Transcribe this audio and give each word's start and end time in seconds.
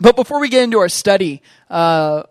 But 0.00 0.16
before 0.16 0.40
we 0.40 0.48
get 0.48 0.62
into 0.62 0.78
our 0.78 0.88
study, 0.88 1.42
uh, 1.68 2.22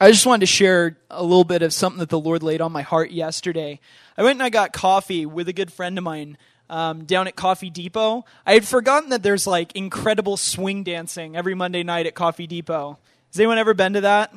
I 0.00 0.10
just 0.10 0.26
wanted 0.26 0.40
to 0.40 0.46
share 0.46 0.98
a 1.10 1.22
little 1.22 1.44
bit 1.44 1.62
of 1.62 1.72
something 1.72 1.98
that 2.00 2.10
the 2.10 2.20
Lord 2.20 2.42
laid 2.42 2.60
on 2.60 2.72
my 2.72 2.82
heart 2.82 3.10
yesterday. 3.10 3.80
I 4.18 4.22
went 4.22 4.36
and 4.36 4.42
I 4.42 4.50
got 4.50 4.72
coffee 4.72 5.24
with 5.24 5.48
a 5.48 5.52
good 5.52 5.72
friend 5.72 5.96
of 5.96 6.04
mine 6.04 6.36
um, 6.68 7.04
down 7.04 7.26
at 7.26 7.36
Coffee 7.36 7.70
Depot. 7.70 8.24
I 8.46 8.52
had 8.52 8.66
forgotten 8.66 9.10
that 9.10 9.22
there's 9.22 9.46
like 9.46 9.74
incredible 9.74 10.36
swing 10.36 10.84
dancing 10.84 11.36
every 11.36 11.54
Monday 11.54 11.82
night 11.82 12.06
at 12.06 12.14
Coffee 12.14 12.46
Depot. 12.46 12.98
Has 13.30 13.40
anyone 13.40 13.58
ever 13.58 13.74
been 13.74 13.94
to 13.94 14.02
that? 14.02 14.34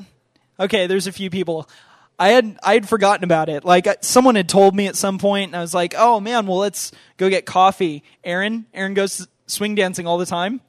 Okay, 0.59 0.87
there's 0.87 1.07
a 1.07 1.11
few 1.11 1.29
people. 1.29 1.69
I 2.17 2.29
had 2.29 2.57
I 2.63 2.73
had 2.73 2.87
forgotten 2.87 3.23
about 3.23 3.49
it. 3.49 3.65
Like 3.65 3.87
someone 4.01 4.35
had 4.35 4.47
told 4.47 4.75
me 4.75 4.87
at 4.87 4.95
some 4.95 5.17
point, 5.17 5.49
and 5.49 5.55
I 5.55 5.61
was 5.61 5.73
like, 5.73 5.95
"Oh 5.97 6.19
man, 6.19 6.45
well 6.45 6.59
let's 6.59 6.91
go 7.17 7.29
get 7.29 7.45
coffee." 7.45 8.03
Aaron, 8.23 8.65
Aaron 8.73 8.93
goes 8.93 9.27
swing 9.47 9.75
dancing 9.75 10.07
all 10.07 10.17
the 10.17 10.25
time, 10.25 10.61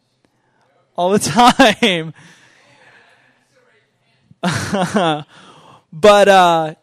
all 0.96 1.10
the 1.10 1.18
time. 1.18 2.14
but 5.92 6.28
uh, 6.28 6.74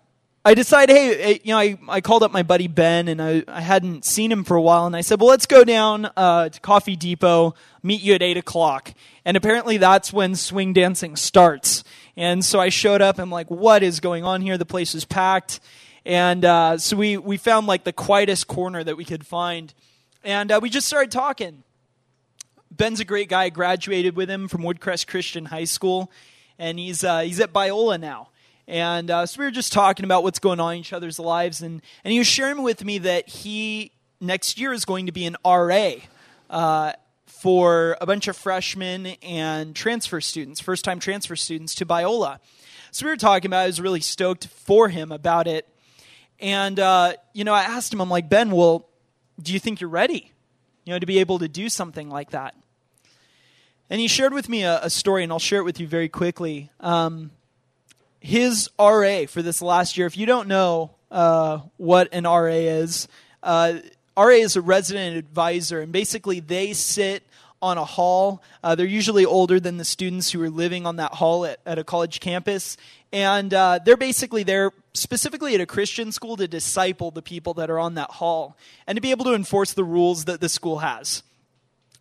I 0.43 0.53
decided, 0.55 0.95
hey, 0.95 1.39
you 1.43 1.53
know, 1.53 1.59
I, 1.59 1.77
I 1.87 2.01
called 2.01 2.23
up 2.23 2.31
my 2.31 2.41
buddy 2.41 2.67
Ben, 2.67 3.07
and 3.07 3.21
I, 3.21 3.43
I 3.47 3.61
hadn't 3.61 4.05
seen 4.05 4.31
him 4.31 4.43
for 4.43 4.57
a 4.57 4.61
while, 4.61 4.87
and 4.87 4.95
I 4.95 5.01
said, 5.01 5.19
well, 5.19 5.29
let's 5.29 5.45
go 5.45 5.63
down 5.63 6.09
uh, 6.17 6.49
to 6.49 6.59
Coffee 6.61 6.95
Depot, 6.95 7.53
meet 7.83 8.01
you 8.01 8.15
at 8.15 8.23
8 8.23 8.37
o'clock. 8.37 8.93
And 9.23 9.37
apparently 9.37 9.77
that's 9.77 10.11
when 10.11 10.35
swing 10.35 10.73
dancing 10.73 11.15
starts. 11.15 11.83
And 12.17 12.43
so 12.43 12.59
I 12.59 12.69
showed 12.69 13.01
up, 13.01 13.17
and 13.17 13.23
I'm 13.23 13.31
like, 13.31 13.51
what 13.51 13.83
is 13.83 13.99
going 13.99 14.23
on 14.23 14.41
here? 14.41 14.57
The 14.57 14.65
place 14.65 14.95
is 14.95 15.05
packed. 15.05 15.59
And 16.05 16.43
uh, 16.43 16.79
so 16.79 16.97
we, 16.97 17.17
we 17.17 17.37
found 17.37 17.67
like 17.67 17.83
the 17.83 17.93
quietest 17.93 18.47
corner 18.47 18.83
that 18.83 18.97
we 18.97 19.05
could 19.05 19.25
find. 19.25 19.71
And 20.23 20.51
uh, 20.51 20.59
we 20.61 20.71
just 20.71 20.87
started 20.87 21.11
talking. 21.11 21.63
Ben's 22.71 23.01
a 23.01 23.05
great 23.05 23.27
guy. 23.27 23.43
I 23.43 23.49
graduated 23.49 24.15
with 24.15 24.29
him 24.29 24.47
from 24.47 24.61
Woodcrest 24.61 25.07
Christian 25.07 25.43
High 25.45 25.65
School, 25.65 26.09
and 26.57 26.79
he's, 26.79 27.03
uh, 27.03 27.19
he's 27.19 27.41
at 27.41 27.51
Biola 27.51 27.99
now. 27.99 28.29
And 28.65 29.11
uh, 29.11 29.25
so 29.25 29.39
we 29.39 29.45
were 29.45 29.51
just 29.51 29.73
talking 29.73 30.05
about 30.05 30.23
what's 30.23 30.39
going 30.39 30.61
on 30.61 30.75
in 30.75 30.79
each 30.79 30.93
other's 30.93 31.19
lives. 31.19 31.61
And, 31.61 31.81
and 32.05 32.13
he 32.13 32.17
was 32.17 32.27
sharing 32.27 32.63
with 32.63 32.85
me 32.85 32.99
that 32.99 33.27
he, 33.27 33.91
next 34.21 34.57
year, 34.57 34.71
is 34.71 34.85
going 34.85 35.07
to 35.07 35.11
be 35.11 35.25
an 35.25 35.35
RA 35.45 35.95
uh, 36.49 36.93
for 37.25 37.97
a 37.99 38.05
bunch 38.05 38.29
of 38.29 38.37
freshmen 38.37 39.07
and 39.21 39.75
transfer 39.75 40.21
students, 40.21 40.61
first 40.61 40.85
time 40.85 40.99
transfer 40.99 41.35
students 41.35 41.75
to 41.75 41.85
Biola. 41.85 42.39
So 42.91 43.05
we 43.05 43.11
were 43.11 43.17
talking 43.17 43.49
about 43.49 43.61
it. 43.61 43.63
I 43.63 43.67
was 43.67 43.81
really 43.81 43.99
stoked 43.99 44.47
for 44.47 44.87
him 44.87 45.11
about 45.11 45.47
it. 45.47 45.67
And, 46.39 46.79
uh, 46.79 47.13
you 47.33 47.43
know, 47.43 47.53
I 47.53 47.63
asked 47.63 47.91
him, 47.91 47.99
I'm 47.99 48.09
like, 48.09 48.29
Ben, 48.29 48.49
well, 48.51 48.87
do 49.41 49.51
you 49.51 49.59
think 49.59 49.81
you're 49.81 49.89
ready, 49.89 50.31
you 50.85 50.93
know, 50.93 50.99
to 50.99 51.05
be 51.05 51.19
able 51.19 51.39
to 51.39 51.49
do 51.49 51.67
something 51.67 52.09
like 52.09 52.31
that? 52.31 52.55
And 53.91 53.99
he 53.99 54.07
shared 54.07 54.33
with 54.33 54.47
me 54.47 54.63
a, 54.63 54.79
a 54.83 54.89
story, 54.89 55.21
and 55.21 55.33
I'll 55.33 55.37
share 55.37 55.59
it 55.59 55.65
with 55.65 55.81
you 55.81 55.85
very 55.85 56.07
quickly. 56.07 56.71
Um, 56.79 57.29
his 58.21 58.69
RA 58.79 59.25
for 59.27 59.41
this 59.41 59.61
last 59.61 59.97
year, 59.97 60.07
if 60.07 60.15
you 60.15 60.25
don't 60.25 60.47
know 60.47 60.91
uh, 61.11 61.59
what 61.75 62.07
an 62.13 62.23
RA 62.23 62.45
is, 62.45 63.09
uh, 63.43 63.79
RA 64.15 64.29
is 64.29 64.55
a 64.55 64.61
resident 64.61 65.17
advisor, 65.17 65.81
and 65.81 65.91
basically 65.91 66.39
they 66.39 66.71
sit 66.71 67.23
on 67.61 67.77
a 67.77 67.83
hall. 67.83 68.41
Uh, 68.63 68.75
they're 68.75 68.85
usually 68.85 69.25
older 69.25 69.59
than 69.59 69.75
the 69.75 69.83
students 69.83 70.31
who 70.31 70.41
are 70.41 70.49
living 70.49 70.85
on 70.85 70.95
that 70.95 71.15
hall 71.15 71.45
at, 71.45 71.59
at 71.65 71.77
a 71.77 71.83
college 71.83 72.21
campus. 72.21 72.77
And 73.11 73.53
uh, 73.53 73.79
they're 73.83 73.97
basically 73.97 74.43
there 74.43 74.71
specifically 74.93 75.53
at 75.53 75.59
a 75.59 75.65
Christian 75.65 76.13
school 76.13 76.37
to 76.37 76.47
disciple 76.47 77.11
the 77.11 77.21
people 77.21 77.55
that 77.55 77.69
are 77.69 77.77
on 77.77 77.95
that 77.95 78.09
hall 78.09 78.55
and 78.87 78.95
to 78.95 79.01
be 79.01 79.11
able 79.11 79.25
to 79.25 79.33
enforce 79.33 79.73
the 79.73 79.83
rules 79.83 80.25
that 80.25 80.39
the 80.39 80.47
school 80.47 80.79
has. 80.79 81.23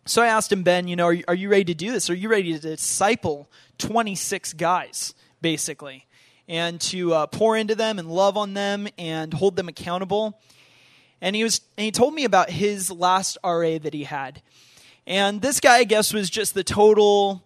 So 0.05 0.21
I 0.21 0.27
asked 0.27 0.51
him, 0.51 0.63
Ben, 0.63 0.87
you 0.87 0.95
know, 0.95 1.05
are 1.05 1.13
you, 1.13 1.23
are 1.27 1.35
you 1.35 1.49
ready 1.49 1.65
to 1.65 1.73
do 1.73 1.91
this? 1.91 2.09
Are 2.09 2.15
you 2.15 2.29
ready 2.29 2.53
to 2.53 2.59
disciple 2.59 3.49
26 3.77 4.53
guys, 4.53 5.13
basically? 5.41 6.07
and 6.51 6.81
to 6.81 7.13
uh, 7.13 7.27
pour 7.27 7.55
into 7.55 7.75
them 7.75 7.97
and 7.97 8.09
love 8.09 8.35
on 8.35 8.53
them 8.53 8.85
and 8.97 9.33
hold 9.33 9.55
them 9.55 9.69
accountable. 9.69 10.37
And 11.21 11.33
he 11.33 11.45
was 11.45 11.61
and 11.77 11.85
he 11.85 11.91
told 11.91 12.13
me 12.13 12.25
about 12.25 12.49
his 12.49 12.91
last 12.91 13.37
RA 13.41 13.77
that 13.77 13.93
he 13.93 14.03
had. 14.03 14.41
And 15.07 15.41
this 15.41 15.61
guy, 15.61 15.77
I 15.77 15.83
guess, 15.85 16.13
was 16.13 16.29
just 16.29 16.53
the 16.53 16.63
total 16.63 17.41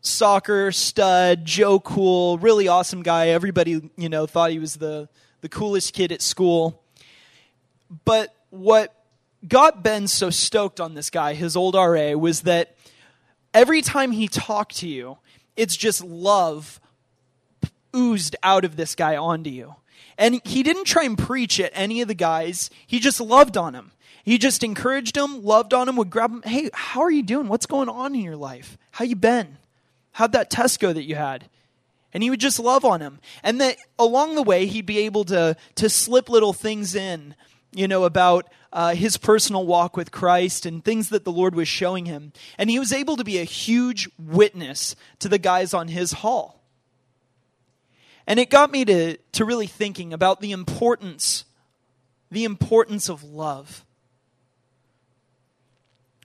soccer 0.00 0.72
stud, 0.72 1.44
Joe 1.44 1.78
Cool, 1.78 2.38
really 2.38 2.66
awesome 2.66 3.04
guy. 3.04 3.28
Everybody, 3.28 3.90
you 3.96 4.08
know, 4.08 4.26
thought 4.26 4.50
he 4.50 4.58
was 4.58 4.74
the 4.76 5.08
the 5.40 5.48
coolest 5.48 5.94
kid 5.94 6.10
at 6.10 6.20
school. 6.20 6.82
But 8.04 8.34
what 8.50 8.92
got 9.46 9.82
Ben 9.82 10.06
so 10.08 10.30
stoked 10.30 10.80
on 10.80 10.94
this 10.94 11.10
guy, 11.10 11.34
his 11.34 11.56
old 11.56 11.74
RA, 11.74 12.12
was 12.12 12.42
that 12.42 12.76
every 13.54 13.82
time 13.82 14.10
he 14.10 14.28
talked 14.28 14.76
to 14.78 14.88
you, 14.88 15.18
it's 15.56 15.76
just 15.76 16.02
love 16.02 16.80
oozed 17.94 18.36
out 18.42 18.64
of 18.64 18.76
this 18.76 18.94
guy 18.94 19.16
onto 19.16 19.50
you. 19.50 19.74
And 20.16 20.40
he 20.44 20.62
didn't 20.62 20.84
try 20.84 21.04
and 21.04 21.16
preach 21.16 21.60
at 21.60 21.70
any 21.74 22.00
of 22.00 22.08
the 22.08 22.14
guys. 22.14 22.70
He 22.86 22.98
just 22.98 23.20
loved 23.20 23.56
on 23.56 23.74
him. 23.74 23.92
He 24.24 24.36
just 24.36 24.62
encouraged 24.62 25.16
him, 25.16 25.42
loved 25.42 25.72
on 25.72 25.88
him, 25.88 25.96
would 25.96 26.10
grab 26.10 26.30
him. 26.30 26.42
Hey, 26.42 26.70
how 26.74 27.00
are 27.00 27.10
you 27.10 27.22
doing? 27.22 27.48
What's 27.48 27.66
going 27.66 27.88
on 27.88 28.14
in 28.14 28.20
your 28.20 28.36
life? 28.36 28.76
How 28.90 29.04
you 29.04 29.16
been? 29.16 29.56
How'd 30.12 30.32
that 30.32 30.50
test 30.50 30.80
go 30.80 30.92
that 30.92 31.04
you 31.04 31.14
had? 31.14 31.48
And 32.12 32.22
he 32.22 32.30
would 32.30 32.40
just 32.40 32.58
love 32.58 32.84
on 32.84 33.00
him. 33.00 33.20
And 33.42 33.60
that 33.60 33.76
along 33.98 34.34
the 34.34 34.42
way, 34.42 34.66
he'd 34.66 34.86
be 34.86 34.98
able 34.98 35.24
to, 35.26 35.56
to 35.76 35.88
slip 35.88 36.28
little 36.28 36.52
things 36.52 36.94
in, 36.94 37.34
you 37.72 37.88
know, 37.88 38.04
about 38.04 38.48
uh, 38.72 38.94
his 38.94 39.16
personal 39.16 39.66
walk 39.66 39.96
with 39.96 40.10
Christ 40.10 40.66
and 40.66 40.84
things 40.84 41.08
that 41.10 41.24
the 41.24 41.32
Lord 41.32 41.54
was 41.54 41.68
showing 41.68 42.06
him. 42.06 42.32
And 42.56 42.70
he 42.70 42.78
was 42.78 42.92
able 42.92 43.16
to 43.16 43.24
be 43.24 43.38
a 43.38 43.44
huge 43.44 44.08
witness 44.18 44.96
to 45.20 45.28
the 45.28 45.38
guys 45.38 45.74
on 45.74 45.88
his 45.88 46.12
hall. 46.12 46.62
And 48.26 48.38
it 48.38 48.50
got 48.50 48.70
me 48.70 48.84
to, 48.84 49.16
to 49.16 49.44
really 49.44 49.66
thinking 49.66 50.12
about 50.12 50.40
the 50.40 50.52
importance, 50.52 51.44
the 52.30 52.44
importance 52.44 53.08
of 53.08 53.24
love. 53.24 53.84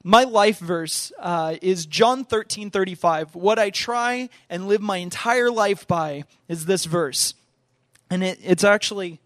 My 0.04 0.26
life 0.26 0.60
verse 0.60 1.14
uh, 1.18 1.56
is 1.62 1.86
John 1.86 2.26
13 2.26 2.72
35. 2.72 3.36
What 3.36 3.58
I 3.58 3.70
try 3.70 4.28
and 4.50 4.68
live 4.68 4.82
my 4.82 4.98
entire 4.98 5.50
life 5.50 5.88
by 5.88 6.26
is 6.50 6.66
this 6.66 6.84
verse. 6.84 7.36
And 8.10 8.22
it, 8.22 8.38
it's 8.44 8.66
actually 8.66 9.22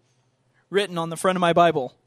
written 0.70 0.96
on 0.96 1.10
the 1.10 1.16
front 1.16 1.34
of 1.34 1.40
my 1.40 1.52
Bible. 1.52 1.97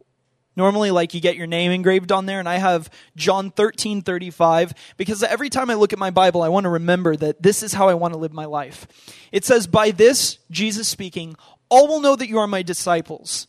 Normally, 0.55 0.91
like 0.91 1.13
you 1.13 1.21
get 1.21 1.37
your 1.37 1.47
name 1.47 1.71
engraved 1.71 2.11
on 2.11 2.25
there, 2.25 2.39
and 2.39 2.49
I 2.49 2.57
have 2.57 2.89
John 3.15 3.51
13 3.51 4.01
35, 4.01 4.73
because 4.97 5.23
every 5.23 5.49
time 5.49 5.69
I 5.69 5.75
look 5.75 5.93
at 5.93 5.99
my 5.99 6.11
Bible, 6.11 6.43
I 6.43 6.49
want 6.49 6.65
to 6.65 6.69
remember 6.69 7.15
that 7.15 7.41
this 7.41 7.63
is 7.63 7.73
how 7.73 7.87
I 7.87 7.93
want 7.93 8.13
to 8.13 8.19
live 8.19 8.33
my 8.33 8.45
life. 8.45 8.85
It 9.31 9.45
says, 9.45 9.65
By 9.65 9.91
this, 9.91 10.39
Jesus 10.49 10.89
speaking, 10.89 11.37
all 11.69 11.87
will 11.87 12.01
know 12.01 12.17
that 12.17 12.27
you 12.27 12.37
are 12.39 12.47
my 12.47 12.63
disciples. 12.63 13.47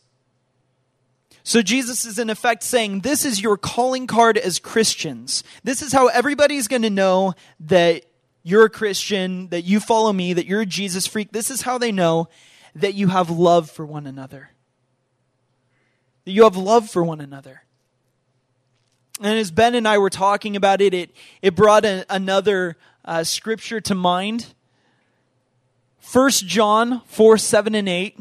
So 1.45 1.61
Jesus 1.61 2.05
is 2.05 2.17
in 2.17 2.29
effect 2.29 2.63
saying, 2.63 3.01
This 3.01 3.25
is 3.25 3.41
your 3.41 3.57
calling 3.57 4.07
card 4.07 4.37
as 4.37 4.59
Christians. 4.59 5.43
This 5.61 5.81
is 5.81 5.91
how 5.91 6.07
everybody's 6.07 6.69
going 6.69 6.83
to 6.83 6.89
know 6.89 7.33
that 7.59 8.05
you're 8.43 8.65
a 8.65 8.69
Christian, 8.69 9.49
that 9.49 9.63
you 9.63 9.81
follow 9.81 10.13
me, 10.13 10.31
that 10.31 10.45
you're 10.45 10.61
a 10.61 10.65
Jesus 10.65 11.05
freak. 11.05 11.33
This 11.33 11.51
is 11.51 11.63
how 11.63 11.77
they 11.77 11.91
know 11.91 12.29
that 12.75 12.93
you 12.93 13.09
have 13.09 13.29
love 13.29 13.69
for 13.69 13.85
one 13.85 14.07
another 14.07 14.52
that 16.25 16.31
you 16.31 16.43
have 16.43 16.55
love 16.55 16.89
for 16.89 17.03
one 17.03 17.21
another. 17.21 17.63
And 19.21 19.37
as 19.37 19.51
Ben 19.51 19.75
and 19.75 19.87
I 19.87 19.97
were 19.97 20.09
talking 20.09 20.55
about 20.55 20.81
it, 20.81 20.93
it, 20.93 21.11
it 21.41 21.55
brought 21.55 21.85
a, 21.85 22.05
another 22.09 22.77
uh, 23.05 23.23
scripture 23.23 23.79
to 23.81 23.95
mind. 23.95 24.53
1 26.11 26.29
John 26.31 27.01
4 27.05 27.37
7 27.37 27.75
and 27.75 27.87
8. 27.87 28.19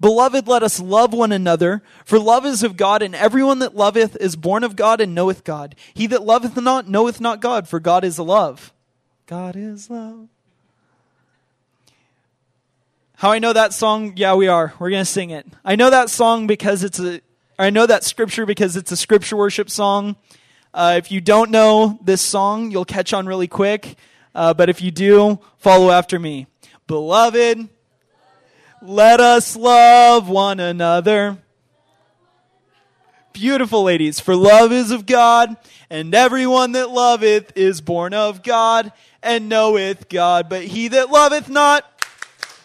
Beloved, 0.00 0.48
let 0.48 0.64
us 0.64 0.80
love 0.80 1.12
one 1.12 1.30
another, 1.30 1.80
for 2.04 2.18
love 2.18 2.44
is 2.44 2.64
of 2.64 2.76
God, 2.76 3.02
and 3.02 3.14
everyone 3.14 3.60
that 3.60 3.76
loveth 3.76 4.16
is 4.16 4.34
born 4.34 4.64
of 4.64 4.74
God 4.74 5.00
and 5.00 5.14
knoweth 5.14 5.44
God. 5.44 5.76
He 5.94 6.08
that 6.08 6.24
loveth 6.24 6.56
not 6.56 6.88
knoweth 6.88 7.20
not 7.20 7.40
God, 7.40 7.68
for 7.68 7.78
God 7.78 8.02
is 8.02 8.18
love. 8.18 8.72
God 9.26 9.54
is 9.54 9.88
love. 9.88 10.28
How 13.22 13.30
I 13.30 13.38
know 13.38 13.52
that 13.52 13.72
song? 13.72 14.14
Yeah, 14.16 14.34
we 14.34 14.48
are. 14.48 14.74
We're 14.80 14.90
going 14.90 15.02
to 15.02 15.04
sing 15.04 15.30
it. 15.30 15.46
I 15.64 15.76
know 15.76 15.90
that 15.90 16.10
song 16.10 16.48
because 16.48 16.82
it's 16.82 16.98
a, 16.98 17.20
I 17.56 17.70
know 17.70 17.86
that 17.86 18.02
scripture 18.02 18.44
because 18.46 18.74
it's 18.74 18.90
a 18.90 18.96
scripture 18.96 19.36
worship 19.36 19.70
song. 19.70 20.16
Uh, 20.74 20.94
if 20.98 21.12
you 21.12 21.20
don't 21.20 21.52
know 21.52 22.00
this 22.02 22.20
song, 22.20 22.72
you'll 22.72 22.84
catch 22.84 23.12
on 23.12 23.26
really 23.26 23.46
quick. 23.46 23.94
Uh, 24.34 24.54
but 24.54 24.68
if 24.68 24.82
you 24.82 24.90
do, 24.90 25.38
follow 25.58 25.92
after 25.92 26.18
me. 26.18 26.48
Beloved, 26.88 27.68
let 28.82 29.20
us 29.20 29.54
love 29.54 30.28
one 30.28 30.58
another. 30.58 31.38
Beautiful 33.32 33.84
ladies, 33.84 34.18
for 34.18 34.34
love 34.34 34.72
is 34.72 34.90
of 34.90 35.06
God, 35.06 35.56
and 35.88 36.12
everyone 36.12 36.72
that 36.72 36.90
loveth 36.90 37.56
is 37.56 37.80
born 37.82 38.14
of 38.14 38.42
God 38.42 38.92
and 39.22 39.48
knoweth 39.48 40.08
God. 40.08 40.48
But 40.48 40.64
he 40.64 40.88
that 40.88 41.08
loveth 41.08 41.48
not 41.48 41.91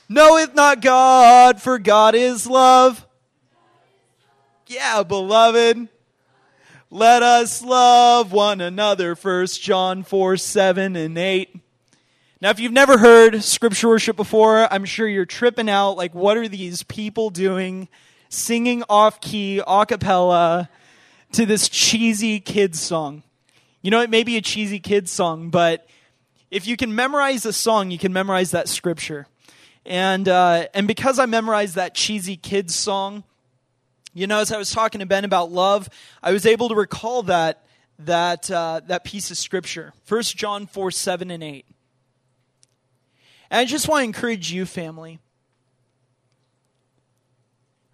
knoweth 0.10 0.56
not 0.56 0.82
God, 0.82 1.62
for 1.62 1.80
God 1.80 2.16
is 2.16 2.48
love. 2.48 3.06
Yeah, 4.68 5.04
beloved. 5.04 5.88
Let 6.90 7.24
us 7.24 7.62
love 7.62 8.32
one 8.32 8.62
another. 8.62 9.16
First 9.16 9.62
John 9.62 10.04
4, 10.04 10.38
7 10.38 10.96
and 10.96 11.18
8. 11.18 11.56
Now, 12.40 12.52
if 12.52 12.60
you've 12.60 12.72
never 12.72 12.98
heard 12.98 13.44
scripture 13.44 13.88
worship 13.88 14.16
before, 14.16 14.72
I'm 14.72 14.86
sure 14.86 15.08
you're 15.08 15.26
tripping 15.26 15.70
out. 15.70 15.98
Like, 15.98 16.14
what 16.14 16.38
are 16.38 16.48
these 16.48 16.84
people 16.84 17.30
doing? 17.30 17.88
Singing 18.30 18.84
off 18.90 19.22
key, 19.22 19.62
a 19.66 19.86
cappella 19.86 20.70
to 21.32 21.46
this 21.46 21.68
cheesy 21.68 22.40
kids 22.40 22.80
song. 22.80 23.24
You 23.82 23.92
know, 23.92 24.02
it 24.02 24.10
may 24.10 24.24
be 24.24 24.38
a 24.38 24.42
cheesy 24.42 24.80
kids 24.80 25.12
song, 25.12 25.50
but 25.50 25.88
if 26.52 26.68
you 26.68 26.78
can 26.78 26.94
memorize 26.94 27.46
a 27.46 27.54
song, 27.54 27.90
you 27.90 27.98
can 27.98 28.14
memorize 28.14 28.52
that 28.52 28.70
scripture. 28.70 29.28
And, 29.88 30.28
uh, 30.28 30.68
and 30.74 30.86
because 30.86 31.18
I 31.18 31.26
memorized 31.26 31.76
that 31.76 31.96
cheesy 31.96 32.36
kids 32.36 32.76
song, 32.76 33.24
you 34.14 34.28
know, 34.28 34.40
as 34.42 34.52
I 34.52 34.58
was 34.58 34.70
talking 34.70 35.00
to 35.00 35.06
Ben 35.06 35.24
about 35.24 35.50
love, 35.50 35.90
I 36.22 36.34
was 36.34 36.46
able 36.46 36.68
to 36.68 36.76
recall 36.76 37.24
that, 37.24 37.66
that, 38.00 38.52
uh, 38.52 38.82
that 38.88 39.06
piece 39.06 39.32
of 39.32 39.38
scripture. 39.38 39.94
1 40.06 40.24
John 40.24 40.68
4, 40.68 40.92
7 40.92 41.32
and 41.32 41.42
8. 41.42 41.66
And 43.50 43.62
I 43.62 43.66
just 43.66 43.88
want 43.88 44.02
to 44.02 44.04
encourage 44.04 44.52
you, 44.52 44.66
family. 44.66 45.20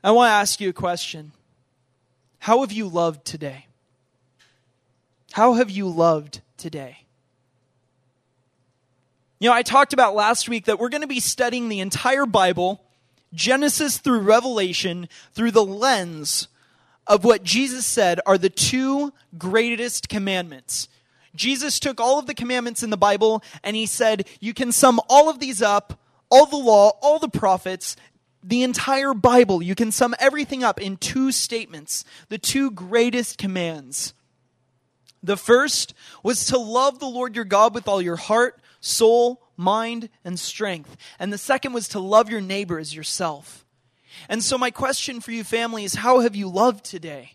I 0.04 0.12
want 0.12 0.30
to 0.30 0.34
ask 0.34 0.60
you 0.60 0.70
a 0.70 0.74
question. 0.74 1.32
How 2.40 2.62
have 2.62 2.72
you 2.72 2.88
loved 2.88 3.24
today? 3.24 3.68
How 5.34 5.54
have 5.54 5.70
you 5.70 5.88
loved 5.88 6.42
today? 6.58 7.03
You 9.44 9.50
know, 9.50 9.56
I 9.56 9.64
talked 9.64 9.92
about 9.92 10.16
last 10.16 10.48
week 10.48 10.68
that 10.68 10.80
we're 10.80 10.88
going 10.88 11.02
to 11.02 11.08
be 11.08 11.20
studying 11.20 11.68
the 11.68 11.82
entire 11.82 12.26
Bible, 12.26 12.82
Genesis 13.34 13.98
through 13.98 14.20
Revelation, 14.20 15.10
through 15.34 15.52
the 15.52 15.66
lens 15.66 16.48
of 17.08 17.26
what 17.26 17.44
Jesus 17.44 17.86
said 17.86 18.22
are 18.26 18.38
the 18.38 18.50
two 18.50 19.12
greatest 19.38 20.08
commandments 20.08 20.88
Jesus 21.36 21.78
took 21.78 22.00
all 22.00 22.20
of 22.20 22.26
the 22.26 22.34
commandments 22.34 22.84
in 22.84 22.90
the 22.90 22.96
Bible 22.96 23.44
and 23.66 23.76
he 23.76 23.86
said, 23.86 24.30
You 24.40 24.54
can 24.54 24.72
sum 24.72 25.02
all 25.10 25.30
of 25.30 25.40
these 25.40 25.62
up, 25.62 26.00
all 26.30 26.46
the 26.46 26.56
law, 26.56 26.92
all 27.02 27.20
the 27.20 27.28
prophets, 27.28 27.98
the 28.42 28.64
entire 28.64 29.14
Bible. 29.14 29.62
You 29.62 29.76
can 29.76 29.92
sum 29.92 30.16
everything 30.20 30.64
up 30.64 30.80
in 30.80 30.96
two 30.96 31.34
statements, 31.34 32.06
the 32.30 32.38
two 32.38 32.72
greatest 32.72 33.38
commands. 33.38 34.14
The 35.22 35.36
first 35.36 35.94
was 36.22 36.46
to 36.46 36.58
love 36.58 37.00
the 37.00 37.08
Lord 37.08 37.36
your 37.36 37.44
God 37.44 37.74
with 37.74 37.90
all 37.90 38.02
your 38.02 38.16
heart, 38.16 38.62
soul, 38.84 39.42
mind, 39.56 40.10
and 40.26 40.38
strength. 40.38 40.98
And 41.18 41.32
the 41.32 41.38
second 41.38 41.74
was 41.74 41.88
to 41.90 42.00
love 42.00 42.30
your 42.30 42.42
neighbor 42.42 42.78
as 42.78 42.94
yourself. 42.94 43.66
And 44.30 44.44
so, 44.44 44.58
my 44.58 44.70
question 44.70 45.22
for 45.22 45.32
you, 45.32 45.44
family, 45.44 45.86
is 45.86 45.96
how 45.96 46.20
have 46.20 46.36
you 46.36 46.48
loved 46.48 46.84
today? 46.86 47.34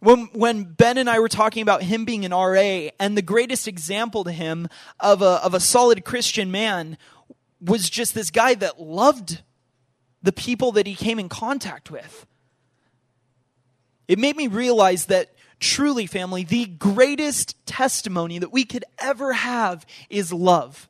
When, 0.00 0.28
when 0.34 0.64
Ben 0.64 0.98
and 0.98 1.08
I 1.08 1.18
were 1.18 1.28
talking 1.28 1.62
about 1.62 1.82
him 1.82 2.04
being 2.04 2.24
an 2.24 2.32
RA, 2.32 2.90
and 3.00 3.16
the 3.16 3.22
greatest 3.22 3.66
example 3.66 4.24
to 4.24 4.32
him 4.32 4.68
of 5.00 5.22
a, 5.22 5.42
of 5.42 5.54
a 5.54 5.60
solid 5.60 6.04
Christian 6.04 6.50
man 6.50 6.98
was 7.60 7.88
just 7.88 8.14
this 8.14 8.30
guy 8.30 8.54
that 8.54 8.80
loved 8.80 9.42
the 10.22 10.32
people 10.32 10.72
that 10.72 10.86
he 10.86 10.94
came 10.94 11.18
in 11.18 11.28
contact 11.28 11.90
with. 11.90 12.26
It 14.06 14.18
made 14.18 14.36
me 14.36 14.46
realize 14.46 15.06
that 15.06 15.34
truly, 15.60 16.06
family, 16.06 16.44
the 16.44 16.66
greatest 16.66 17.54
testimony 17.66 18.38
that 18.38 18.52
we 18.52 18.64
could 18.64 18.84
ever 18.98 19.32
have 19.32 19.86
is 20.10 20.32
love. 20.32 20.88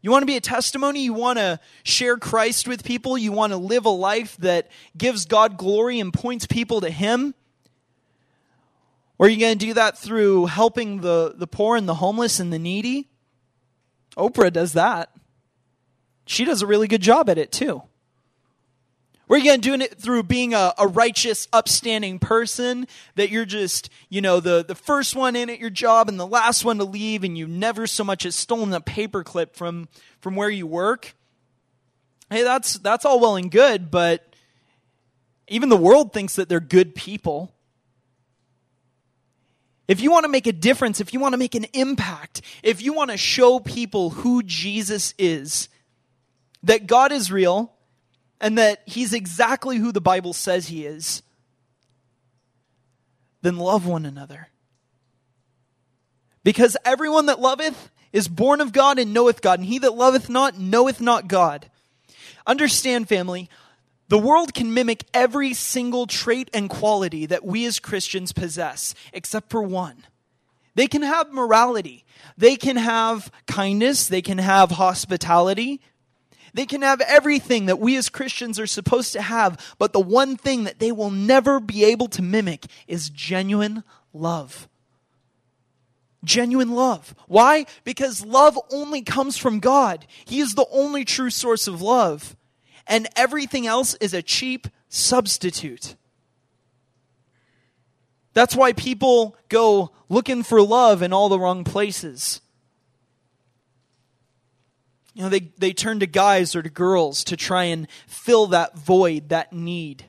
You 0.00 0.10
want 0.10 0.22
to 0.22 0.26
be 0.26 0.36
a 0.36 0.40
testimony? 0.40 1.02
You 1.02 1.12
want 1.12 1.38
to 1.38 1.58
share 1.82 2.16
Christ 2.16 2.68
with 2.68 2.84
people? 2.84 3.18
You 3.18 3.32
want 3.32 3.52
to 3.52 3.56
live 3.56 3.84
a 3.84 3.90
life 3.90 4.36
that 4.38 4.70
gives 4.96 5.26
God 5.26 5.56
glory 5.56 5.98
and 5.98 6.12
points 6.12 6.46
people 6.46 6.80
to 6.80 6.90
Him? 6.90 7.34
Or 9.18 9.26
are 9.26 9.28
you 9.28 9.40
going 9.40 9.58
to 9.58 9.66
do 9.66 9.74
that 9.74 9.98
through 9.98 10.46
helping 10.46 11.00
the, 11.00 11.34
the 11.36 11.48
poor 11.48 11.76
and 11.76 11.88
the 11.88 11.94
homeless 11.94 12.38
and 12.38 12.52
the 12.52 12.58
needy? 12.58 13.08
Oprah 14.16 14.52
does 14.52 14.74
that. 14.74 15.10
She 16.26 16.44
does 16.44 16.62
a 16.62 16.66
really 16.66 16.86
good 16.86 17.02
job 17.02 17.28
at 17.28 17.38
it 17.38 17.50
too. 17.50 17.82
Are 19.30 19.38
you 19.38 19.44
going 19.44 19.60
to 19.60 19.78
do 19.78 19.84
it 19.84 19.98
through 19.98 20.22
being 20.22 20.54
a, 20.54 20.72
a, 20.78 20.86
righteous, 20.86 21.48
upstanding 21.52 22.18
person 22.18 22.86
that 23.16 23.30
you're 23.30 23.44
just, 23.44 23.90
you 24.08 24.20
know, 24.22 24.40
the, 24.40 24.64
the 24.66 24.74
first 24.74 25.14
one 25.14 25.36
in 25.36 25.50
at 25.50 25.58
your 25.58 25.70
job 25.70 26.08
and 26.08 26.18
the 26.18 26.26
last 26.26 26.64
one 26.64 26.78
to 26.78 26.84
leave 26.84 27.24
and 27.24 27.36
you 27.36 27.46
never 27.46 27.86
so 27.86 28.04
much 28.04 28.24
as 28.24 28.34
stolen 28.34 28.72
a 28.72 28.80
paperclip 28.80 29.54
from, 29.54 29.88
from 30.20 30.34
where 30.34 30.48
you 30.48 30.66
work? 30.66 31.14
Hey, 32.30 32.42
that's, 32.42 32.74
that's 32.78 33.04
all 33.04 33.20
well 33.20 33.36
and 33.36 33.50
good, 33.50 33.90
but 33.90 34.34
even 35.46 35.68
the 35.68 35.76
world 35.76 36.12
thinks 36.12 36.36
that 36.36 36.48
they're 36.48 36.60
good 36.60 36.94
people. 36.94 37.52
If 39.88 40.00
you 40.00 40.10
want 40.10 40.24
to 40.24 40.30
make 40.30 40.46
a 40.46 40.52
difference, 40.52 41.00
if 41.00 41.12
you 41.12 41.20
want 41.20 41.32
to 41.32 41.38
make 41.38 41.54
an 41.54 41.64
impact, 41.72 42.42
if 42.62 42.82
you 42.82 42.92
want 42.92 43.10
to 43.10 43.16
show 43.16 43.60
people 43.60 44.10
who 44.10 44.42
Jesus 44.42 45.14
is, 45.18 45.68
that 46.62 46.86
God 46.86 47.12
is 47.12 47.32
real, 47.32 47.72
and 48.40 48.58
that 48.58 48.82
he's 48.86 49.12
exactly 49.12 49.78
who 49.78 49.92
the 49.92 50.00
Bible 50.00 50.32
says 50.32 50.68
he 50.68 50.86
is, 50.86 51.22
then 53.42 53.56
love 53.56 53.86
one 53.86 54.06
another. 54.06 54.48
Because 56.44 56.76
everyone 56.84 57.26
that 57.26 57.40
loveth 57.40 57.90
is 58.12 58.28
born 58.28 58.60
of 58.60 58.72
God 58.72 58.98
and 58.98 59.12
knoweth 59.12 59.42
God, 59.42 59.58
and 59.58 59.68
he 59.68 59.78
that 59.80 59.94
loveth 59.94 60.28
not 60.28 60.58
knoweth 60.58 61.00
not 61.00 61.28
God. 61.28 61.70
Understand, 62.46 63.08
family, 63.08 63.50
the 64.08 64.18
world 64.18 64.54
can 64.54 64.72
mimic 64.72 65.04
every 65.12 65.52
single 65.52 66.06
trait 66.06 66.48
and 66.54 66.70
quality 66.70 67.26
that 67.26 67.44
we 67.44 67.66
as 67.66 67.78
Christians 67.78 68.32
possess, 68.32 68.94
except 69.12 69.50
for 69.50 69.62
one. 69.62 70.04
They 70.74 70.86
can 70.86 71.02
have 71.02 71.32
morality, 71.32 72.04
they 72.36 72.56
can 72.56 72.76
have 72.76 73.30
kindness, 73.46 74.08
they 74.08 74.22
can 74.22 74.38
have 74.38 74.70
hospitality, 74.70 75.80
they 76.54 76.66
can 76.66 76.82
have 76.82 77.00
everything 77.02 77.66
that 77.66 77.78
we 77.78 77.96
as 77.96 78.08
Christians 78.08 78.58
are 78.58 78.66
supposed 78.66 79.12
to 79.12 79.22
have, 79.22 79.74
but 79.78 79.92
the 79.92 80.00
one 80.00 80.36
thing 80.36 80.64
that 80.64 80.78
they 80.78 80.92
will 80.92 81.10
never 81.10 81.60
be 81.60 81.84
able 81.84 82.08
to 82.08 82.22
mimic 82.22 82.66
is 82.86 83.10
genuine 83.10 83.84
love. 84.12 84.68
Genuine 86.24 86.72
love. 86.72 87.14
Why? 87.26 87.66
Because 87.84 88.24
love 88.24 88.58
only 88.72 89.02
comes 89.02 89.36
from 89.36 89.60
God. 89.60 90.06
He 90.24 90.40
is 90.40 90.54
the 90.54 90.66
only 90.70 91.04
true 91.04 91.30
source 91.30 91.68
of 91.68 91.80
love. 91.80 92.36
And 92.86 93.06
everything 93.14 93.66
else 93.66 93.94
is 93.94 94.14
a 94.14 94.22
cheap 94.22 94.66
substitute. 94.88 95.94
That's 98.34 98.56
why 98.56 98.72
people 98.72 99.36
go 99.48 99.90
looking 100.08 100.42
for 100.42 100.62
love 100.62 101.02
in 101.02 101.12
all 101.12 101.28
the 101.28 101.38
wrong 101.38 101.64
places. 101.64 102.40
You 105.18 105.24
know, 105.24 105.30
they, 105.30 105.50
they 105.58 105.72
turn 105.72 105.98
to 105.98 106.06
guys 106.06 106.54
or 106.54 106.62
to 106.62 106.70
girls 106.70 107.24
to 107.24 107.36
try 107.36 107.64
and 107.64 107.88
fill 108.06 108.46
that 108.46 108.78
void, 108.78 109.30
that 109.30 109.52
need. 109.52 110.04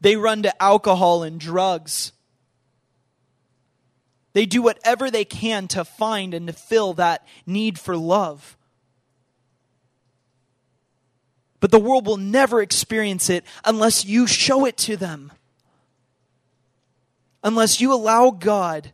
They 0.00 0.16
run 0.16 0.44
to 0.44 0.62
alcohol 0.62 1.22
and 1.22 1.38
drugs. 1.38 2.12
They 4.32 4.46
do 4.46 4.62
whatever 4.62 5.10
they 5.10 5.26
can 5.26 5.68
to 5.68 5.84
find 5.84 6.32
and 6.32 6.46
to 6.46 6.54
fill 6.54 6.94
that 6.94 7.26
need 7.44 7.78
for 7.78 7.98
love. 7.98 8.56
But 11.60 11.70
the 11.70 11.78
world 11.78 12.06
will 12.06 12.16
never 12.16 12.62
experience 12.62 13.28
it 13.28 13.44
unless 13.62 14.06
you 14.06 14.26
show 14.26 14.64
it 14.64 14.78
to 14.78 14.96
them. 14.96 15.32
Unless 17.42 17.78
you 17.78 17.92
allow 17.92 18.30
God 18.30 18.93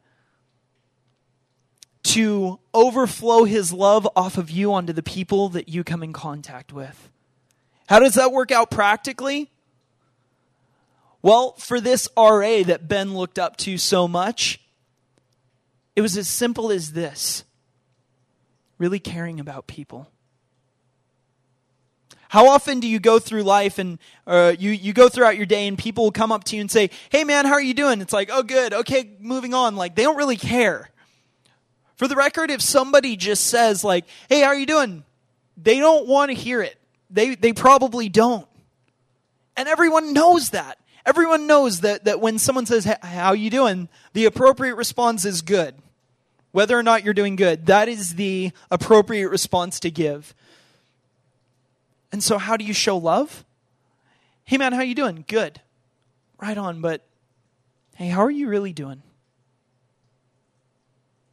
to 2.02 2.59
overflow 2.73 3.45
his 3.45 3.73
love 3.73 4.09
off 4.16 4.38
of 4.38 4.50
you 4.50 4.73
onto 4.73 4.92
the 4.92 5.02
people 5.02 5.49
that 5.50 5.69
you 5.69 5.85
come 5.85 6.02
in 6.02 6.12
contact 6.12 6.73
with. 6.73 7.11
How 7.88 7.99
does 7.99 8.14
that 8.14 8.33
work 8.33 8.50
out 8.50 8.71
practically? 8.71 9.50
Well, 11.23 11.52
for 11.54 11.80
this 11.80 12.09
RA 12.16 12.62
that 12.62 12.88
Ben 12.88 13.14
looked 13.14 13.38
up 13.38 13.57
to 13.59 13.76
so 13.76 14.09
much, 14.09 14.61
it 15.95 16.00
was 16.00 16.16
as 16.16 16.28
simple 16.28 16.71
as 16.71 16.92
this 16.92 17.45
really 18.78 18.99
caring 18.99 19.38
about 19.38 19.66
people. 19.66 20.09
How 22.30 22.47
often 22.47 22.78
do 22.78 22.87
you 22.87 23.00
go 23.00 23.19
through 23.19 23.42
life 23.42 23.78
and 23.78 23.99
uh, 24.26 24.54
you, 24.59 24.71
you 24.71 24.92
go 24.92 25.09
throughout 25.09 25.37
your 25.37 25.47
day 25.47 25.66
and 25.66 25.76
people 25.76 26.04
will 26.04 26.12
come 26.12 26.30
up 26.30 26.45
to 26.45 26.57
you 26.57 26.61
and 26.61 26.71
say, 26.71 26.90
Hey 27.11 27.25
man, 27.25 27.45
how 27.45 27.54
are 27.54 27.61
you 27.61 27.75
doing? 27.75 28.00
It's 28.00 28.12
like, 28.12 28.30
Oh, 28.33 28.45
good. 28.45 28.73
Okay, 28.73 29.11
moving 29.19 29.52
on. 29.52 29.75
Like, 29.75 29.97
they 29.97 30.04
don't 30.04 30.16
really 30.16 30.37
care. 30.37 30.90
For 32.00 32.09
the 32.09 32.16
record, 32.16 32.50
if 32.50 32.62
somebody 32.62 33.14
just 33.14 33.49
says, 33.49 33.85
like, 33.85 34.07
hey, 34.30 34.40
how 34.40 34.47
are 34.47 34.54
you 34.54 34.64
doing? 34.64 35.04
They 35.59 35.80
don't 35.80 36.07
want 36.07 36.30
to 36.30 36.35
hear 36.35 36.62
it. 36.62 36.78
They, 37.11 37.35
they 37.35 37.52
probably 37.52 38.09
don't. 38.09 38.49
And 39.54 39.69
everyone 39.69 40.14
knows 40.14 40.49
that. 40.49 40.78
Everyone 41.04 41.47
knows 41.47 41.80
that, 41.80 42.04
that 42.04 42.19
when 42.19 42.38
someone 42.38 42.64
says, 42.64 42.87
how 42.87 43.28
are 43.28 43.37
you 43.37 43.50
doing? 43.50 43.90
The 44.14 44.25
appropriate 44.25 44.76
response 44.76 45.26
is 45.26 45.42
good. 45.42 45.75
Whether 46.52 46.78
or 46.78 46.83
not 46.83 47.04
you're 47.04 47.12
doing 47.12 47.37
good, 47.37 47.66
that 47.66 47.87
is 47.87 48.14
the 48.14 48.52
appropriate 48.71 49.28
response 49.28 49.78
to 49.80 49.90
give. 49.90 50.35
And 52.12 52.23
so 52.23 52.38
how 52.38 52.57
do 52.57 52.64
you 52.64 52.73
show 52.73 52.97
love? 52.97 53.45
Hey 54.45 54.57
man, 54.57 54.73
how 54.73 54.78
are 54.78 54.85
you 54.85 54.95
doing? 54.95 55.26
Good. 55.28 55.61
Right 56.40 56.57
on, 56.57 56.80
but 56.80 57.04
hey, 57.97 58.09
how 58.09 58.25
are 58.25 58.30
you 58.30 58.49
really 58.49 58.73
doing? 58.73 59.02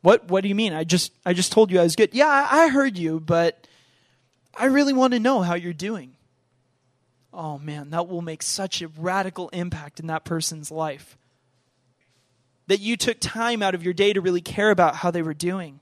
What 0.07 0.29
what 0.29 0.39
do 0.41 0.47
you 0.47 0.55
mean? 0.55 0.71
I 0.71 0.85
just 0.85 1.11
I 1.25 1.33
just 1.33 1.51
told 1.51 1.69
you 1.69 1.81
I 1.81 1.83
was 1.83 1.97
good. 1.97 2.13
Yeah, 2.13 2.29
I, 2.29 2.63
I 2.63 2.67
heard 2.69 2.97
you, 2.97 3.19
but 3.19 3.67
I 4.55 4.67
really 4.67 4.93
want 4.93 5.11
to 5.11 5.19
know 5.19 5.41
how 5.41 5.55
you're 5.55 5.73
doing. 5.73 6.15
Oh 7.33 7.57
man, 7.57 7.89
that 7.89 8.07
will 8.07 8.21
make 8.21 8.41
such 8.41 8.81
a 8.81 8.87
radical 8.87 9.49
impact 9.49 9.99
in 9.99 10.07
that 10.07 10.23
person's 10.23 10.71
life. 10.71 11.17
That 12.67 12.79
you 12.79 12.95
took 12.95 13.17
time 13.19 13.61
out 13.61 13.75
of 13.75 13.83
your 13.83 13.93
day 13.93 14.13
to 14.13 14.21
really 14.21 14.39
care 14.39 14.71
about 14.71 14.95
how 14.95 15.11
they 15.11 15.21
were 15.21 15.33
doing. 15.33 15.81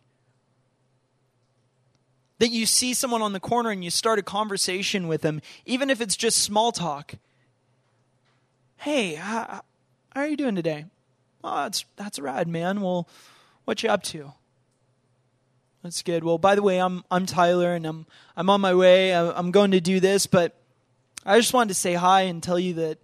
That 2.39 2.49
you 2.49 2.65
see 2.65 2.95
someone 2.95 3.21
on 3.21 3.33
the 3.33 3.39
corner 3.39 3.69
and 3.69 3.83
you 3.83 3.91
start 3.91 4.17
a 4.17 4.23
conversation 4.23 5.07
with 5.07 5.21
them, 5.21 5.39
even 5.67 5.91
if 5.91 6.01
it's 6.01 6.15
just 6.15 6.39
small 6.39 6.71
talk. 6.71 7.13
Hey, 8.77 9.13
how, 9.13 9.61
how 10.15 10.21
are 10.21 10.27
you 10.27 10.35
doing 10.35 10.55
today? 10.55 10.85
Oh, 11.43 11.57
that's 11.57 11.85
that's 11.95 12.17
rad, 12.17 12.47
man. 12.47 12.81
Well, 12.81 13.07
what 13.65 13.83
you 13.83 13.89
up 13.89 14.03
to? 14.03 14.33
That's 15.83 16.01
good. 16.01 16.23
Well, 16.23 16.39
by 16.39 16.55
the 16.55 16.63
way, 16.63 16.79
I'm 16.79 17.03
I'm 17.11 17.25
Tyler, 17.25 17.75
and 17.75 17.85
I'm 17.85 18.07
I'm 18.35 18.49
on 18.49 18.61
my 18.61 18.73
way. 18.73 19.15
I'm 19.15 19.51
going 19.51 19.71
to 19.71 19.81
do 19.81 19.99
this, 19.99 20.25
but 20.25 20.55
I 21.25 21.37
just 21.37 21.53
wanted 21.53 21.69
to 21.69 21.75
say 21.75 21.93
hi 21.93 22.21
and 22.21 22.41
tell 22.41 22.57
you 22.57 22.73
that 22.75 22.97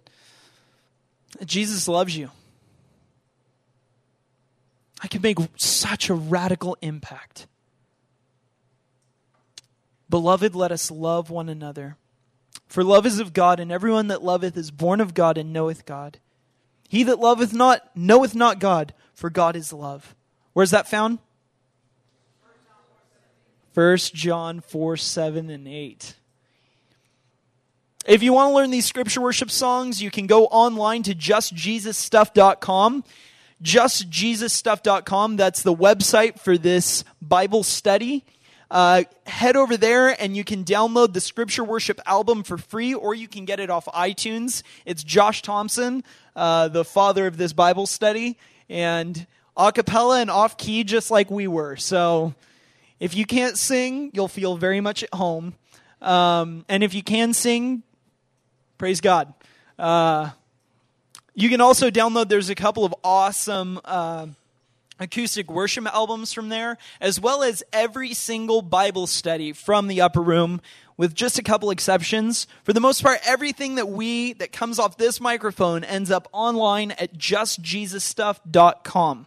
Jesus 1.44 1.86
loves 1.86 2.16
you. 2.16 2.30
I 5.00 5.08
can 5.08 5.22
make 5.22 5.38
such 5.56 6.08
a 6.08 6.14
radical 6.14 6.76
impact. 6.82 7.46
Beloved, 10.08 10.54
let 10.54 10.72
us 10.72 10.90
love 10.90 11.30
one 11.30 11.48
another. 11.48 11.96
For 12.66 12.84
love 12.84 13.06
is 13.06 13.18
of 13.18 13.32
God, 13.32 13.60
and 13.60 13.72
everyone 13.72 14.08
that 14.08 14.22
loveth 14.22 14.56
is 14.56 14.70
born 14.70 15.00
of 15.00 15.14
God 15.14 15.38
and 15.38 15.52
knoweth 15.52 15.86
God. 15.86 16.18
He 16.88 17.02
that 17.04 17.18
loveth 17.18 17.52
not 17.52 17.90
knoweth 17.96 18.34
not 18.34 18.58
God, 18.58 18.92
for 19.14 19.30
God 19.30 19.56
is 19.56 19.72
love. 19.72 20.14
Where's 20.52 20.70
that 20.70 20.88
found? 20.88 21.18
1 23.74 23.96
John 24.14 24.60
4 24.60 24.96
7 24.96 25.50
and 25.50 25.66
8. 25.66 26.14
If 28.04 28.22
you 28.22 28.32
want 28.32 28.50
to 28.50 28.54
learn 28.54 28.70
these 28.70 28.84
scripture 28.84 29.20
worship 29.20 29.50
songs, 29.50 30.02
you 30.02 30.10
can 30.10 30.26
go 30.26 30.46
online 30.46 31.04
to 31.04 31.14
justjesusstuff.com. 31.14 33.04
Justjesusstuff.com, 33.62 35.36
that's 35.36 35.62
the 35.62 35.74
website 35.74 36.40
for 36.40 36.58
this 36.58 37.04
Bible 37.22 37.62
study. 37.62 38.24
Uh, 38.72 39.04
head 39.26 39.54
over 39.54 39.76
there 39.76 40.20
and 40.20 40.36
you 40.36 40.42
can 40.44 40.64
download 40.64 41.12
the 41.12 41.20
scripture 41.20 41.62
worship 41.62 42.00
album 42.04 42.42
for 42.42 42.58
free, 42.58 42.92
or 42.92 43.14
you 43.14 43.28
can 43.28 43.44
get 43.44 43.60
it 43.60 43.70
off 43.70 43.84
iTunes. 43.86 44.62
It's 44.84 45.04
Josh 45.04 45.42
Thompson, 45.42 46.02
uh, 46.34 46.68
the 46.68 46.84
father 46.84 47.26
of 47.26 47.36
this 47.36 47.52
Bible 47.52 47.86
study, 47.86 48.36
and 48.68 49.26
a 49.56 49.72
cappella 49.72 50.20
and 50.20 50.30
off 50.30 50.56
key, 50.56 50.84
just 50.84 51.10
like 51.10 51.30
we 51.30 51.46
were. 51.46 51.76
So 51.76 52.34
if 53.00 53.14
you 53.14 53.26
can't 53.26 53.58
sing, 53.58 54.10
you'll 54.12 54.28
feel 54.28 54.56
very 54.56 54.80
much 54.80 55.02
at 55.02 55.12
home. 55.14 55.54
Um, 56.00 56.64
and 56.68 56.82
if 56.82 56.94
you 56.94 57.02
can 57.02 57.32
sing, 57.32 57.82
praise 58.78 59.00
God. 59.00 59.32
Uh, 59.78 60.30
you 61.34 61.48
can 61.48 61.60
also 61.60 61.90
download, 61.90 62.28
there's 62.28 62.50
a 62.50 62.54
couple 62.54 62.84
of 62.84 62.94
awesome. 63.02 63.80
Uh, 63.84 64.26
acoustic 65.02 65.50
worship 65.50 65.84
albums 65.86 66.32
from 66.32 66.48
there, 66.48 66.78
as 67.00 67.18
well 67.20 67.42
as 67.42 67.64
every 67.72 68.14
single 68.14 68.62
Bible 68.62 69.08
study 69.08 69.52
from 69.52 69.88
the 69.88 70.00
upper 70.00 70.22
room, 70.22 70.60
with 70.96 71.12
just 71.14 71.38
a 71.38 71.42
couple 71.42 71.70
exceptions. 71.70 72.46
For 72.62 72.72
the 72.72 72.80
most 72.80 73.02
part, 73.02 73.18
everything 73.26 73.74
that 73.74 73.88
we 73.88 74.32
that 74.34 74.52
comes 74.52 74.78
off 74.78 74.96
this 74.96 75.20
microphone 75.20 75.82
ends 75.84 76.10
up 76.10 76.28
online 76.32 76.92
at 76.92 77.18
justjesusstuff.com. 77.18 79.26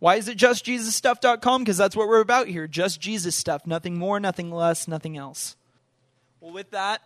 Why 0.00 0.16
is 0.16 0.28
it 0.28 0.38
justjesusstuff.com? 0.38 1.62
Because 1.62 1.76
that's 1.76 1.94
what 1.94 2.08
we're 2.08 2.22
about 2.22 2.48
here. 2.48 2.66
Just 2.66 3.00
Jesus 3.00 3.36
stuff. 3.36 3.66
Nothing 3.66 3.98
more, 3.98 4.18
nothing 4.18 4.50
less, 4.50 4.88
nothing 4.88 5.18
else. 5.18 5.56
Well, 6.40 6.52
with 6.52 6.70
that, 6.70 7.02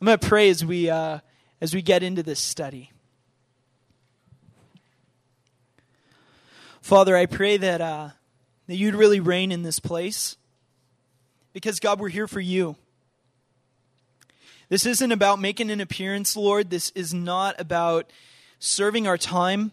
I'm 0.00 0.06
going 0.06 0.18
to 0.18 0.28
pray 0.28 0.50
as 0.50 0.62
we, 0.62 0.90
uh, 0.90 1.20
as 1.62 1.74
we 1.74 1.80
get 1.80 2.02
into 2.02 2.22
this 2.22 2.38
study. 2.38 2.92
Father, 6.82 7.16
I 7.16 7.24
pray 7.24 7.56
that, 7.56 7.80
uh, 7.80 8.10
that 8.66 8.76
you'd 8.76 8.94
really 8.94 9.18
reign 9.18 9.50
in 9.50 9.62
this 9.62 9.80
place. 9.80 10.36
Because, 11.54 11.80
God, 11.80 11.98
we're 11.98 12.10
here 12.10 12.28
for 12.28 12.40
you. 12.40 12.76
This 14.68 14.84
isn't 14.84 15.10
about 15.10 15.40
making 15.40 15.70
an 15.70 15.80
appearance, 15.80 16.36
Lord. 16.36 16.68
This 16.68 16.90
is 16.90 17.14
not 17.14 17.58
about 17.58 18.12
serving 18.58 19.06
our 19.06 19.16
time. 19.16 19.72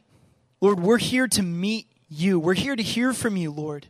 Lord, 0.61 0.79
we're 0.79 0.97
here 0.97 1.27
to 1.27 1.43
meet 1.43 1.87
you. 2.13 2.39
We're 2.39 2.53
here 2.53 2.75
to 2.75 2.83
hear 2.83 3.13
from 3.13 3.37
you, 3.37 3.51
Lord. 3.51 3.87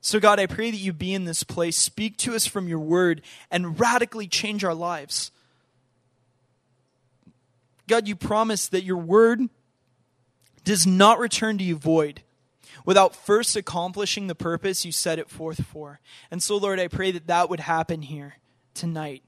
So, 0.00 0.18
God, 0.18 0.40
I 0.40 0.46
pray 0.46 0.70
that 0.70 0.76
you 0.78 0.92
be 0.92 1.12
in 1.12 1.24
this 1.24 1.42
place, 1.42 1.76
speak 1.76 2.16
to 2.18 2.34
us 2.34 2.46
from 2.46 2.68
your 2.68 2.78
word, 2.78 3.22
and 3.50 3.78
radically 3.78 4.26
change 4.26 4.64
our 4.64 4.74
lives. 4.74 5.30
God, 7.86 8.08
you 8.08 8.16
promise 8.16 8.68
that 8.68 8.84
your 8.84 8.96
word 8.96 9.48
does 10.64 10.86
not 10.86 11.18
return 11.18 11.58
to 11.58 11.64
you 11.64 11.76
void 11.76 12.22
without 12.84 13.14
first 13.14 13.56
accomplishing 13.56 14.26
the 14.26 14.34
purpose 14.34 14.84
you 14.84 14.92
set 14.92 15.18
it 15.18 15.28
forth 15.28 15.64
for. 15.66 16.00
And 16.30 16.42
so, 16.42 16.56
Lord, 16.56 16.80
I 16.80 16.88
pray 16.88 17.10
that 17.10 17.26
that 17.26 17.50
would 17.50 17.60
happen 17.60 18.02
here 18.02 18.36
tonight, 18.74 19.22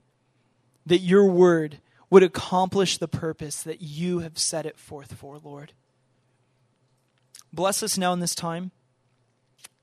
that 0.85 0.99
your 0.99 1.25
word 1.25 1.79
would 2.09 2.23
accomplish 2.23 2.97
the 2.97 3.07
purpose 3.07 3.61
that 3.63 3.81
you 3.81 4.19
have 4.19 4.37
set 4.37 4.65
it 4.65 4.77
forth 4.77 5.13
for, 5.13 5.37
Lord. 5.37 5.73
Bless 7.53 7.83
us 7.83 7.99
now 7.99 8.13
in 8.13 8.19
this 8.19 8.33
time. 8.33 8.71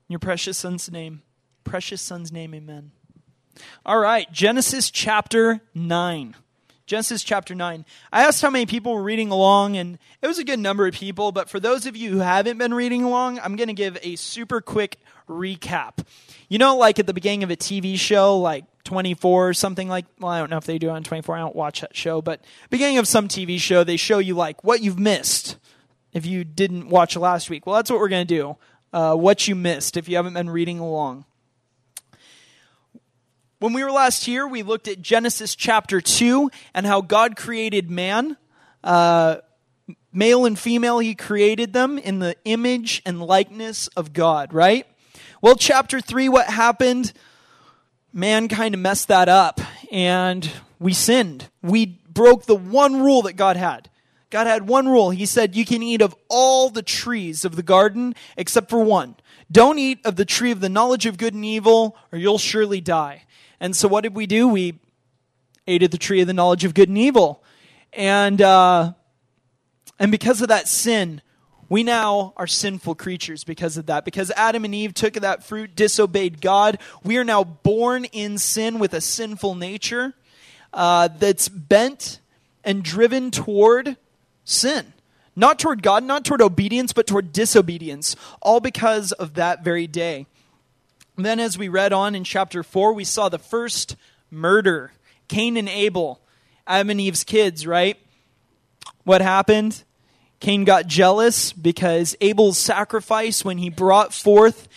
In 0.09 0.13
your 0.13 0.19
precious 0.19 0.57
Son's 0.57 0.91
name. 0.91 1.21
Precious 1.63 2.01
Son's 2.01 2.31
name, 2.31 2.53
amen. 2.53 2.91
All 3.85 3.99
right, 3.99 4.29
Genesis 4.33 4.91
chapter 4.91 5.61
9. 5.73 6.35
Genesis 6.85 7.23
chapter 7.23 7.55
9. 7.55 7.85
I 8.11 8.23
asked 8.23 8.41
how 8.41 8.49
many 8.49 8.65
people 8.65 8.93
were 8.93 9.03
reading 9.03 9.31
along, 9.31 9.77
and 9.77 9.97
it 10.21 10.27
was 10.27 10.37
a 10.37 10.43
good 10.43 10.59
number 10.59 10.85
of 10.85 10.93
people, 10.93 11.31
but 11.31 11.49
for 11.49 11.61
those 11.61 11.85
of 11.85 11.95
you 11.95 12.11
who 12.11 12.17
haven't 12.17 12.57
been 12.57 12.73
reading 12.73 13.03
along, 13.03 13.39
I'm 13.39 13.55
going 13.55 13.69
to 13.69 13.73
give 13.73 13.97
a 14.03 14.17
super 14.17 14.59
quick 14.59 14.97
recap. 15.29 16.05
You 16.49 16.57
know, 16.57 16.75
like 16.75 16.99
at 16.99 17.07
the 17.07 17.13
beginning 17.13 17.43
of 17.43 17.51
a 17.51 17.55
TV 17.55 17.97
show, 17.97 18.37
like 18.37 18.65
24 18.83 19.49
or 19.49 19.53
something 19.53 19.87
like, 19.87 20.05
well, 20.19 20.31
I 20.31 20.39
don't 20.39 20.49
know 20.49 20.57
if 20.57 20.65
they 20.65 20.77
do 20.77 20.89
it 20.89 20.91
on 20.91 21.03
24, 21.03 21.37
I 21.37 21.39
don't 21.39 21.55
watch 21.55 21.79
that 21.79 21.95
show, 21.95 22.21
but 22.21 22.43
beginning 22.69 22.97
of 22.97 23.07
some 23.07 23.29
TV 23.29 23.57
show, 23.57 23.85
they 23.85 23.95
show 23.95 24.17
you 24.17 24.35
like 24.35 24.61
what 24.65 24.81
you've 24.81 24.99
missed 24.99 25.55
if 26.13 26.25
you 26.25 26.43
didn't 26.43 26.89
watch 26.89 27.15
last 27.15 27.49
week. 27.49 27.65
Well, 27.65 27.75
that's 27.75 27.89
what 27.89 27.99
we're 27.99 28.09
going 28.09 28.27
to 28.27 28.35
do. 28.35 28.57
Uh, 28.93 29.15
what 29.15 29.47
you 29.47 29.55
missed 29.55 29.95
if 29.95 30.09
you 30.09 30.17
haven't 30.17 30.33
been 30.33 30.49
reading 30.49 30.79
along. 30.79 31.25
When 33.59 33.73
we 33.73 33.83
were 33.83 33.91
last 33.91 34.25
here, 34.25 34.47
we 34.47 34.63
looked 34.63 34.87
at 34.87 35.01
Genesis 35.01 35.55
chapter 35.55 36.01
2 36.01 36.49
and 36.73 36.85
how 36.85 37.01
God 37.01 37.35
created 37.35 37.91
man. 37.91 38.35
Uh, 38.83 39.37
male 40.11 40.45
and 40.45 40.57
female, 40.57 40.99
he 40.99 41.13
created 41.13 41.71
them 41.71 41.97
in 41.97 42.19
the 42.19 42.35
image 42.43 43.01
and 43.05 43.21
likeness 43.21 43.87
of 43.89 44.13
God, 44.13 44.51
right? 44.51 44.87
Well, 45.41 45.55
chapter 45.55 46.01
3, 46.01 46.27
what 46.27 46.47
happened? 46.47 47.13
Man 48.11 48.47
kind 48.47 48.73
of 48.73 48.81
messed 48.81 49.07
that 49.09 49.29
up 49.29 49.61
and 49.91 50.49
we 50.79 50.93
sinned. 50.93 51.47
We 51.61 51.85
broke 51.85 52.45
the 52.45 52.55
one 52.55 53.01
rule 53.01 53.21
that 53.21 53.33
God 53.33 53.57
had. 53.57 53.89
God 54.31 54.47
had 54.47 54.67
one 54.67 54.87
rule. 54.87 55.09
He 55.09 55.25
said, 55.25 55.55
You 55.55 55.65
can 55.65 55.83
eat 55.83 56.01
of 56.01 56.15
all 56.29 56.69
the 56.69 56.81
trees 56.81 57.45
of 57.45 57.57
the 57.57 57.63
garden 57.63 58.15
except 58.37 58.69
for 58.69 58.81
one. 58.81 59.15
Don't 59.51 59.77
eat 59.77 59.99
of 60.05 60.15
the 60.15 60.25
tree 60.25 60.51
of 60.51 60.61
the 60.61 60.69
knowledge 60.69 61.05
of 61.05 61.17
good 61.17 61.33
and 61.33 61.43
evil, 61.43 61.97
or 62.11 62.17
you'll 62.17 62.37
surely 62.37 62.79
die. 62.79 63.23
And 63.59 63.75
so 63.75 63.89
what 63.89 64.01
did 64.01 64.15
we 64.15 64.25
do? 64.25 64.47
We 64.47 64.79
ate 65.67 65.83
of 65.83 65.91
the 65.91 65.97
tree 65.97 66.21
of 66.21 66.27
the 66.27 66.33
knowledge 66.33 66.63
of 66.63 66.73
good 66.73 66.87
and 66.87 66.97
evil. 66.97 67.43
And, 67.91 68.41
uh, 68.41 68.93
and 69.99 70.11
because 70.11 70.41
of 70.41 70.47
that 70.47 70.69
sin, 70.69 71.21
we 71.67 71.83
now 71.83 72.33
are 72.37 72.47
sinful 72.47 72.95
creatures 72.95 73.43
because 73.43 73.75
of 73.75 73.87
that. 73.87 74.05
Because 74.05 74.31
Adam 74.31 74.63
and 74.63 74.73
Eve 74.73 74.93
took 74.93 75.13
that 75.15 75.43
fruit, 75.43 75.75
disobeyed 75.75 76.39
God, 76.39 76.79
we 77.03 77.17
are 77.17 77.25
now 77.25 77.43
born 77.43 78.05
in 78.05 78.37
sin 78.37 78.79
with 78.79 78.93
a 78.93 79.01
sinful 79.01 79.55
nature 79.55 80.13
uh, 80.73 81.09
that's 81.09 81.49
bent 81.49 82.21
and 82.63 82.81
driven 82.81 83.31
toward 83.31 83.97
sin. 84.51 84.93
Not 85.35 85.59
toward 85.59 85.81
God, 85.81 86.03
not 86.03 86.25
toward 86.25 86.41
obedience, 86.41 86.93
but 86.93 87.07
toward 87.07 87.31
disobedience, 87.31 88.15
all 88.41 88.59
because 88.59 89.11
of 89.13 89.35
that 89.35 89.63
very 89.63 89.87
day. 89.87 90.27
Then, 91.17 91.39
as 91.39 91.57
we 91.57 91.69
read 91.69 91.93
on 91.93 92.15
in 92.15 92.23
chapter 92.23 92.63
4, 92.63 92.93
we 92.93 93.03
saw 93.03 93.29
the 93.29 93.39
first 93.39 93.95
murder 94.29 94.91
Cain 95.27 95.55
and 95.55 95.69
Abel, 95.69 96.19
Adam 96.67 96.89
and 96.89 97.01
Eve's 97.01 97.23
kids, 97.23 97.65
right? 97.65 97.97
What 99.03 99.21
happened? 99.21 99.83
Cain 100.41 100.65
got 100.65 100.87
jealous 100.87 101.53
because 101.53 102.15
Abel's 102.19 102.57
sacrifice, 102.57 103.45
when 103.45 103.59
he 103.59 103.69
brought 103.69 104.13
forth 104.13 104.67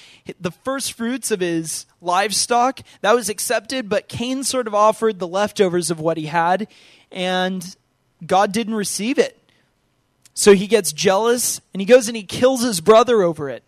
the 0.40 0.50
first 0.50 0.92
fruits 0.92 1.30
of 1.30 1.40
his 1.40 1.86
livestock, 2.00 2.80
that 3.00 3.14
was 3.14 3.28
accepted, 3.28 3.88
but 3.88 4.08
Cain 4.08 4.44
sort 4.44 4.66
of 4.66 4.74
offered 4.74 5.18
the 5.18 5.26
leftovers 5.26 5.90
of 5.90 5.98
what 6.00 6.18
he 6.18 6.26
had, 6.26 6.68
and 7.10 7.76
God 8.24 8.52
didn't 8.52 8.74
receive 8.74 9.18
it. 9.18 9.40
So 10.34 10.52
he 10.52 10.66
gets 10.66 10.92
jealous 10.92 11.60
and 11.72 11.80
he 11.80 11.86
goes 11.86 12.08
and 12.08 12.16
he 12.16 12.24
kills 12.24 12.62
his 12.62 12.80
brother 12.80 13.22
over 13.22 13.48
it. 13.48 13.62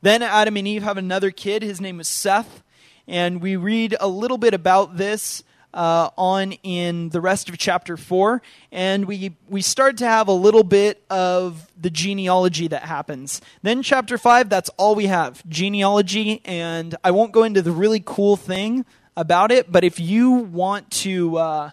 Then 0.00 0.22
Adam 0.22 0.56
and 0.56 0.66
Eve 0.66 0.82
have 0.82 0.96
another 0.96 1.30
kid. 1.30 1.62
His 1.62 1.80
name 1.80 2.00
is 2.00 2.08
Seth. 2.08 2.62
And 3.06 3.40
we 3.40 3.56
read 3.56 3.96
a 4.00 4.08
little 4.08 4.38
bit 4.38 4.54
about 4.54 4.96
this 4.96 5.44
uh, 5.74 6.08
on 6.16 6.52
in 6.62 7.10
the 7.10 7.20
rest 7.20 7.48
of 7.48 7.58
chapter 7.58 7.96
4. 7.96 8.40
And 8.72 9.04
we, 9.04 9.36
we 9.48 9.60
start 9.60 9.98
to 9.98 10.06
have 10.06 10.28
a 10.28 10.32
little 10.32 10.64
bit 10.64 11.04
of 11.10 11.70
the 11.80 11.90
genealogy 11.90 12.68
that 12.68 12.82
happens. 12.82 13.40
Then, 13.62 13.82
chapter 13.82 14.16
5, 14.16 14.48
that's 14.48 14.70
all 14.70 14.94
we 14.94 15.06
have 15.06 15.46
genealogy. 15.48 16.40
And 16.44 16.96
I 17.04 17.10
won't 17.10 17.32
go 17.32 17.42
into 17.42 17.60
the 17.60 17.72
really 17.72 18.02
cool 18.04 18.36
thing 18.36 18.86
about 19.16 19.52
it, 19.52 19.70
but 19.70 19.84
if 19.84 20.00
you 20.00 20.30
want 20.30 20.90
to. 20.92 21.36
Uh, 21.36 21.70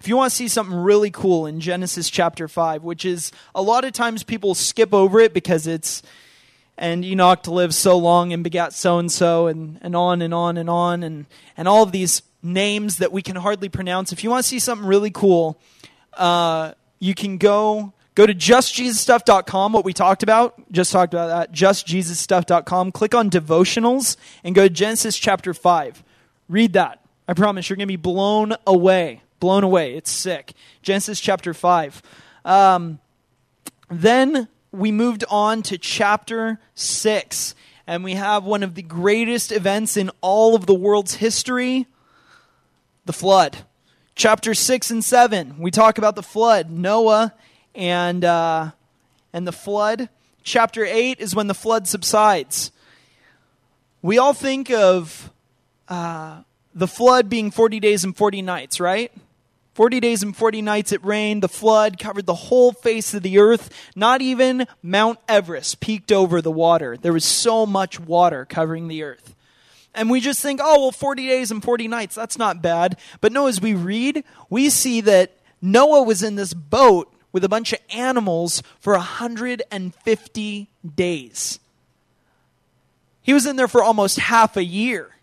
if 0.00 0.08
you 0.08 0.16
want 0.16 0.30
to 0.30 0.36
see 0.36 0.48
something 0.48 0.74
really 0.74 1.10
cool 1.10 1.46
in 1.46 1.60
Genesis 1.60 2.08
chapter 2.08 2.48
5, 2.48 2.82
which 2.82 3.04
is 3.04 3.32
a 3.54 3.60
lot 3.60 3.84
of 3.84 3.92
times 3.92 4.22
people 4.22 4.54
skip 4.54 4.94
over 4.94 5.20
it 5.20 5.34
because 5.34 5.66
it's, 5.66 6.02
and 6.78 7.04
Enoch 7.04 7.42
to 7.42 7.50
live 7.50 7.74
so 7.74 7.98
long 7.98 8.32
and 8.32 8.42
begat 8.42 8.72
so 8.72 8.98
and 8.98 9.12
so, 9.12 9.46
and 9.46 9.78
on 9.94 10.22
and 10.22 10.32
on 10.32 10.56
and 10.56 10.70
on, 10.70 11.02
and, 11.02 11.26
and 11.54 11.68
all 11.68 11.82
of 11.82 11.92
these 11.92 12.22
names 12.42 12.96
that 12.96 13.12
we 13.12 13.20
can 13.20 13.36
hardly 13.36 13.68
pronounce. 13.68 14.10
If 14.10 14.24
you 14.24 14.30
want 14.30 14.42
to 14.42 14.48
see 14.48 14.58
something 14.58 14.86
really 14.86 15.10
cool, 15.10 15.60
uh, 16.14 16.72
you 16.98 17.14
can 17.14 17.36
go 17.36 17.92
go 18.14 18.26
to 18.26 18.34
justjesusstuff.com 18.34 19.72
what 19.72 19.84
we 19.84 19.94
talked 19.94 20.22
about 20.22 20.54
just 20.72 20.92
talked 20.92 21.14
about 21.14 21.28
that 21.28 21.52
justjesusstuff.com 21.52 22.92
click 22.92 23.14
on 23.14 23.30
devotionals 23.30 24.16
and 24.44 24.54
go 24.54 24.64
to 24.64 24.68
genesis 24.68 25.16
chapter 25.16 25.54
5 25.54 26.02
read 26.48 26.74
that. 26.74 27.00
I 27.28 27.32
promise 27.32 27.70
you're 27.70 27.76
going 27.76 27.86
to 27.86 27.92
be 27.92 27.96
blown 27.96 28.54
away 28.66 29.22
blown 29.40 29.64
away 29.64 29.94
it's 29.94 30.10
sick 30.10 30.52
genesis 30.82 31.18
chapter 31.20 31.52
5 31.52 32.02
um, 32.44 33.00
then 33.90 34.48
we 34.72 34.92
moved 34.92 35.24
on 35.28 35.62
to 35.62 35.76
chapter 35.76 36.60
6 36.74 37.54
and 37.86 38.04
we 38.04 38.14
have 38.14 38.44
one 38.44 38.62
of 38.62 38.76
the 38.76 38.82
greatest 38.82 39.50
events 39.50 39.96
in 39.96 40.10
all 40.20 40.54
of 40.54 40.66
the 40.66 40.74
world's 40.74 41.14
history 41.14 41.86
the 43.04 43.12
flood. 43.12 43.58
Chapter 44.14 44.54
6 44.54 44.90
and 44.90 45.04
7, 45.04 45.56
we 45.58 45.72
talk 45.72 45.98
about 45.98 46.14
the 46.14 46.22
flood, 46.22 46.70
Noah 46.70 47.34
and, 47.74 48.24
uh, 48.24 48.70
and 49.32 49.46
the 49.46 49.52
flood. 49.52 50.08
Chapter 50.44 50.84
8 50.84 51.18
is 51.18 51.34
when 51.34 51.48
the 51.48 51.54
flood 51.54 51.88
subsides. 51.88 52.70
We 54.02 54.18
all 54.18 54.34
think 54.34 54.70
of 54.70 55.32
uh, 55.88 56.42
the 56.72 56.86
flood 56.86 57.28
being 57.28 57.50
40 57.50 57.80
days 57.80 58.04
and 58.04 58.16
40 58.16 58.42
nights, 58.42 58.78
right? 58.78 59.10
40 59.80 59.98
days 60.00 60.22
and 60.22 60.36
40 60.36 60.60
nights 60.60 60.92
it 60.92 61.02
rained. 61.02 61.42
The 61.42 61.48
flood 61.48 61.98
covered 61.98 62.26
the 62.26 62.34
whole 62.34 62.70
face 62.70 63.14
of 63.14 63.22
the 63.22 63.38
earth. 63.38 63.70
Not 63.96 64.20
even 64.20 64.66
Mount 64.82 65.18
Everest 65.26 65.80
peaked 65.80 66.12
over 66.12 66.42
the 66.42 66.50
water. 66.50 66.98
There 66.98 67.14
was 67.14 67.24
so 67.24 67.64
much 67.64 67.98
water 67.98 68.44
covering 68.44 68.88
the 68.88 69.02
earth. 69.02 69.34
And 69.94 70.10
we 70.10 70.20
just 70.20 70.42
think, 70.42 70.60
oh, 70.62 70.82
well, 70.82 70.92
40 70.92 71.26
days 71.26 71.50
and 71.50 71.64
40 71.64 71.88
nights, 71.88 72.14
that's 72.14 72.36
not 72.36 72.60
bad. 72.60 72.98
But 73.22 73.32
no, 73.32 73.46
as 73.46 73.62
we 73.62 73.72
read, 73.72 74.22
we 74.50 74.68
see 74.68 75.00
that 75.00 75.32
Noah 75.62 76.02
was 76.02 76.22
in 76.22 76.34
this 76.34 76.52
boat 76.52 77.10
with 77.32 77.42
a 77.42 77.48
bunch 77.48 77.72
of 77.72 77.78
animals 77.88 78.62
for 78.80 78.92
150 78.92 80.68
days. 80.94 81.58
He 83.22 83.32
was 83.32 83.46
in 83.46 83.56
there 83.56 83.66
for 83.66 83.82
almost 83.82 84.18
half 84.18 84.58
a 84.58 84.64
year. 84.64 85.16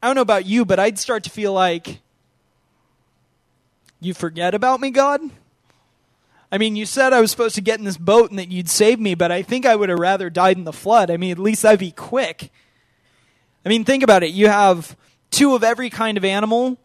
I 0.00 0.06
don't 0.06 0.14
know 0.14 0.22
about 0.22 0.46
you, 0.46 0.64
but 0.64 0.78
I'd 0.78 1.00
start 1.00 1.24
to 1.24 1.30
feel 1.30 1.52
like, 1.52 1.98
you 4.00 4.14
forget 4.14 4.54
about 4.54 4.80
me, 4.80 4.90
God? 4.90 5.20
I 6.50 6.58
mean, 6.58 6.76
you 6.76 6.86
said 6.86 7.12
I 7.12 7.20
was 7.20 7.30
supposed 7.30 7.56
to 7.56 7.60
get 7.60 7.78
in 7.78 7.84
this 7.84 7.96
boat 7.96 8.30
and 8.30 8.38
that 8.38 8.50
you'd 8.50 8.68
save 8.68 9.00
me, 9.00 9.14
but 9.14 9.32
I 9.32 9.42
think 9.42 9.66
I 9.66 9.74
would 9.74 9.88
have 9.88 9.98
rather 9.98 10.30
died 10.30 10.56
in 10.56 10.64
the 10.64 10.72
flood. 10.72 11.10
I 11.10 11.16
mean, 11.16 11.32
at 11.32 11.38
least 11.38 11.64
I'd 11.64 11.78
be 11.78 11.90
quick. 11.90 12.50
I 13.64 13.68
mean, 13.68 13.84
think 13.84 14.02
about 14.02 14.22
it. 14.22 14.30
You 14.30 14.46
have 14.48 14.96
two 15.30 15.54
of 15.54 15.64
every 15.64 15.90
kind 15.90 16.16
of 16.16 16.24
animal. 16.24 16.78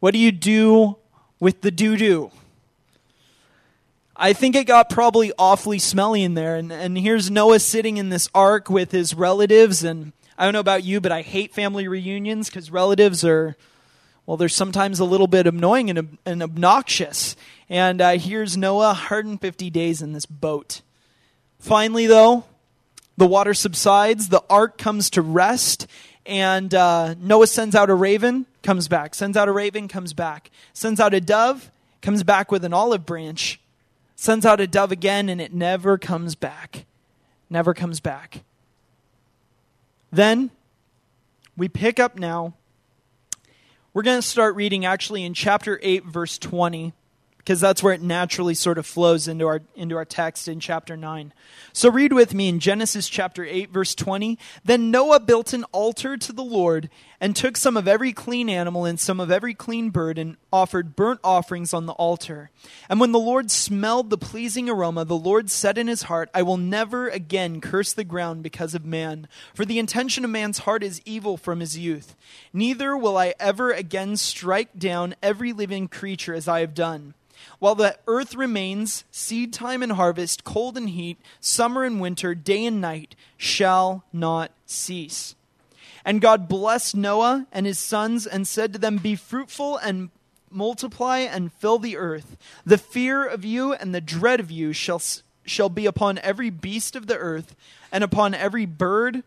What 0.00 0.12
do 0.12 0.18
you 0.18 0.30
do 0.30 0.98
with 1.40 1.62
the 1.62 1.70
doo 1.70 1.96
doo? 1.96 2.30
I 4.14 4.32
think 4.32 4.56
it 4.56 4.66
got 4.66 4.90
probably 4.90 5.32
awfully 5.38 5.78
smelly 5.78 6.22
in 6.22 6.34
there. 6.34 6.56
And, 6.56 6.72
and 6.72 6.98
here's 6.98 7.30
Noah 7.30 7.60
sitting 7.60 7.96
in 7.96 8.08
this 8.08 8.28
ark 8.34 8.68
with 8.68 8.92
his 8.92 9.14
relatives. 9.14 9.84
And 9.84 10.12
I 10.38 10.44
don't 10.44 10.52
know 10.52 10.60
about 10.60 10.84
you, 10.84 11.00
but 11.00 11.12
I 11.12 11.22
hate 11.22 11.54
family 11.54 11.88
reunions 11.88 12.48
because 12.48 12.70
relatives 12.70 13.24
are, 13.24 13.56
well, 14.26 14.36
they're 14.36 14.48
sometimes 14.48 14.98
a 14.98 15.04
little 15.04 15.28
bit 15.28 15.46
annoying 15.46 15.88
and, 15.88 16.18
and 16.26 16.42
obnoxious. 16.42 17.36
And 17.68 18.00
uh, 18.00 18.18
here's 18.18 18.56
Noah, 18.56 18.88
150 18.88 19.70
days 19.70 20.02
in 20.02 20.12
this 20.12 20.26
boat. 20.26 20.82
Finally, 21.60 22.06
though, 22.06 22.44
the 23.16 23.26
water 23.26 23.54
subsides, 23.54 24.28
the 24.28 24.42
ark 24.50 24.78
comes 24.78 25.10
to 25.10 25.22
rest, 25.22 25.86
and 26.26 26.74
uh, 26.74 27.14
Noah 27.20 27.46
sends 27.46 27.76
out 27.76 27.88
a 27.88 27.94
raven, 27.94 28.46
comes 28.62 28.88
back. 28.88 29.14
Sends 29.14 29.36
out 29.36 29.48
a 29.48 29.52
raven, 29.52 29.86
comes 29.86 30.12
back. 30.12 30.50
Sends 30.72 31.00
out 31.00 31.14
a 31.14 31.20
dove, 31.20 31.70
comes 32.02 32.24
back 32.24 32.50
with 32.50 32.64
an 32.64 32.74
olive 32.74 33.06
branch. 33.06 33.60
Sends 34.16 34.44
out 34.44 34.60
a 34.60 34.66
dove 34.66 34.90
again, 34.90 35.28
and 35.28 35.40
it 35.40 35.54
never 35.54 35.98
comes 35.98 36.34
back. 36.34 36.84
Never 37.48 37.74
comes 37.74 38.00
back. 38.00 38.42
Then 40.10 40.50
we 41.56 41.68
pick 41.68 42.00
up 42.00 42.18
now. 42.18 42.54
We're 43.96 44.02
going 44.02 44.20
to 44.20 44.28
start 44.28 44.56
reading 44.56 44.84
actually 44.84 45.24
in 45.24 45.32
chapter 45.32 45.80
8, 45.82 46.04
verse 46.04 46.36
20 46.36 46.92
because 47.46 47.60
that's 47.60 47.80
where 47.80 47.92
it 47.92 48.02
naturally 48.02 48.54
sort 48.54 48.76
of 48.76 48.84
flows 48.84 49.28
into 49.28 49.46
our 49.46 49.62
into 49.76 49.94
our 49.94 50.04
text 50.04 50.48
in 50.48 50.58
chapter 50.58 50.96
9. 50.96 51.32
So 51.72 51.88
read 51.88 52.12
with 52.12 52.34
me 52.34 52.48
in 52.48 52.58
Genesis 52.58 53.08
chapter 53.08 53.44
8 53.44 53.70
verse 53.70 53.94
20. 53.94 54.36
Then 54.64 54.90
Noah 54.90 55.20
built 55.20 55.52
an 55.52 55.62
altar 55.70 56.16
to 56.16 56.32
the 56.32 56.42
Lord 56.42 56.90
and 57.20 57.36
took 57.36 57.56
some 57.56 57.76
of 57.76 57.86
every 57.86 58.12
clean 58.12 58.50
animal 58.50 58.84
and 58.84 58.98
some 58.98 59.20
of 59.20 59.30
every 59.30 59.54
clean 59.54 59.90
bird 59.90 60.18
and 60.18 60.36
offered 60.52 60.96
burnt 60.96 61.20
offerings 61.22 61.72
on 61.72 61.86
the 61.86 61.92
altar. 61.92 62.50
And 62.88 62.98
when 62.98 63.12
the 63.12 63.20
Lord 63.20 63.52
smelled 63.52 64.10
the 64.10 64.18
pleasing 64.18 64.68
aroma, 64.68 65.04
the 65.04 65.14
Lord 65.14 65.48
said 65.48 65.78
in 65.78 65.86
his 65.86 66.02
heart, 66.02 66.28
I 66.34 66.42
will 66.42 66.56
never 66.56 67.08
again 67.08 67.60
curse 67.60 67.92
the 67.92 68.02
ground 68.02 68.42
because 68.42 68.74
of 68.74 68.84
man, 68.84 69.28
for 69.54 69.64
the 69.64 69.78
intention 69.78 70.24
of 70.24 70.30
man's 70.32 70.58
heart 70.58 70.82
is 70.82 71.00
evil 71.04 71.36
from 71.36 71.60
his 71.60 71.78
youth. 71.78 72.16
Neither 72.52 72.96
will 72.96 73.16
I 73.16 73.34
ever 73.38 73.70
again 73.70 74.16
strike 74.16 74.76
down 74.76 75.14
every 75.22 75.52
living 75.52 75.86
creature 75.86 76.34
as 76.34 76.48
I 76.48 76.58
have 76.58 76.74
done. 76.74 77.14
While 77.58 77.74
the 77.74 77.98
earth 78.06 78.34
remains, 78.34 79.04
seed 79.10 79.52
time 79.52 79.82
and 79.82 79.92
harvest, 79.92 80.44
cold 80.44 80.76
and 80.76 80.90
heat, 80.90 81.18
summer 81.40 81.84
and 81.84 82.00
winter, 82.00 82.34
day 82.34 82.64
and 82.66 82.80
night 82.80 83.14
shall 83.36 84.04
not 84.12 84.50
cease. 84.66 85.34
And 86.04 86.20
God 86.20 86.48
blessed 86.48 86.94
Noah 86.94 87.46
and 87.50 87.66
his 87.66 87.78
sons 87.78 88.26
and 88.26 88.46
said 88.46 88.72
to 88.72 88.78
them, 88.78 88.98
Be 88.98 89.16
fruitful 89.16 89.76
and 89.78 90.10
multiply 90.50 91.18
and 91.18 91.52
fill 91.52 91.78
the 91.78 91.96
earth. 91.96 92.36
The 92.64 92.78
fear 92.78 93.26
of 93.26 93.44
you 93.44 93.72
and 93.72 93.94
the 93.94 94.00
dread 94.00 94.38
of 94.38 94.50
you 94.50 94.72
shall, 94.72 95.02
shall 95.44 95.68
be 95.68 95.86
upon 95.86 96.18
every 96.18 96.50
beast 96.50 96.94
of 96.94 97.06
the 97.06 97.16
earth 97.16 97.56
and 97.90 98.04
upon 98.04 98.34
every 98.34 98.66
bird 98.66 99.24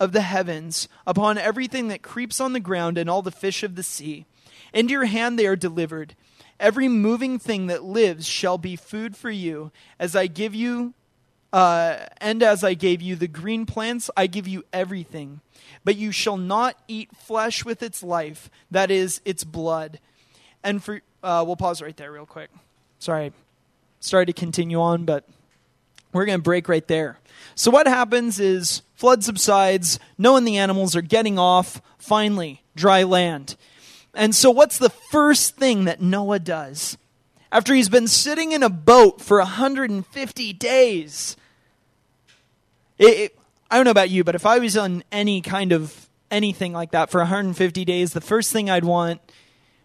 of 0.00 0.12
the 0.12 0.20
heavens, 0.20 0.88
upon 1.06 1.38
everything 1.38 1.88
that 1.88 2.02
creeps 2.02 2.40
on 2.40 2.52
the 2.52 2.60
ground 2.60 2.98
and 2.98 3.08
all 3.08 3.22
the 3.22 3.30
fish 3.30 3.62
of 3.62 3.76
the 3.76 3.82
sea. 3.82 4.26
Into 4.72 4.92
your 4.92 5.04
hand 5.04 5.38
they 5.38 5.46
are 5.46 5.56
delivered. 5.56 6.14
Every 6.60 6.88
moving 6.88 7.38
thing 7.38 7.66
that 7.66 7.84
lives 7.84 8.26
shall 8.26 8.58
be 8.58 8.76
food 8.76 9.16
for 9.16 9.30
you, 9.30 9.72
as 9.98 10.14
I 10.14 10.26
give 10.28 10.54
you, 10.54 10.94
uh, 11.52 11.98
and 12.18 12.42
as 12.42 12.64
I 12.64 12.74
gave 12.74 13.02
you 13.02 13.16
the 13.16 13.28
green 13.28 13.66
plants, 13.66 14.10
I 14.16 14.26
give 14.26 14.48
you 14.48 14.64
everything. 14.72 15.40
But 15.84 15.96
you 15.96 16.12
shall 16.12 16.36
not 16.36 16.76
eat 16.88 17.10
flesh 17.16 17.64
with 17.64 17.82
its 17.82 18.02
life, 18.02 18.50
that 18.70 18.90
is, 18.90 19.20
its 19.24 19.44
blood. 19.44 20.00
And 20.62 20.82
for, 20.82 21.00
uh, 21.22 21.44
we'll 21.46 21.56
pause 21.56 21.82
right 21.82 21.96
there 21.96 22.12
real 22.12 22.26
quick. 22.26 22.50
Sorry, 22.98 23.32
sorry 24.00 24.26
to 24.26 24.32
continue 24.32 24.80
on, 24.80 25.04
but 25.04 25.28
we're 26.12 26.24
going 26.24 26.38
to 26.38 26.42
break 26.42 26.68
right 26.68 26.86
there. 26.88 27.18
So 27.54 27.70
what 27.70 27.86
happens 27.86 28.40
is 28.40 28.82
flood 28.94 29.22
subsides, 29.22 29.98
and 30.18 30.48
the 30.48 30.56
animals 30.56 30.96
are 30.96 31.02
getting 31.02 31.38
off, 31.38 31.82
finally, 31.98 32.62
dry 32.74 33.02
land. 33.02 33.56
And 34.14 34.34
so, 34.34 34.50
what's 34.50 34.78
the 34.78 34.90
first 34.90 35.56
thing 35.56 35.84
that 35.84 36.00
Noah 36.00 36.38
does? 36.38 36.96
After 37.50 37.74
he's 37.74 37.88
been 37.88 38.08
sitting 38.08 38.52
in 38.52 38.62
a 38.62 38.68
boat 38.68 39.20
for 39.20 39.38
150 39.38 40.52
days. 40.54 41.36
It, 42.98 43.18
it, 43.18 43.38
I 43.70 43.76
don't 43.76 43.84
know 43.84 43.90
about 43.90 44.10
you, 44.10 44.24
but 44.24 44.34
if 44.34 44.46
I 44.46 44.58
was 44.58 44.76
on 44.76 45.02
any 45.10 45.40
kind 45.40 45.72
of 45.72 46.08
anything 46.30 46.72
like 46.72 46.92
that 46.92 47.10
for 47.10 47.18
150 47.18 47.84
days, 47.84 48.12
the 48.12 48.20
first 48.20 48.52
thing 48.52 48.70
I'd 48.70 48.84
want 48.84 49.20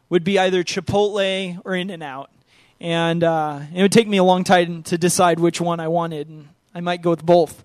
would 0.10 0.24
be 0.24 0.40
either 0.40 0.64
Chipotle 0.64 1.62
or 1.64 1.76
In 1.76 1.90
and 1.90 2.04
Out. 2.04 2.32
And 2.80 3.24
uh, 3.24 3.62
it 3.74 3.82
would 3.82 3.92
take 3.92 4.08
me 4.08 4.18
a 4.18 4.24
long 4.24 4.44
time 4.44 4.84
to 4.84 4.98
decide 4.98 5.40
which 5.40 5.60
one 5.60 5.80
I 5.80 5.90
wanted, 5.90 6.30
and 6.30 6.50
I 6.74 6.80
might 6.80 7.02
go 7.02 7.10
with 7.10 7.26
both. 7.26 7.64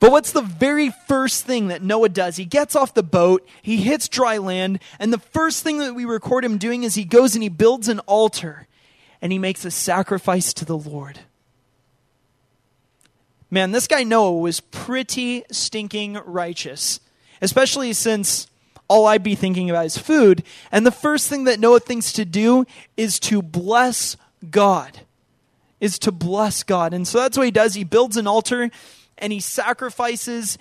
But 0.00 0.12
what's 0.12 0.30
the 0.32 0.42
very 0.42 0.90
first 0.90 1.44
thing 1.44 1.68
that 1.68 1.82
Noah 1.82 2.08
does? 2.08 2.36
He 2.36 2.44
gets 2.44 2.76
off 2.76 2.94
the 2.94 3.02
boat, 3.02 3.46
he 3.62 3.78
hits 3.78 4.08
dry 4.08 4.38
land, 4.38 4.78
and 4.98 5.12
the 5.12 5.18
first 5.18 5.64
thing 5.64 5.78
that 5.78 5.94
we 5.94 6.04
record 6.04 6.44
him 6.44 6.58
doing 6.58 6.84
is 6.84 6.94
he 6.94 7.04
goes 7.04 7.34
and 7.34 7.42
he 7.42 7.48
builds 7.48 7.88
an 7.88 7.98
altar 8.00 8.68
and 9.20 9.32
he 9.32 9.38
makes 9.38 9.64
a 9.64 9.70
sacrifice 9.70 10.52
to 10.54 10.64
the 10.64 10.78
Lord. 10.78 11.20
Man, 13.50 13.72
this 13.72 13.86
guy 13.86 14.04
Noah 14.04 14.38
was 14.38 14.60
pretty 14.60 15.42
stinking 15.50 16.14
righteous, 16.24 17.00
especially 17.40 17.92
since 17.92 18.46
all 18.88 19.06
I'd 19.06 19.22
be 19.22 19.34
thinking 19.34 19.70
about 19.70 19.86
is 19.86 19.98
food. 19.98 20.44
And 20.70 20.86
the 20.86 20.90
first 20.90 21.28
thing 21.28 21.44
that 21.44 21.58
Noah 21.58 21.80
thinks 21.80 22.12
to 22.12 22.24
do 22.24 22.66
is 22.96 23.18
to 23.20 23.42
bless 23.42 24.16
God. 24.50 25.00
Is 25.80 25.98
to 26.00 26.12
bless 26.12 26.62
God. 26.62 26.92
And 26.92 27.06
so 27.06 27.18
that's 27.18 27.36
what 27.36 27.44
he 27.44 27.50
does. 27.50 27.74
He 27.74 27.84
builds 27.84 28.16
an 28.16 28.26
altar 28.26 28.70
and 29.18 29.32
he 29.32 29.40
sacrifices 29.40 30.58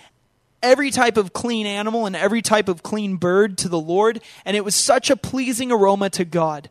every 0.63 0.91
type 0.91 1.17
of 1.17 1.34
clean 1.34 1.65
animal 1.65 2.06
and 2.06 2.15
every 2.15 2.41
type 2.41 2.67
of 2.67 2.84
clean 2.84 3.17
bird 3.17 3.58
to 3.60 3.70
the 3.70 3.80
Lord. 3.80 4.22
And 4.46 4.58
it 4.58 4.65
was 4.65 4.76
such 4.76 5.10
a 5.10 5.15
pleasing 5.15 5.72
aroma 5.72 6.10
to 6.12 6.26
God. 6.26 6.70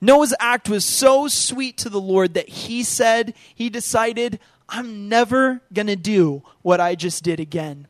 Noah's 0.00 0.34
act 0.38 0.68
was 0.68 0.84
so 0.84 1.26
sweet 1.26 1.78
to 1.78 1.88
the 1.88 2.00
Lord 2.00 2.34
that 2.34 2.48
he 2.48 2.82
said, 2.82 3.34
he 3.54 3.70
decided, 3.70 4.38
I'm 4.68 5.08
never 5.08 5.62
going 5.72 5.86
to 5.86 5.96
do 5.96 6.42
what 6.62 6.80
I 6.80 6.94
just 6.94 7.24
did 7.24 7.40
again. 7.40 7.88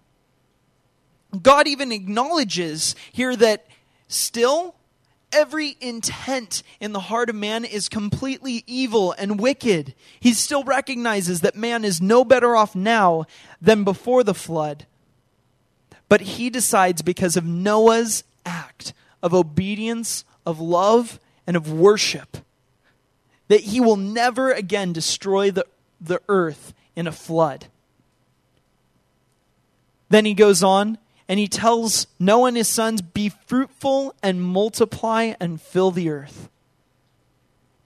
God 1.43 1.67
even 1.67 1.93
acknowledges 1.93 2.95
here 3.13 3.35
that 3.37 3.67
still 4.09 4.76
every 5.37 5.77
intent 5.83 6.63
in 6.81 6.93
the 6.93 7.01
heart 7.01 7.29
of 7.29 7.37
man 7.37 7.65
is 7.65 7.91
completely 7.91 8.65
evil 8.67 9.15
and 9.19 9.39
wicked. 9.39 9.95
He 10.19 10.33
still 10.33 10.65
recognizes 10.65 11.43
that 11.43 11.55
man 11.55 11.85
is 11.85 12.01
no 12.01 12.25
better 12.25 12.57
off 12.57 12.75
now 12.75 13.27
than 13.61 13.85
before 13.85 14.25
the 14.25 14.35
flood. 14.35 14.87
But 16.09 16.23
he 16.23 16.49
decides 16.49 17.03
because 17.03 17.37
of 17.37 17.45
Noah's 17.45 18.25
act 18.47 18.95
of 19.23 19.35
obedience, 19.35 20.25
of 20.47 20.59
love, 20.59 21.21
and 21.47 21.57
of 21.57 21.71
worship 21.71 22.39
that 23.49 23.61
he 23.61 23.81
will 23.81 23.97
never 23.97 24.51
again 24.51 24.93
destroy 24.93 25.51
the, 25.51 25.67
the 26.01 26.21
earth 26.29 26.73
in 26.97 27.07
a 27.07 27.13
flood. 27.13 27.67
Then 30.09 30.25
he 30.25 30.35
goes 30.35 30.63
on 30.63 30.99
and 31.29 31.39
he 31.39 31.49
tells 31.49 32.07
Noah 32.19 32.49
and 32.49 32.57
his 32.57 32.69
sons, 32.69 33.03
Be 33.03 33.29
fruitful 33.29 34.15
and 34.23 34.43
multiply 34.43 35.35
and 35.41 35.61
fill 35.61 35.91
the 35.91 36.09
earth. 36.09 36.49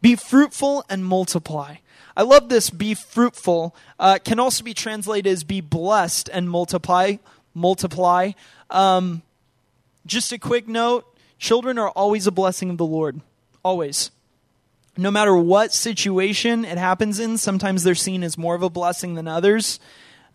Be 0.02 0.16
fruitful 0.16 0.84
and 0.88 1.04
multiply. 1.04 1.76
I 2.16 2.22
love 2.22 2.48
this 2.48 2.70
be 2.70 2.94
fruitful. 2.94 3.74
Uh, 3.98 4.18
can 4.22 4.40
also 4.40 4.64
be 4.64 4.74
translated 4.74 5.30
as 5.30 5.44
be 5.44 5.60
blessed 5.60 6.28
and 6.32 6.50
multiply. 6.50 7.16
Multiply. 7.54 8.32
Um, 8.68 9.22
just 10.06 10.32
a 10.32 10.38
quick 10.38 10.68
note 10.68 11.06
children 11.38 11.78
are 11.78 11.90
always 11.90 12.26
a 12.26 12.30
blessing 12.30 12.70
of 12.70 12.78
the 12.78 12.84
Lord. 12.84 13.20
Always. 13.64 14.10
No 14.96 15.10
matter 15.10 15.34
what 15.36 15.72
situation 15.72 16.64
it 16.64 16.76
happens 16.76 17.18
in, 17.18 17.38
sometimes 17.38 17.82
they're 17.82 17.94
seen 17.94 18.22
as 18.22 18.36
more 18.36 18.54
of 18.54 18.62
a 18.62 18.70
blessing 18.70 19.14
than 19.14 19.26
others. 19.26 19.80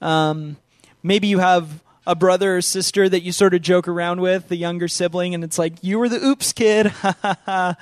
Um, 0.02 0.58
maybe 1.04 1.28
you 1.28 1.40
have 1.40 1.84
a 2.08 2.16
brother 2.16 2.58
or 2.58 2.62
sister 2.62 3.10
that 3.10 3.24
you 3.24 3.32
sort 3.32 3.54
of 3.54 3.62
joke 3.62 3.88
around 3.88 4.22
with, 4.22 4.48
the 4.48 4.56
younger 4.56 4.88
sibling, 4.88 5.34
and 5.34 5.44
it's 5.44 5.58
like, 5.58 5.74
you 5.82 6.00
were 6.00 6.10
the 6.10 6.24
oops 6.24 6.54
kid. 6.54 6.94
uh, 7.48 7.76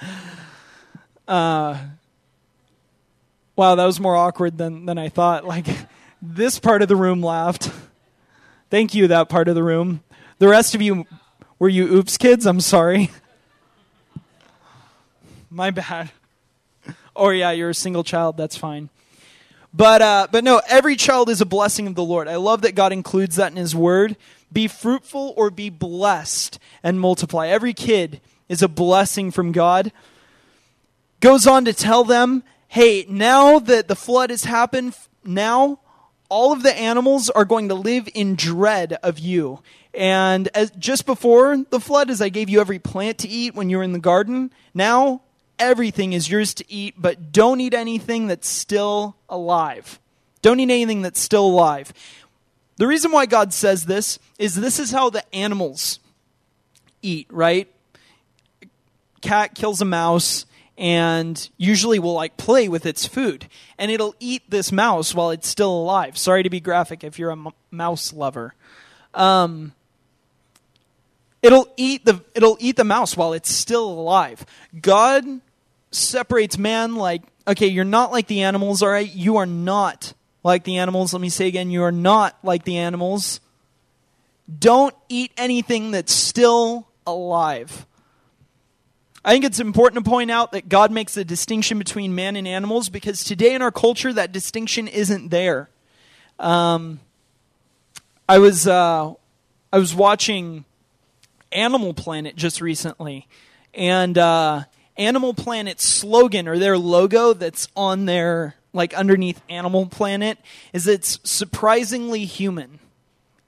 wow, 3.56 3.76
that 3.76 3.86
was 3.86 4.00
more 4.00 4.16
awkward 4.16 4.58
than, 4.58 4.86
than 4.86 4.98
I 4.98 5.10
thought. 5.10 5.46
Like, 5.46 5.68
this 6.22 6.60
part 6.60 6.82
of 6.82 6.88
the 6.88 6.96
room 6.96 7.22
laughed. 7.22 7.70
Thank 8.70 8.94
you, 8.94 9.08
that 9.10 9.30
part 9.30 9.48
of 9.48 9.56
the 9.56 9.64
room. 9.64 10.04
The 10.40 10.48
rest 10.48 10.74
of 10.74 10.82
you, 10.82 11.06
were 11.60 11.70
you 11.70 11.86
oops 11.94 12.18
kids? 12.18 12.46
I'm 12.46 12.62
sorry. 12.62 13.12
My 15.50 15.70
bad. 15.70 16.12
Or, 17.16 17.34
yeah, 17.34 17.52
you're 17.52 17.70
a 17.70 17.76
single 17.76 18.04
child. 18.04 18.38
That's 18.38 18.58
fine. 18.58 18.90
But, 19.74 20.02
uh, 20.02 20.28
but 20.32 20.44
no, 20.44 20.62
every 20.68 20.96
child 20.96 21.30
is 21.30 21.42
a 21.42 21.46
blessing 21.46 21.88
of 21.88 21.96
the 21.96 22.04
Lord. 22.04 22.28
I 22.28 22.36
love 22.36 22.62
that 22.62 22.76
God 22.76 22.94
includes 22.94 23.38
that 23.38 23.52
in 23.52 23.58
His 23.58 23.76
Word. 23.76 24.16
Be 24.52 24.68
fruitful 24.68 25.34
or 25.36 25.50
be 25.50 25.72
blessed 25.72 26.60
and 26.84 27.00
multiply. 27.00 27.48
Every 27.48 27.74
kid 27.74 28.22
is 28.48 28.62
a 28.62 28.68
blessing 28.68 29.32
from 29.32 29.52
God. 29.52 29.92
Goes 31.22 31.48
on 31.48 31.66
to 31.66 31.74
tell 31.74 32.04
them, 32.04 32.44
hey, 32.68 33.06
now 33.10 33.58
that 33.58 33.88
the 33.88 33.96
flood 33.96 34.30
has 34.30 34.44
happened, 34.44 34.96
now 35.24 35.80
all 36.30 36.52
of 36.52 36.62
the 36.62 36.76
animals 36.76 37.30
are 37.32 37.46
going 37.46 37.70
to 37.70 37.76
live 37.76 38.08
in 38.14 38.36
dread 38.36 38.94
of 39.02 39.18
you. 39.18 39.60
And 39.94 40.50
as, 40.50 40.72
just 40.72 41.06
before 41.06 41.58
the 41.70 41.80
flood, 41.80 42.10
as 42.10 42.22
I 42.22 42.30
gave 42.30 42.50
you 42.50 42.60
every 42.60 42.80
plant 42.80 43.20
to 43.20 43.28
eat 43.28 43.56
when 43.56 43.70
you 43.70 43.78
were 43.78 43.84
in 43.84 43.94
the 43.94 44.00
garden, 44.00 44.52
now 44.74 45.22
everything 45.64 46.14
is 46.14 46.30
yours 46.30 46.54
to 46.56 46.72
eat, 46.72 46.96
but 46.98 47.32
don't 47.32 47.60
eat 47.60 47.74
anything 47.74 48.28
that's 48.28 48.48
still 48.48 49.16
alive. 49.30 50.00
Don't 50.42 50.60
eat 50.60 50.64
anything 50.64 51.02
that's 51.02 51.20
still 51.20 51.48
alive. 51.48 51.94
The 52.78 52.88
reason 52.88 53.12
why 53.12 53.26
God 53.26 53.54
says 53.54 53.86
this 53.86 54.20
is 54.38 54.56
this 54.56 54.80
is 54.80 54.92
how 54.92 55.10
the 55.10 55.24
animals 55.34 56.00
eat, 57.02 57.28
right? 57.30 57.68
Cat 59.22 59.56
kills 59.56 59.82
a 59.82 59.86
mouse 59.86 60.46
and 60.78 61.50
usually 61.58 62.00
will 62.00 62.14
like 62.14 62.36
play 62.36 62.68
with 62.68 62.86
its 62.86 63.06
food 63.06 63.48
and 63.78 63.92
it'll 63.92 64.16
eat 64.20 64.44
this 64.50 64.72
mouse 64.72 65.14
while 65.14 65.30
it's 65.30 65.48
still 65.48 65.72
alive. 65.72 66.18
Sorry 66.18 66.44
to 66.44 66.50
be 66.50 66.60
graphic 66.60 67.04
if 67.04 67.20
you're 67.20 67.30
a 67.30 67.34
m- 67.34 67.50
mouse 67.72 68.12
lover. 68.12 68.54
Um, 69.14 69.74
it'll 71.42 71.68
eat 71.78 72.06
the 72.06 72.22
it'll 72.34 72.58
eat 72.60 72.76
the 72.76 72.84
mouse 72.84 73.16
while 73.16 73.34
it's 73.34 73.52
still 73.52 73.88
alive. 73.88 74.46
God 74.82 75.42
separates 75.94 76.58
man 76.58 76.96
like 76.96 77.24
okay, 77.48 77.68
you're 77.68 77.84
not 77.84 78.12
like 78.12 78.28
the 78.28 78.44
animals, 78.44 78.82
all 78.82 78.90
right? 78.90 79.14
You 79.14 79.38
are 79.38 79.46
not 79.46 80.14
like 80.44 80.64
the 80.64 80.78
animals. 80.78 81.14
Let 81.14 81.22
me 81.22 81.30
say 81.30 81.48
again, 81.48 81.72
you 81.72 81.84
are 81.84 81.92
not 81.92 82.38
like 82.44 82.64
the 82.64 82.78
animals. 82.78 83.40
Don't 84.60 84.96
eat 85.10 85.32
anything 85.38 85.92
that's 85.92 86.14
still 86.14 86.88
alive. 87.06 87.86
I 89.26 89.32
think 89.32 89.46
it's 89.46 89.60
important 89.60 90.04
to 90.04 90.10
point 90.10 90.32
out 90.32 90.52
that 90.52 90.68
God 90.68 90.92
makes 90.92 91.16
a 91.16 91.24
distinction 91.24 91.78
between 91.78 92.14
man 92.14 92.36
and 92.36 92.48
animals 92.48 92.90
because 92.90 93.24
today 93.24 93.56
in 93.56 93.62
our 93.62 93.72
culture 93.72 94.12
that 94.12 94.34
distinction 94.34 94.88
isn't 94.88 95.30
there. 95.30 95.70
Um, 96.40 97.00
I 98.28 98.40
was 98.40 98.68
uh, 98.68 99.14
I 99.72 99.78
was 99.78 99.96
watching 99.96 100.66
Animal 101.54 101.94
Planet 101.94 102.36
just 102.36 102.60
recently, 102.60 103.28
and 103.74 104.18
uh, 104.18 104.64
Animal 104.98 105.34
Planet's 105.34 105.84
slogan 105.84 106.48
or 106.48 106.60
their 106.60 106.78
logo 106.78 107.34
that's 107.34 107.68
on 107.76 108.06
their 108.06 108.56
like 108.74 108.94
underneath 108.94 109.42
Animal 109.50 109.86
Planet 109.86 110.38
is 110.74 110.88
it's 110.88 111.20
surprisingly 111.24 112.26
human. 112.26 112.80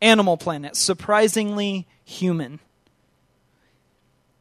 Animal 0.01 0.37
Planet, 0.37 0.75
surprisingly 0.75 1.87
human. 2.03 2.59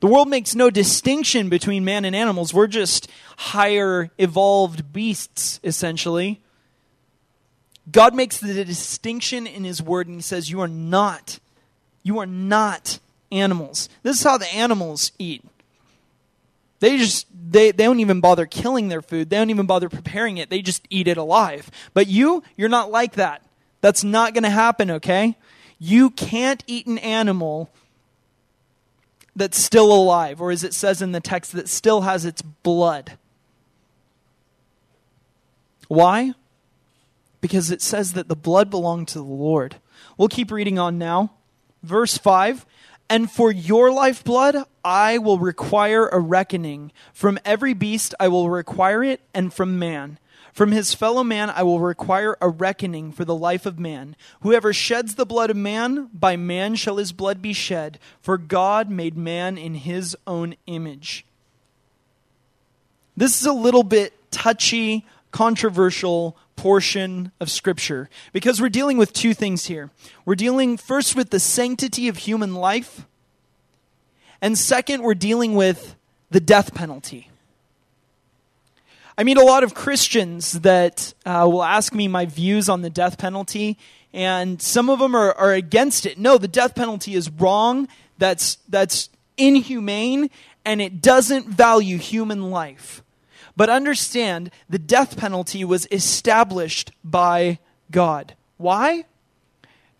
The 0.00 0.06
world 0.06 0.28
makes 0.28 0.54
no 0.54 0.68
distinction 0.68 1.48
between 1.48 1.84
man 1.84 2.04
and 2.04 2.14
animals. 2.14 2.52
We're 2.52 2.66
just 2.66 3.08
higher 3.38 4.10
evolved 4.18 4.92
beasts, 4.92 5.60
essentially. 5.64 6.42
God 7.90 8.14
makes 8.14 8.38
the 8.38 8.64
distinction 8.64 9.46
in 9.46 9.64
His 9.64 9.80
Word, 9.80 10.06
and 10.06 10.16
He 10.16 10.22
says, 10.22 10.50
You 10.50 10.60
are 10.60 10.68
not, 10.68 11.38
you 12.02 12.18
are 12.18 12.26
not 12.26 12.98
animals. 13.32 13.88
This 14.02 14.18
is 14.18 14.24
how 14.24 14.36
the 14.36 14.52
animals 14.54 15.12
eat. 15.18 15.42
They 16.84 16.98
just 16.98 17.26
they, 17.50 17.70
they 17.70 17.84
don't 17.84 18.00
even 18.00 18.20
bother 18.20 18.44
killing 18.44 18.88
their 18.88 19.00
food. 19.00 19.30
They 19.30 19.38
don't 19.38 19.48
even 19.48 19.64
bother 19.64 19.88
preparing 19.88 20.36
it. 20.36 20.50
They 20.50 20.60
just 20.60 20.86
eat 20.90 21.08
it 21.08 21.16
alive. 21.16 21.70
But 21.94 22.08
you, 22.08 22.42
you're 22.58 22.68
not 22.68 22.90
like 22.90 23.14
that. 23.14 23.40
That's 23.80 24.04
not 24.04 24.34
going 24.34 24.44
to 24.44 24.50
happen, 24.50 24.90
okay? 24.90 25.38
You 25.78 26.10
can't 26.10 26.62
eat 26.66 26.86
an 26.86 26.98
animal 26.98 27.70
that's 29.34 29.58
still 29.58 29.90
alive, 29.90 30.42
or 30.42 30.50
as 30.50 30.62
it 30.62 30.74
says 30.74 31.00
in 31.00 31.12
the 31.12 31.20
text, 31.20 31.52
that 31.52 31.70
still 31.70 32.02
has 32.02 32.26
its 32.26 32.42
blood. 32.42 33.16
Why? 35.88 36.34
Because 37.40 37.70
it 37.70 37.80
says 37.80 38.12
that 38.12 38.28
the 38.28 38.36
blood 38.36 38.68
belonged 38.68 39.08
to 39.08 39.18
the 39.20 39.24
Lord. 39.24 39.76
We'll 40.18 40.28
keep 40.28 40.50
reading 40.50 40.78
on 40.78 40.98
now. 40.98 41.32
Verse 41.82 42.18
5 42.18 42.66
and 43.14 43.30
for 43.30 43.52
your 43.52 43.92
lifeblood, 43.92 44.56
I 44.84 45.18
will 45.18 45.38
require 45.38 46.08
a 46.08 46.18
reckoning. 46.18 46.90
From 47.12 47.38
every 47.44 47.72
beast, 47.72 48.12
I 48.18 48.26
will 48.26 48.50
require 48.50 49.04
it, 49.04 49.20
and 49.32 49.54
from 49.54 49.78
man. 49.78 50.18
From 50.52 50.72
his 50.72 50.94
fellow 50.94 51.22
man, 51.22 51.48
I 51.48 51.62
will 51.62 51.78
require 51.78 52.36
a 52.40 52.48
reckoning 52.48 53.12
for 53.12 53.24
the 53.24 53.36
life 53.36 53.66
of 53.66 53.78
man. 53.78 54.16
Whoever 54.40 54.72
sheds 54.72 55.14
the 55.14 55.24
blood 55.24 55.50
of 55.50 55.56
man, 55.56 56.10
by 56.12 56.34
man 56.36 56.74
shall 56.74 56.96
his 56.96 57.12
blood 57.12 57.40
be 57.40 57.52
shed, 57.52 58.00
for 58.20 58.36
God 58.36 58.90
made 58.90 59.16
man 59.16 59.58
in 59.58 59.76
his 59.76 60.16
own 60.26 60.56
image. 60.66 61.24
This 63.16 63.40
is 63.40 63.46
a 63.46 63.52
little 63.52 63.84
bit 63.84 64.12
touchy, 64.32 65.06
controversial 65.30 66.36
portion 66.56 67.32
of 67.40 67.50
Scripture 67.50 68.08
because 68.32 68.60
we're 68.60 68.68
dealing 68.68 68.98
with 68.98 69.12
two 69.12 69.34
things 69.34 69.66
here. 69.66 69.90
We're 70.24 70.34
dealing 70.34 70.76
first 70.76 71.16
with 71.16 71.30
the 71.30 71.40
sanctity 71.40 72.08
of 72.08 72.18
human 72.18 72.54
life, 72.54 73.06
and 74.40 74.58
second, 74.58 75.02
we're 75.02 75.14
dealing 75.14 75.54
with 75.54 75.96
the 76.30 76.40
death 76.40 76.74
penalty. 76.74 77.30
I 79.16 79.22
meet 79.22 79.36
a 79.36 79.44
lot 79.44 79.62
of 79.62 79.74
Christians 79.74 80.52
that 80.60 81.14
uh, 81.24 81.46
will 81.48 81.62
ask 81.62 81.94
me 81.94 82.08
my 82.08 82.26
views 82.26 82.68
on 82.68 82.82
the 82.82 82.90
death 82.90 83.16
penalty, 83.16 83.78
and 84.12 84.60
some 84.60 84.90
of 84.90 84.98
them 84.98 85.14
are, 85.14 85.32
are 85.34 85.52
against 85.52 86.04
it. 86.04 86.18
No, 86.18 86.36
the 86.36 86.48
death 86.48 86.74
penalty 86.74 87.14
is 87.14 87.30
wrong. 87.30 87.86
That's 88.18 88.58
that's 88.68 89.10
inhumane, 89.36 90.30
and 90.64 90.82
it 90.82 91.00
doesn't 91.00 91.46
value 91.46 91.98
human 91.98 92.50
life. 92.50 93.03
But 93.56 93.70
understand, 93.70 94.50
the 94.68 94.78
death 94.78 95.16
penalty 95.16 95.64
was 95.64 95.86
established 95.90 96.90
by 97.04 97.58
God. 97.90 98.34
Why? 98.56 99.04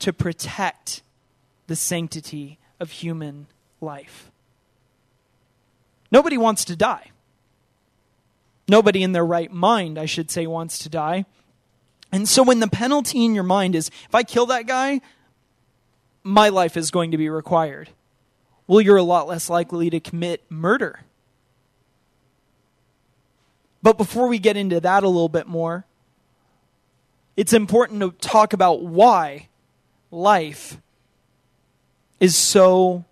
To 0.00 0.12
protect 0.12 1.02
the 1.66 1.76
sanctity 1.76 2.58
of 2.80 2.90
human 2.90 3.46
life. 3.80 4.30
Nobody 6.10 6.36
wants 6.36 6.64
to 6.66 6.76
die. 6.76 7.10
Nobody 8.68 9.02
in 9.02 9.12
their 9.12 9.26
right 9.26 9.52
mind, 9.52 9.98
I 9.98 10.06
should 10.06 10.30
say, 10.30 10.46
wants 10.46 10.78
to 10.80 10.88
die. 10.88 11.26
And 12.10 12.28
so 12.28 12.42
when 12.42 12.60
the 12.60 12.68
penalty 12.68 13.24
in 13.24 13.34
your 13.34 13.44
mind 13.44 13.74
is 13.74 13.88
if 13.88 14.14
I 14.14 14.22
kill 14.22 14.46
that 14.46 14.66
guy, 14.66 15.00
my 16.22 16.48
life 16.48 16.76
is 16.76 16.90
going 16.90 17.10
to 17.10 17.18
be 17.18 17.28
required, 17.28 17.90
well, 18.66 18.80
you're 18.80 18.96
a 18.96 19.02
lot 19.02 19.28
less 19.28 19.50
likely 19.50 19.90
to 19.90 20.00
commit 20.00 20.42
murder. 20.48 21.00
But 23.84 23.98
before 23.98 24.28
we 24.28 24.38
get 24.38 24.56
into 24.56 24.80
that 24.80 25.04
a 25.04 25.08
little 25.08 25.28
bit 25.28 25.46
more, 25.46 25.84
it's 27.36 27.52
important 27.52 28.00
to 28.00 28.12
talk 28.12 28.54
about 28.54 28.82
why 28.82 29.48
life 30.10 30.78
is 32.18 32.34
so 32.34 33.04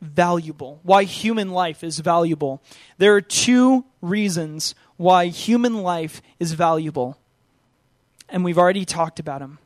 valuable, 0.00 0.78
why 0.84 1.02
human 1.02 1.50
life 1.50 1.82
is 1.82 1.98
valuable. 1.98 2.62
There 2.96 3.16
are 3.16 3.20
two 3.20 3.84
reasons 4.00 4.76
why 4.96 5.26
human 5.26 5.82
life 5.82 6.22
is 6.38 6.52
valuable, 6.52 7.18
and 8.28 8.44
we've 8.44 8.56
already 8.56 8.84
talked 8.84 9.18
about 9.18 9.40
them. 9.40 9.58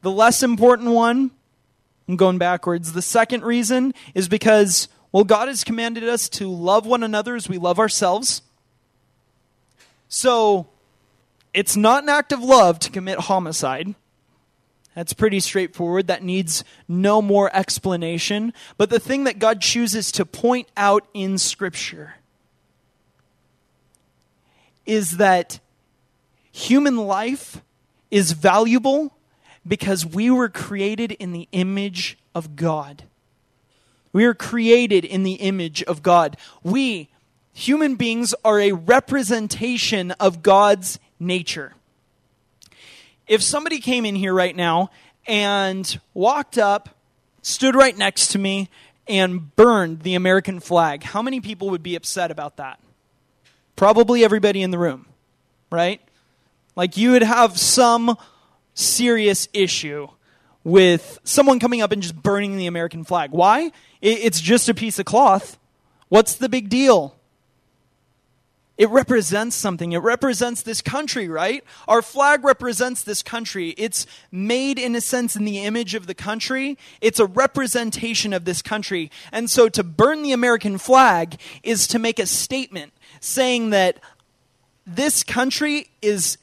The 0.00 0.10
less 0.10 0.42
important 0.42 0.88
one, 0.90 1.30
I'm 2.08 2.16
going 2.16 2.38
backwards. 2.38 2.94
The 2.94 3.00
second 3.00 3.44
reason 3.44 3.94
is 4.12 4.28
because, 4.28 4.88
well, 5.12 5.22
God 5.22 5.46
has 5.46 5.62
commanded 5.62 6.02
us 6.02 6.28
to 6.30 6.50
love 6.50 6.84
one 6.84 7.04
another 7.04 7.36
as 7.36 7.48
we 7.48 7.58
love 7.58 7.78
ourselves. 7.78 8.42
So 10.14 10.66
it's 11.54 11.74
not 11.74 12.02
an 12.02 12.10
act 12.10 12.32
of 12.32 12.42
love 12.42 12.78
to 12.80 12.90
commit 12.90 13.18
homicide. 13.18 13.94
That's 14.94 15.14
pretty 15.14 15.40
straightforward. 15.40 16.08
That 16.08 16.22
needs 16.22 16.64
no 16.86 17.22
more 17.22 17.50
explanation. 17.56 18.52
But 18.76 18.90
the 18.90 19.00
thing 19.00 19.24
that 19.24 19.38
God 19.38 19.62
chooses 19.62 20.12
to 20.12 20.26
point 20.26 20.68
out 20.76 21.06
in 21.14 21.38
Scripture 21.38 22.16
is 24.84 25.12
that 25.12 25.60
human 26.52 26.98
life 26.98 27.62
is 28.10 28.32
valuable 28.32 29.16
because 29.66 30.04
we 30.04 30.30
were 30.30 30.50
created 30.50 31.12
in 31.12 31.32
the 31.32 31.48
image 31.52 32.18
of 32.34 32.54
God. 32.54 33.04
We 34.12 34.26
are 34.26 34.34
created 34.34 35.06
in 35.06 35.22
the 35.22 35.36
image 35.36 35.82
of 35.84 36.02
God. 36.02 36.36
We, 36.62 37.08
human 37.52 37.96
beings 37.96 38.34
are 38.44 38.60
a 38.60 38.72
representation 38.72 40.10
of 40.12 40.42
God's 40.42 40.98
nature. 41.20 41.74
If 43.26 43.42
somebody 43.42 43.78
came 43.78 44.04
in 44.04 44.14
here 44.14 44.34
right 44.34 44.54
now 44.54 44.90
and 45.26 46.00
walked 46.14 46.58
up, 46.58 46.90
stood 47.42 47.74
right 47.74 47.96
next 47.96 48.28
to 48.32 48.38
me, 48.38 48.68
and 49.08 49.54
burned 49.56 50.02
the 50.02 50.14
American 50.14 50.60
flag, 50.60 51.02
how 51.02 51.22
many 51.22 51.40
people 51.40 51.70
would 51.70 51.82
be 51.82 51.96
upset 51.96 52.30
about 52.30 52.56
that? 52.56 52.78
Probably 53.74 54.24
everybody 54.24 54.62
in 54.62 54.70
the 54.70 54.78
room, 54.78 55.06
right? 55.70 56.00
Like 56.76 56.96
you 56.96 57.12
would 57.12 57.22
have 57.22 57.58
some 57.58 58.16
serious 58.74 59.48
issue 59.52 60.08
with 60.64 61.18
someone 61.24 61.58
coming 61.58 61.82
up 61.82 61.90
and 61.90 62.00
just 62.00 62.14
burning 62.14 62.56
the 62.56 62.66
American 62.66 63.04
flag. 63.04 63.32
Why? 63.32 63.72
It's 64.00 64.40
just 64.40 64.68
a 64.68 64.74
piece 64.74 64.98
of 64.98 65.04
cloth. 65.04 65.58
What's 66.08 66.34
the 66.34 66.48
big 66.48 66.68
deal? 66.68 67.16
It 68.78 68.88
represents 68.88 69.54
something. 69.54 69.92
It 69.92 69.98
represents 69.98 70.62
this 70.62 70.80
country, 70.80 71.28
right? 71.28 71.62
Our 71.86 72.00
flag 72.00 72.42
represents 72.42 73.02
this 73.02 73.22
country. 73.22 73.74
It's 73.76 74.06
made, 74.30 74.78
in 74.78 74.96
a 74.96 75.00
sense, 75.00 75.36
in 75.36 75.44
the 75.44 75.58
image 75.58 75.94
of 75.94 76.06
the 76.06 76.14
country. 76.14 76.78
It's 77.00 77.20
a 77.20 77.26
representation 77.26 78.32
of 78.32 78.44
this 78.44 78.62
country. 78.62 79.10
And 79.30 79.50
so 79.50 79.68
to 79.68 79.82
burn 79.82 80.22
the 80.22 80.32
American 80.32 80.78
flag 80.78 81.38
is 81.62 81.86
to 81.88 81.98
make 81.98 82.18
a 82.18 82.26
statement 82.26 82.92
saying 83.20 83.70
that 83.70 83.98
this 84.86 85.22
country 85.22 85.90
is 86.00 86.38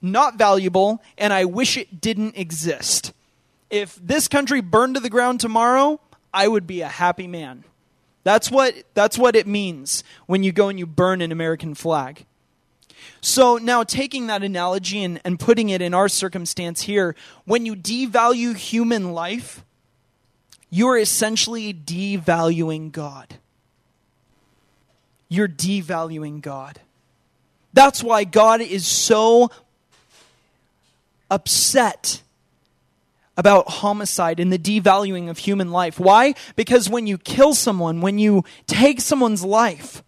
not 0.00 0.36
valuable 0.36 1.02
and 1.18 1.32
I 1.32 1.44
wish 1.44 1.76
it 1.76 2.00
didn't 2.00 2.36
exist. 2.36 3.12
If 3.68 3.96
this 3.96 4.28
country 4.28 4.60
burned 4.60 4.94
to 4.94 5.00
the 5.00 5.10
ground 5.10 5.40
tomorrow, 5.40 6.00
I 6.32 6.46
would 6.46 6.66
be 6.66 6.82
a 6.82 6.88
happy 6.88 7.26
man. 7.26 7.64
That's 8.24 8.50
what, 8.50 8.74
that's 8.94 9.16
what 9.16 9.36
it 9.36 9.46
means 9.46 10.02
when 10.26 10.42
you 10.42 10.50
go 10.50 10.68
and 10.68 10.78
you 10.78 10.86
burn 10.86 11.20
an 11.20 11.30
American 11.30 11.74
flag. 11.74 12.24
So, 13.20 13.56
now 13.56 13.84
taking 13.84 14.26
that 14.26 14.42
analogy 14.42 15.02
and, 15.02 15.20
and 15.24 15.38
putting 15.38 15.68
it 15.68 15.80
in 15.80 15.94
our 15.94 16.08
circumstance 16.08 16.82
here, 16.82 17.14
when 17.44 17.64
you 17.66 17.76
devalue 17.76 18.56
human 18.56 19.12
life, 19.12 19.64
you're 20.70 20.98
essentially 20.98 21.72
devaluing 21.72 22.90
God. 22.92 23.36
You're 25.28 25.48
devaluing 25.48 26.40
God. 26.40 26.80
That's 27.72 28.02
why 28.02 28.24
God 28.24 28.60
is 28.60 28.86
so 28.86 29.50
upset 31.30 32.22
about 33.36 33.68
homicide 33.68 34.38
and 34.38 34.52
the 34.52 34.58
devaluing 34.58 35.28
of 35.28 35.38
human 35.38 35.70
life. 35.70 35.98
Why? 35.98 36.34
Because 36.56 36.88
when 36.88 37.06
you 37.06 37.18
kill 37.18 37.54
someone, 37.54 38.00
when 38.00 38.18
you 38.18 38.44
take 38.66 39.00
someone's 39.00 39.44
life, 39.44 40.02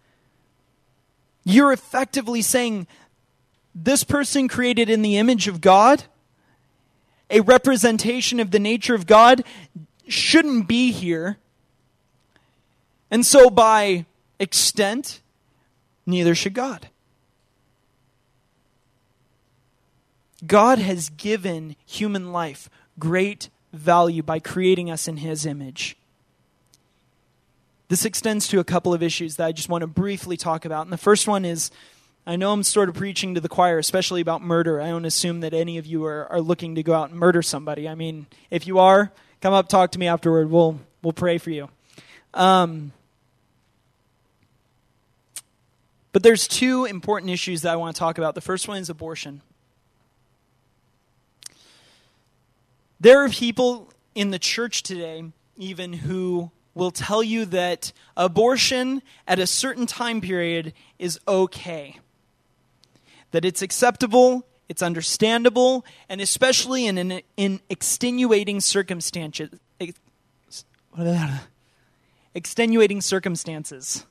you're 1.43 1.71
effectively 1.71 2.41
saying, 2.41 2.87
this 3.75 4.03
person 4.03 4.47
created 4.47 4.89
in 4.89 5.01
the 5.01 5.17
image 5.17 5.47
of 5.47 5.61
God, 5.61 6.03
a 7.29 7.41
representation 7.41 8.39
of 8.39 8.51
the 8.51 8.59
nature 8.59 8.95
of 8.95 9.05
God, 9.05 9.43
shouldn't 10.07 10.67
be 10.67 10.91
here. 10.91 11.37
And 13.11 13.25
so, 13.25 13.49
by 13.49 14.05
extent, 14.39 15.21
neither 16.05 16.33
should 16.33 16.53
God. 16.53 16.87
God 20.45 20.79
has 20.79 21.09
given 21.09 21.75
human 21.85 22.31
life 22.31 22.69
great 22.99 23.49
value 23.73 24.23
by 24.23 24.39
creating 24.39 24.89
us 24.89 25.07
in 25.07 25.17
His 25.17 25.45
image. 25.45 25.97
This 27.89 28.05
extends 28.05 28.47
to 28.49 28.59
a 28.59 28.63
couple 28.63 28.93
of 28.93 29.01
issues 29.01 29.37
that 29.37 29.47
I 29.47 29.51
just 29.51 29.69
want 29.69 29.81
to 29.81 29.87
briefly 29.87 30.35
talk 30.35 30.65
about. 30.65 30.85
And 30.85 30.91
the 30.91 30.97
first 30.97 31.27
one 31.27 31.45
is 31.45 31.71
I 32.25 32.35
know 32.35 32.51
I'm 32.51 32.63
sort 32.63 32.89
of 32.89 32.95
preaching 32.95 33.35
to 33.35 33.41
the 33.41 33.47
choir, 33.47 33.77
especially 33.77 34.19
about 34.19 34.41
murder. 34.41 34.81
I 34.81 34.89
don't 34.89 35.05
assume 35.05 35.39
that 35.39 35.53
any 35.53 35.77
of 35.77 35.85
you 35.85 36.03
are, 36.03 36.27
are 36.29 36.41
looking 36.41 36.75
to 36.75 36.83
go 36.83 36.93
out 36.93 37.09
and 37.09 37.17
murder 37.17 37.41
somebody. 37.41 37.87
I 37.87 37.95
mean, 37.95 38.25
if 38.51 38.67
you 38.67 38.79
are, 38.79 39.13
come 39.39 39.53
up, 39.53 39.69
talk 39.69 39.91
to 39.91 39.99
me 39.99 40.07
afterward. 40.07 40.51
We'll, 40.51 40.77
we'll 41.01 41.13
pray 41.13 41.37
for 41.37 41.51
you. 41.51 41.69
Um, 42.33 42.91
but 46.11 46.21
there's 46.21 46.49
two 46.49 46.83
important 46.83 47.31
issues 47.31 47.61
that 47.61 47.71
I 47.71 47.77
want 47.77 47.95
to 47.95 47.99
talk 47.99 48.17
about. 48.17 48.35
The 48.35 48.41
first 48.41 48.67
one 48.67 48.77
is 48.77 48.89
abortion. 48.89 49.41
There 52.99 53.23
are 53.23 53.29
people 53.29 53.91
in 54.15 54.31
the 54.31 54.39
church 54.39 54.81
today, 54.81 55.23
even 55.55 55.93
who 55.93 56.51
will 56.73 56.91
tell 56.91 57.21
you 57.23 57.45
that 57.45 57.91
abortion 58.15 59.01
at 59.27 59.39
a 59.39 59.47
certain 59.47 59.85
time 59.85 60.21
period 60.21 60.73
is 60.97 61.19
okay, 61.27 61.99
that 63.31 63.45
it's 63.45 63.61
acceptable, 63.61 64.45
it's 64.69 64.81
understandable, 64.81 65.85
and 66.09 66.21
especially 66.21 66.87
in, 66.87 66.97
in, 66.97 67.21
in 67.35 67.59
extenuating 67.69 68.59
circumstances. 68.61 69.49
Extenuating 72.33 73.01
circumstances, 73.01 74.05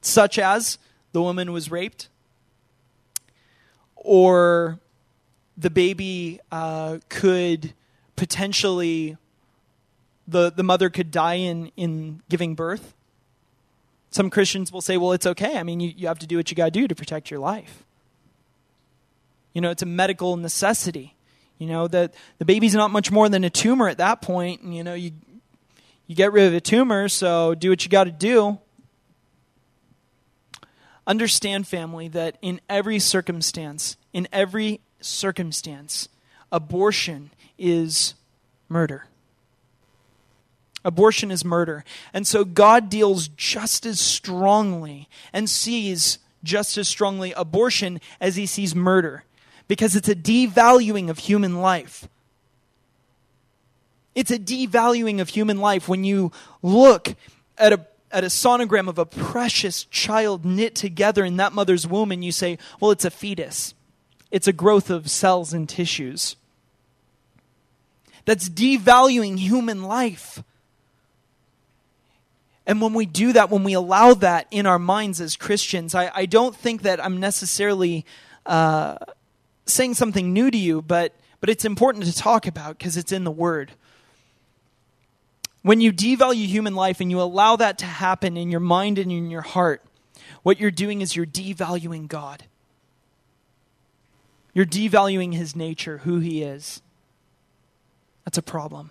such 0.00 0.38
as 0.38 0.78
the 1.12 1.20
woman 1.20 1.52
was 1.52 1.70
raped, 1.70 2.08
or 3.96 4.78
the 5.62 5.70
baby 5.70 6.40
uh, 6.50 6.98
could 7.08 7.72
potentially 8.16 9.16
the, 10.26 10.50
the 10.50 10.62
mother 10.62 10.90
could 10.90 11.10
die 11.10 11.34
in, 11.34 11.70
in 11.76 12.22
giving 12.28 12.54
birth. 12.54 12.94
Some 14.10 14.30
Christians 14.30 14.70
will 14.70 14.80
say, 14.80 14.96
well, 14.96 15.12
it's 15.12 15.26
okay. 15.26 15.56
I 15.56 15.62
mean, 15.62 15.80
you, 15.80 15.92
you 15.96 16.06
have 16.08 16.18
to 16.20 16.26
do 16.26 16.36
what 16.36 16.50
you 16.50 16.56
got 16.56 16.66
to 16.66 16.70
do 16.70 16.86
to 16.86 16.94
protect 16.94 17.30
your 17.30 17.40
life. 17.40 17.84
You 19.52 19.60
know, 19.60 19.70
it's 19.70 19.82
a 19.82 19.86
medical 19.86 20.36
necessity. 20.36 21.16
You 21.58 21.66
know, 21.68 21.86
that 21.88 22.14
the 22.38 22.44
baby's 22.44 22.74
not 22.74 22.90
much 22.90 23.10
more 23.10 23.28
than 23.28 23.44
a 23.44 23.50
tumor 23.50 23.88
at 23.88 23.98
that 23.98 24.20
point. 24.20 24.62
And, 24.62 24.74
you 24.74 24.82
know, 24.82 24.94
you, 24.94 25.12
you 26.06 26.16
get 26.16 26.32
rid 26.32 26.46
of 26.46 26.52
the 26.52 26.60
tumor, 26.60 27.08
so 27.08 27.54
do 27.54 27.70
what 27.70 27.84
you 27.84 27.90
got 27.90 28.04
to 28.04 28.10
do. 28.10 28.58
Understand, 31.06 31.66
family, 31.66 32.08
that 32.08 32.36
in 32.42 32.60
every 32.68 32.98
circumstance, 32.98 33.96
in 34.12 34.28
every 34.32 34.80
circumstance, 35.04 36.08
abortion 36.50 37.30
is 37.58 38.14
murder. 38.68 39.06
Abortion 40.84 41.30
is 41.30 41.44
murder. 41.44 41.84
And 42.12 42.26
so 42.26 42.44
God 42.44 42.90
deals 42.90 43.28
just 43.28 43.86
as 43.86 44.00
strongly 44.00 45.08
and 45.32 45.48
sees 45.48 46.18
just 46.42 46.76
as 46.76 46.88
strongly 46.88 47.32
abortion 47.32 48.00
as 48.20 48.36
he 48.36 48.46
sees 48.46 48.74
murder 48.74 49.24
because 49.68 49.94
it's 49.94 50.08
a 50.08 50.14
devaluing 50.14 51.08
of 51.08 51.18
human 51.18 51.60
life. 51.60 52.08
It's 54.14 54.30
a 54.30 54.38
devaluing 54.38 55.20
of 55.20 55.30
human 55.30 55.58
life 55.58 55.88
when 55.88 56.04
you 56.04 56.32
look 56.62 57.14
at 57.56 57.72
a 57.72 57.86
at 58.10 58.24
a 58.24 58.26
sonogram 58.26 58.88
of 58.88 58.98
a 58.98 59.06
precious 59.06 59.84
child 59.84 60.44
knit 60.44 60.74
together 60.74 61.24
in 61.24 61.38
that 61.38 61.54
mother's 61.54 61.86
womb 61.86 62.12
and 62.12 62.22
you 62.22 62.30
say, 62.30 62.58
well, 62.78 62.90
it's 62.90 63.06
a 63.06 63.10
fetus. 63.10 63.72
It's 64.32 64.48
a 64.48 64.52
growth 64.52 64.88
of 64.88 65.10
cells 65.10 65.52
and 65.52 65.68
tissues. 65.68 66.36
That's 68.24 68.48
devaluing 68.48 69.38
human 69.38 69.82
life. 69.84 70.42
And 72.66 72.80
when 72.80 72.94
we 72.94 73.04
do 73.04 73.34
that, 73.34 73.50
when 73.50 73.62
we 73.62 73.74
allow 73.74 74.14
that 74.14 74.46
in 74.50 74.64
our 74.64 74.78
minds 74.78 75.20
as 75.20 75.36
Christians, 75.36 75.94
I, 75.94 76.10
I 76.14 76.26
don't 76.26 76.56
think 76.56 76.82
that 76.82 77.04
I'm 77.04 77.20
necessarily 77.20 78.06
uh, 78.46 78.96
saying 79.66 79.94
something 79.94 80.32
new 80.32 80.50
to 80.50 80.56
you, 80.56 80.80
but, 80.80 81.14
but 81.40 81.50
it's 81.50 81.66
important 81.66 82.06
to 82.06 82.14
talk 82.14 82.46
about 82.46 82.78
because 82.78 82.96
it's 82.96 83.12
in 83.12 83.24
the 83.24 83.30
Word. 83.30 83.72
When 85.60 85.82
you 85.82 85.92
devalue 85.92 86.46
human 86.46 86.74
life 86.74 87.00
and 87.00 87.10
you 87.10 87.20
allow 87.20 87.56
that 87.56 87.78
to 87.78 87.84
happen 87.84 88.38
in 88.38 88.50
your 88.50 88.60
mind 88.60 88.98
and 88.98 89.12
in 89.12 89.28
your 89.28 89.42
heart, 89.42 89.82
what 90.42 90.58
you're 90.58 90.70
doing 90.70 91.02
is 91.02 91.14
you're 91.14 91.26
devaluing 91.26 92.08
God. 92.08 92.44
You're 94.54 94.66
devaluing 94.66 95.34
his 95.34 95.56
nature, 95.56 95.98
who 95.98 96.18
he 96.18 96.42
is. 96.42 96.82
That's 98.24 98.38
a 98.38 98.42
problem. 98.42 98.90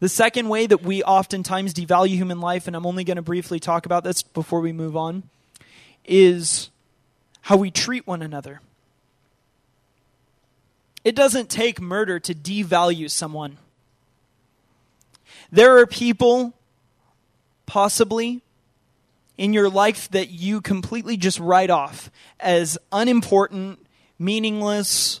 The 0.00 0.08
second 0.08 0.48
way 0.48 0.66
that 0.66 0.82
we 0.82 1.02
oftentimes 1.02 1.74
devalue 1.74 2.14
human 2.14 2.40
life, 2.40 2.66
and 2.66 2.76
I'm 2.76 2.86
only 2.86 3.04
going 3.04 3.16
to 3.16 3.22
briefly 3.22 3.58
talk 3.58 3.86
about 3.86 4.04
this 4.04 4.22
before 4.22 4.60
we 4.60 4.72
move 4.72 4.96
on, 4.96 5.24
is 6.04 6.70
how 7.42 7.56
we 7.56 7.70
treat 7.70 8.06
one 8.06 8.22
another. 8.22 8.60
It 11.04 11.16
doesn't 11.16 11.48
take 11.48 11.80
murder 11.80 12.20
to 12.20 12.34
devalue 12.34 13.10
someone. 13.10 13.58
There 15.50 15.78
are 15.78 15.86
people, 15.86 16.52
possibly, 17.66 18.42
in 19.36 19.52
your 19.52 19.70
life 19.70 20.10
that 20.10 20.30
you 20.30 20.60
completely 20.60 21.16
just 21.16 21.40
write 21.40 21.70
off 21.70 22.10
as 22.38 22.76
unimportant, 22.92 23.78
meaningless, 24.18 25.20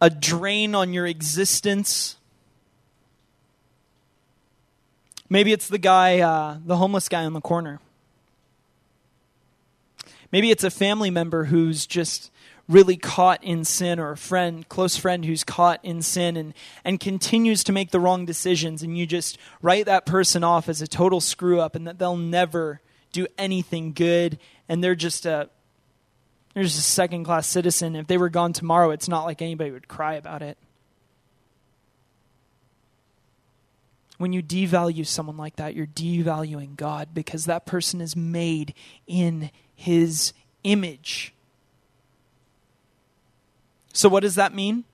a 0.00 0.10
drain 0.10 0.74
on 0.74 0.92
your 0.92 1.06
existence. 1.06 2.16
Maybe 5.28 5.52
it's 5.52 5.68
the 5.68 5.78
guy, 5.78 6.20
uh, 6.20 6.58
the 6.64 6.76
homeless 6.76 7.08
guy 7.08 7.24
on 7.24 7.32
the 7.32 7.40
corner. 7.40 7.80
Maybe 10.30 10.50
it's 10.50 10.64
a 10.64 10.70
family 10.70 11.10
member 11.10 11.44
who's 11.44 11.86
just 11.86 12.30
really 12.68 12.96
caught 12.96 13.42
in 13.44 13.64
sin 13.64 13.98
or 13.98 14.12
a 14.12 14.16
friend, 14.16 14.68
close 14.68 14.96
friend 14.96 15.24
who's 15.24 15.44
caught 15.44 15.80
in 15.84 16.02
sin 16.02 16.36
and, 16.36 16.54
and 16.84 16.98
continues 16.98 17.62
to 17.64 17.72
make 17.72 17.90
the 17.90 18.00
wrong 18.00 18.24
decisions, 18.24 18.82
and 18.82 18.96
you 18.96 19.06
just 19.06 19.38
write 19.60 19.86
that 19.86 20.06
person 20.06 20.42
off 20.42 20.68
as 20.68 20.80
a 20.80 20.86
total 20.86 21.20
screw 21.20 21.60
up 21.60 21.74
and 21.74 21.86
that 21.86 21.98
they'll 21.98 22.16
never 22.16 22.80
do 23.12 23.26
anything 23.38 23.92
good 23.92 24.38
and 24.68 24.82
they're 24.82 24.94
just 24.94 25.24
a 25.24 25.48
they're 26.54 26.62
just 26.62 26.78
a 26.78 26.82
second 26.82 27.24
class 27.24 27.46
citizen. 27.46 27.96
If 27.96 28.06
they 28.06 28.16
were 28.16 28.28
gone 28.28 28.52
tomorrow, 28.52 28.90
it's 28.90 29.08
not 29.08 29.24
like 29.24 29.42
anybody 29.42 29.72
would 29.72 29.88
cry 29.88 30.14
about 30.14 30.40
it. 30.40 30.56
When 34.18 34.32
you 34.32 34.42
devalue 34.42 35.04
someone 35.04 35.36
like 35.36 35.56
that, 35.56 35.74
you're 35.74 35.88
devaluing 35.88 36.76
God 36.76 37.08
because 37.12 37.46
that 37.46 37.66
person 37.66 38.00
is 38.00 38.14
made 38.14 38.72
in 39.08 39.50
his 39.74 40.32
image. 40.62 41.34
So, 43.92 44.08
what 44.08 44.20
does 44.20 44.36
that 44.36 44.54
mean? 44.54 44.84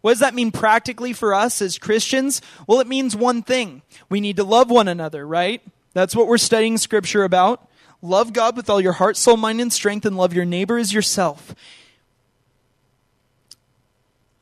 What 0.00 0.12
does 0.12 0.20
that 0.20 0.34
mean 0.34 0.52
practically 0.52 1.12
for 1.12 1.34
us 1.34 1.60
as 1.60 1.78
Christians? 1.78 2.40
Well, 2.68 2.78
it 2.78 2.86
means 2.86 3.16
one 3.16 3.42
thing 3.42 3.82
we 4.08 4.20
need 4.20 4.36
to 4.36 4.44
love 4.44 4.70
one 4.70 4.86
another, 4.86 5.26
right? 5.26 5.60
That's 5.92 6.14
what 6.14 6.28
we're 6.28 6.38
studying 6.38 6.78
Scripture 6.78 7.24
about. 7.24 7.67
Love 8.00 8.32
God 8.32 8.56
with 8.56 8.70
all 8.70 8.80
your 8.80 8.92
heart, 8.92 9.16
soul, 9.16 9.36
mind, 9.36 9.60
and 9.60 9.72
strength, 9.72 10.06
and 10.06 10.16
love 10.16 10.32
your 10.32 10.44
neighbor 10.44 10.78
as 10.78 10.92
yourself. 10.92 11.54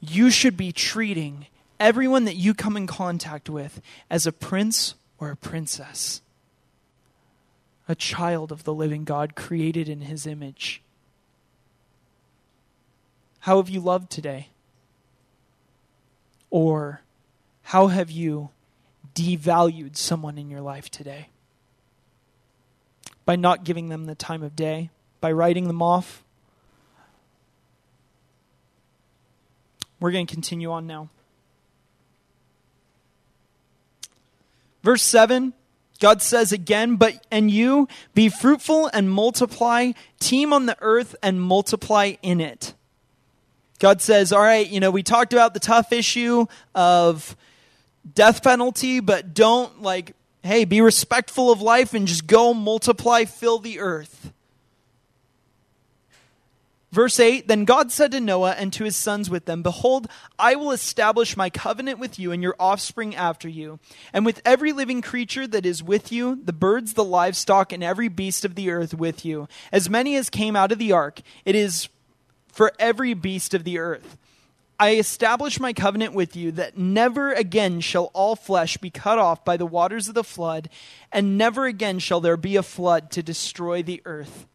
You 0.00 0.30
should 0.30 0.56
be 0.56 0.72
treating 0.72 1.46
everyone 1.80 2.24
that 2.26 2.36
you 2.36 2.54
come 2.54 2.76
in 2.76 2.86
contact 2.86 3.48
with 3.48 3.80
as 4.10 4.26
a 4.26 4.32
prince 4.32 4.94
or 5.18 5.30
a 5.30 5.36
princess, 5.36 6.20
a 7.88 7.94
child 7.94 8.52
of 8.52 8.64
the 8.64 8.74
living 8.74 9.04
God 9.04 9.34
created 9.34 9.88
in 9.88 10.02
his 10.02 10.26
image. 10.26 10.82
How 13.40 13.56
have 13.56 13.70
you 13.70 13.80
loved 13.80 14.10
today? 14.10 14.48
Or 16.50 17.02
how 17.62 17.86
have 17.88 18.10
you 18.10 18.50
devalued 19.14 19.96
someone 19.96 20.36
in 20.36 20.50
your 20.50 20.60
life 20.60 20.90
today? 20.90 21.28
By 23.26 23.36
not 23.36 23.64
giving 23.64 23.90
them 23.90 24.06
the 24.06 24.14
time 24.14 24.42
of 24.42 24.56
day, 24.56 24.88
by 25.20 25.32
writing 25.32 25.66
them 25.66 25.82
off. 25.82 26.24
We're 30.00 30.12
going 30.12 30.26
to 30.26 30.32
continue 30.32 30.72
on 30.72 30.86
now. 30.86 31.10
Verse 34.82 35.02
7 35.02 35.52
God 35.98 36.22
says 36.22 36.52
again, 36.52 36.96
but 36.96 37.26
and 37.30 37.50
you 37.50 37.88
be 38.14 38.28
fruitful 38.28 38.90
and 38.92 39.10
multiply, 39.10 39.92
teem 40.20 40.52
on 40.52 40.66
the 40.66 40.76
earth 40.80 41.16
and 41.22 41.40
multiply 41.40 42.14
in 42.22 42.40
it. 42.40 42.74
God 43.78 44.00
says, 44.00 44.32
all 44.32 44.40
right, 44.40 44.68
you 44.68 44.80
know, 44.80 44.90
we 44.90 45.02
talked 45.02 45.32
about 45.32 45.54
the 45.54 45.60
tough 45.60 45.92
issue 45.92 46.46
of 46.74 47.36
death 48.14 48.42
penalty, 48.42 49.00
but 49.00 49.34
don't 49.34 49.82
like, 49.82 50.14
hey, 50.46 50.64
be 50.64 50.80
respectful 50.80 51.50
of 51.50 51.60
life 51.60 51.94
and 51.94 52.06
just 52.06 52.26
go 52.26 52.54
multiply, 52.54 53.24
fill 53.24 53.58
the 53.58 53.80
earth. 53.80 54.32
Verse 56.96 57.20
8 57.20 57.46
Then 57.46 57.66
God 57.66 57.92
said 57.92 58.12
to 58.12 58.20
Noah 58.20 58.52
and 58.52 58.72
to 58.72 58.84
his 58.84 58.96
sons 58.96 59.28
with 59.28 59.44
them, 59.44 59.62
Behold, 59.62 60.08
I 60.38 60.54
will 60.54 60.70
establish 60.70 61.36
my 61.36 61.50
covenant 61.50 61.98
with 61.98 62.18
you 62.18 62.32
and 62.32 62.42
your 62.42 62.56
offspring 62.58 63.14
after 63.14 63.50
you, 63.50 63.78
and 64.14 64.24
with 64.24 64.40
every 64.46 64.72
living 64.72 65.02
creature 65.02 65.46
that 65.46 65.66
is 65.66 65.82
with 65.82 66.10
you, 66.10 66.40
the 66.42 66.54
birds, 66.54 66.94
the 66.94 67.04
livestock, 67.04 67.70
and 67.70 67.84
every 67.84 68.08
beast 68.08 68.46
of 68.46 68.54
the 68.54 68.70
earth 68.70 68.94
with 68.94 69.26
you, 69.26 69.46
as 69.72 69.90
many 69.90 70.16
as 70.16 70.30
came 70.30 70.56
out 70.56 70.72
of 70.72 70.78
the 70.78 70.92
ark. 70.92 71.20
It 71.44 71.54
is 71.54 71.90
for 72.50 72.72
every 72.78 73.12
beast 73.12 73.52
of 73.52 73.64
the 73.64 73.78
earth. 73.78 74.16
I 74.78 74.96
establish 74.96 75.58
my 75.58 75.72
covenant 75.72 76.12
with 76.12 76.36
you 76.36 76.52
that 76.52 76.76
never 76.76 77.32
again 77.32 77.80
shall 77.80 78.10
all 78.12 78.36
flesh 78.36 78.76
be 78.76 78.90
cut 78.90 79.18
off 79.18 79.44
by 79.44 79.56
the 79.56 79.66
waters 79.66 80.08
of 80.08 80.14
the 80.14 80.24
flood, 80.24 80.68
and 81.10 81.38
never 81.38 81.64
again 81.66 81.98
shall 81.98 82.20
there 82.20 82.36
be 82.36 82.56
a 82.56 82.62
flood 82.62 83.10
to 83.12 83.22
destroy 83.22 83.82
the 83.82 84.02
earth. 84.04 84.46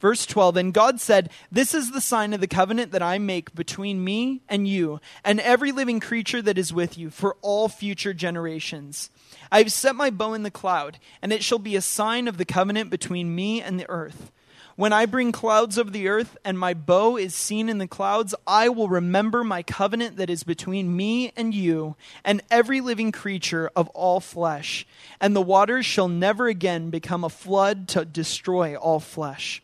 Verse 0.00 0.26
12 0.26 0.56
And 0.56 0.74
God 0.74 1.00
said, 1.00 1.30
This 1.52 1.72
is 1.72 1.92
the 1.92 2.00
sign 2.00 2.32
of 2.32 2.40
the 2.40 2.48
covenant 2.48 2.90
that 2.90 3.02
I 3.02 3.18
make 3.18 3.54
between 3.54 4.02
me 4.02 4.42
and 4.48 4.66
you, 4.66 5.00
and 5.24 5.38
every 5.38 5.70
living 5.70 6.00
creature 6.00 6.42
that 6.42 6.58
is 6.58 6.72
with 6.72 6.98
you, 6.98 7.08
for 7.08 7.36
all 7.40 7.68
future 7.68 8.12
generations. 8.12 9.10
I 9.52 9.58
have 9.58 9.70
set 9.70 9.94
my 9.94 10.10
bow 10.10 10.34
in 10.34 10.42
the 10.42 10.50
cloud, 10.50 10.98
and 11.22 11.32
it 11.32 11.44
shall 11.44 11.60
be 11.60 11.76
a 11.76 11.80
sign 11.80 12.26
of 12.26 12.36
the 12.36 12.44
covenant 12.44 12.90
between 12.90 13.36
me 13.36 13.62
and 13.62 13.78
the 13.78 13.88
earth. 13.88 14.32
When 14.74 14.92
I 14.92 15.04
bring 15.04 15.32
clouds 15.32 15.78
over 15.78 15.90
the 15.90 16.08
earth 16.08 16.36
and 16.44 16.58
my 16.58 16.72
bow 16.72 17.16
is 17.16 17.34
seen 17.34 17.68
in 17.68 17.78
the 17.78 17.86
clouds, 17.86 18.34
I 18.46 18.70
will 18.70 18.88
remember 18.88 19.44
my 19.44 19.62
covenant 19.62 20.16
that 20.16 20.30
is 20.30 20.44
between 20.44 20.96
me 20.96 21.32
and 21.36 21.54
you 21.54 21.94
and 22.24 22.42
every 22.50 22.80
living 22.80 23.12
creature 23.12 23.70
of 23.76 23.88
all 23.88 24.18
flesh. 24.18 24.86
And 25.20 25.36
the 25.36 25.42
waters 25.42 25.84
shall 25.84 26.08
never 26.08 26.46
again 26.48 26.88
become 26.88 27.22
a 27.22 27.28
flood 27.28 27.86
to 27.88 28.06
destroy 28.06 28.74
all 28.74 28.98
flesh. 28.98 29.62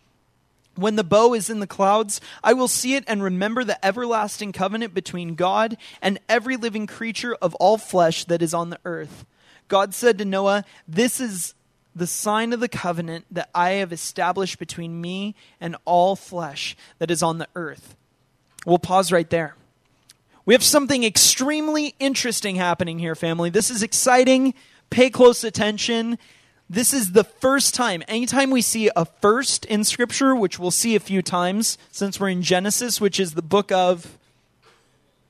When 0.74 0.96
the 0.96 1.04
bow 1.04 1.34
is 1.34 1.50
in 1.50 1.60
the 1.60 1.66
clouds, 1.66 2.20
I 2.44 2.52
will 2.52 2.68
see 2.68 2.94
it 2.94 3.04
and 3.08 3.22
remember 3.22 3.64
the 3.64 3.84
everlasting 3.84 4.52
covenant 4.52 4.94
between 4.94 5.34
God 5.34 5.76
and 6.02 6.20
every 6.28 6.56
living 6.56 6.86
creature 6.86 7.34
of 7.40 7.54
all 7.56 7.78
flesh 7.78 8.24
that 8.24 8.42
is 8.42 8.54
on 8.54 8.70
the 8.70 8.78
earth. 8.84 9.24
God 9.68 9.94
said 9.94 10.18
to 10.18 10.24
Noah, 10.24 10.64
This 10.86 11.18
is 11.18 11.54
the 11.98 12.06
sign 12.06 12.52
of 12.52 12.60
the 12.60 12.68
covenant 12.68 13.26
that 13.30 13.50
I 13.54 13.70
have 13.72 13.92
established 13.92 14.58
between 14.58 15.00
me 15.00 15.34
and 15.60 15.76
all 15.84 16.16
flesh 16.16 16.76
that 16.98 17.10
is 17.10 17.22
on 17.22 17.38
the 17.38 17.48
earth. 17.54 17.96
We'll 18.64 18.78
pause 18.78 19.12
right 19.12 19.28
there. 19.28 19.54
We 20.44 20.54
have 20.54 20.64
something 20.64 21.04
extremely 21.04 21.94
interesting 21.98 22.56
happening 22.56 22.98
here, 22.98 23.14
family. 23.14 23.50
This 23.50 23.70
is 23.70 23.82
exciting. 23.82 24.54
Pay 24.90 25.10
close 25.10 25.44
attention. 25.44 26.18
This 26.70 26.92
is 26.92 27.12
the 27.12 27.24
first 27.24 27.74
time. 27.74 28.02
Anytime 28.08 28.50
we 28.50 28.62
see 28.62 28.90
a 28.94 29.04
first 29.04 29.64
in 29.66 29.84
Scripture, 29.84 30.34
which 30.34 30.58
we'll 30.58 30.70
see 30.70 30.94
a 30.94 31.00
few 31.00 31.22
times 31.22 31.78
since 31.90 32.20
we're 32.20 32.28
in 32.28 32.42
Genesis, 32.42 33.00
which 33.00 33.18
is 33.18 33.34
the 33.34 33.42
book 33.42 33.72
of 33.72 34.17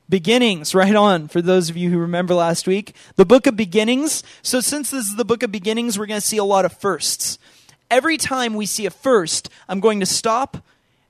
beginnings, 0.08 0.74
right 0.74 0.94
on, 0.94 1.28
for 1.28 1.42
those 1.42 1.70
of 1.70 1.76
you 1.76 1.90
who 1.90 1.98
remember 1.98 2.34
last 2.34 2.66
week. 2.66 2.94
The 3.16 3.26
book 3.26 3.46
of 3.46 3.56
beginnings. 3.56 4.22
So, 4.42 4.60
since 4.60 4.90
this 4.90 5.06
is 5.06 5.16
the 5.16 5.24
book 5.24 5.42
of 5.42 5.52
beginnings, 5.52 5.98
we're 5.98 6.06
going 6.06 6.20
to 6.20 6.26
see 6.26 6.38
a 6.38 6.44
lot 6.44 6.64
of 6.64 6.72
firsts. 6.72 7.38
Every 7.90 8.16
time 8.16 8.54
we 8.54 8.66
see 8.66 8.86
a 8.86 8.90
first, 8.90 9.48
I'm 9.68 9.80
going 9.80 10.00
to 10.00 10.06
stop 10.06 10.58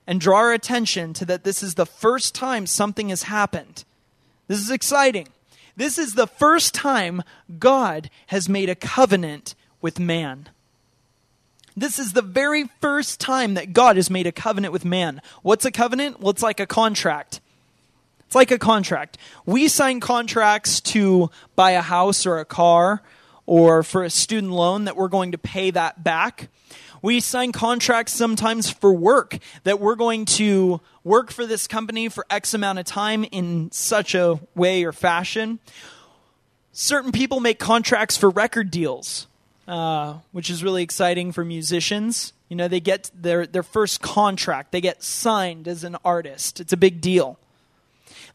and 0.07 0.19
draw 0.19 0.37
our 0.37 0.53
attention 0.53 1.13
to 1.13 1.25
that 1.25 1.43
this 1.43 1.61
is 1.61 1.75
the 1.75 1.85
first 1.85 2.33
time 2.33 2.65
something 2.65 3.09
has 3.09 3.23
happened. 3.23 3.83
This 4.47 4.59
is 4.59 4.71
exciting. 4.71 5.27
This 5.75 5.97
is 5.97 6.13
the 6.13 6.27
first 6.27 6.73
time 6.73 7.21
God 7.59 8.09
has 8.27 8.49
made 8.49 8.69
a 8.69 8.75
covenant 8.75 9.55
with 9.81 9.99
man. 9.99 10.49
This 11.77 11.99
is 11.99 12.13
the 12.13 12.21
very 12.21 12.65
first 12.81 13.19
time 13.19 13.53
that 13.53 13.71
God 13.71 13.95
has 13.95 14.09
made 14.09 14.27
a 14.27 14.31
covenant 14.31 14.73
with 14.73 14.83
man. 14.83 15.21
What's 15.43 15.63
a 15.63 15.71
covenant? 15.71 16.19
Well, 16.19 16.31
it's 16.31 16.43
like 16.43 16.59
a 16.59 16.65
contract. 16.65 17.39
It's 18.29 18.35
like 18.35 18.51
a 18.51 18.59
contract. 18.59 19.17
We 19.47 19.67
sign 19.67 19.99
contracts 19.99 20.81
to 20.81 21.31
buy 21.55 21.71
a 21.71 21.81
house 21.81 22.27
or 22.27 22.37
a 22.37 22.45
car 22.45 23.01
or 23.47 23.81
for 23.81 24.03
a 24.03 24.09
student 24.11 24.53
loan 24.53 24.85
that 24.85 24.95
we're 24.95 25.07
going 25.07 25.31
to 25.31 25.39
pay 25.39 25.71
that 25.71 26.03
back. 26.03 26.49
We 27.01 27.21
sign 27.21 27.51
contracts 27.53 28.13
sometimes 28.13 28.69
for 28.69 28.93
work 28.93 29.39
that 29.63 29.79
we're 29.79 29.95
going 29.95 30.25
to 30.25 30.79
work 31.03 31.31
for 31.31 31.47
this 31.47 31.65
company 31.65 32.07
for 32.07 32.23
X 32.29 32.53
amount 32.53 32.77
of 32.77 32.85
time 32.85 33.23
in 33.23 33.71
such 33.71 34.13
a 34.13 34.39
way 34.53 34.83
or 34.83 34.91
fashion. 34.91 35.57
Certain 36.71 37.11
people 37.11 37.39
make 37.39 37.57
contracts 37.57 38.15
for 38.15 38.29
record 38.29 38.69
deals 38.69 39.25
uh, 39.69 40.17
which 40.31 40.49
is 40.49 40.63
really 40.63 40.83
exciting 40.83 41.31
for 41.31 41.45
musicians. 41.45 42.33
You 42.47 42.55
know, 42.55 42.67
they 42.67 42.79
get 42.79 43.09
their, 43.13 43.45
their 43.45 43.63
first 43.63 44.01
contract, 44.01 44.71
they 44.71 44.81
get 44.81 45.03
signed 45.03 45.67
as 45.67 45.83
an 45.83 45.95
artist. 46.03 46.59
It's 46.59 46.73
a 46.73 46.77
big 46.77 47.01
deal. 47.01 47.37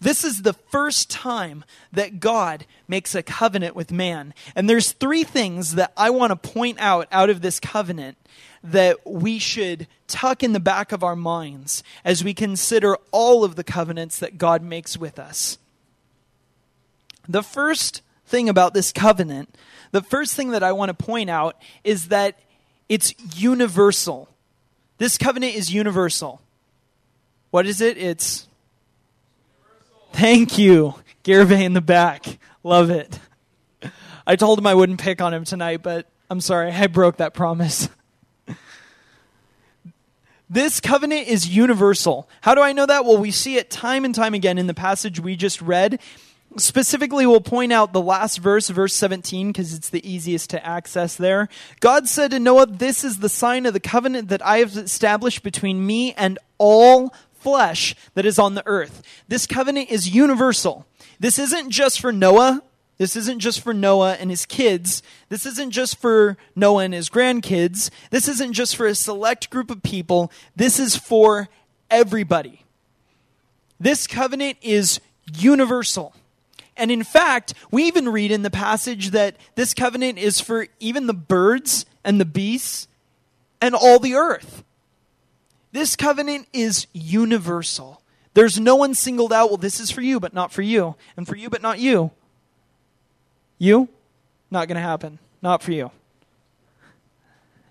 This 0.00 0.24
is 0.24 0.42
the 0.42 0.52
first 0.52 1.10
time 1.10 1.64
that 1.92 2.20
God 2.20 2.66
makes 2.88 3.14
a 3.14 3.22
covenant 3.22 3.76
with 3.76 3.92
man. 3.92 4.34
And 4.54 4.68
there's 4.68 4.92
three 4.92 5.24
things 5.24 5.74
that 5.74 5.92
I 5.96 6.10
want 6.10 6.30
to 6.30 6.50
point 6.50 6.78
out 6.80 7.08
out 7.10 7.30
of 7.30 7.40
this 7.40 7.60
covenant 7.60 8.16
that 8.62 9.06
we 9.06 9.38
should 9.38 9.86
tuck 10.06 10.42
in 10.42 10.52
the 10.52 10.60
back 10.60 10.92
of 10.92 11.04
our 11.04 11.16
minds 11.16 11.82
as 12.04 12.24
we 12.24 12.34
consider 12.34 12.96
all 13.10 13.44
of 13.44 13.56
the 13.56 13.64
covenants 13.64 14.18
that 14.18 14.38
God 14.38 14.62
makes 14.62 14.96
with 14.96 15.18
us. 15.18 15.58
The 17.28 17.42
first 17.42 18.02
thing 18.26 18.48
about 18.48 18.74
this 18.74 18.92
covenant 18.92 19.54
the 19.94 20.02
first 20.02 20.34
thing 20.34 20.50
that 20.50 20.64
I 20.64 20.72
want 20.72 20.88
to 20.88 21.04
point 21.04 21.30
out 21.30 21.56
is 21.84 22.08
that 22.08 22.36
it's 22.88 23.14
universal. 23.36 24.28
This 24.98 25.16
covenant 25.16 25.54
is 25.54 25.72
universal. 25.72 26.40
What 27.52 27.64
is 27.64 27.80
it? 27.80 27.96
It's. 27.96 28.48
Thank 30.14 30.58
you. 30.58 30.94
Garvey 31.24 31.64
in 31.64 31.72
the 31.72 31.80
back. 31.80 32.38
Love 32.62 32.90
it. 32.90 33.18
I 34.24 34.36
told 34.36 34.60
him 34.60 34.66
I 34.66 34.72
wouldn't 34.72 35.00
pick 35.00 35.20
on 35.20 35.34
him 35.34 35.44
tonight, 35.44 35.82
but 35.82 36.08
I'm 36.30 36.40
sorry. 36.40 36.70
I 36.70 36.86
broke 36.86 37.16
that 37.16 37.34
promise. 37.34 37.88
This 40.48 40.78
covenant 40.78 41.26
is 41.26 41.48
universal. 41.48 42.28
How 42.42 42.54
do 42.54 42.60
I 42.60 42.72
know 42.72 42.86
that? 42.86 43.04
Well, 43.04 43.18
we 43.18 43.32
see 43.32 43.56
it 43.56 43.70
time 43.70 44.04
and 44.04 44.14
time 44.14 44.34
again 44.34 44.56
in 44.56 44.68
the 44.68 44.74
passage 44.74 45.18
we 45.18 45.34
just 45.34 45.60
read 45.60 45.98
specifically 46.56 47.26
we'll 47.26 47.40
point 47.40 47.72
out 47.72 47.92
the 47.92 48.00
last 48.00 48.38
verse 48.38 48.68
verse 48.68 48.94
17 48.94 49.48
because 49.48 49.74
it's 49.74 49.90
the 49.90 50.08
easiest 50.08 50.50
to 50.50 50.64
access 50.64 51.16
there 51.16 51.48
god 51.80 52.08
said 52.08 52.30
to 52.30 52.38
noah 52.38 52.66
this 52.66 53.02
is 53.02 53.18
the 53.18 53.28
sign 53.28 53.66
of 53.66 53.72
the 53.72 53.80
covenant 53.80 54.28
that 54.28 54.44
i 54.46 54.58
have 54.58 54.76
established 54.76 55.42
between 55.42 55.84
me 55.84 56.12
and 56.14 56.38
all 56.58 57.12
flesh 57.44 57.94
that 58.14 58.26
is 58.26 58.38
on 58.38 58.54
the 58.54 58.66
earth 58.66 59.02
this 59.28 59.46
covenant 59.46 59.90
is 59.90 60.14
universal 60.14 60.84
this 61.20 61.38
isn't 61.38 61.70
just 61.70 62.00
for 62.00 62.10
noah 62.10 62.62
this 62.96 63.16
isn't 63.16 63.40
just 63.40 63.60
for 63.60 63.74
Noah 63.74 64.14
and 64.14 64.30
his 64.30 64.46
kids. 64.46 65.02
This 65.28 65.46
isn't 65.46 65.72
just 65.72 65.98
for 65.98 66.36
Noah 66.54 66.84
and 66.84 66.94
his 66.94 67.10
grandkids. 67.10 67.90
This 68.10 68.28
isn't 68.28 68.52
just 68.52 68.76
for 68.76 68.86
a 68.86 68.94
select 68.94 69.50
group 69.50 69.70
of 69.70 69.82
people. 69.82 70.30
This 70.54 70.78
is 70.78 70.94
for 70.94 71.48
everybody. 71.90 72.62
This 73.80 74.06
covenant 74.06 74.58
is 74.62 75.00
universal. 75.36 76.14
And 76.76 76.90
in 76.90 77.02
fact, 77.02 77.54
we 77.70 77.84
even 77.84 78.08
read 78.08 78.30
in 78.30 78.42
the 78.42 78.50
passage 78.50 79.10
that 79.10 79.36
this 79.54 79.74
covenant 79.74 80.18
is 80.18 80.40
for 80.40 80.68
even 80.80 81.06
the 81.06 81.14
birds 81.14 81.86
and 82.04 82.20
the 82.20 82.24
beasts 82.24 82.88
and 83.60 83.74
all 83.74 83.98
the 83.98 84.14
earth. 84.14 84.64
This 85.74 85.96
covenant 85.96 86.46
is 86.52 86.86
universal. 86.92 88.00
There's 88.34 88.60
no 88.60 88.76
one 88.76 88.94
singled 88.94 89.32
out, 89.32 89.48
well, 89.50 89.56
this 89.56 89.80
is 89.80 89.90
for 89.90 90.02
you, 90.02 90.20
but 90.20 90.32
not 90.32 90.52
for 90.52 90.62
you, 90.62 90.94
and 91.16 91.26
for 91.26 91.34
you, 91.34 91.50
but 91.50 91.62
not 91.62 91.80
you. 91.80 92.12
You? 93.58 93.88
Not 94.52 94.68
going 94.68 94.76
to 94.76 94.80
happen. 94.80 95.18
Not 95.42 95.62
for 95.62 95.72
you. 95.72 95.90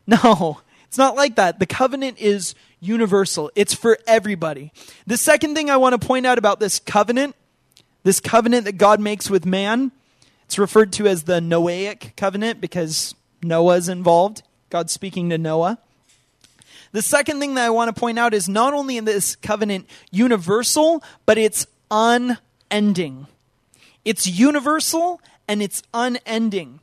No, 0.05 0.59
it's 0.85 0.97
not 0.97 1.15
like 1.15 1.37
that. 1.37 1.59
The 1.59 1.65
covenant 1.65 2.19
is 2.19 2.55
universal, 2.81 3.49
it's 3.55 3.73
for 3.73 3.97
everybody. 4.05 4.73
The 5.07 5.15
second 5.15 5.55
thing 5.55 5.69
I 5.69 5.77
want 5.77 5.99
to 5.99 6.05
point 6.05 6.25
out 6.25 6.37
about 6.37 6.59
this 6.59 6.77
covenant 6.77 7.37
this 8.03 8.19
covenant 8.19 8.65
that 8.65 8.73
God 8.73 8.99
makes 8.99 9.29
with 9.29 9.45
man, 9.45 9.93
it's 10.43 10.59
referred 10.59 10.91
to 10.93 11.07
as 11.07 11.23
the 11.23 11.39
Noahic 11.39 12.17
covenant 12.17 12.59
because 12.59 13.15
Noah 13.41 13.77
is 13.77 13.87
involved. 13.87 14.43
God's 14.69 14.91
speaking 14.91 15.29
to 15.29 15.37
Noah. 15.37 15.79
The 16.93 17.01
second 17.01 17.39
thing 17.39 17.55
that 17.55 17.65
I 17.65 17.71
want 17.71 17.93
to 17.93 17.99
point 17.99 18.19
out 18.19 18.33
is 18.33 18.47
not 18.47 18.73
only 18.73 18.97
in 18.97 19.05
this 19.05 19.35
covenant 19.35 19.89
universal, 20.11 21.03
but 21.25 21.39
it's 21.39 21.65
unending. 21.91 23.27
It's 24.05 24.27
universal 24.27 25.19
and 25.47 25.61
it's 25.61 25.81
unending. 25.93 26.79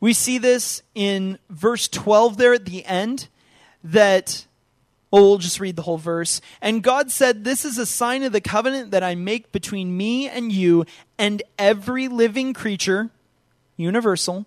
We 0.00 0.12
see 0.12 0.38
this 0.38 0.82
in 0.94 1.38
verse 1.48 1.88
12 1.88 2.36
there 2.36 2.54
at 2.54 2.66
the 2.66 2.84
end 2.84 3.28
that 3.82 4.46
well, 5.12 5.22
we'll 5.22 5.38
just 5.38 5.60
read 5.60 5.76
the 5.76 5.82
whole 5.82 5.98
verse. 5.98 6.40
And 6.60 6.82
God 6.82 7.12
said, 7.12 7.44
This 7.44 7.64
is 7.64 7.78
a 7.78 7.86
sign 7.86 8.24
of 8.24 8.32
the 8.32 8.40
covenant 8.40 8.90
that 8.90 9.04
I 9.04 9.14
make 9.14 9.52
between 9.52 9.96
me 9.96 10.28
and 10.28 10.50
you 10.50 10.84
and 11.16 11.42
every 11.56 12.08
living 12.08 12.52
creature, 12.52 13.10
universal, 13.76 14.46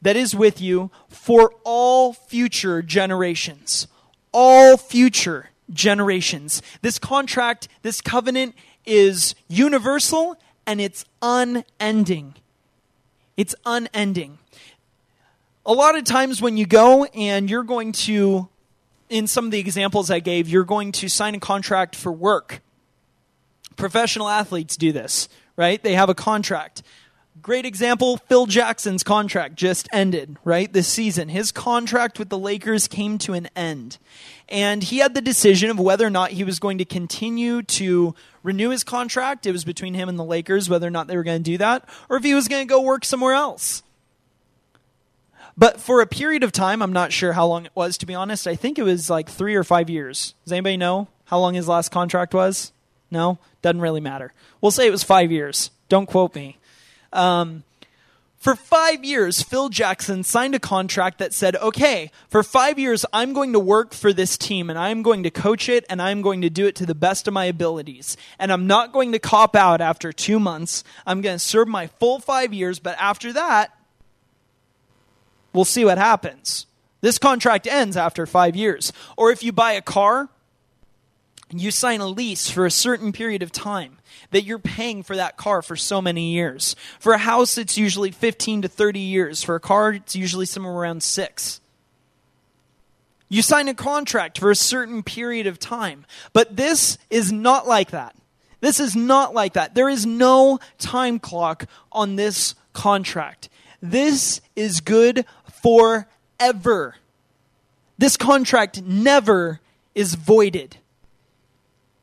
that 0.00 0.16
is 0.16 0.34
with 0.34 0.60
you 0.60 0.90
for 1.08 1.52
all 1.62 2.14
future 2.14 2.80
generations. 2.80 3.86
All 4.32 4.76
future 4.76 5.50
generations. 5.72 6.62
This 6.82 6.98
contract, 6.98 7.68
this 7.82 8.00
covenant 8.00 8.54
is 8.86 9.34
universal 9.48 10.36
and 10.66 10.80
it's 10.80 11.04
unending. 11.22 12.34
It's 13.36 13.54
unending. 13.64 14.38
A 15.66 15.72
lot 15.72 15.96
of 15.96 16.04
times 16.04 16.42
when 16.42 16.56
you 16.56 16.66
go 16.66 17.04
and 17.04 17.48
you're 17.48 17.62
going 17.62 17.92
to 17.92 18.48
in 19.10 19.26
some 19.26 19.44
of 19.44 19.50
the 19.50 19.58
examples 19.58 20.10
I 20.10 20.20
gave, 20.20 20.48
you're 20.48 20.64
going 20.64 20.92
to 20.92 21.08
sign 21.08 21.34
a 21.34 21.40
contract 21.40 21.96
for 21.96 22.12
work. 22.12 22.62
Professional 23.76 24.28
athletes 24.28 24.76
do 24.76 24.92
this, 24.92 25.28
right? 25.56 25.82
They 25.82 25.94
have 25.94 26.08
a 26.08 26.14
contract. 26.14 26.82
Great 27.42 27.64
example 27.64 28.16
Phil 28.16 28.46
Jackson's 28.46 29.02
contract 29.02 29.56
just 29.56 29.88
ended, 29.92 30.36
right? 30.44 30.70
This 30.72 30.88
season. 30.88 31.28
His 31.28 31.52
contract 31.52 32.18
with 32.18 32.28
the 32.28 32.38
Lakers 32.38 32.86
came 32.86 33.18
to 33.18 33.32
an 33.32 33.48
end. 33.56 33.98
And 34.48 34.82
he 34.82 34.98
had 34.98 35.14
the 35.14 35.20
decision 35.20 35.70
of 35.70 35.78
whether 35.78 36.06
or 36.06 36.10
not 36.10 36.32
he 36.32 36.44
was 36.44 36.58
going 36.58 36.78
to 36.78 36.84
continue 36.84 37.62
to 37.62 38.14
renew 38.42 38.70
his 38.70 38.84
contract. 38.84 39.46
It 39.46 39.52
was 39.52 39.64
between 39.64 39.94
him 39.94 40.08
and 40.08 40.18
the 40.18 40.24
Lakers 40.24 40.68
whether 40.68 40.86
or 40.86 40.90
not 40.90 41.06
they 41.06 41.16
were 41.16 41.22
going 41.22 41.42
to 41.42 41.50
do 41.50 41.58
that, 41.58 41.88
or 42.08 42.16
if 42.16 42.24
he 42.24 42.34
was 42.34 42.48
going 42.48 42.66
to 42.66 42.70
go 42.70 42.82
work 42.82 43.04
somewhere 43.04 43.34
else. 43.34 43.82
But 45.56 45.80
for 45.80 46.00
a 46.00 46.06
period 46.06 46.42
of 46.42 46.52
time, 46.52 46.82
I'm 46.82 46.92
not 46.92 47.12
sure 47.12 47.34
how 47.34 47.46
long 47.46 47.66
it 47.66 47.72
was, 47.74 47.98
to 47.98 48.06
be 48.06 48.14
honest. 48.14 48.46
I 48.46 48.56
think 48.56 48.78
it 48.78 48.82
was 48.82 49.10
like 49.10 49.28
three 49.28 49.54
or 49.54 49.64
five 49.64 49.90
years. 49.90 50.34
Does 50.44 50.52
anybody 50.52 50.76
know 50.76 51.08
how 51.26 51.38
long 51.38 51.54
his 51.54 51.68
last 51.68 51.90
contract 51.90 52.34
was? 52.34 52.72
No? 53.10 53.38
Doesn't 53.62 53.80
really 53.80 54.00
matter. 54.00 54.32
We'll 54.60 54.70
say 54.70 54.86
it 54.86 54.90
was 54.90 55.02
five 55.02 55.30
years. 55.30 55.70
Don't 55.88 56.06
quote 56.06 56.34
me. 56.34 56.58
Um, 57.12 57.64
for 58.40 58.54
five 58.54 59.04
years, 59.04 59.42
Phil 59.42 59.68
Jackson 59.68 60.24
signed 60.24 60.54
a 60.54 60.58
contract 60.58 61.18
that 61.18 61.34
said, 61.34 61.56
okay, 61.56 62.10
for 62.30 62.42
five 62.42 62.78
years, 62.78 63.04
I'm 63.12 63.34
going 63.34 63.52
to 63.52 63.60
work 63.60 63.92
for 63.92 64.14
this 64.14 64.38
team 64.38 64.70
and 64.70 64.78
I'm 64.78 65.02
going 65.02 65.24
to 65.24 65.30
coach 65.30 65.68
it 65.68 65.84
and 65.90 66.00
I'm 66.00 66.22
going 66.22 66.40
to 66.40 66.48
do 66.48 66.66
it 66.66 66.74
to 66.76 66.86
the 66.86 66.94
best 66.94 67.28
of 67.28 67.34
my 67.34 67.44
abilities. 67.44 68.16
And 68.38 68.50
I'm 68.50 68.66
not 68.66 68.92
going 68.92 69.12
to 69.12 69.18
cop 69.18 69.54
out 69.54 69.82
after 69.82 70.10
two 70.10 70.40
months. 70.40 70.84
I'm 71.06 71.20
going 71.20 71.34
to 71.34 71.38
serve 71.38 71.68
my 71.68 71.88
full 71.88 72.18
five 72.18 72.54
years, 72.54 72.78
but 72.78 72.96
after 72.98 73.30
that, 73.34 73.76
we'll 75.52 75.66
see 75.66 75.84
what 75.84 75.98
happens. 75.98 76.64
This 77.02 77.18
contract 77.18 77.66
ends 77.66 77.94
after 77.94 78.24
five 78.24 78.56
years. 78.56 78.90
Or 79.18 79.30
if 79.30 79.42
you 79.42 79.52
buy 79.52 79.72
a 79.72 79.82
car, 79.82 80.30
you 81.58 81.70
sign 81.70 82.00
a 82.00 82.06
lease 82.06 82.48
for 82.50 82.66
a 82.66 82.70
certain 82.70 83.12
period 83.12 83.42
of 83.42 83.50
time 83.50 83.98
that 84.30 84.44
you're 84.44 84.58
paying 84.58 85.02
for 85.02 85.16
that 85.16 85.36
car 85.36 85.62
for 85.62 85.76
so 85.76 86.00
many 86.00 86.32
years. 86.32 86.76
For 86.98 87.12
a 87.12 87.18
house, 87.18 87.58
it's 87.58 87.78
usually 87.78 88.10
15 88.10 88.62
to 88.62 88.68
30 88.68 89.00
years. 89.00 89.42
For 89.42 89.54
a 89.54 89.60
car, 89.60 89.92
it's 89.92 90.14
usually 90.14 90.46
somewhere 90.46 90.72
around 90.72 91.02
six. 91.02 91.60
You 93.28 93.42
sign 93.42 93.68
a 93.68 93.74
contract 93.74 94.38
for 94.38 94.50
a 94.50 94.56
certain 94.56 95.02
period 95.02 95.46
of 95.46 95.58
time. 95.58 96.04
But 96.32 96.56
this 96.56 96.98
is 97.10 97.32
not 97.32 97.66
like 97.66 97.90
that. 97.90 98.14
This 98.60 98.80
is 98.80 98.94
not 98.94 99.34
like 99.34 99.54
that. 99.54 99.74
There 99.74 99.88
is 99.88 100.04
no 100.04 100.58
time 100.78 101.18
clock 101.18 101.66
on 101.90 102.16
this 102.16 102.54
contract. 102.72 103.48
This 103.80 104.40
is 104.54 104.80
good 104.80 105.24
forever. 105.62 106.96
This 107.98 108.16
contract 108.16 108.82
never 108.82 109.60
is 109.94 110.14
voided. 110.14 110.76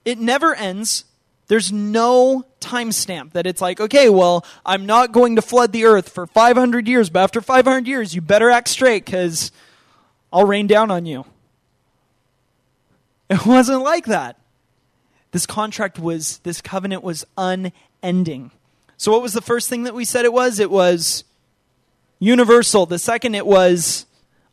It 0.07 0.19
never 0.19 0.55
ends. 0.55 1.03
There's 1.47 1.69
no 1.69 2.45
timestamp 2.61 3.33
that 3.33 3.45
it's 3.45 3.59
like, 3.59 3.81
okay, 3.81 4.07
well, 4.07 4.45
I'm 4.65 4.85
not 4.85 5.11
going 5.11 5.35
to 5.35 5.41
flood 5.41 5.73
the 5.73 5.83
earth 5.83 6.07
for 6.07 6.25
500 6.25 6.87
years, 6.87 7.09
but 7.09 7.23
after 7.23 7.41
500 7.41 7.85
years, 7.85 8.15
you 8.15 8.21
better 8.21 8.49
act 8.49 8.69
straight 8.69 9.03
because 9.03 9.51
I'll 10.31 10.47
rain 10.47 10.65
down 10.65 10.91
on 10.91 11.05
you. 11.05 11.25
It 13.29 13.45
wasn't 13.45 13.81
like 13.81 14.05
that. 14.05 14.39
This 15.31 15.45
contract 15.45 15.99
was, 15.99 16.37
this 16.37 16.61
covenant 16.61 17.03
was 17.03 17.25
unending. 17.37 18.51
So, 18.95 19.11
what 19.11 19.21
was 19.21 19.33
the 19.33 19.41
first 19.41 19.67
thing 19.67 19.83
that 19.83 19.93
we 19.93 20.05
said 20.05 20.23
it 20.23 20.31
was? 20.31 20.57
It 20.57 20.71
was 20.71 21.25
universal. 22.17 22.85
The 22.85 22.97
second, 22.97 23.35
it 23.35 23.45
was 23.45 24.05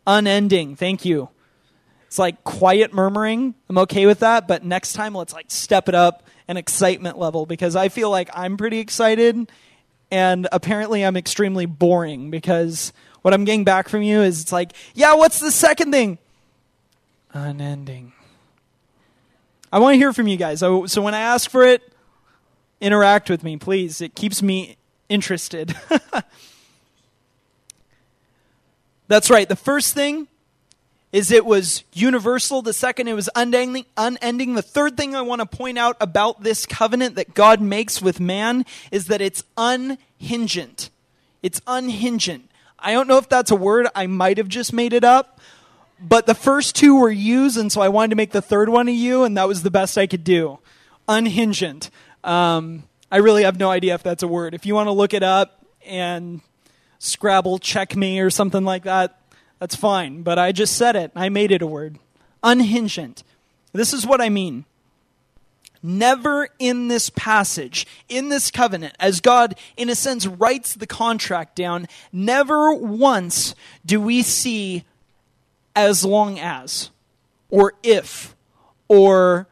unending. 0.05 0.75
Thank 0.75 1.05
you. 1.05 1.29
It's 2.15 2.19
like 2.21 2.45
quiet 2.45 2.95
murmuring. 2.95 3.57
I'm 3.69 3.79
okay 3.79 4.07
with 4.07 4.21
that, 4.21 4.47
but 4.47 4.63
next 4.63 4.93
time 4.93 5.17
let's 5.17 5.33
like 5.33 5.47
step 5.49 5.89
it 5.89 5.97
up 5.97 6.23
an 6.47 6.57
excitement 6.57 7.19
level 7.19 7.45
because 7.45 7.75
I 7.75 7.89
feel 7.89 8.09
like 8.09 8.31
I'm 8.33 8.57
pretty 8.57 8.79
excited 8.79 9.51
and 10.13 10.47
apparently 10.53 11.05
I'm 11.05 11.17
extremely 11.17 11.67
boring 11.67 12.31
because 12.31 12.93
what 13.23 13.35
I'm 13.35 13.45
getting 13.45 13.65
back 13.65 13.89
from 13.89 14.03
you 14.03 14.21
is 14.21 14.43
it's 14.43 14.53
like, 14.53 14.75
yeah, 14.95 15.15
what's 15.15 15.41
the 15.41 15.51
second 15.51 15.91
thing? 15.91 16.19
Unending. 17.33 18.13
I 19.73 19.81
want 19.81 19.95
to 19.95 19.99
hear 19.99 20.13
from 20.13 20.29
you 20.29 20.37
guys. 20.37 20.61
So, 20.61 20.87
so 20.87 21.03
when 21.03 21.15
I 21.15 21.21
ask 21.21 21.51
for 21.51 21.65
it, 21.65 21.83
interact 22.81 23.29
with 23.29 23.43
me, 23.43 23.57
please. 23.57 24.01
It 24.01 24.15
keeps 24.15 24.41
me 24.41 24.77
interested. 25.09 25.75
That's 29.09 29.31
right. 29.31 29.49
The 29.49 29.57
first 29.57 29.95
thing 29.95 30.29
is 31.15 31.31
it 31.31 31.47
was 31.47 31.85
universal. 31.93 32.61
The 32.61 32.73
second, 32.73 33.07
it 33.07 33.13
was 33.13 33.31
unending. 33.37 33.87
unending. 33.97 34.55
The 34.55 34.63
third 34.63 34.97
thing 34.97 35.15
I 35.15 35.23
want 35.23 35.43
to 35.43 35.47
point 35.47 35.79
out 35.79 35.97
about 36.01 36.43
this 36.43 36.67
covenant 36.67 37.15
that 37.15 37.35
God 37.35 37.61
makes 37.61 38.03
with 38.03 38.19
man 38.19 38.65
is 38.91 39.07
that 39.07 39.21
it's 39.21 39.45
unhingent. 39.57 40.91
It's 41.41 41.61
unhingent. 41.69 42.51
I 42.81 42.91
don't 42.91 43.07
know 43.07 43.19
if 43.19 43.29
that's 43.29 43.53
a 43.53 43.57
word. 43.57 43.87
I 43.95 44.09
might 44.09 44.39
have 44.39 44.49
just 44.49 44.73
made 44.73 44.93
it 44.93 45.05
up. 45.05 45.41
But 46.01 46.27
the 46.27 46.35
first 46.35 46.75
two 46.75 46.99
were 46.99 47.13
used, 47.13 47.57
and 47.57 47.71
so 47.71 47.81
I 47.81 47.91
wanted 47.91 48.11
to 48.11 48.17
make 48.17 48.33
the 48.33 48.43
third 48.43 48.69
one 48.69 48.89
a 48.89 48.91
U, 48.91 49.23
and 49.23 49.37
that 49.37 49.47
was 49.47 49.63
the 49.63 49.71
best 49.71 49.97
I 49.97 50.09
could 50.09 50.25
do. 50.25 50.59
Unhingent. 51.09 51.91
Um, 52.25 52.83
I 53.13 53.19
really 53.19 53.45
have 53.45 53.57
no 53.57 53.71
idea 53.71 53.95
if 53.95 54.03
that's 54.03 54.25
a 54.25 54.29
word. 54.29 54.53
If 54.53 54.67
you 54.67 54.75
want 54.75 54.89
to 54.89 54.93
look 54.93 55.15
it 55.15 55.23
up 55.23 55.65
and 55.87 56.41
Scrabble 56.99 57.59
check 57.61 57.95
me 57.95 58.19
or 58.19 58.31
something 58.31 58.65
like 58.65 58.83
that, 58.83 59.17
that's 59.59 59.77
fine, 59.77 60.23
but 60.23 60.39
I 60.39 60.53
just 60.53 60.77
said 60.77 60.97
it. 60.97 61.13
I 61.15 61.29
made 61.29 61.51
it 61.51 61.63
a 61.63 61.67
word. 61.67 61.99
Unhingent. 62.43 63.23
This 63.73 63.93
is 63.93 64.07
what 64.07 64.21
I 64.21 64.29
mean. 64.29 64.65
Never 65.83 66.49
in 66.59 66.89
this 66.89 67.11
passage, 67.11 67.87
in 68.09 68.31
this 68.31 68.51
covenant, 68.51 68.95
as 68.99 69.21
God, 69.21 69.55
in 69.77 69.91
a 69.91 69.95
sense, 69.95 70.27
writes 70.27 70.75
the 70.75 70.87
contract 70.87 71.57
down, 71.57 71.89
never 72.11 72.73
once 72.73 73.55
do 73.85 74.01
we 74.01 74.23
see 74.23 74.85
as 75.77 76.05
long 76.05 76.39
as, 76.39 76.91
or 77.51 77.75
if, 77.83 78.35
or 78.89 79.47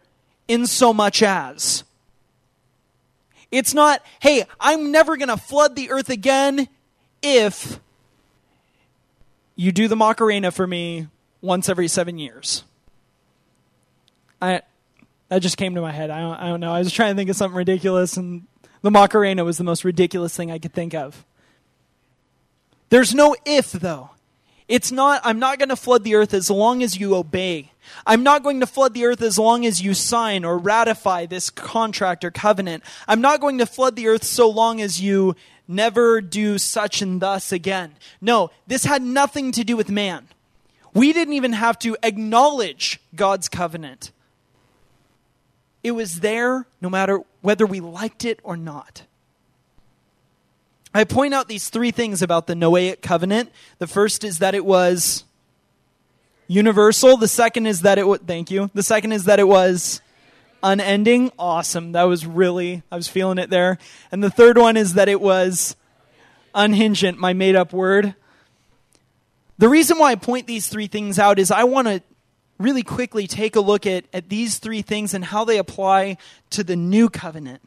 in 0.49 0.67
so 0.67 0.95
much 0.95 1.23
as. 1.23 1.85
It's 3.51 3.75
not, 3.75 4.03
hey, 4.21 4.45
I'm 4.59 4.91
never 4.91 5.19
going 5.19 5.29
to 5.29 5.37
flood 5.37 5.77
the 5.77 5.91
earth 5.91 6.09
again 6.09 6.69
if 7.23 7.79
you 9.63 9.71
do 9.71 9.87
the 9.87 9.95
Macarena 9.95 10.51
for 10.51 10.67
me 10.67 11.07
once 11.41 11.69
every 11.69 11.87
seven 11.87 12.19
years. 12.19 12.65
I 14.41 14.63
that 15.29 15.41
just 15.41 15.57
came 15.57 15.77
to 15.77 15.81
my 15.81 15.93
head. 15.93 16.11
I 16.11 16.21
don't, 16.21 16.35
I 16.35 16.49
don't 16.49 16.61
know. 16.61 16.73
I 16.73 16.81
was 16.81 16.93
trying 16.93 17.15
to 17.15 17.17
think 17.17 17.31
of 17.31 17.37
something 17.37 17.57
ridiculous, 17.57 18.17
and 18.17 18.43
the 18.83 18.91
Macarena 18.91 19.45
was 19.45 19.59
the 19.59 19.65
most 19.65 19.85
ridiculous 19.85 20.37
thing 20.37 20.51
I 20.51 20.59
could 20.59 20.73
think 20.73 20.95
of. 20.95 21.25
There's 22.89 23.15
no 23.15 23.37
if, 23.47 23.71
though. 23.71 24.11
It's 24.73 24.91
not, 24.91 25.21
I'm 25.23 25.39
not 25.39 25.59
going 25.59 25.69
to 25.69 25.77
flood 25.77 26.03
the 26.03 26.15
earth 26.15 26.33
as 26.33 26.49
long 26.49 26.83
as 26.83 26.99
you 26.99 27.15
obey. 27.15 27.73
I'm 28.07 28.23
not 28.23 28.43
going 28.43 28.61
to 28.61 28.67
flood 28.67 28.95
the 28.95 29.05
earth 29.05 29.21
as 29.21 29.39
long 29.39 29.67
as 29.67 29.83
you 29.83 29.93
sign 29.93 30.47
or 30.47 30.57
ratify 30.57 31.27
this 31.27 31.51
contract 31.51 32.25
or 32.25 32.31
covenant. 32.31 32.83
I'm 33.07 33.21
not 33.21 33.43
going 33.43 33.59
to 33.59 33.67
flood 33.67 33.97
the 33.97 34.09
earth 34.09 34.25
so 34.25 34.49
long 34.49 34.81
as 34.81 34.99
you 34.99 35.37
never 35.69 36.23
do 36.23 36.57
such 36.57 37.03
and 37.03 37.21
thus 37.21 37.53
again. 37.53 37.97
No, 38.23 38.51
this 38.67 38.87
had 38.87 39.03
nothing 39.03 39.53
to 39.53 39.63
do 39.63 39.77
with 39.77 39.91
man. 39.91 40.29
We 40.95 41.13
didn't 41.13 41.35
even 41.35 41.53
have 41.53 41.79
to 41.81 41.95
acknowledge 42.03 42.99
God's 43.15 43.51
covenant. 43.51 44.11
It 45.83 45.91
was 45.91 46.21
there 46.21 46.67
no 46.81 46.89
matter 46.89 47.21
whether 47.43 47.67
we 47.67 47.81
liked 47.81 48.25
it 48.25 48.41
or 48.43 48.57
not. 48.57 49.03
I 50.95 51.05
point 51.05 51.33
out 51.33 51.49
these 51.49 51.71
three 51.71 51.91
things 51.91 52.21
about 52.21 52.47
the 52.47 52.55
Noahic 52.55 53.01
covenant. 53.01 53.51
The 53.79 53.87
first 53.87 54.25
is 54.25 54.41
that 54.41 54.55
it 54.55 54.65
was 54.65 55.25
universal. 56.49 57.17
The 57.17 57.29
second 57.29 57.67
is 57.67 57.81
that 57.81 57.99
it 57.99 58.07
was, 58.07 58.21
thank 58.27 58.51
you. 58.51 58.71
The 58.75 58.83
second 58.83 59.13
is 59.13 59.25
that 59.25 59.39
it 59.39 59.49
was 59.49 60.03
unending. 60.63 61.33
Awesome. 61.39 61.93
That 61.93 62.05
was 62.05 62.27
really, 62.27 62.83
I 62.93 62.97
was 62.97 63.09
feeling 63.09 63.39
it 63.39 63.49
there. 63.49 63.79
And 64.11 64.23
the 64.23 64.31
third 64.31 64.59
one 64.59 64.77
is 64.77 64.95
that 64.95 65.09
it 65.09 65.21
was 65.21 65.77
unhingent, 66.55 67.19
my 67.19 67.33
made 67.33 67.57
up 67.57 67.73
word. 67.73 68.15
The 69.57 69.69
reason 69.69 69.99
why 69.99 70.13
I 70.13 70.17
point 70.17 70.47
these 70.47 70.69
three 70.69 70.89
things 70.89 71.19
out 71.19 71.39
is 71.39 71.51
I 71.51 71.65
want 71.65 71.89
to 71.89 72.03
really 72.59 72.83
quickly 72.83 73.27
take 73.27 73.57
a 73.57 73.61
look 73.61 73.87
at, 73.87 74.05
at 74.13 74.29
these 74.29 74.59
three 74.59 74.83
things 74.83 75.15
and 75.15 75.25
how 75.25 75.45
they 75.45 75.59
apply 75.59 76.19
to 76.51 76.63
the 76.63 76.77
new 76.77 77.09
covenant. 77.09 77.63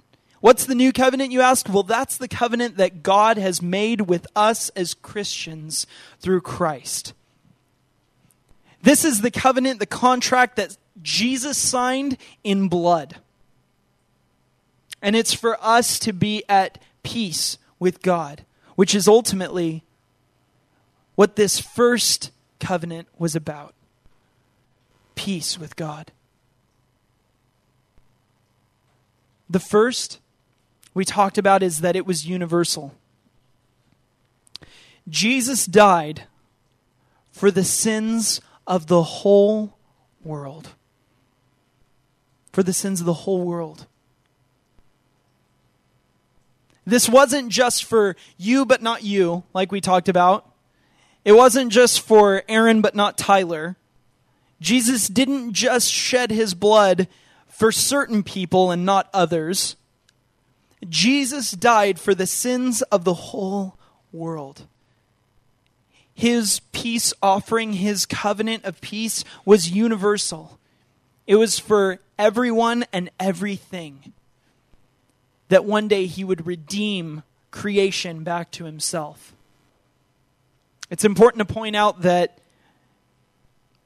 What's 0.45 0.65
the 0.65 0.75
new 0.75 0.93
covenant, 0.93 1.31
you 1.31 1.41
ask? 1.41 1.67
Well, 1.67 1.81
that's 1.81 2.17
the 2.17 2.27
covenant 2.27 2.77
that 2.77 3.01
God 3.01 3.39
has 3.39 3.63
made 3.63 4.01
with 4.01 4.27
us 4.35 4.69
as 4.75 4.93
Christians 4.93 5.87
through 6.19 6.41
Christ. 6.41 7.13
This 8.83 9.03
is 9.03 9.21
the 9.21 9.31
covenant, 9.31 9.79
the 9.79 9.87
contract 9.87 10.57
that 10.57 10.77
Jesus 11.01 11.57
signed 11.57 12.17
in 12.43 12.67
blood. 12.67 13.15
And 15.01 15.15
it's 15.15 15.33
for 15.33 15.57
us 15.65 15.97
to 15.97 16.13
be 16.13 16.43
at 16.47 16.77
peace 17.01 17.57
with 17.79 18.03
God, 18.03 18.45
which 18.75 18.93
is 18.93 19.07
ultimately 19.07 19.83
what 21.15 21.37
this 21.37 21.59
first 21.59 22.29
covenant 22.59 23.07
was 23.17 23.35
about 23.35 23.73
peace 25.15 25.57
with 25.57 25.75
God. 25.75 26.11
The 29.49 29.59
first 29.59 30.19
we 30.95 31.05
talked 31.05 31.37
about 31.37 31.61
is 31.61 31.81
that 31.81 31.95
it 31.95 32.07
was 32.07 32.25
universal. 32.25 32.95
Jesus 35.07 35.67
died 35.67 36.23
for 37.31 37.51
the 37.51 37.63
sins 37.63 38.41
of 38.65 38.87
the 38.87 39.03
whole 39.03 39.77
world 40.23 40.69
for 42.55 42.63
the 42.63 42.71
sins 42.71 43.01
of 43.01 43.05
the 43.05 43.13
whole 43.13 43.43
world. 43.43 43.85
This 46.85 47.09
wasn't 47.09 47.49
just 47.49 47.83
for 47.83 48.15
you, 48.37 48.65
but 48.65 48.81
not 48.81 49.03
you, 49.03 49.43
like 49.53 49.73
we 49.73 49.81
talked 49.81 50.07
about. 50.07 50.49
It 51.25 51.33
wasn't 51.33 51.73
just 51.73 51.99
for 51.99 52.43
Aaron, 52.47 52.79
but 52.79 52.95
not 52.95 53.17
Tyler. 53.17 53.75
Jesus 54.61 55.09
didn't 55.09 55.51
just 55.51 55.91
shed 55.91 56.31
his 56.31 56.53
blood 56.53 57.09
for 57.49 57.73
certain 57.73 58.23
people 58.23 58.71
and 58.71 58.85
not 58.85 59.09
others. 59.13 59.75
Jesus 60.89 61.51
died 61.51 61.99
for 61.99 62.13
the 62.15 62.27
sins 62.27 62.81
of 62.83 63.03
the 63.03 63.13
whole 63.13 63.77
world. 64.11 64.67
His 66.13 66.61
peace 66.71 67.13
offering, 67.21 67.73
his 67.73 68.05
covenant 68.05 68.63
of 68.63 68.79
peace 68.81 69.23
was 69.43 69.69
universal. 69.69 70.59
It 71.27 71.35
was 71.35 71.59
for 71.59 71.99
everyone 72.17 72.85
and 72.93 73.09
everything. 73.19 74.13
That 75.49 75.65
one 75.65 75.87
day 75.87 76.05
he 76.05 76.23
would 76.23 76.47
redeem 76.47 77.23
creation 77.51 78.23
back 78.23 78.51
to 78.51 78.65
himself. 78.65 79.33
It's 80.89 81.05
important 81.05 81.47
to 81.47 81.53
point 81.53 81.75
out 81.75 82.01
that 82.03 82.39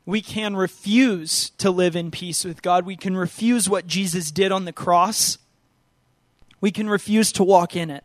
we 0.05 0.21
can 0.21 0.55
refuse 0.55 1.51
to 1.51 1.69
live 1.71 1.95
in 1.95 2.11
peace 2.11 2.43
with 2.43 2.61
God. 2.61 2.85
We 2.85 2.95
can 2.95 3.15
refuse 3.15 3.69
what 3.69 3.87
Jesus 3.87 4.31
did 4.31 4.51
on 4.51 4.65
the 4.65 4.73
cross. 4.73 5.37
We 6.62 6.72
can 6.72 6.89
refuse 6.89 7.32
to 7.34 7.43
walk 7.43 7.76
in 7.76 7.89
it. 7.89 8.03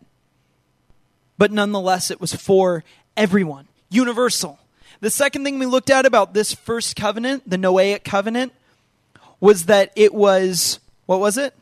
But 1.37 1.51
nonetheless, 1.51 2.11
it 2.11 2.21
was 2.21 2.35
for 2.35 2.85
everyone, 3.17 3.69
universal. 3.91 4.59
The 5.01 5.11
second 5.11 5.45
thing 5.45 5.59
we 5.59 5.67
looked 5.67 5.91
at 5.91 6.07
about 6.07 6.35
this 6.35 6.53
first 6.53 6.97
covenant, 6.97 7.49
the 7.49 7.57
Noahic 7.57 8.05
covenant, 8.05 8.53
was 9.41 9.67
that 9.67 9.93
it 9.97 10.15
was, 10.15 10.79
what 11.07 11.21
was 11.21 11.37
it? 11.37 11.55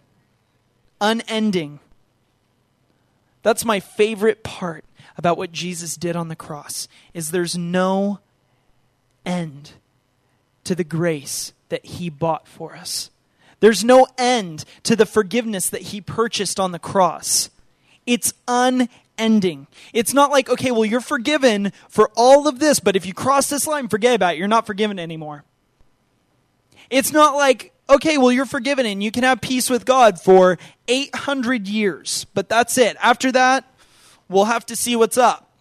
Unending. 1.00 1.80
That's 3.42 3.64
my 3.64 3.80
favorite 3.80 4.42
part 4.44 4.84
about 5.16 5.36
what 5.36 5.52
Jesus 5.52 5.96
did 5.96 6.16
on 6.16 6.28
the 6.28 6.36
cross 6.36 6.86
is 7.12 7.30
there's 7.30 7.56
no 7.56 8.20
end 9.26 9.72
to 10.64 10.74
the 10.74 10.84
grace 10.84 11.52
that 11.68 11.84
he 11.84 12.08
bought 12.08 12.46
for 12.46 12.76
us. 12.76 13.10
There's 13.62 13.84
no 13.84 14.08
end 14.18 14.64
to 14.82 14.96
the 14.96 15.06
forgiveness 15.06 15.70
that 15.70 15.82
he 15.82 16.00
purchased 16.00 16.58
on 16.58 16.72
the 16.72 16.80
cross. 16.80 17.48
It's 18.06 18.34
unending. 18.48 19.68
It's 19.92 20.12
not 20.12 20.32
like, 20.32 20.50
okay, 20.50 20.72
well, 20.72 20.84
you're 20.84 21.00
forgiven 21.00 21.72
for 21.88 22.10
all 22.16 22.48
of 22.48 22.58
this, 22.58 22.80
but 22.80 22.96
if 22.96 23.06
you 23.06 23.14
cross 23.14 23.48
this 23.48 23.68
line, 23.68 23.86
forget 23.86 24.16
about 24.16 24.34
it. 24.34 24.38
You're 24.38 24.48
not 24.48 24.66
forgiven 24.66 24.98
anymore. 24.98 25.44
It's 26.90 27.12
not 27.12 27.36
like, 27.36 27.72
okay, 27.88 28.18
well, 28.18 28.32
you're 28.32 28.46
forgiven 28.46 28.84
and 28.84 29.00
you 29.00 29.12
can 29.12 29.22
have 29.22 29.40
peace 29.40 29.70
with 29.70 29.84
God 29.84 30.20
for 30.20 30.58
800 30.88 31.68
years, 31.68 32.26
but 32.34 32.48
that's 32.48 32.76
it. 32.76 32.96
After 33.00 33.30
that, 33.30 33.72
we'll 34.28 34.46
have 34.46 34.66
to 34.66 34.74
see 34.74 34.96
what's 34.96 35.16
up. 35.16 35.52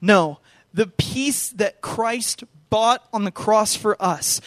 No, 0.00 0.38
the 0.72 0.86
peace 0.86 1.50
that 1.50 1.82
Christ 1.82 2.44
bought 2.70 3.06
on 3.12 3.24
the 3.24 3.30
cross 3.30 3.76
for 3.76 4.02
us, 4.02 4.40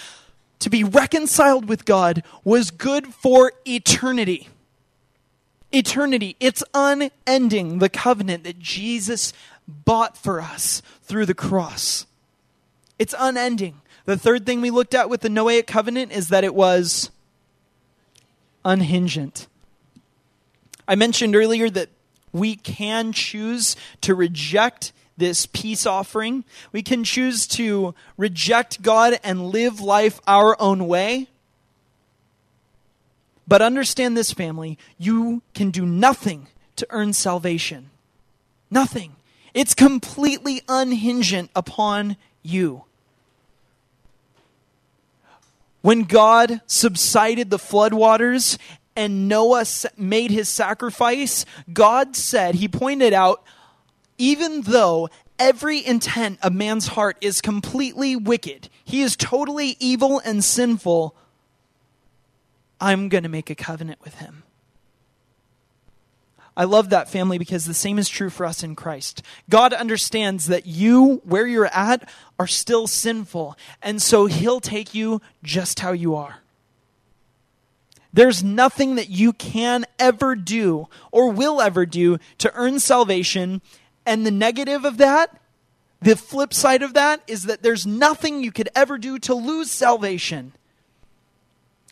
to 0.63 0.69
be 0.69 0.83
reconciled 0.83 1.67
with 1.67 1.83
God, 1.83 2.23
was 2.45 2.71
good 2.71 3.07
for 3.07 3.51
eternity. 3.67 4.47
Eternity. 5.73 6.37
It's 6.39 6.63
unending, 6.73 7.79
the 7.79 7.89
covenant 7.89 8.45
that 8.45 8.59
Jesus 8.59 9.33
bought 9.67 10.17
for 10.17 10.39
us 10.39 10.81
through 11.01 11.25
the 11.25 11.33
cross. 11.33 12.05
It's 12.97 13.13
unending. 13.19 13.81
The 14.05 14.17
third 14.17 14.45
thing 14.45 14.61
we 14.61 14.69
looked 14.69 14.93
at 14.93 15.09
with 15.09 15.19
the 15.19 15.27
Noahic 15.27 15.67
covenant 15.67 16.13
is 16.13 16.29
that 16.29 16.45
it 16.45 16.55
was 16.55 17.11
unhinged. 18.63 19.47
I 20.87 20.95
mentioned 20.95 21.35
earlier 21.35 21.69
that 21.71 21.89
we 22.31 22.55
can 22.55 23.11
choose 23.11 23.75
to 23.99 24.15
reject 24.15 24.93
this 25.17 25.45
peace 25.45 25.85
offering. 25.85 26.43
We 26.71 26.81
can 26.81 27.03
choose 27.03 27.47
to 27.47 27.93
reject 28.17 28.81
God 28.81 29.19
and 29.23 29.47
live 29.47 29.79
life 29.79 30.19
our 30.27 30.59
own 30.59 30.87
way. 30.87 31.27
But 33.47 33.61
understand 33.61 34.17
this, 34.17 34.31
family 34.31 34.77
you 34.97 35.41
can 35.53 35.69
do 35.69 35.85
nothing 35.85 36.47
to 36.77 36.87
earn 36.89 37.13
salvation. 37.13 37.89
Nothing. 38.71 39.15
It's 39.53 39.75
completely 39.75 40.61
unhinged 40.67 41.49
upon 41.55 42.17
you. 42.41 42.85
When 45.81 46.03
God 46.03 46.61
subsided 46.65 47.49
the 47.49 47.57
floodwaters 47.57 48.57
and 48.95 49.27
Noah 49.27 49.65
made 49.97 50.31
his 50.31 50.47
sacrifice, 50.47 51.45
God 51.71 52.15
said, 52.15 52.55
He 52.55 52.67
pointed 52.67 53.13
out, 53.13 53.43
even 54.17 54.61
though 54.61 55.09
every 55.39 55.85
intent 55.85 56.39
of 56.41 56.53
man's 56.53 56.87
heart 56.87 57.17
is 57.21 57.41
completely 57.41 58.15
wicked, 58.15 58.69
he 58.83 59.01
is 59.01 59.15
totally 59.15 59.75
evil 59.79 60.21
and 60.23 60.43
sinful, 60.43 61.15
I'm 62.79 63.09
going 63.09 63.23
to 63.23 63.29
make 63.29 63.49
a 63.49 63.55
covenant 63.55 63.99
with 64.03 64.15
him. 64.15 64.43
I 66.55 66.65
love 66.65 66.89
that 66.89 67.09
family 67.09 67.39
because 67.39 67.65
the 67.65 67.73
same 67.73 67.97
is 67.97 68.07
true 68.07 68.29
for 68.29 68.45
us 68.45 68.61
in 68.63 68.75
Christ. 68.75 69.23
God 69.49 69.73
understands 69.73 70.45
that 70.47 70.67
you, 70.67 71.21
where 71.25 71.47
you're 71.47 71.65
at, 71.65 72.07
are 72.37 72.45
still 72.45 72.85
sinful, 72.85 73.57
and 73.81 74.01
so 74.01 74.27
he'll 74.27 74.59
take 74.59 74.93
you 74.93 75.19
just 75.41 75.79
how 75.79 75.93
you 75.93 76.15
are. 76.15 76.39
There's 78.13 78.43
nothing 78.43 78.95
that 78.95 79.09
you 79.09 79.33
can 79.33 79.85
ever 79.97 80.35
do 80.35 80.87
or 81.11 81.31
will 81.31 81.59
ever 81.59 81.87
do 81.87 82.19
to 82.37 82.53
earn 82.53 82.79
salvation 82.79 83.61
and 84.05 84.25
the 84.25 84.31
negative 84.31 84.85
of 84.85 84.97
that, 84.97 85.39
the 86.01 86.15
flip 86.15 86.53
side 86.53 86.83
of 86.83 86.93
that, 86.93 87.21
is 87.27 87.43
that 87.43 87.63
there's 87.63 87.85
nothing 87.85 88.43
you 88.43 88.51
could 88.51 88.69
ever 88.75 88.97
do 88.97 89.17
to 89.19 89.33
lose 89.33 89.71
salvation. 89.71 90.53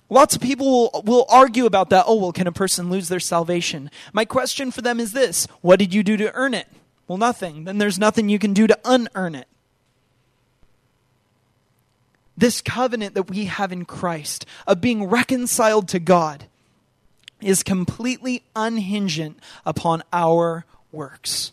Lots 0.10 0.36
of 0.36 0.42
people 0.42 0.70
will, 0.70 1.04
will 1.06 1.26
argue 1.30 1.66
about 1.66 1.90
that. 1.92 2.04
Oh, 2.06 2.16
well, 2.16 2.34
can 2.34 2.46
a 2.46 2.52
person 2.52 2.90
lose 2.90 3.08
their 3.08 3.22
salvation? 3.22 3.90
My 4.12 4.26
question 4.26 4.70
for 4.70 4.82
them 4.82 5.00
is 5.00 5.14
this 5.14 5.48
What 5.62 5.80
did 5.80 5.94
you 5.94 6.04
do 6.04 6.18
to 6.18 6.34
earn 6.34 6.54
it? 6.54 6.68
Well, 7.08 7.18
nothing. 7.18 7.64
Then 7.64 7.78
there's 7.78 7.98
nothing 7.98 8.28
you 8.28 8.38
can 8.38 8.54
do 8.54 8.68
to 8.68 8.78
unearn 8.84 9.36
it. 9.36 9.48
This 12.38 12.62
covenant 12.62 13.16
that 13.16 13.30
we 13.30 13.46
have 13.46 13.72
in 13.72 13.86
Christ 13.86 14.46
of 14.68 14.82
being 14.82 15.06
reconciled 15.06 15.88
to 15.90 16.00
God 16.00 16.46
is 17.40 17.64
completely 17.64 18.44
unhinged 18.56 19.36
upon 19.66 20.04
our 20.12 20.66
works. 20.92 21.52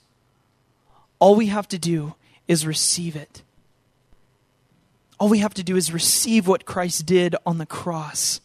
All 1.18 1.34
we 1.34 1.46
have 1.46 1.68
to 1.68 1.78
do 1.78 2.14
is 2.46 2.66
receive 2.66 3.16
it. 3.16 3.42
All 5.18 5.28
we 5.28 5.38
have 5.38 5.54
to 5.54 5.64
do 5.64 5.76
is 5.76 5.92
receive 5.92 6.46
what 6.46 6.64
Christ 6.64 7.06
did 7.06 7.34
on 7.44 7.58
the 7.58 7.66
cross. 7.66 8.40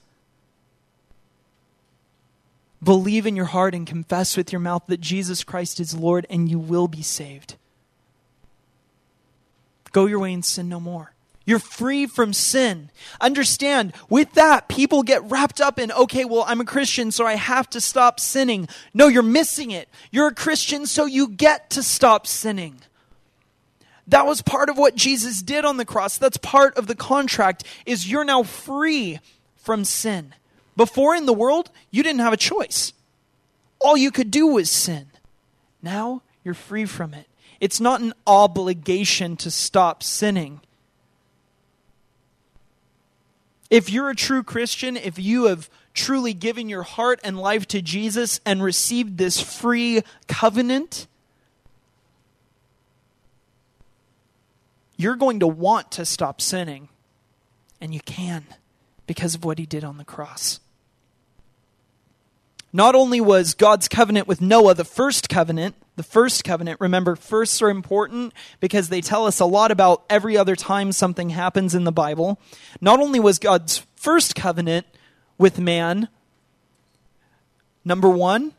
Believe 2.82 3.26
in 3.26 3.36
your 3.36 3.46
heart 3.46 3.74
and 3.76 3.88
confess 3.88 4.36
with 4.36 4.52
your 4.52 4.60
mouth 4.60 4.84
that 4.88 5.00
Jesus 5.00 5.44
Christ 5.44 5.80
is 5.80 5.96
Lord, 5.96 6.26
and 6.30 6.50
you 6.50 6.60
will 6.60 6.88
be 6.88 7.02
saved. 7.02 7.56
Go 9.92 10.06
your 10.08 10.20
way 10.20 10.34
and 10.34 10.44
sin 10.44 10.68
no 10.68 10.80
more. 10.80 11.14
You're 11.46 11.60
free 11.60 12.06
from 12.06 12.32
sin. 12.32 12.90
Understand, 13.20 13.94
with 14.10 14.34
that, 14.34 14.70
people 14.70 15.04
get 15.04 15.30
wrapped 15.30 15.60
up 15.60 15.78
in, 15.78 15.92
okay, 15.92 16.24
well, 16.24 16.46
I'm 16.48 16.62
a 16.62 16.66
Christian, 16.66 17.12
so 17.12 17.26
I 17.26 17.36
have 17.36 17.70
to 17.72 17.82
stop 17.82 18.20
sinning. 18.20 18.70
No, 18.94 19.08
you're 19.08 19.24
missing 19.24 19.72
it. 19.72 19.90
You're 20.10 20.28
a 20.28 20.34
Christian, 20.34 20.86
so 20.86 21.06
you 21.06 21.28
get 21.28 21.70
to 21.72 21.84
stop 21.84 22.28
sinning. 22.28 22.80
That 24.08 24.26
was 24.26 24.42
part 24.42 24.70
of 24.70 24.78
what 24.78 24.96
Jesus 24.96 25.42
did 25.42 25.66
on 25.66 25.78
the 25.78 25.86
cross. 25.86 26.18
That's 26.18 26.38
part 26.38 26.78
of 26.78 26.88
the 26.88 26.96
contract 26.96 27.64
is 27.86 28.10
you're 28.10 28.26
now 28.26 28.44
free 28.44 29.20
from 29.58 29.84
sin. 29.84 30.34
Before 30.76 31.16
in 31.16 31.26
the 31.26 31.34
world, 31.34 31.72
you 31.92 32.04
didn't 32.04 32.22
have 32.22 32.34
a 32.34 32.38
choice. 32.38 32.94
All 33.80 33.98
you 33.98 34.12
could 34.12 34.32
do 34.32 34.48
was 34.48 34.70
sin. 34.70 35.08
Now 35.82 36.22
you're 36.44 36.54
free 36.54 36.86
from 36.86 37.14
it. 37.14 37.28
It's 37.60 37.80
not 37.80 38.02
an 38.02 38.14
obligation 38.26 39.38
to 39.38 39.52
stop 39.52 40.04
sinning. 40.04 40.62
If 43.74 43.90
you're 43.90 44.12
a 44.12 44.16
true 44.16 44.44
Christian, 44.44 44.96
if 44.96 45.18
you 45.18 45.46
have 45.46 45.68
truly 45.96 46.36
given 46.36 46.70
your 46.70 46.84
heart 46.84 47.20
and 47.24 47.40
life 47.40 47.68
to 47.70 47.82
Jesus 47.82 48.40
and 48.46 48.62
received 48.62 49.18
this 49.18 49.42
free 49.42 50.04
covenant, 50.28 51.08
you're 54.96 55.16
going 55.16 55.40
to 55.40 55.48
want 55.48 55.90
to 55.94 56.06
stop 56.06 56.40
sinning. 56.40 56.88
And 57.82 57.96
you 57.96 58.00
can 58.02 58.46
because 59.08 59.34
of 59.34 59.44
what 59.44 59.58
he 59.58 59.66
did 59.66 59.84
on 59.84 59.98
the 59.98 60.06
cross. 60.06 60.60
Not 62.72 62.94
only 62.94 63.20
was 63.20 63.56
God's 63.56 63.88
covenant 63.88 64.28
with 64.28 64.40
Noah 64.40 64.76
the 64.76 64.86
first 64.86 65.30
covenant, 65.30 65.74
the 65.96 66.04
first 66.04 66.44
covenant, 66.44 66.80
remember, 66.80 67.16
firsts 67.16 67.62
are 67.62 67.70
important 67.70 68.34
because 68.60 68.90
they 68.90 69.02
tell 69.02 69.28
us 69.28 69.40
a 69.40 69.46
lot 69.46 69.72
about 69.72 70.04
every 70.10 70.36
other 70.36 70.56
time 70.56 70.92
something 70.92 71.30
happens 71.30 71.76
in 71.76 71.84
the 71.84 71.92
Bible. 71.92 72.40
Not 72.82 73.00
only 73.00 73.20
was 73.20 73.38
God's 73.38 73.86
first 73.96 74.36
covenant 74.36 74.88
with 75.38 75.60
man, 75.60 76.08
number 77.86 78.10
one, 78.10 78.54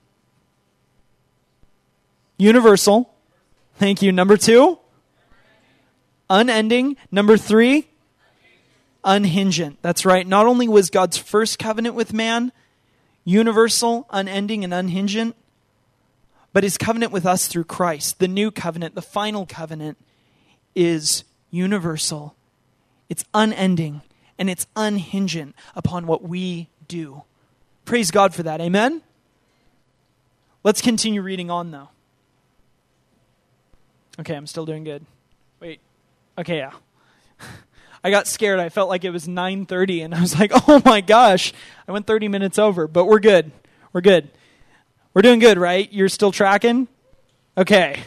universal. 2.38 3.12
Thank 3.76 4.00
you. 4.00 4.12
Number 4.12 4.36
two, 4.36 4.78
unending. 6.30 6.96
Number 7.10 7.36
three, 7.36 7.88
unhinged. 9.02 9.76
That's 9.82 10.06
right. 10.06 10.26
Not 10.26 10.46
only 10.46 10.68
was 10.68 10.88
God's 10.88 11.18
first 11.18 11.58
covenant 11.58 11.96
with 11.96 12.12
man 12.12 12.52
universal, 13.24 14.06
unending, 14.10 14.64
and 14.64 14.74
unhinged, 14.74 15.32
but 16.54 16.62
his 16.62 16.78
covenant 16.78 17.12
with 17.12 17.26
us 17.26 17.48
through 17.48 17.64
Christ, 17.64 18.20
the 18.20 18.28
new 18.28 18.52
covenant, 18.52 18.94
the 18.94 19.02
final 19.02 19.44
covenant, 19.44 19.98
is 20.74 21.24
universal, 21.50 22.36
it's 23.08 23.24
unending, 23.34 24.02
and 24.38 24.48
it's 24.48 24.68
unhinged 24.76 25.52
upon 25.74 26.06
what 26.06 26.22
we 26.22 26.68
do. 26.86 27.24
Praise 27.84 28.12
God 28.12 28.32
for 28.32 28.44
that. 28.44 28.60
Amen? 28.60 29.02
Let's 30.62 30.80
continue 30.80 31.22
reading 31.22 31.50
on, 31.50 31.72
though. 31.72 31.88
Okay, 34.20 34.36
I'm 34.36 34.46
still 34.46 34.64
doing 34.64 34.84
good. 34.84 35.04
Wait. 35.58 35.80
Okay, 36.38 36.58
yeah. 36.58 36.72
I 38.04 38.10
got 38.10 38.28
scared. 38.28 38.60
I 38.60 38.68
felt 38.68 38.88
like 38.88 39.04
it 39.04 39.10
was 39.10 39.26
9:30 39.26 40.04
and 40.04 40.14
I 40.14 40.20
was 40.20 40.38
like, 40.38 40.52
"Oh 40.68 40.80
my 40.84 41.00
gosh, 41.00 41.52
I 41.88 41.92
went 41.92 42.06
30 42.06 42.28
minutes 42.28 42.60
over, 42.60 42.86
but 42.86 43.06
we're 43.06 43.18
good. 43.18 43.50
We're 43.92 44.02
good. 44.02 44.30
We're 45.14 45.22
doing 45.22 45.38
good, 45.38 45.58
right? 45.58 45.90
You're 45.92 46.08
still 46.08 46.32
tracking? 46.32 46.88
Okay. 47.56 48.00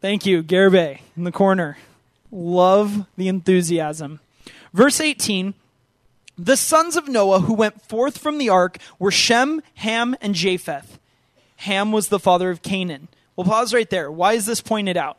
Thank 0.00 0.26
you, 0.26 0.42
Gerbe 0.42 0.98
in 1.16 1.22
the 1.22 1.30
corner. 1.30 1.78
Love 2.32 3.06
the 3.16 3.28
enthusiasm. 3.28 4.18
Verse 4.74 5.00
18 5.00 5.54
The 6.36 6.56
sons 6.56 6.96
of 6.96 7.06
Noah 7.06 7.42
who 7.42 7.54
went 7.54 7.80
forth 7.80 8.18
from 8.18 8.38
the 8.38 8.48
ark 8.48 8.78
were 8.98 9.12
Shem, 9.12 9.62
Ham, 9.76 10.16
and 10.20 10.34
Japheth. 10.34 10.98
Ham 11.58 11.92
was 11.92 12.08
the 12.08 12.18
father 12.18 12.50
of 12.50 12.62
Canaan. 12.62 13.06
We'll 13.36 13.46
pause 13.46 13.72
right 13.72 13.88
there. 13.88 14.10
Why 14.10 14.32
is 14.32 14.46
this 14.46 14.60
pointed 14.60 14.96
out? 14.96 15.16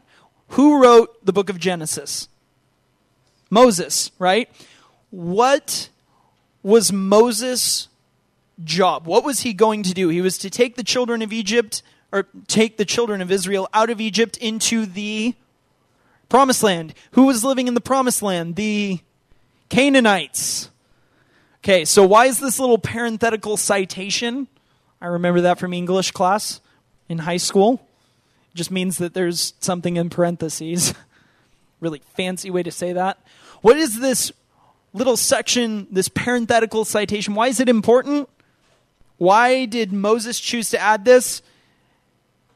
Who 0.49 0.82
wrote 0.82 1.25
the 1.25 1.34
book 1.34 1.49
of 1.49 1.57
Genesis? 1.57 2.28
Moses, 3.49 4.11
right? 4.19 4.49
What 5.09 5.88
was 6.63 6.91
Moses' 6.91 7.88
job? 8.64 9.05
What 9.05 9.24
was 9.24 9.41
he 9.41 9.53
going 9.53 9.84
to 9.84 9.93
do? 9.93 10.10
He 10.10 10.22
was 10.22 10.38
to 10.39 10.49
take 10.49 10.76
the 10.76 10.84
children 10.84 11.22
of 11.22 11.32
Egypt, 11.34 11.82
or 12.12 12.28
take 12.47 12.78
the 12.78 12.86
children 12.86 13.22
of 13.22 13.32
Israel 13.32 13.68
out 13.74 13.89
of 13.89 13.99
Egypt 13.99 14.38
into 14.38 14.86
the 14.86 15.36
promised 16.30 16.64
land. 16.64 16.93
Who 17.12 17.26
was 17.26 17.43
living 17.43 17.68
in 17.68 17.74
the 17.74 17.82
promised 17.82 18.22
land? 18.22 18.55
The 18.55 18.99
Canaanites. 19.70 20.70
Okay, 21.64 21.86
so 21.86 22.05
why 22.05 22.28
is 22.28 22.39
this 22.39 22.60
little 22.60 22.78
parenthetical 22.78 23.58
citation? 23.58 24.47
I 25.01 25.08
remember 25.08 25.41
that 25.41 25.60
from 25.60 25.74
English 25.74 26.12
class 26.12 26.62
in 27.10 27.20
high 27.20 27.38
school. 27.38 27.86
It 28.53 28.58
just 28.58 28.72
means 28.72 28.97
that 28.99 29.14
there's 29.14 29.53
something 29.60 29.97
in 29.97 30.10
parentheses. 30.10 30.93
really 31.80 32.01
fancy 32.16 32.49
way 32.49 32.64
to 32.64 32.72
say 32.72 32.93
that. 32.93 33.20
What 33.62 33.78
is 33.78 33.99
this 33.99 34.32
little 34.93 35.18
section, 35.18 35.88
this 35.91 36.08
parenthetical 36.08 36.86
citation? 36.86 37.36
Why 37.36 37.47
is 37.47 37.60
it 37.60 37.70
important? 37.70 38.30
Why 39.18 39.65
did 39.65 39.91
Moses 39.91 40.39
choose 40.39 40.70
to 40.72 40.80
add 40.80 41.05
this? 41.05 41.41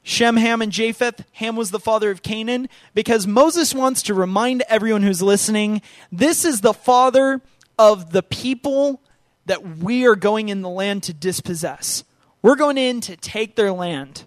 Shem, 0.04 0.38
Ham, 0.38 0.62
and 0.62 0.72
Japheth. 0.72 1.24
Ham 1.34 1.56
was 1.56 1.72
the 1.72 1.80
father 1.80 2.10
of 2.12 2.24
Canaan. 2.24 2.70
Because 2.94 3.28
Moses 3.28 3.74
wants 3.74 4.04
to 4.04 4.14
remind 4.14 4.64
everyone 4.68 5.04
who's 5.04 5.22
listening 5.22 5.82
this 6.12 6.46
is 6.46 6.62
the 6.62 6.74
father 6.74 7.42
of 7.78 8.12
the 8.12 8.24
people 8.24 9.02
that 9.46 9.78
we 9.78 10.06
are 10.06 10.16
going 10.16 10.50
in 10.50 10.62
the 10.62 10.70
land 10.70 11.04
to 11.04 11.14
dispossess. 11.14 12.04
We're 12.42 12.56
going 12.56 12.78
in 12.78 13.02
to 13.02 13.16
take 13.16 13.56
their 13.56 13.72
land. 13.72 14.26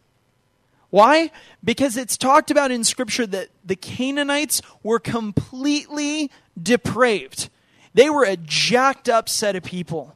Why? 0.90 1.32
Because 1.62 1.96
it's 1.96 2.16
talked 2.16 2.52
about 2.52 2.70
in 2.70 2.84
Scripture 2.84 3.26
that 3.26 3.48
the 3.64 3.74
Canaanites 3.74 4.62
were 4.84 5.00
completely 5.00 6.30
depraved. 6.60 7.50
They 7.94 8.10
were 8.10 8.24
a 8.24 8.36
jacked 8.36 9.08
up 9.08 9.28
set 9.28 9.56
of 9.56 9.64
people. 9.64 10.13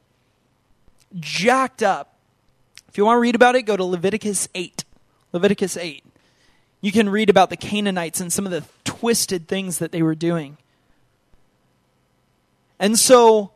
Jacked 1.17 1.83
up. 1.83 2.15
If 2.87 2.97
you 2.97 3.05
want 3.05 3.17
to 3.17 3.21
read 3.21 3.35
about 3.35 3.55
it, 3.55 3.63
go 3.63 3.77
to 3.77 3.83
Leviticus 3.83 4.49
8. 4.53 4.83
Leviticus 5.31 5.77
8. 5.77 6.03
You 6.81 6.91
can 6.91 7.09
read 7.09 7.29
about 7.29 7.49
the 7.49 7.57
Canaanites 7.57 8.19
and 8.19 8.31
some 8.31 8.45
of 8.45 8.51
the 8.51 8.63
twisted 8.83 9.47
things 9.47 9.79
that 9.79 9.91
they 9.91 10.01
were 10.01 10.15
doing. 10.15 10.57
And 12.79 12.97
so, 12.97 13.51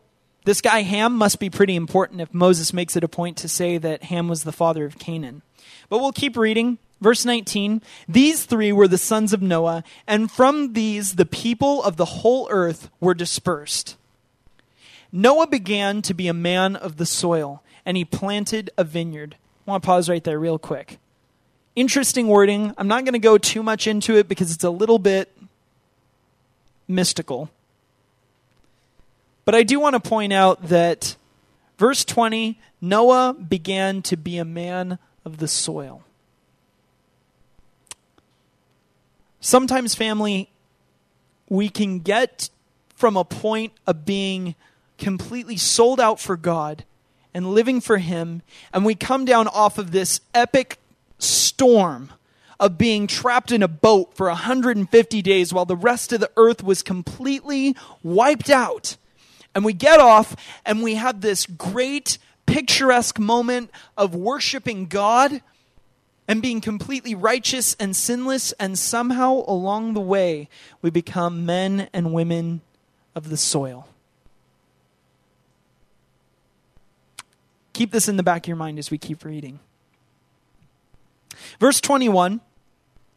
this 0.46 0.62
guy 0.62 0.82
Ham 0.82 1.16
must 1.16 1.40
be 1.40 1.50
pretty 1.50 1.76
important 1.76 2.22
if 2.22 2.34
Moses 2.34 2.74
makes 2.74 2.96
it 2.96 3.04
a 3.04 3.08
point 3.08 3.38
to 3.38 3.48
say 3.48 3.78
that 3.78 4.04
Ham 4.04 4.28
was 4.28 4.44
the 4.44 4.52
father 4.52 4.86
of 4.86 5.00
Canaan. 5.00 5.42
But 5.90 6.00
we'll 6.00 6.12
keep 6.12 6.36
reading. 6.36 6.80
Verse 7.00 7.26
19 7.26 7.82
These 8.08 8.46
three 8.46 8.72
were 8.72 8.88
the 8.88 8.98
sons 8.98 9.34
of 9.34 9.42
Noah, 9.42 9.84
and 10.08 10.32
from 10.32 10.74
these 10.74 11.16
the 11.16 11.26
people 11.26 11.84
of 11.84 11.98
the 11.98 12.06
whole 12.06 12.48
earth 12.50 12.90
were 13.00 13.14
dispersed. 13.14 13.98
Noah 15.16 15.46
began 15.46 16.02
to 16.02 16.14
be 16.16 16.28
a 16.28 16.34
man 16.34 16.76
of 16.76 16.98
the 16.98 17.06
soil, 17.06 17.62
and 17.86 17.96
he 17.96 18.04
planted 18.04 18.72
a 18.80 18.84
vineyard. 18.84 19.36
I 19.68 19.72
want 19.72 19.84
to 19.84 19.86
pause 19.86 20.10
right 20.10 20.24
there, 20.24 20.40
real 20.40 20.58
quick. 20.58 20.98
Interesting 21.76 22.28
wording. 22.28 22.74
I'm 22.80 22.88
not 22.88 23.06
going 23.06 23.14
to 23.14 23.20
go 23.20 23.38
too 23.38 23.62
much 23.62 23.86
into 23.86 24.18
it 24.18 24.28
because 24.28 24.52
it's 24.52 24.64
a 24.64 24.72
little 24.72 24.98
bit 24.98 25.32
mystical. 26.88 27.52
But 29.46 29.54
I 29.54 29.62
do 29.62 29.80
want 29.80 29.94
to 29.94 30.00
point 30.00 30.34
out 30.34 30.70
that 30.70 31.16
verse 31.78 32.04
20 32.04 32.60
Noah 32.82 33.34
began 33.36 34.02
to 34.02 34.18
be 34.18 34.40
a 34.40 34.46
man 34.46 34.98
of 35.24 35.38
the 35.38 35.48
soil. 35.48 36.04
Sometimes, 39.40 39.94
family, 39.94 40.50
we 41.50 41.70
can 41.70 42.00
get 42.00 42.50
from 42.96 43.16
a 43.16 43.24
point 43.24 43.74
of 43.86 44.06
being 44.06 44.56
completely 44.98 45.58
sold 45.58 46.00
out 46.00 46.20
for 46.20 46.38
God 46.38 46.86
and 47.34 47.54
living 47.54 47.82
for 47.82 47.98
Him, 47.98 48.42
and 48.74 48.86
we 48.86 48.96
come 48.96 49.26
down 49.26 49.48
off 49.48 49.78
of 49.78 49.92
this 49.92 50.22
epic 50.34 50.78
storm 51.18 52.12
of 52.60 52.78
being 52.78 53.08
trapped 53.08 53.52
in 53.52 53.64
a 53.64 53.68
boat 53.68 54.16
for 54.16 54.28
150 54.28 55.22
days 55.22 55.54
while 55.54 55.66
the 55.66 55.76
rest 55.76 56.14
of 56.14 56.20
the 56.20 56.32
earth 56.38 56.64
was 56.64 56.82
completely 56.82 57.76
wiped 58.04 58.50
out. 58.50 58.96
And 59.56 59.66
we 59.66 59.74
get 59.74 60.00
off 60.00 60.36
and 60.66 60.82
we 60.82 60.96
have 60.96 61.22
this 61.22 61.46
great 61.46 62.18
picturesque 62.46 63.20
moment 63.20 63.72
of 63.98 64.16
worshiping 64.16 64.86
God 64.88 65.42
and 66.28 66.42
being 66.42 66.62
completely 66.62 67.14
righteous 67.14 67.76
and 67.80 67.96
sinless, 67.96 68.54
and 68.54 68.80
somehow 68.80 69.44
along 69.46 69.94
the 69.94 70.00
way, 70.00 70.48
we 70.82 70.90
become 70.90 71.46
men 71.46 71.90
and 71.92 72.14
women 72.14 72.62
of 73.14 73.30
the 73.30 73.36
soil. 73.36 73.90
Keep 77.74 77.92
this 77.92 78.08
in 78.08 78.18
the 78.18 78.24
back 78.24 78.46
of 78.46 78.48
your 78.48 78.58
mind 78.58 78.80
as 78.80 78.92
we 78.92 78.98
keep 78.98 79.26
reading. 79.26 79.60
Verse 81.60 81.82
21 81.82 82.42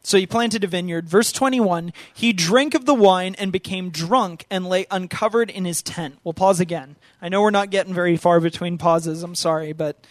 so 0.06 0.18
he 0.18 0.24
planted 0.24 0.62
a 0.62 0.68
vineyard. 0.68 1.08
Verse 1.08 1.32
21 1.32 1.92
He 2.14 2.32
drank 2.32 2.76
of 2.76 2.84
the 2.84 2.94
wine 2.94 3.34
and 3.40 3.50
became 3.50 3.90
drunk 3.90 4.46
and 4.48 4.64
lay 4.64 4.86
uncovered 4.88 5.50
in 5.50 5.64
his 5.64 5.82
tent. 5.82 6.20
We'll 6.22 6.32
pause 6.32 6.60
again. 6.60 6.94
I 7.20 7.28
know 7.28 7.42
we're 7.42 7.50
not 7.50 7.70
getting 7.70 7.92
very 7.92 8.16
far 8.16 8.38
between 8.38 8.78
pauses. 8.78 9.24
I'm 9.24 9.34
sorry, 9.34 9.72
but 9.72 10.06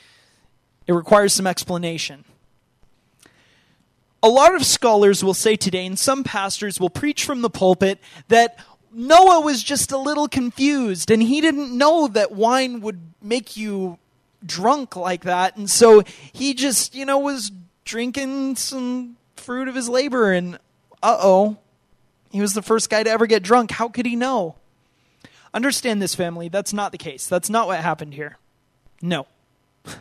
it 0.86 0.92
requires 0.92 1.32
some 1.32 1.48
explanation. 1.48 2.26
A 4.22 4.28
lot 4.28 4.54
of 4.54 4.66
scholars 4.66 5.24
will 5.24 5.34
say 5.34 5.56
today, 5.56 5.86
and 5.86 5.98
some 5.98 6.26
pastors 6.26 6.78
will 6.78 6.90
preach 6.90 7.24
from 7.24 7.42
the 7.42 7.50
pulpit, 7.50 8.00
that 8.28 8.60
Noah 8.92 9.40
was 9.40 9.64
just 9.64 9.94
a 9.94 9.98
little 9.98 10.28
confused 10.28 11.10
and 11.10 11.24
he 11.24 11.40
didn't 11.40 11.72
know 11.78 12.08
that 12.10 12.34
wine 12.34 12.82
would 12.82 13.00
make 13.22 13.56
you 13.56 13.98
drunk 14.46 14.96
like 14.96 15.24
that. 15.24 15.58
And 15.58 15.70
so 15.70 16.04
he 16.34 16.54
just, 16.54 16.96
you 16.96 17.06
know, 17.06 17.20
was 17.20 17.52
drinking 17.84 18.56
some 18.56 19.18
fruit 19.36 19.68
of 19.68 19.76
his 19.76 19.88
labor, 19.88 20.32
and 20.32 20.56
uh 21.04 21.18
oh, 21.20 21.58
he 22.32 22.42
was 22.42 22.54
the 22.54 22.62
first 22.62 22.90
guy 22.90 23.04
to 23.04 23.10
ever 23.10 23.28
get 23.28 23.44
drunk. 23.44 23.72
How 23.72 23.88
could 23.88 24.06
he 24.06 24.16
know? 24.16 24.56
Understand 25.54 26.02
this, 26.02 26.16
family. 26.16 26.50
That's 26.50 26.74
not 26.74 26.92
the 26.92 26.98
case. 26.98 27.28
That's 27.28 27.50
not 27.50 27.68
what 27.68 27.80
happened 27.80 28.14
here. 28.14 28.38
No. 29.02 29.28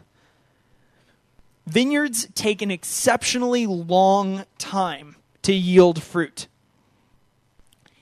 Vineyards 1.66 2.26
take 2.34 2.60
an 2.60 2.72
exceptionally 2.72 3.66
long 3.66 4.46
time 4.58 5.16
to 5.42 5.52
yield 5.52 6.02
fruit. 6.02 6.48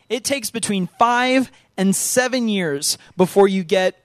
It 0.09 0.25
takes 0.25 0.51
between 0.51 0.87
five 0.99 1.51
and 1.77 1.95
seven 1.95 2.49
years 2.49 2.97
before 3.17 3.49
you 3.49 3.65
get 3.65 4.02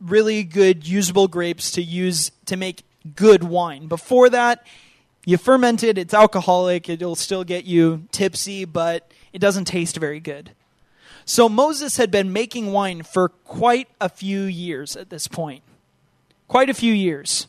really 0.00 0.42
good 0.42 0.86
usable 0.86 1.28
grapes 1.28 1.70
to 1.72 1.82
use 1.82 2.30
to 2.46 2.56
make 2.56 2.84
good 3.14 3.44
wine. 3.44 3.86
Before 3.86 4.28
that, 4.30 4.66
you 5.24 5.36
ferment 5.36 5.82
it, 5.82 5.98
it's 5.98 6.14
alcoholic, 6.14 6.88
it'll 6.88 7.16
still 7.16 7.44
get 7.44 7.64
you 7.64 8.06
tipsy, 8.12 8.64
but 8.64 9.10
it 9.32 9.38
doesn't 9.40 9.64
taste 9.64 9.96
very 9.96 10.20
good. 10.20 10.52
So 11.24 11.48
Moses 11.48 11.96
had 11.96 12.10
been 12.10 12.32
making 12.32 12.72
wine 12.72 13.02
for 13.02 13.28
quite 13.28 13.88
a 14.00 14.08
few 14.08 14.42
years 14.42 14.94
at 14.94 15.10
this 15.10 15.26
point. 15.26 15.64
Quite 16.46 16.70
a 16.70 16.74
few 16.74 16.92
years. 16.92 17.48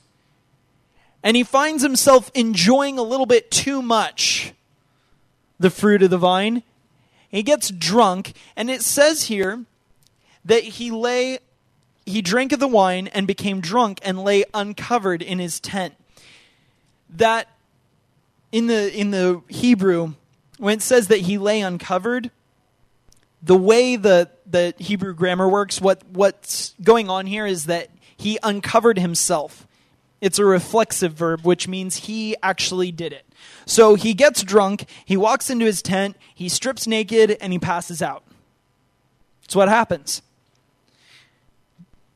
And 1.24 1.38
he 1.38 1.44
finds 1.44 1.84
himself 1.84 2.32
enjoying 2.34 2.98
a 2.98 3.04
little 3.04 3.28
bit 3.28 3.52
too 3.52 3.82
much 3.84 4.54
the 5.60 5.70
fruit 5.70 6.02
of 6.02 6.10
the 6.10 6.18
vine. 6.18 6.64
He 7.30 7.44
gets 7.44 7.70
drunk, 7.70 8.34
and 8.56 8.70
it 8.70 8.82
says 8.82 9.24
here 9.24 9.66
that 10.46 10.64
he 10.64 10.90
lay 10.90 11.40
he 12.08 12.22
drank 12.22 12.54
of 12.54 12.60
the 12.60 12.68
wine 12.68 13.08
and 13.08 13.28
became 13.28 13.60
drunk 13.60 14.00
and 14.02 14.24
lay 14.24 14.46
uncovered 14.54 15.22
in 15.22 15.40
his 15.40 15.60
tent. 15.60 15.94
That 17.10 17.50
in 18.52 18.68
the 18.68 18.94
in 18.98 19.12
the 19.12 19.42
Hebrew, 19.50 20.14
when 20.58 20.78
it 20.78 20.82
says 20.82 21.10
that 21.10 21.22
he 21.22 21.38
lay 21.38 21.62
uncovered, 21.62 22.32
the 23.44 23.58
way 23.58 23.98
the 23.98 24.30
the 24.46 24.74
Hebrew 24.78 25.14
grammar 25.14 25.50
works, 25.50 25.82
what 25.82 26.02
what's 26.12 26.74
going 26.82 27.10
on 27.10 27.28
here 27.28 27.46
is 27.46 27.66
that 27.66 27.90
he 28.16 28.40
uncovered 28.42 28.98
himself. 28.98 29.68
It's 30.22 30.40
a 30.40 30.46
reflexive 30.46 31.14
verb, 31.14 31.42
which 31.42 31.68
means 31.68 31.98
he 31.98 32.36
actually 32.42 32.92
did 32.92 33.14
it. 33.14 33.26
So 33.66 33.96
he 33.96 34.14
gets 34.14 34.42
drunk, 34.44 34.86
he 35.06 35.18
walks 35.18 35.50
into 35.50 35.66
his 35.66 35.82
tent, 35.82 36.16
he 36.34 36.50
strips 36.50 36.88
naked, 36.88 37.38
and 37.40 37.54
he 37.54 37.60
passes 37.60 38.02
out. 38.02 38.24
That's 39.42 39.56
what 39.56 39.70
happens. 39.70 40.22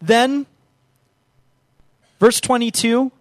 Then, 0.02 0.48
verse 2.20 2.42
22 2.42 3.12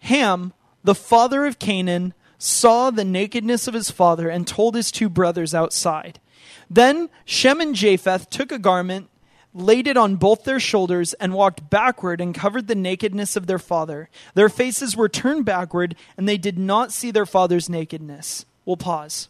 Ham, 0.00 0.52
the 0.84 0.94
father 0.94 1.46
of 1.46 1.58
Canaan, 1.58 2.14
saw 2.38 2.90
the 2.90 3.04
nakedness 3.04 3.66
of 3.66 3.74
his 3.74 3.90
father 3.90 4.28
and 4.28 4.46
told 4.46 4.74
his 4.74 4.90
two 4.90 5.08
brothers 5.08 5.54
outside. 5.54 6.20
Then 6.68 7.08
Shem 7.24 7.60
and 7.60 7.74
Japheth 7.74 8.28
took 8.28 8.52
a 8.52 8.58
garment, 8.58 9.08
laid 9.54 9.86
it 9.86 9.96
on 9.96 10.16
both 10.16 10.44
their 10.44 10.60
shoulders, 10.60 11.14
and 11.14 11.32
walked 11.32 11.70
backward 11.70 12.20
and 12.20 12.34
covered 12.34 12.66
the 12.66 12.74
nakedness 12.74 13.36
of 13.36 13.46
their 13.46 13.58
father. 13.58 14.10
Their 14.34 14.48
faces 14.48 14.96
were 14.96 15.08
turned 15.08 15.44
backward, 15.44 15.96
and 16.16 16.28
they 16.28 16.38
did 16.38 16.58
not 16.58 16.92
see 16.92 17.10
their 17.10 17.26
father's 17.26 17.70
nakedness. 17.70 18.44
We'll 18.64 18.76
pause. 18.76 19.28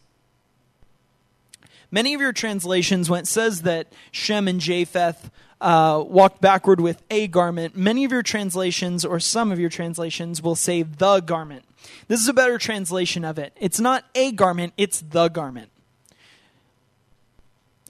Many 1.91 2.15
of 2.15 2.21
your 2.21 2.33
translations, 2.33 3.09
when 3.09 3.21
it 3.21 3.29
says 3.29 3.63
that 3.63 3.93
Shem 4.11 4.49
and 4.49 4.61
Japheth 4.61 5.31
uh, 5.61 6.05
walked 6.07 6.41
backward 6.41 6.81
with 6.81 7.03
a 7.11 7.29
garment, 7.29 7.77
many 7.77 8.05
of 8.05 8.13
your 8.13 8.23
translations, 8.23 9.05
or 9.05 9.19
some 9.21 9.51
of 9.51 9.59
your 9.59 9.71
translations, 9.71 10.43
will 10.43 10.55
say 10.55 10.83
the 10.83 11.21
garment. 11.21 11.65
This 12.09 12.21
is 12.21 12.29
a 12.29 12.35
better 12.35 12.59
translation 12.59 13.25
of 13.25 13.39
it. 13.39 13.53
It's 13.59 13.81
not 13.81 14.05
a 14.15 14.33
garment, 14.33 14.75
it's 14.77 15.01
the 15.01 15.29
garment. 15.29 15.71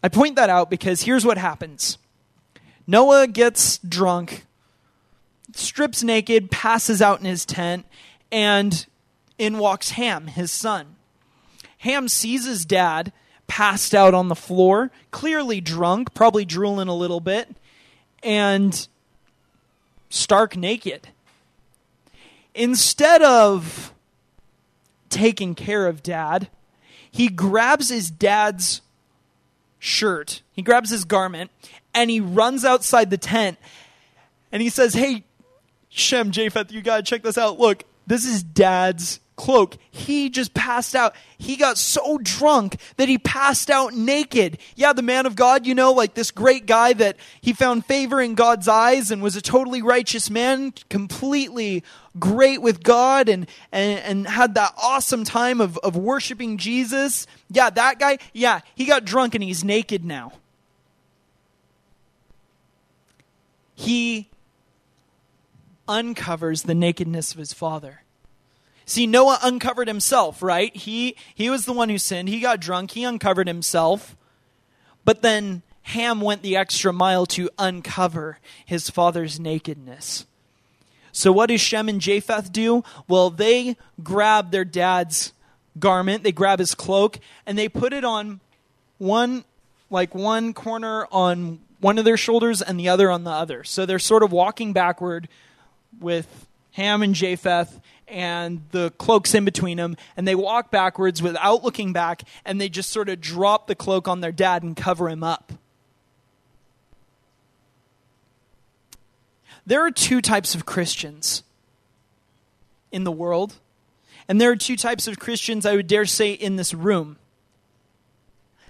I 0.02 0.08
point 0.08 0.36
that 0.36 0.50
out 0.50 0.70
because 0.70 1.02
here's 1.02 1.24
what 1.24 1.38
happens 1.38 1.98
Noah 2.86 3.26
gets 3.26 3.78
drunk, 3.78 4.46
strips 5.54 6.02
naked, 6.02 6.50
passes 6.50 7.02
out 7.02 7.18
in 7.18 7.26
his 7.26 7.44
tent, 7.44 7.86
and 8.30 8.86
in 9.38 9.58
walks 9.58 9.90
Ham, 9.90 10.28
his 10.28 10.50
son. 10.50 10.96
Ham 11.78 12.08
sees 12.08 12.46
his 12.46 12.64
dad 12.64 13.12
passed 13.46 13.94
out 13.94 14.14
on 14.14 14.28
the 14.28 14.34
floor, 14.34 14.90
clearly 15.10 15.60
drunk, 15.60 16.14
probably 16.14 16.44
drooling 16.44 16.88
a 16.88 16.94
little 16.94 17.20
bit, 17.20 17.48
and 18.22 18.88
stark 20.08 20.56
naked. 20.56 21.08
Instead 22.54 23.22
of 23.22 23.92
taking 25.10 25.54
care 25.54 25.86
of 25.86 26.02
dad, 26.02 26.48
he 27.10 27.28
grabs 27.28 27.88
his 27.88 28.10
dad's 28.10 28.82
shirt, 29.78 30.42
he 30.52 30.62
grabs 30.62 30.90
his 30.90 31.04
garment, 31.04 31.50
and 31.94 32.10
he 32.10 32.20
runs 32.20 32.64
outside 32.64 33.10
the 33.10 33.18
tent 33.18 33.58
and 34.52 34.62
he 34.62 34.68
says, 34.68 34.94
Hey, 34.94 35.24
Shem, 35.88 36.30
Japheth, 36.30 36.72
you 36.72 36.82
gotta 36.82 37.02
check 37.02 37.22
this 37.22 37.38
out. 37.38 37.58
Look, 37.58 37.84
this 38.06 38.24
is 38.24 38.42
dad's 38.42 39.20
cloak. 39.36 39.76
He 39.90 40.30
just 40.30 40.54
passed 40.54 40.94
out. 40.94 41.14
He 41.38 41.56
got 41.56 41.78
so 41.78 42.18
drunk 42.18 42.76
that 42.96 43.08
he 43.08 43.18
passed 43.18 43.70
out 43.70 43.94
naked. 43.94 44.58
Yeah, 44.74 44.92
the 44.92 45.02
man 45.02 45.26
of 45.26 45.36
God, 45.36 45.66
you 45.66 45.74
know, 45.74 45.92
like 45.92 46.14
this 46.14 46.30
great 46.30 46.66
guy 46.66 46.94
that 46.94 47.16
he 47.40 47.52
found 47.52 47.84
favor 47.84 48.20
in 48.20 48.34
God's 48.34 48.66
eyes 48.66 49.10
and 49.10 49.22
was 49.22 49.36
a 49.36 49.42
totally 49.42 49.82
righteous 49.82 50.30
man, 50.30 50.72
completely 50.88 51.84
great 52.18 52.62
with 52.62 52.82
God 52.82 53.28
and, 53.28 53.46
and, 53.70 53.98
and 54.00 54.26
had 54.26 54.54
that 54.54 54.72
awesome 54.82 55.24
time 55.24 55.60
of, 55.60 55.76
of 55.78 55.96
worshiping 55.96 56.56
Jesus. 56.56 57.26
Yeah, 57.50 57.70
that 57.70 57.98
guy, 57.98 58.18
yeah, 58.32 58.60
he 58.74 58.86
got 58.86 59.04
drunk 59.04 59.34
and 59.34 59.44
he's 59.44 59.62
naked 59.62 60.04
now. 60.04 60.32
He 63.74 64.30
uncovers 65.86 66.62
the 66.62 66.74
nakedness 66.74 67.32
of 67.32 67.38
his 67.38 67.52
father. 67.52 68.02
See, 68.88 69.06
Noah 69.06 69.40
uncovered 69.42 69.88
himself, 69.88 70.42
right? 70.42 70.74
He 70.74 71.16
he 71.34 71.50
was 71.50 71.64
the 71.64 71.72
one 71.72 71.88
who 71.88 71.98
sinned. 71.98 72.28
He 72.28 72.38
got 72.40 72.60
drunk. 72.60 72.92
He 72.92 73.02
uncovered 73.02 73.48
himself. 73.48 74.16
But 75.04 75.22
then 75.22 75.62
Ham 75.82 76.20
went 76.20 76.42
the 76.42 76.56
extra 76.56 76.92
mile 76.92 77.26
to 77.26 77.50
uncover 77.58 78.38
his 78.64 78.88
father's 78.88 79.38
nakedness. 79.38 80.24
So 81.10 81.32
what 81.32 81.46
does 81.46 81.60
Shem 81.60 81.88
and 81.88 82.00
Japheth 82.00 82.52
do? 82.52 82.84
Well, 83.08 83.30
they 83.30 83.76
grab 84.02 84.50
their 84.50 84.64
dad's 84.64 85.32
garment, 85.78 86.22
they 86.22 86.32
grab 86.32 86.58
his 86.58 86.74
cloak, 86.74 87.18
and 87.44 87.58
they 87.58 87.68
put 87.68 87.92
it 87.92 88.04
on 88.04 88.40
one 88.98 89.44
like 89.90 90.14
one 90.14 90.54
corner 90.54 91.06
on 91.10 91.60
one 91.80 91.98
of 91.98 92.04
their 92.04 92.16
shoulders 92.16 92.62
and 92.62 92.78
the 92.78 92.88
other 92.88 93.10
on 93.10 93.24
the 93.24 93.30
other. 93.30 93.64
So 93.64 93.86
they're 93.86 93.98
sort 93.98 94.22
of 94.22 94.32
walking 94.32 94.72
backward 94.72 95.28
with 96.00 96.46
Ham 96.72 97.02
and 97.02 97.14
Japheth 97.14 97.80
and 98.08 98.62
the 98.70 98.90
cloak's 98.92 99.34
in 99.34 99.44
between 99.44 99.76
them, 99.78 99.96
and 100.16 100.26
they 100.26 100.34
walk 100.34 100.70
backwards 100.70 101.22
without 101.22 101.64
looking 101.64 101.92
back, 101.92 102.22
and 102.44 102.60
they 102.60 102.68
just 102.68 102.90
sort 102.90 103.08
of 103.08 103.20
drop 103.20 103.66
the 103.66 103.74
cloak 103.74 104.06
on 104.08 104.20
their 104.20 104.32
dad 104.32 104.62
and 104.62 104.76
cover 104.76 105.08
him 105.08 105.24
up. 105.24 105.52
There 109.66 109.84
are 109.84 109.90
two 109.90 110.20
types 110.20 110.54
of 110.54 110.64
Christians 110.64 111.42
in 112.92 113.02
the 113.02 113.10
world, 113.10 113.56
and 114.28 114.40
there 114.40 114.50
are 114.50 114.56
two 114.56 114.76
types 114.76 115.08
of 115.08 115.18
Christians, 115.18 115.66
I 115.66 115.74
would 115.74 115.88
dare 115.88 116.06
say, 116.06 116.32
in 116.32 116.56
this 116.56 116.72
room. 116.72 117.18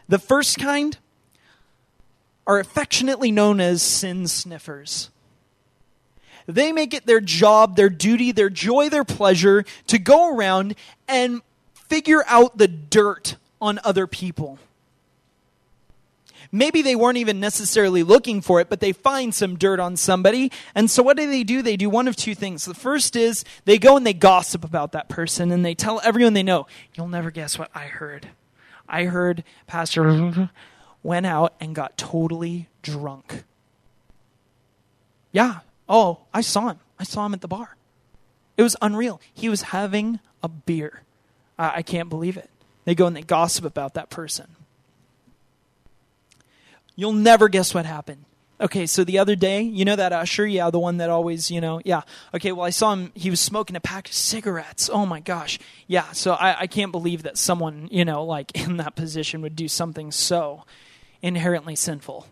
The 0.08 0.18
first 0.18 0.58
kind 0.58 0.96
are 2.46 2.58
affectionately 2.58 3.30
known 3.30 3.60
as 3.60 3.82
sin 3.82 4.26
sniffers. 4.26 5.10
They 6.46 6.72
make 6.72 6.94
it 6.94 7.06
their 7.06 7.20
job, 7.20 7.76
their 7.76 7.88
duty, 7.88 8.32
their 8.32 8.50
joy, 8.50 8.88
their 8.88 9.04
pleasure 9.04 9.64
to 9.88 9.98
go 9.98 10.34
around 10.34 10.74
and 11.08 11.42
figure 11.74 12.22
out 12.26 12.58
the 12.58 12.68
dirt 12.68 13.36
on 13.60 13.80
other 13.84 14.06
people. 14.06 14.58
Maybe 16.52 16.82
they 16.82 16.94
weren't 16.94 17.18
even 17.18 17.40
necessarily 17.40 18.02
looking 18.02 18.40
for 18.40 18.60
it, 18.60 18.68
but 18.68 18.80
they 18.80 18.92
find 18.92 19.34
some 19.34 19.56
dirt 19.56 19.80
on 19.80 19.96
somebody. 19.96 20.52
And 20.74 20.90
so 20.90 21.02
what 21.02 21.16
do 21.16 21.28
they 21.28 21.42
do? 21.42 21.60
They 21.60 21.76
do 21.76 21.90
one 21.90 22.08
of 22.08 22.16
two 22.16 22.34
things. 22.34 22.64
The 22.64 22.74
first 22.74 23.16
is 23.16 23.44
they 23.64 23.78
go 23.78 23.96
and 23.96 24.06
they 24.06 24.14
gossip 24.14 24.64
about 24.64 24.92
that 24.92 25.08
person 25.08 25.50
and 25.50 25.64
they 25.64 25.74
tell 25.74 26.00
everyone 26.04 26.34
they 26.34 26.42
know, 26.42 26.66
you'll 26.94 27.08
never 27.08 27.30
guess 27.30 27.58
what 27.58 27.70
I 27.74 27.86
heard. 27.86 28.28
I 28.88 29.04
heard 29.04 29.42
Pastor 29.66 30.50
went 31.02 31.26
out 31.26 31.54
and 31.60 31.74
got 31.74 31.98
totally 31.98 32.68
drunk. 32.82 33.44
Yeah, 35.32 35.60
Oh, 35.88 36.20
I 36.32 36.40
saw 36.40 36.68
him. 36.68 36.78
I 36.98 37.04
saw 37.04 37.26
him 37.26 37.34
at 37.34 37.40
the 37.40 37.48
bar. 37.48 37.76
It 38.56 38.62
was 38.62 38.76
unreal. 38.80 39.20
He 39.32 39.48
was 39.48 39.62
having 39.62 40.20
a 40.42 40.48
beer. 40.48 41.02
I, 41.58 41.76
I 41.76 41.82
can't 41.82 42.08
believe 42.08 42.36
it. 42.36 42.50
They 42.84 42.94
go 42.94 43.06
and 43.06 43.16
they 43.16 43.22
gossip 43.22 43.64
about 43.64 43.94
that 43.94 44.10
person. 44.10 44.48
You'll 46.94 47.12
never 47.12 47.48
guess 47.48 47.74
what 47.74 47.84
happened. 47.84 48.24
Okay, 48.58 48.86
so 48.86 49.04
the 49.04 49.18
other 49.18 49.36
day, 49.36 49.60
you 49.60 49.84
know 49.84 49.96
that 49.96 50.14
usher? 50.14 50.46
Yeah, 50.46 50.70
the 50.70 50.78
one 50.78 50.96
that 50.96 51.10
always, 51.10 51.50
you 51.50 51.60
know, 51.60 51.82
yeah. 51.84 52.02
Okay, 52.32 52.52
well, 52.52 52.64
I 52.64 52.70
saw 52.70 52.94
him, 52.94 53.12
he 53.14 53.28
was 53.28 53.38
smoking 53.38 53.76
a 53.76 53.80
pack 53.80 54.08
of 54.08 54.14
cigarettes. 54.14 54.88
Oh 54.90 55.04
my 55.04 55.20
gosh. 55.20 55.58
Yeah, 55.86 56.10
so 56.12 56.32
I, 56.32 56.60
I 56.60 56.66
can't 56.66 56.90
believe 56.90 57.24
that 57.24 57.36
someone, 57.36 57.88
you 57.90 58.06
know, 58.06 58.24
like 58.24 58.56
in 58.66 58.78
that 58.78 58.96
position 58.96 59.42
would 59.42 59.56
do 59.56 59.68
something 59.68 60.10
so 60.10 60.64
inherently 61.20 61.76
sinful. 61.76 62.26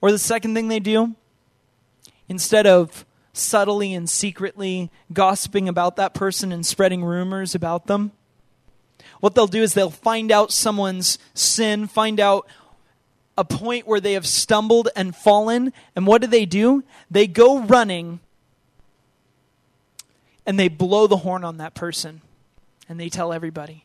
Or 0.00 0.10
the 0.10 0.18
second 0.18 0.54
thing 0.54 0.68
they 0.68 0.80
do, 0.80 1.14
instead 2.28 2.66
of 2.66 3.04
subtly 3.32 3.94
and 3.94 4.08
secretly 4.08 4.90
gossiping 5.12 5.68
about 5.68 5.96
that 5.96 6.14
person 6.14 6.52
and 6.52 6.64
spreading 6.64 7.04
rumors 7.04 7.54
about 7.54 7.86
them, 7.86 8.12
what 9.20 9.34
they'll 9.34 9.46
do 9.46 9.62
is 9.62 9.74
they'll 9.74 9.90
find 9.90 10.30
out 10.30 10.52
someone's 10.52 11.18
sin, 11.34 11.86
find 11.86 12.20
out 12.20 12.46
a 13.36 13.44
point 13.44 13.86
where 13.86 14.00
they 14.00 14.14
have 14.14 14.26
stumbled 14.26 14.88
and 14.96 15.14
fallen, 15.14 15.72
and 15.94 16.06
what 16.06 16.20
do 16.20 16.26
they 16.26 16.44
do? 16.44 16.82
They 17.10 17.26
go 17.26 17.60
running 17.60 18.20
and 20.44 20.58
they 20.58 20.68
blow 20.68 21.06
the 21.06 21.18
horn 21.18 21.44
on 21.44 21.58
that 21.58 21.74
person 21.74 22.20
and 22.88 22.98
they 22.98 23.08
tell 23.08 23.32
everybody. 23.32 23.84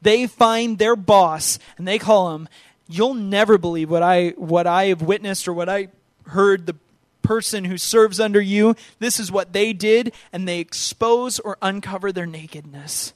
They 0.00 0.26
find 0.26 0.78
their 0.78 0.96
boss 0.96 1.58
and 1.76 1.86
they 1.86 1.98
call 1.98 2.34
him, 2.34 2.48
You'll 2.88 3.14
never 3.14 3.58
believe 3.58 3.90
what 3.90 4.04
I 4.04 4.28
what 4.36 4.68
I 4.68 4.86
have 4.86 5.02
witnessed 5.02 5.48
or 5.48 5.52
what 5.52 5.68
I 5.68 5.88
heard 6.28 6.66
the 6.66 6.76
person 7.26 7.64
who 7.64 7.76
serves 7.76 8.20
under 8.20 8.40
you. 8.40 8.76
This 8.98 9.18
is 9.18 9.32
what 9.32 9.52
they 9.52 9.72
did, 9.72 10.12
and 10.32 10.46
they 10.46 10.60
expose 10.60 11.38
or 11.40 11.58
uncover 11.60 12.12
their 12.12 12.26
nakedness. 12.26 13.12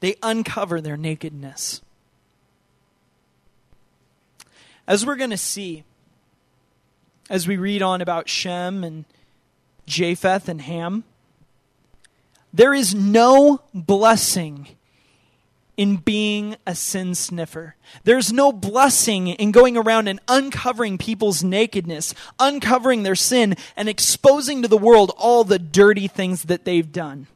They 0.00 0.16
uncover 0.22 0.80
their 0.80 0.96
nakedness. 0.96 1.80
As 4.86 5.04
we're 5.04 5.16
going 5.16 5.30
to 5.30 5.36
see, 5.36 5.84
as 7.28 7.46
we 7.46 7.56
read 7.56 7.82
on 7.82 8.00
about 8.00 8.28
Shem 8.28 8.84
and 8.84 9.04
Japheth 9.86 10.48
and 10.48 10.62
Ham, 10.62 11.04
there 12.52 12.72
is 12.72 12.94
no 12.94 13.60
blessing 13.74 14.68
in 15.78 15.96
being 15.96 16.56
a 16.66 16.74
sin 16.74 17.14
sniffer. 17.14 17.76
There's 18.02 18.32
no 18.32 18.50
blessing 18.50 19.28
in 19.28 19.52
going 19.52 19.76
around 19.76 20.08
and 20.08 20.18
uncovering 20.26 20.98
people's 20.98 21.44
nakedness, 21.44 22.14
uncovering 22.38 23.04
their 23.04 23.14
sin, 23.14 23.54
and 23.76 23.88
exposing 23.88 24.60
to 24.60 24.68
the 24.68 24.76
world 24.76 25.12
all 25.16 25.44
the 25.44 25.58
dirty 25.58 26.08
things 26.08 26.42
that 26.42 26.64
they've 26.64 26.92
done. 26.92 27.28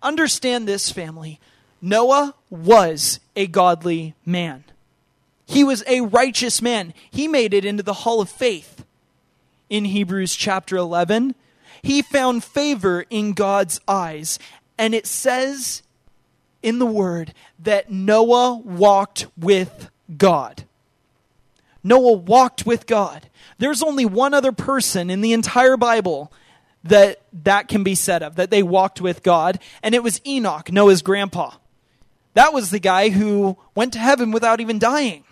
Understand 0.00 0.68
this, 0.68 0.92
family. 0.92 1.40
Noah 1.82 2.34
was 2.50 3.18
a 3.34 3.48
godly 3.48 4.14
man. 4.24 4.62
He 5.44 5.64
was 5.64 5.82
a 5.88 6.02
righteous 6.02 6.62
man. 6.62 6.94
He 7.10 7.26
made 7.26 7.52
it 7.52 7.64
into 7.64 7.82
the 7.82 7.94
hall 7.94 8.20
of 8.20 8.30
faith. 8.30 8.84
In 9.68 9.86
Hebrews 9.86 10.36
chapter 10.36 10.76
11, 10.76 11.34
he 11.82 12.00
found 12.00 12.44
favor 12.44 13.04
in 13.10 13.32
God's 13.32 13.80
eyes. 13.88 14.38
And 14.78 14.94
it 14.94 15.06
says 15.06 15.82
in 16.62 16.78
the 16.78 16.86
word 16.86 17.34
that 17.58 17.90
Noah 17.90 18.56
walked 18.56 19.26
with 19.36 19.90
God. 20.16 20.64
Noah 21.82 22.12
walked 22.12 22.66
with 22.66 22.86
God. 22.86 23.28
There's 23.58 23.82
only 23.82 24.04
one 24.04 24.34
other 24.34 24.52
person 24.52 25.10
in 25.10 25.20
the 25.20 25.32
entire 25.32 25.76
Bible 25.76 26.32
that 26.84 27.20
that 27.44 27.68
can 27.68 27.82
be 27.82 27.94
said 27.94 28.22
of, 28.22 28.36
that 28.36 28.50
they 28.50 28.62
walked 28.62 29.00
with 29.00 29.22
God, 29.22 29.58
and 29.82 29.94
it 29.94 30.02
was 30.02 30.20
Enoch, 30.26 30.72
Noah's 30.72 31.02
grandpa. 31.02 31.52
That 32.34 32.52
was 32.52 32.70
the 32.70 32.78
guy 32.78 33.08
who 33.08 33.56
went 33.74 33.92
to 33.94 33.98
heaven 33.98 34.30
without 34.30 34.60
even 34.60 34.78
dying. 34.78 35.24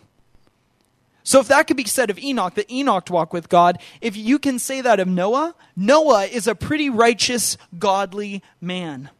So 1.22 1.40
if 1.40 1.48
that 1.48 1.66
could 1.66 1.76
be 1.76 1.84
said 1.84 2.10
of 2.10 2.18
Enoch, 2.18 2.54
that 2.54 2.70
Enoch 2.70 3.10
walked 3.10 3.32
with 3.32 3.48
God, 3.48 3.80
if 4.00 4.16
you 4.16 4.38
can 4.38 4.58
say 4.58 4.80
that 4.80 5.00
of 5.00 5.08
Noah, 5.08 5.54
Noah 5.74 6.24
is 6.24 6.46
a 6.46 6.54
pretty 6.54 6.88
righteous, 6.88 7.56
godly 7.78 8.42
man. 8.60 9.10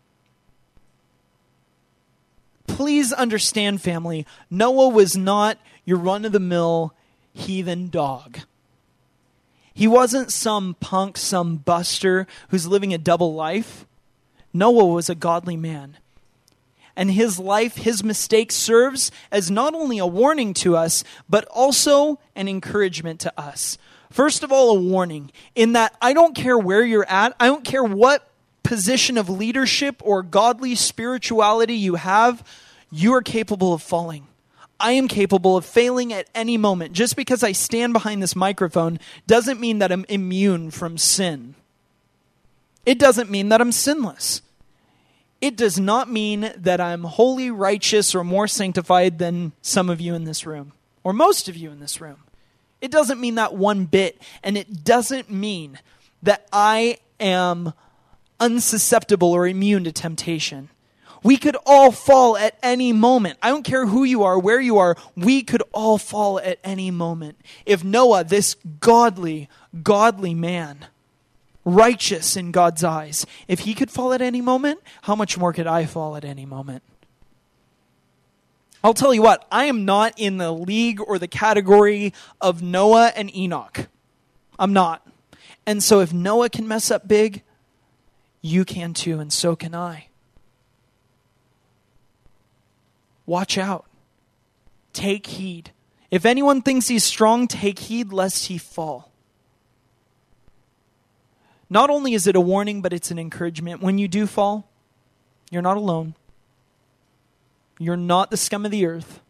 Please 2.66 3.12
understand, 3.12 3.80
family, 3.80 4.26
Noah 4.50 4.88
was 4.88 5.16
not 5.16 5.58
your 5.84 5.98
run 5.98 6.24
of 6.24 6.32
the 6.32 6.40
mill 6.40 6.94
heathen 7.32 7.88
dog. 7.88 8.40
He 9.72 9.86
wasn't 9.86 10.32
some 10.32 10.74
punk, 10.80 11.18
some 11.18 11.56
buster 11.56 12.26
who's 12.48 12.66
living 12.66 12.94
a 12.94 12.98
double 12.98 13.34
life. 13.34 13.86
Noah 14.52 14.86
was 14.86 15.10
a 15.10 15.14
godly 15.14 15.56
man. 15.56 15.98
And 16.96 17.10
his 17.10 17.38
life, 17.38 17.76
his 17.76 18.02
mistake 18.02 18.50
serves 18.50 19.10
as 19.30 19.50
not 19.50 19.74
only 19.74 19.98
a 19.98 20.06
warning 20.06 20.54
to 20.54 20.76
us, 20.76 21.04
but 21.28 21.44
also 21.46 22.18
an 22.34 22.48
encouragement 22.48 23.20
to 23.20 23.38
us. 23.38 23.76
First 24.10 24.42
of 24.42 24.50
all, 24.50 24.70
a 24.70 24.80
warning 24.80 25.30
in 25.54 25.74
that 25.74 25.94
I 26.00 26.14
don't 26.14 26.34
care 26.34 26.56
where 26.56 26.82
you're 26.82 27.06
at, 27.06 27.36
I 27.38 27.46
don't 27.46 27.64
care 27.64 27.84
what 27.84 28.26
position 28.66 29.16
of 29.16 29.28
leadership 29.28 30.02
or 30.04 30.22
godly 30.22 30.74
spirituality 30.74 31.74
you 31.74 31.94
have, 31.94 32.46
you 32.90 33.14
are 33.14 33.22
capable 33.22 33.72
of 33.72 33.82
falling. 33.82 34.26
I 34.78 34.92
am 34.92 35.08
capable 35.08 35.56
of 35.56 35.64
failing 35.64 36.12
at 36.12 36.28
any 36.34 36.56
moment. 36.56 36.92
Just 36.92 37.16
because 37.16 37.42
I 37.42 37.52
stand 37.52 37.92
behind 37.92 38.22
this 38.22 38.36
microphone 38.36 38.98
doesn't 39.26 39.60
mean 39.60 39.78
that 39.78 39.92
I'm 39.92 40.04
immune 40.08 40.70
from 40.70 40.98
sin. 40.98 41.54
It 42.84 42.98
doesn't 42.98 43.30
mean 43.30 43.48
that 43.48 43.60
I'm 43.60 43.72
sinless. 43.72 44.42
It 45.40 45.56
does 45.56 45.78
not 45.78 46.10
mean 46.10 46.52
that 46.56 46.80
I'm 46.80 47.04
wholly 47.04 47.50
righteous 47.50 48.14
or 48.14 48.24
more 48.24 48.48
sanctified 48.48 49.18
than 49.18 49.52
some 49.62 49.88
of 49.88 50.00
you 50.00 50.14
in 50.14 50.24
this 50.24 50.44
room, 50.44 50.72
or 51.04 51.12
most 51.12 51.48
of 51.48 51.56
you 51.56 51.70
in 51.70 51.80
this 51.80 52.00
room. 52.00 52.18
It 52.80 52.90
doesn't 52.90 53.20
mean 53.20 53.36
that 53.36 53.54
one 53.54 53.86
bit. 53.86 54.20
And 54.42 54.56
it 54.56 54.84
doesn't 54.84 55.30
mean 55.30 55.78
that 56.22 56.46
I 56.52 56.98
am 57.20 57.72
unsusceptible 58.41 59.32
or 59.32 59.47
immune 59.47 59.84
to 59.84 59.93
temptation. 59.93 60.68
We 61.22 61.37
could 61.37 61.57
all 61.66 61.91
fall 61.91 62.37
at 62.37 62.57
any 62.62 62.93
moment. 62.93 63.39
I 63.43 63.49
don't 63.49 63.64
care 63.64 63.87
who 63.87 64.05
you 64.05 64.22
are, 64.22 64.39
where 64.39 64.61
you 64.61 64.78
are, 64.78 64.97
we 65.16 65.43
could 65.43 65.62
all 65.72 65.99
fall 65.99 66.39
at 66.39 66.59
any 66.62 66.91
moment. 66.91 67.41
If 67.64 67.82
Noah, 67.82 68.24
this 68.24 68.55
godly, 68.80 69.49
godly 69.82 70.34
man, 70.34 70.87
righteous 71.64 72.37
in 72.37 72.53
God's 72.53 72.84
eyes, 72.84 73.26
if 73.49 73.61
he 73.61 73.74
could 73.74 73.91
fall 73.91 74.12
at 74.12 74.22
any 74.22 74.41
moment, 74.41 74.80
how 75.03 75.16
much 75.16 75.37
more 75.37 75.53
could 75.53 75.66
I 75.66 75.84
fall 75.84 76.16
at 76.16 76.24
any 76.24 76.47
moment? 76.47 76.82
I'll 78.84 78.95
tell 78.95 79.12
you 79.12 79.22
what, 79.22 79.45
I 79.51 79.64
am 79.64 79.84
not 79.84 80.14
in 80.16 80.37
the 80.37 80.53
league 80.53 81.01
or 81.01 81.18
the 81.18 81.26
category 81.26 82.12
of 82.41 82.62
Noah 82.62 83.12
and 83.16 83.34
Enoch. 83.34 83.89
I'm 84.61 84.72
not. 84.72 85.05
And 85.66 85.82
so 85.82 85.99
if 85.99 86.12
Noah 86.12 86.51
can 86.51 86.68
mess 86.68 86.93
up 86.93 87.09
big, 87.09 87.43
you 88.47 88.64
can 88.64 88.94
too, 88.94 89.20
and 89.20 89.32
so 89.32 89.57
can 89.57 89.74
I. 89.74 90.09
Watch 93.26 93.59
out. 93.59 93.86
Take 94.92 95.26
heed. 95.26 95.72
If 96.11 96.24
anyone 96.24 96.62
thinks 96.62 96.88
he's 96.88 97.05
strong, 97.05 97.49
take 97.49 97.78
heed 97.80 98.12
lest 98.12 98.47
he 98.47 98.57
fall. 98.57 99.11
Not 101.68 101.90
only 101.90 102.14
is 102.14 102.28
it 102.28 102.36
a 102.36 102.40
warning, 102.40 102.80
but 102.80 102.92
it's 102.92 103.11
an 103.11 103.18
encouragement. 103.18 103.82
When 103.82 103.99
you 103.99 104.07
do 104.07 104.26
fall, 104.26 104.68
you're 105.51 105.62
not 105.62 105.76
alone. 105.76 106.14
You're 107.78 107.97
not 107.97 108.30
the 108.30 108.36
scum 108.36 108.64
of 108.64 108.70
the 108.70 108.86
earth. 108.86 109.20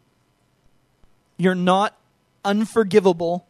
You're 1.38 1.54
not 1.54 1.96
unforgivable. 2.44 3.45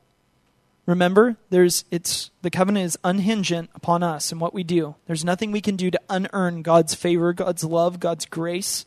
Remember, 0.87 1.37
there's 1.51 1.84
it's 1.91 2.30
the 2.43 2.51
covenant 2.51 2.87
is 2.87 2.99
unhingent 3.03 3.70
upon 3.74 4.05
us 4.05 4.30
and 4.30 4.41
what 4.41 4.55
we 4.55 4.62
do. 4.62 4.95
There's 5.07 5.24
nothing 5.24 5.51
we 5.51 5.61
can 5.61 5.74
do 5.74 5.91
to 5.91 6.01
unearn 6.09 6.62
God's 6.62 6.95
favor, 6.95 7.32
God's 7.32 7.64
love, 7.64 7.99
God's 7.99 8.24
grace. 8.24 8.87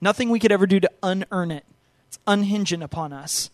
Nothing 0.00 0.28
we 0.28 0.40
could 0.40 0.50
ever 0.50 0.66
do 0.66 0.80
to 0.80 0.90
unearn 1.02 1.52
it. 1.52 1.64
It's 2.08 2.18
unhinging 2.26 2.82
upon 2.82 3.12
us. 3.12 3.50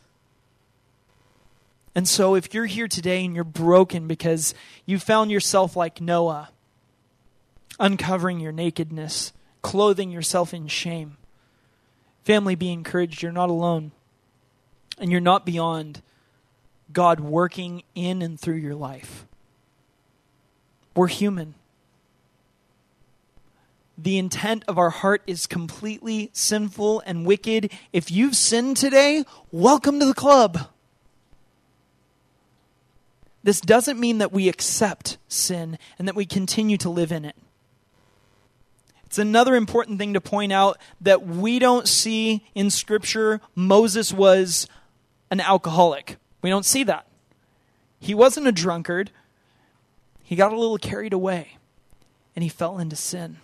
And 1.94 2.08
so, 2.08 2.34
if 2.34 2.54
you're 2.54 2.66
here 2.66 2.88
today 2.88 3.24
and 3.24 3.34
you're 3.34 3.44
broken 3.44 4.06
because 4.06 4.54
you 4.86 4.98
found 4.98 5.30
yourself 5.30 5.76
like 5.76 6.00
Noah, 6.00 6.50
uncovering 7.78 8.40
your 8.40 8.52
nakedness, 8.52 9.32
clothing 9.60 10.10
yourself 10.10 10.54
in 10.54 10.66
shame, 10.66 11.18
family, 12.24 12.54
be 12.54 12.72
encouraged. 12.72 13.22
You're 13.22 13.32
not 13.32 13.50
alone. 13.50 13.92
And 14.98 15.10
you're 15.10 15.20
not 15.20 15.44
beyond 15.44 16.00
God 16.92 17.20
working 17.20 17.82
in 17.94 18.22
and 18.22 18.38
through 18.38 18.56
your 18.56 18.74
life. 18.74 19.26
We're 20.94 21.08
human 21.08 21.54
the 23.98 24.18
intent 24.18 24.64
of 24.68 24.78
our 24.78 24.90
heart 24.90 25.22
is 25.26 25.46
completely 25.46 26.30
sinful 26.32 27.02
and 27.06 27.24
wicked. 27.24 27.72
If 27.92 28.10
you've 28.10 28.36
sinned 28.36 28.76
today, 28.76 29.24
welcome 29.50 29.98
to 30.00 30.06
the 30.06 30.14
club. 30.14 30.68
This 33.42 33.60
doesn't 33.60 33.98
mean 33.98 34.18
that 34.18 34.32
we 34.32 34.48
accept 34.48 35.18
sin 35.28 35.78
and 35.98 36.06
that 36.08 36.16
we 36.16 36.26
continue 36.26 36.76
to 36.78 36.90
live 36.90 37.12
in 37.12 37.24
it. 37.24 37.36
It's 39.06 39.18
another 39.18 39.54
important 39.54 39.98
thing 39.98 40.14
to 40.14 40.20
point 40.20 40.52
out 40.52 40.78
that 41.00 41.24
we 41.26 41.58
don't 41.58 41.88
see 41.88 42.44
in 42.54 42.70
Scripture 42.70 43.40
Moses 43.54 44.12
was 44.12 44.66
an 45.30 45.40
alcoholic. 45.40 46.16
We 46.46 46.50
don't 46.50 46.64
see 46.64 46.84
that. 46.84 47.08
He 47.98 48.14
wasn't 48.14 48.46
a 48.46 48.52
drunkard. 48.52 49.10
He 50.22 50.36
got 50.36 50.52
a 50.52 50.56
little 50.56 50.78
carried 50.78 51.12
away 51.12 51.56
and 52.36 52.44
he 52.44 52.48
fell 52.48 52.78
into 52.78 52.94
sin. 52.94 53.38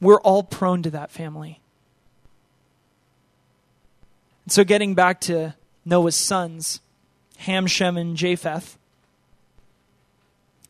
We're 0.00 0.22
all 0.22 0.42
prone 0.42 0.82
to 0.84 0.90
that 0.92 1.10
family. 1.10 1.60
so, 4.48 4.64
getting 4.64 4.94
back 4.94 5.20
to 5.22 5.56
Noah's 5.84 6.16
sons, 6.16 6.80
Ham, 7.36 7.66
Shem, 7.66 7.98
and 7.98 8.16
Japheth. 8.16 8.78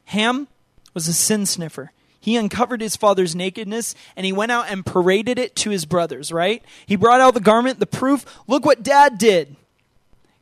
Ham 0.07 0.49
was 0.95 1.07
a 1.07 1.13
sin 1.13 1.47
sniffer. 1.47 1.93
He 2.19 2.37
uncovered 2.37 2.81
his 2.81 2.97
father's 2.97 3.37
nakedness 3.37 3.95
and 4.17 4.27
he 4.27 4.33
went 4.33 4.51
out 4.51 4.67
and 4.69 4.85
paraded 4.85 5.39
it 5.39 5.55
to 5.55 5.71
his 5.71 5.85
brothers, 5.85 6.33
right? 6.33 6.61
He 6.87 6.97
brought 6.97 7.21
out 7.21 7.35
the 7.35 7.41
garment, 7.41 7.79
the 7.79 7.87
proof. 7.87 8.25
Look 8.49 8.67
what 8.67 8.83
dad 8.83 9.17
did. 9.17 9.55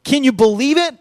Can 0.04 0.24
you 0.24 0.32
believe 0.32 0.76
it? 0.76 0.96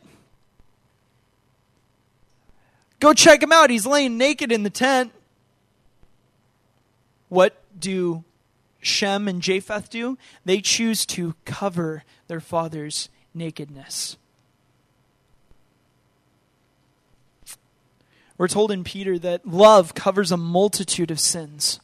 Go 2.99 3.13
check 3.13 3.41
him 3.41 3.51
out. 3.51 3.69
He's 3.69 3.85
laying 3.85 4.17
naked 4.17 4.51
in 4.51 4.63
the 4.63 4.69
tent. 4.69 5.11
What 7.29 7.61
do 7.79 8.23
Shem 8.81 9.27
and 9.27 9.41
Japheth 9.41 9.89
do? 9.89 10.17
They 10.43 10.61
choose 10.61 11.05
to 11.07 11.35
cover 11.45 12.03
their 12.27 12.41
father's 12.41 13.09
nakedness. 13.33 14.17
We're 18.37 18.47
told 18.47 18.71
in 18.71 18.83
Peter 18.83 19.19
that 19.19 19.45
love 19.45 19.93
covers 19.93 20.31
a 20.31 20.37
multitude 20.37 21.11
of 21.11 21.19
sins. 21.19 21.79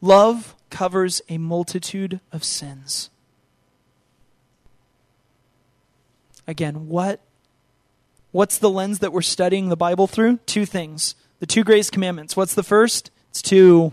Love 0.00 0.56
covers 0.70 1.22
a 1.28 1.38
multitude 1.38 2.20
of 2.32 2.42
sins. 2.42 3.10
Again, 6.50 6.88
what 6.88 7.20
what's 8.32 8.58
the 8.58 8.68
lens 8.68 8.98
that 8.98 9.12
we're 9.12 9.22
studying 9.22 9.68
the 9.68 9.76
Bible 9.76 10.08
through? 10.08 10.38
Two 10.46 10.66
things. 10.66 11.14
The 11.38 11.46
two 11.46 11.62
greatest 11.62 11.92
commandments. 11.92 12.36
What's 12.36 12.54
the 12.54 12.64
first? 12.64 13.12
It's 13.28 13.40
to 13.42 13.92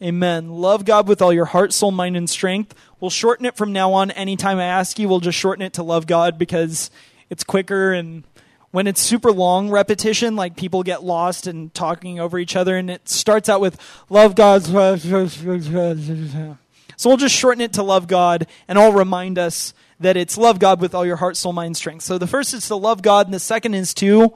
Amen. 0.00 0.50
Love 0.50 0.84
God 0.84 1.08
with 1.08 1.20
all 1.20 1.32
your 1.32 1.46
heart, 1.46 1.72
soul, 1.72 1.90
mind, 1.90 2.16
and 2.16 2.30
strength. 2.30 2.76
We'll 3.00 3.10
shorten 3.10 3.44
it 3.44 3.56
from 3.56 3.72
now 3.72 3.92
on. 3.92 4.12
Anytime 4.12 4.58
I 4.58 4.64
ask 4.66 5.00
you, 5.00 5.08
we'll 5.08 5.18
just 5.18 5.36
shorten 5.36 5.62
it 5.62 5.72
to 5.74 5.82
love 5.82 6.06
God 6.06 6.38
because 6.38 6.88
it's 7.28 7.42
quicker 7.42 7.92
and 7.92 8.22
when 8.70 8.86
it's 8.86 9.00
super 9.00 9.32
long 9.32 9.68
repetition, 9.68 10.36
like 10.36 10.54
people 10.54 10.84
get 10.84 11.02
lost 11.02 11.48
and 11.48 11.74
talking 11.74 12.20
over 12.20 12.38
each 12.38 12.54
other, 12.54 12.76
and 12.76 12.88
it 12.88 13.08
starts 13.08 13.48
out 13.48 13.60
with 13.60 13.76
love 14.08 14.36
God. 14.36 14.62
So 17.00 17.08
we'll 17.08 17.16
just 17.16 17.34
shorten 17.34 17.62
it 17.62 17.72
to 17.72 17.82
love 17.82 18.08
God, 18.08 18.46
and 18.68 18.78
I'll 18.78 18.92
remind 18.92 19.38
us 19.38 19.72
that 20.00 20.18
it's 20.18 20.36
love 20.36 20.58
God 20.58 20.82
with 20.82 20.94
all 20.94 21.06
your 21.06 21.16
heart, 21.16 21.34
soul, 21.34 21.54
mind, 21.54 21.78
strength. 21.78 22.02
So 22.02 22.18
the 22.18 22.26
first 22.26 22.52
is 22.52 22.68
to 22.68 22.76
love 22.76 23.00
God, 23.00 23.26
and 23.26 23.32
the 23.32 23.40
second 23.40 23.72
is 23.72 23.94
to 23.94 24.34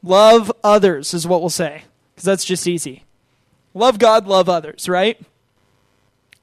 love 0.00 0.52
others, 0.62 1.14
is 1.14 1.26
what 1.26 1.40
we'll 1.40 1.50
say, 1.50 1.82
because 2.14 2.24
that's 2.24 2.44
just 2.44 2.68
easy. 2.68 3.02
Love 3.74 3.98
God, 3.98 4.28
love 4.28 4.48
others, 4.48 4.88
right? 4.88 5.20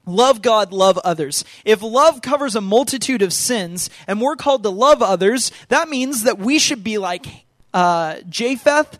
Love 0.04 0.42
God, 0.42 0.74
love 0.74 0.98
others. 0.98 1.42
If 1.64 1.80
love 1.80 2.20
covers 2.20 2.54
a 2.54 2.60
multitude 2.60 3.22
of 3.22 3.32
sins 3.32 3.88
and 4.06 4.20
we're 4.20 4.36
called 4.36 4.62
to 4.64 4.68
love 4.68 5.00
others, 5.00 5.52
that 5.68 5.88
means 5.88 6.24
that 6.24 6.38
we 6.38 6.58
should 6.58 6.84
be 6.84 6.98
like 6.98 7.24
uh, 7.72 8.16
Japheth, 8.28 8.98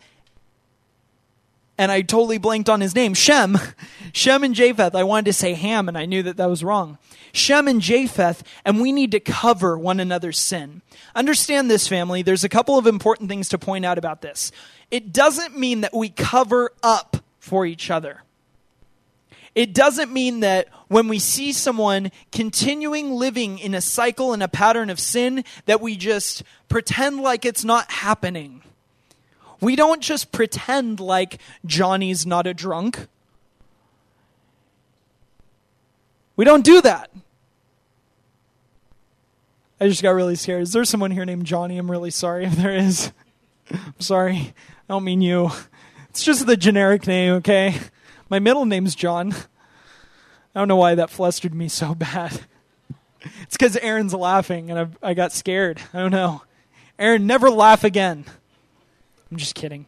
and 1.79 1.93
I 1.93 2.03
totally 2.03 2.39
blanked 2.39 2.69
on 2.69 2.81
his 2.81 2.95
name, 2.95 3.15
Shem. 3.15 3.59
Shem 4.13 4.45
and 4.45 4.55
Japheth. 4.55 4.95
I 4.95 5.05
wanted 5.05 5.27
to 5.27 5.33
say 5.33 5.55
Ham, 5.55 5.89
and 5.89 5.99
I 5.99 6.07
knew 6.07 6.23
that 6.23 6.37
that 6.39 6.49
was 6.49 6.65
wrong. 6.65 6.99
Shem 7.33 7.69
and 7.69 7.81
Japheth, 7.81 8.43
and 8.65 8.81
we 8.81 8.93
need 8.93 9.11
to 9.13 9.21
cover 9.21 9.77
one 9.77 10.01
another's 10.01 10.39
sin. 10.39 10.81
Understand 11.15 11.71
this, 11.71 11.87
family. 11.87 12.23
There's 12.23 12.45
a 12.45 12.49
couple 12.49 12.79
of 12.79 12.87
important 12.87 13.29
things 13.29 13.49
to 13.51 13.59
point 13.59 13.85
out 13.85 13.99
about 13.99 14.23
this. 14.23 14.53
It 14.91 15.13
doesn't 15.13 15.59
mean 15.59 15.83
that 15.83 15.95
we 15.95 16.09
cover 16.09 16.73
up 16.83 17.19
for 17.39 17.67
each 17.67 17.91
other. 17.91 18.23
It 19.55 19.73
doesn't 19.73 20.13
mean 20.13 20.41
that 20.41 20.69
when 20.89 21.09
we 21.09 21.19
see 21.19 21.53
someone 21.53 22.13
continuing 22.31 23.13
living 23.13 23.59
in 23.59 23.75
a 23.75 23.81
cycle 23.81 24.35
and 24.35 24.43
a 24.43 24.49
pattern 24.49 24.91
of 24.91 25.01
sin, 25.01 25.45
that 25.65 25.81
we 25.81 25.97
just 25.97 26.43
pretend 26.69 27.21
like 27.21 27.45
it's 27.45 27.65
not 27.65 27.91
happening. 27.91 28.63
We 29.61 29.77
don't 29.77 30.03
just 30.03 30.33
pretend 30.33 31.01
like 31.01 31.39
Johnny's 31.65 32.27
not 32.27 32.47
a 32.47 32.55
drunk. 32.55 33.09
We 36.37 36.45
don't 36.45 36.65
do 36.65 36.83
that. 36.83 37.11
I 39.81 39.89
just 39.89 40.03
got 40.03 40.11
really 40.11 40.37
scared. 40.37 40.63
Is 40.63 40.73
there 40.73 40.85
someone 40.85 41.11
here 41.11 41.25
named 41.25 41.45
Johnny? 41.45 41.77
I'm 41.79 41.91
really 41.91 42.11
sorry 42.11 42.45
if 42.47 42.57
there 42.57 42.75
is. 42.75 43.13
I'm 43.71 44.01
sorry. 44.01 44.37
I 44.89 44.93
don't 44.93 45.05
mean 45.05 45.21
you. 45.21 45.51
It's 46.11 46.23
just 46.23 46.47
the 46.47 46.57
generic 46.57 47.07
name, 47.07 47.35
okay? 47.35 47.75
My 48.31 48.39
middle 48.39 48.65
name's 48.65 48.95
John. 48.95 49.33
I 49.33 50.59
don't 50.59 50.69
know 50.69 50.77
why 50.77 50.95
that 50.95 51.11
flustered 51.11 51.55
me 51.55 51.69
so 51.69 51.95
bad. 51.95 52.41
It's 53.43 53.57
because 53.57 53.77
Aaron's 53.77 54.15
laughing 54.15 54.71
and 54.71 54.79
I've, 54.79 54.99
I 55.03 55.15
got 55.15 55.33
scared. 55.33 55.81
I 55.93 55.99
don't 55.99 56.13
know. 56.13 56.43
Aaron, 56.99 57.27
never 57.27 57.51
laugh 57.51 57.85
again. 57.85 58.25
I'm 59.31 59.37
just 59.37 59.55
kidding. 59.55 59.87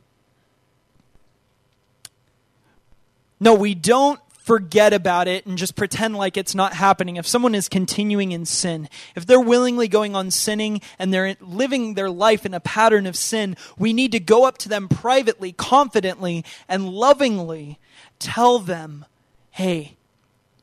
No, 3.41 3.55
we 3.55 3.75
don't 3.75 4.21
forget 4.49 4.95
about 4.95 5.29
it 5.29 5.45
and 5.45 5.59
just 5.59 5.77
pretend 5.77 6.17
like 6.17 6.39
it's 6.39 6.55
not 6.55 6.73
happening. 6.73 7.17
If 7.17 7.27
someone 7.27 7.55
is 7.55 7.69
continuing 7.69 8.33
in 8.33 8.47
sin, 8.47 8.89
if 9.15 9.27
they're 9.27 9.39
willingly 9.39 9.89
going 9.89 10.17
on 10.17 10.31
sinning 10.31 10.81
and 10.99 11.13
they're 11.13 11.37
living 11.41 11.95
their 11.95 12.09
life 12.09 12.47
in 12.47 12.55
a 12.55 12.61
pattern 12.61 13.07
of 13.07 13.15
sin, 13.15 13.57
we 13.79 13.93
need 13.93 14.11
to 14.13 14.21
go 14.21 14.47
up 14.47 14.57
to 14.59 14.69
them 14.69 14.89
privately, 14.89 15.53
confidently, 15.53 16.45
and 16.67 16.89
lovingly 16.89 17.79
tell 18.19 18.59
them, 18.59 19.05
hey, 19.51 19.97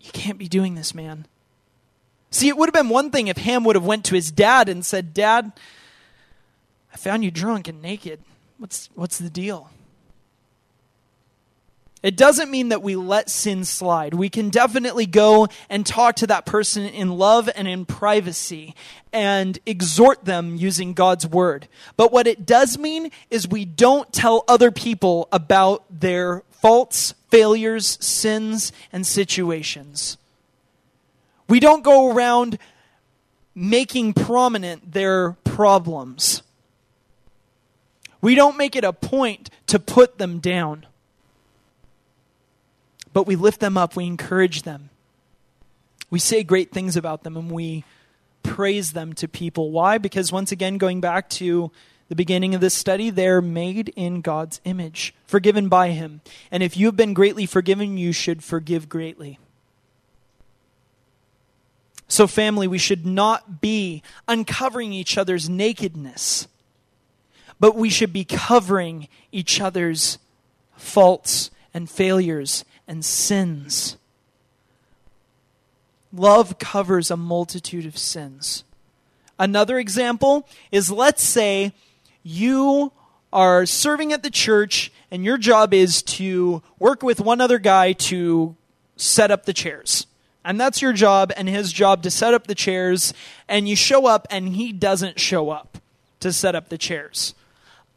you 0.02 0.12
can't 0.12 0.40
be 0.40 0.48
doing 0.48 0.74
this, 0.74 0.96
man. 0.96 1.28
See, 2.32 2.50
it 2.50 2.58
would 2.58 2.68
have 2.68 2.74
been 2.74 2.90
one 2.90 3.12
thing 3.12 3.28
if 3.28 3.38
Ham 3.38 3.64
would 3.64 3.76
have 3.76 3.86
went 3.86 4.04
to 4.06 4.16
his 4.16 4.32
dad 4.32 4.68
and 4.68 4.86
said, 4.86 5.14
Dad, 5.14 5.54
I 6.92 6.98
found 6.98 7.24
you 7.24 7.32
drunk 7.32 7.68
and 7.68 7.82
naked. 7.82 8.20
What's, 8.58 8.90
what's 8.96 9.18
the 9.18 9.30
deal? 9.30 9.70
It 12.06 12.16
doesn't 12.16 12.52
mean 12.52 12.70
that 12.70 12.84
we 12.84 12.96
let 12.96 13.32
sin 13.32 13.66
slide. 13.66 14.14
We 14.14 14.30
can 14.30 14.52
definitely 14.52 15.08
go 15.08 15.48
and 15.72 15.84
talk 15.84 16.18
to 16.18 16.28
that 16.28 16.46
person 16.46 16.84
in 16.84 17.18
love 17.18 17.50
and 17.56 17.68
in 17.68 17.86
privacy 17.86 18.76
and 19.12 19.58
exhort 19.66 20.24
them 20.24 20.56
using 20.56 20.94
God's 20.94 21.26
word. 21.26 21.68
But 21.98 22.12
what 22.12 22.28
it 22.28 22.46
does 22.46 22.78
mean 22.78 23.10
is 23.32 23.48
we 23.48 23.66
don't 23.66 24.14
tell 24.14 24.44
other 24.48 24.70
people 24.70 25.28
about 25.32 25.84
their 25.90 26.44
faults, 26.52 27.16
failures, 27.32 27.98
sins, 28.00 28.72
and 28.94 29.06
situations. 29.08 30.18
We 31.50 31.60
don't 31.60 31.84
go 31.84 32.12
around 32.12 32.60
making 33.56 34.14
prominent 34.14 34.92
their 34.92 35.32
problems. 35.44 36.44
We 38.26 38.36
don't 38.36 38.58
make 38.58 38.76
it 38.76 38.84
a 38.84 38.92
point 38.92 39.50
to 39.68 39.78
put 39.78 40.18
them 40.18 40.40
down 40.40 40.86
but 43.16 43.26
we 43.26 43.38
lift 43.38 43.62
them 43.62 43.78
up, 43.78 43.96
we 43.96 44.06
encourage 44.06 44.64
them. 44.64 44.90
We 46.10 46.20
say 46.20 46.44
great 46.44 46.74
things 46.74 46.98
about 46.98 47.24
them 47.24 47.38
and 47.38 47.50
we 47.50 47.86
praise 48.44 48.92
them 48.92 49.14
to 49.14 49.30
people. 49.30 49.72
Why? 49.72 49.98
Because 49.98 50.34
once 50.34 50.52
again, 50.52 50.78
going 50.78 51.00
back 51.00 51.30
to 51.30 51.72
the 52.10 52.16
beginning 52.16 52.54
of 52.54 52.60
this 52.60 52.74
study, 52.74 53.10
they're 53.10 53.42
made 53.42 53.94
in 53.96 54.20
God's 54.20 54.60
image, 54.66 55.16
forgiven 55.26 55.70
by 55.70 55.92
Him. 55.92 56.20
And 56.52 56.62
if 56.62 56.76
you 56.76 56.88
have 56.88 56.98
been 56.98 57.14
greatly 57.14 57.46
forgiven, 57.46 57.98
you 57.98 58.12
should 58.12 58.44
forgive 58.44 58.90
greatly. 58.90 59.40
So, 62.10 62.28
family, 62.28 62.68
we 62.68 62.78
should 62.78 63.06
not 63.06 63.62
be 63.62 64.04
uncovering 64.28 64.92
each 64.92 65.18
other's 65.18 65.50
nakedness, 65.50 66.50
but 67.60 67.76
we 67.76 67.90
should 67.90 68.14
be 68.14 68.26
covering 68.26 69.08
each 69.32 69.62
other's 69.62 70.18
faults 70.76 71.52
and 71.74 71.90
failures 71.90 72.66
and 72.88 73.04
sins. 73.04 73.98
Love 76.14 76.60
covers 76.60 77.12
a 77.12 77.18
multitude 77.18 77.86
of 77.86 77.98
sins. 77.98 78.64
Another 79.38 79.78
example 79.78 80.48
is 80.72 80.90
let's 80.90 81.24
say 81.24 81.74
you 82.24 82.92
are 83.34 83.66
serving 83.66 84.14
at 84.14 84.24
the 84.24 84.30
church 84.30 84.92
and 85.12 85.26
your 85.26 85.38
job 85.38 85.74
is 85.74 86.02
to 86.02 86.64
work 86.80 87.04
with 87.04 87.20
one 87.20 87.42
other 87.42 87.60
guy 87.60 87.92
to 87.92 88.56
set 88.96 89.30
up 89.30 89.46
the 89.46 89.54
chairs. 89.54 90.08
And 90.46 90.60
that's 90.60 90.82
your 90.82 90.94
job 90.94 91.34
and 91.36 91.50
his 91.50 91.74
job 91.74 92.04
to 92.04 92.12
set 92.12 92.34
up 92.34 92.48
the 92.48 92.56
chairs. 92.56 93.14
And 93.50 93.68
you 93.68 93.76
show 93.76 94.06
up 94.06 94.28
and 94.30 94.50
he 94.50 94.72
doesn't 94.72 95.20
show 95.20 95.50
up 95.50 95.80
to 96.22 96.32
set 96.32 96.56
up 96.56 96.70
the 96.70 96.78
chairs. 96.78 97.34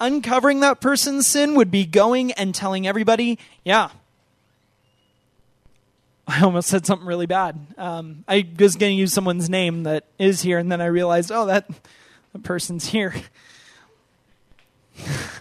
Uncovering 0.01 0.61
that 0.61 0.81
person's 0.81 1.27
sin 1.27 1.55
would 1.55 1.71
be 1.71 1.85
going 1.85 2.33
and 2.33 2.55
telling 2.55 2.87
everybody, 2.87 3.39
yeah, 3.65 3.91
I 6.29 6.43
almost 6.43 6.69
said 6.69 6.85
something 6.85 7.07
really 7.07 7.27
bad. 7.27 7.59
Um, 7.77 8.25
I 8.29 8.47
was 8.59 8.77
going 8.77 8.95
to 8.95 9.01
use 9.01 9.13
someone's 9.13 9.49
name 9.49 9.85
that 9.85 10.05
is 10.19 10.43
here, 10.43 10.59
and 10.59 10.71
then 10.71 10.81
I 10.81 10.87
realized, 10.87 11.33
oh, 11.33 11.47
that, 11.47 11.69
that 12.33 12.43
person's 12.43 12.87
here. 12.87 13.15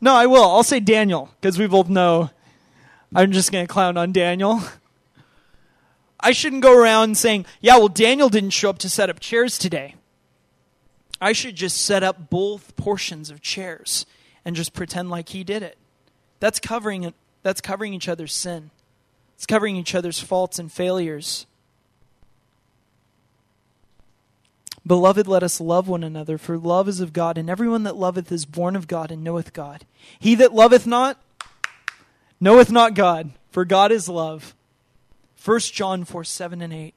no, 0.00 0.14
I 0.14 0.26
will. 0.26 0.42
I'll 0.44 0.64
say 0.64 0.80
Daniel, 0.80 1.30
because 1.40 1.58
we 1.58 1.66
both 1.68 1.88
know 1.88 2.30
I'm 3.14 3.30
just 3.30 3.52
going 3.52 3.66
to 3.66 3.72
clown 3.72 3.96
on 3.96 4.12
Daniel. 4.12 4.60
I 6.18 6.32
shouldn't 6.32 6.62
go 6.62 6.76
around 6.76 7.16
saying, 7.16 7.46
yeah, 7.60 7.76
well, 7.76 7.88
Daniel 7.88 8.28
didn't 8.28 8.50
show 8.50 8.70
up 8.70 8.78
to 8.78 8.88
set 8.90 9.08
up 9.08 9.20
chairs 9.20 9.56
today. 9.56 9.94
I 11.20 11.32
should 11.32 11.56
just 11.56 11.82
set 11.82 12.02
up 12.02 12.30
both 12.30 12.76
portions 12.76 13.30
of 13.30 13.40
chairs 13.40 14.06
and 14.44 14.54
just 14.54 14.74
pretend 14.74 15.10
like 15.10 15.30
he 15.30 15.44
did 15.44 15.62
it. 15.62 15.78
That's 16.40 16.60
covering, 16.60 17.12
that's 17.42 17.60
covering 17.60 17.94
each 17.94 18.08
other's 18.08 18.34
sin. 18.34 18.70
It's 19.34 19.46
covering 19.46 19.76
each 19.76 19.94
other's 19.94 20.20
faults 20.20 20.58
and 20.58 20.70
failures. 20.70 21.46
Beloved, 24.86 25.26
let 25.26 25.42
us 25.42 25.60
love 25.60 25.88
one 25.88 26.04
another, 26.04 26.38
for 26.38 26.56
love 26.56 26.88
is 26.88 27.00
of 27.00 27.12
God, 27.12 27.36
and 27.36 27.50
everyone 27.50 27.82
that 27.82 27.96
loveth 27.96 28.30
is 28.30 28.46
born 28.46 28.76
of 28.76 28.86
God 28.86 29.10
and 29.10 29.24
knoweth 29.24 29.52
God. 29.52 29.84
He 30.18 30.36
that 30.36 30.54
loveth 30.54 30.86
not, 30.86 31.20
knoweth 32.40 32.70
not 32.70 32.94
God, 32.94 33.32
for 33.50 33.64
God 33.64 33.90
is 33.90 34.08
love. 34.08 34.54
1 35.44 35.58
John 35.60 36.04
4 36.04 36.22
7 36.22 36.62
and 36.62 36.72
8. 36.72 36.94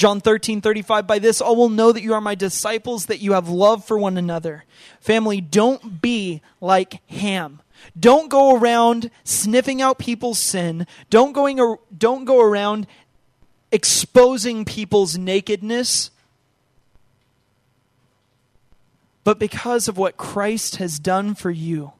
John 0.00 0.22
13, 0.22 0.62
35, 0.62 1.06
by 1.06 1.18
this 1.18 1.42
all 1.42 1.56
will 1.56 1.68
know 1.68 1.92
that 1.92 2.00
you 2.02 2.14
are 2.14 2.22
my 2.22 2.34
disciples, 2.34 3.04
that 3.04 3.20
you 3.20 3.34
have 3.34 3.50
love 3.50 3.84
for 3.84 3.98
one 3.98 4.16
another. 4.16 4.64
Family, 4.98 5.42
don't 5.42 6.00
be 6.00 6.40
like 6.58 7.02
Ham. 7.10 7.60
Don't 7.98 8.30
go 8.30 8.56
around 8.56 9.10
sniffing 9.24 9.82
out 9.82 9.98
people's 9.98 10.38
sin. 10.38 10.86
Don't, 11.10 11.34
going, 11.34 11.76
don't 11.98 12.24
go 12.24 12.40
around 12.40 12.86
exposing 13.70 14.64
people's 14.64 15.18
nakedness. 15.18 16.10
But 19.22 19.38
because 19.38 19.86
of 19.86 19.98
what 19.98 20.16
Christ 20.16 20.76
has 20.76 20.98
done 20.98 21.34
for 21.34 21.50
you, 21.50 21.92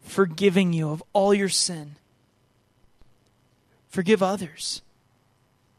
forgiving 0.00 0.72
you 0.72 0.88
of 0.88 1.02
all 1.12 1.34
your 1.34 1.50
sin, 1.50 1.96
forgive 3.90 4.22
others. 4.22 4.80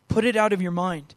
Put 0.07 0.25
it 0.25 0.35
out 0.35 0.53
of 0.53 0.61
your 0.61 0.71
mind. 0.71 1.15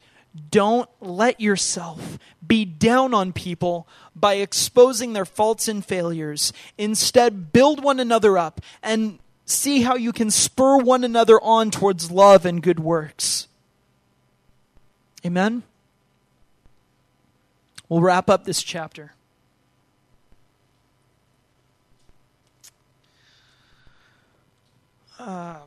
don't 0.51 0.89
let 1.01 1.41
yourself 1.41 2.19
be 2.47 2.65
down 2.65 3.13
on 3.15 3.33
people 3.33 3.89
by 4.15 4.35
exposing 4.35 5.13
their 5.13 5.25
faults 5.25 5.69
and 5.69 5.85
failures. 5.85 6.53
Instead, 6.79 7.53
build 7.53 7.83
one 7.83 7.99
another 7.99 8.39
up 8.39 8.61
and 8.83 9.19
see 9.45 9.83
how 9.83 9.97
you 9.97 10.13
can 10.13 10.31
spur 10.31 10.77
one 10.79 11.03
another 11.05 11.41
on 11.43 11.71
towards 11.71 12.11
love 12.11 12.47
and 12.47 12.63
good 12.63 12.79
works. 12.79 13.49
Amen? 15.25 15.65
We'll 17.89 18.01
wrap 18.01 18.31
up 18.31 18.45
this 18.45 18.63
chapter. 18.63 19.15
Uh, 25.19 25.59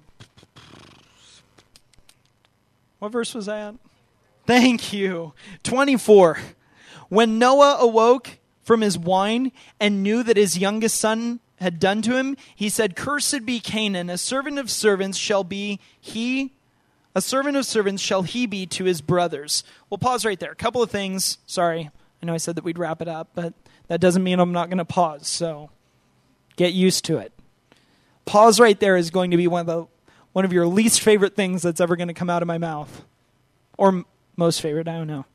what 3.04 3.12
verse 3.12 3.36
was 3.36 3.48
that? 3.48 3.76
Thank 4.48 4.94
you. 4.94 5.34
24. 5.64 6.38
When 7.10 7.38
Noah 7.38 7.76
awoke 7.82 8.40
from 8.62 8.80
his 8.80 8.98
wine 8.98 9.52
and 9.78 10.02
knew 10.02 10.24
that 10.24 10.38
his 10.38 10.58
youngest 10.58 11.02
son 11.02 11.42
had 11.58 11.80
done 11.80 12.02
to 12.04 12.16
him, 12.16 12.38
he 12.56 12.70
said, 12.70 12.96
Cursed 12.96 13.46
be 13.46 13.60
Canaan, 13.60 14.10
a 14.10 14.18
servant 14.18 14.58
of 14.58 14.72
servants 14.72 15.18
shall 15.18 15.44
be 15.44 15.82
he, 16.00 16.54
a 17.14 17.20
servant 17.20 17.58
of 17.58 17.66
servants 17.66 18.02
shall 18.02 18.22
he 18.22 18.46
be 18.46 18.66
to 18.68 18.86
his 18.86 19.02
brothers. 19.02 19.66
We'll 19.90 19.98
pause 19.98 20.24
right 20.24 20.40
there. 20.40 20.52
A 20.52 20.56
couple 20.56 20.82
of 20.82 20.90
things. 20.90 21.40
Sorry, 21.46 21.92
I 22.22 22.26
know 22.26 22.34
I 22.34 22.38
said 22.38 22.56
that 22.56 22.64
we'd 22.64 22.80
wrap 22.80 23.02
it 23.02 23.10
up, 23.10 23.32
but 23.36 23.54
that 23.90 24.00
doesn't 24.00 24.24
mean 24.24 24.40
I'm 24.40 24.54
not 24.54 24.70
going 24.70 24.78
to 24.78 24.86
pause, 24.86 25.28
so 25.28 25.72
get 26.56 26.72
used 26.72 27.04
to 27.06 27.18
it. 27.18 27.34
Pause 28.24 28.62
right 28.62 28.80
there 28.80 28.96
is 28.96 29.12
going 29.12 29.32
to 29.32 29.38
be 29.38 29.48
one 29.48 29.60
of 29.60 29.68
the 29.68 29.93
one 30.34 30.46
of 30.46 30.52
your 30.52 30.68
least 30.68 31.02
favorite 31.02 31.36
things 31.36 31.62
that's 31.62 31.80
ever 31.80 31.96
going 31.96 32.10
to 32.10 32.14
come 32.14 32.30
out 32.30 32.42
of 32.42 32.48
my 32.48 32.58
mouth. 32.58 33.04
Or 33.78 34.04
most 34.36 34.62
favorite, 34.62 34.88
I 34.88 34.98
don't 34.98 35.08
know. 35.08 35.26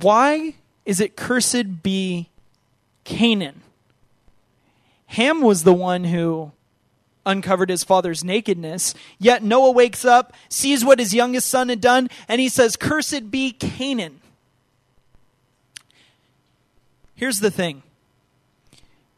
Why 0.00 0.54
is 0.84 1.00
it 1.00 1.16
cursed 1.16 1.82
be 1.82 2.28
Canaan? 3.04 3.62
Ham 5.06 5.40
was 5.40 5.62
the 5.62 5.72
one 5.72 6.04
who 6.04 6.52
uncovered 7.28 7.70
his 7.70 7.84
father's 7.84 8.24
nakedness. 8.24 8.94
Yet 9.18 9.42
Noah 9.44 9.70
wakes 9.70 10.04
up, 10.04 10.32
sees 10.48 10.84
what 10.84 10.98
his 10.98 11.14
youngest 11.14 11.48
son 11.48 11.68
had 11.68 11.80
done, 11.80 12.08
and 12.26 12.40
he 12.40 12.48
says, 12.48 12.76
Cursed 12.76 13.30
be 13.30 13.52
Canaan. 13.52 14.20
Here's 17.14 17.40
the 17.40 17.50
thing 17.50 17.82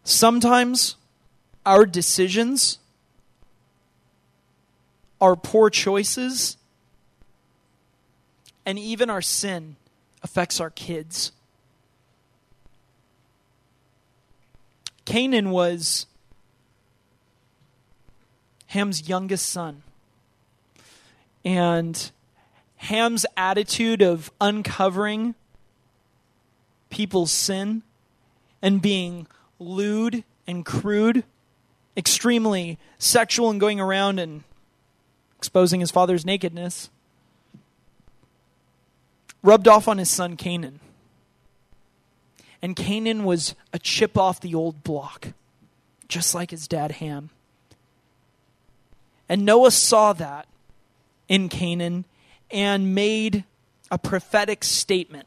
sometimes 0.04 0.96
our 1.64 1.86
decisions, 1.86 2.78
our 5.20 5.36
poor 5.36 5.70
choices, 5.70 6.56
and 8.64 8.78
even 8.78 9.10
our 9.10 9.22
sin 9.22 9.76
affects 10.22 10.60
our 10.60 10.70
kids. 10.70 11.32
Canaan 15.04 15.50
was 15.50 16.06
Ham's 18.70 19.08
youngest 19.08 19.46
son. 19.46 19.82
And 21.44 22.10
Ham's 22.76 23.26
attitude 23.36 24.02
of 24.02 24.30
uncovering 24.40 25.34
people's 26.88 27.32
sin 27.32 27.82
and 28.62 28.80
being 28.80 29.26
lewd 29.58 30.22
and 30.46 30.64
crude, 30.64 31.24
extremely 31.96 32.78
sexual 32.98 33.50
and 33.50 33.58
going 33.58 33.80
around 33.80 34.20
and 34.20 34.44
exposing 35.40 35.80
his 35.80 35.90
father's 35.90 36.26
nakedness 36.26 36.90
rubbed 39.42 39.66
off 39.66 39.88
on 39.88 39.96
his 39.96 40.10
son 40.10 40.36
Canaan. 40.36 40.80
And 42.60 42.76
Canaan 42.76 43.24
was 43.24 43.54
a 43.72 43.78
chip 43.78 44.18
off 44.18 44.38
the 44.38 44.54
old 44.54 44.84
block, 44.84 45.28
just 46.08 46.34
like 46.34 46.50
his 46.50 46.68
dad 46.68 46.92
Ham. 46.92 47.30
And 49.30 49.46
Noah 49.46 49.70
saw 49.70 50.12
that 50.12 50.46
in 51.26 51.48
Canaan 51.48 52.04
and 52.50 52.94
made 52.94 53.44
a 53.90 53.96
prophetic 53.96 54.62
statement. 54.62 55.26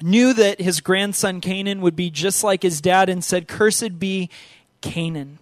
Knew 0.00 0.32
that 0.34 0.60
his 0.60 0.80
grandson 0.80 1.40
Canaan 1.40 1.80
would 1.80 1.96
be 1.96 2.10
just 2.10 2.44
like 2.44 2.62
his 2.62 2.80
dad 2.80 3.08
and 3.08 3.24
said, 3.24 3.48
Cursed 3.48 3.98
be 3.98 4.30
Canaan. 4.82 5.40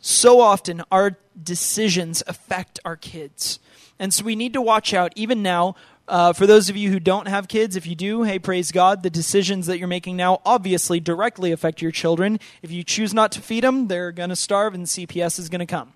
So 0.00 0.40
often 0.40 0.82
our 0.90 1.16
decisions 1.40 2.22
affect 2.26 2.80
our 2.84 2.96
kids. 2.96 3.58
And 3.98 4.14
so 4.14 4.24
we 4.24 4.36
need 4.36 4.52
to 4.52 4.62
watch 4.62 4.94
out, 4.94 5.12
even 5.16 5.42
now, 5.42 5.74
uh, 6.08 6.32
for 6.32 6.46
those 6.46 6.70
of 6.70 6.76
you 6.76 6.90
who 6.90 6.98
don't 6.98 7.28
have 7.28 7.48
kids, 7.48 7.76
if 7.76 7.86
you 7.86 7.94
do, 7.94 8.22
hey, 8.22 8.38
praise 8.38 8.72
God, 8.72 9.02
the 9.02 9.10
decisions 9.10 9.66
that 9.66 9.78
you're 9.78 9.88
making 9.88 10.16
now 10.16 10.40
obviously 10.44 11.00
directly 11.00 11.52
affect 11.52 11.82
your 11.82 11.90
children. 11.90 12.40
If 12.62 12.70
you 12.70 12.82
choose 12.82 13.12
not 13.12 13.30
to 13.32 13.40
feed 13.40 13.62
them, 13.64 13.88
they're 13.88 14.12
going 14.12 14.30
to 14.30 14.36
starve 14.36 14.74
and 14.74 14.86
CPS 14.86 15.38
is 15.38 15.48
going 15.48 15.60
to 15.60 15.66
come. 15.66 15.92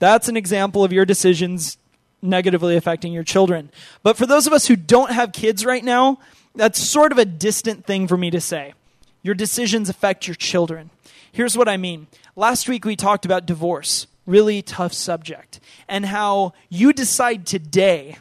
That's 0.00 0.28
an 0.28 0.36
example 0.36 0.82
of 0.84 0.92
your 0.92 1.04
decisions 1.04 1.76
negatively 2.20 2.76
affecting 2.76 3.12
your 3.12 3.22
children. 3.22 3.70
But 4.02 4.16
for 4.16 4.26
those 4.26 4.46
of 4.46 4.52
us 4.52 4.66
who 4.66 4.76
don't 4.76 5.12
have 5.12 5.32
kids 5.32 5.64
right 5.64 5.84
now, 5.84 6.18
that's 6.54 6.80
sort 6.80 7.12
of 7.12 7.18
a 7.18 7.24
distant 7.24 7.86
thing 7.86 8.08
for 8.08 8.16
me 8.16 8.30
to 8.30 8.40
say. 8.40 8.74
Your 9.22 9.34
decisions 9.34 9.88
affect 9.88 10.26
your 10.26 10.34
children. 10.34 10.90
Here's 11.30 11.56
what 11.56 11.68
I 11.68 11.76
mean. 11.76 12.08
Last 12.38 12.68
week 12.68 12.84
we 12.84 12.94
talked 12.94 13.24
about 13.24 13.46
divorce, 13.46 14.06
really 14.24 14.62
tough 14.62 14.92
subject, 14.92 15.58
and 15.88 16.06
how 16.06 16.52
you 16.68 16.92
decide 16.92 17.44
today 17.44 18.16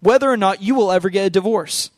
whether 0.00 0.30
or 0.30 0.38
not 0.38 0.62
you 0.62 0.74
will 0.74 0.90
ever 0.90 1.10
get 1.10 1.26
a 1.26 1.30
divorce. 1.30 1.90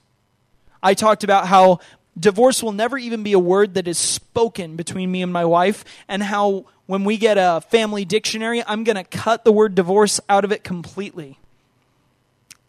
I 0.83 0.95
talked 0.95 1.23
about 1.23 1.47
how 1.47 1.79
divorce 2.19 2.61
will 2.61 2.73
never 2.73 2.99
even 2.99 3.23
be 3.23 3.35
a 3.35 3.39
word 3.39 3.75
that 3.75 3.87
is 3.87 3.99
spoken 3.99 4.75
between 4.75 5.13
me 5.13 5.23
and 5.23 5.33
my 5.33 5.45
wife, 5.45 5.85
and 6.09 6.25
how 6.25 6.65
when 6.87 7.05
we 7.05 7.17
get 7.17 7.39
a 7.39 7.61
family 7.71 8.05
dictionary, 8.05 8.65
I'm 8.67 8.83
going 8.83 8.97
to 8.97 9.05
cut 9.05 9.45
the 9.45 9.53
word 9.53 9.77
divorce 9.77 10.19
out 10.29 10.45
of 10.45 10.51
it 10.51 10.65
completely. 10.65 11.39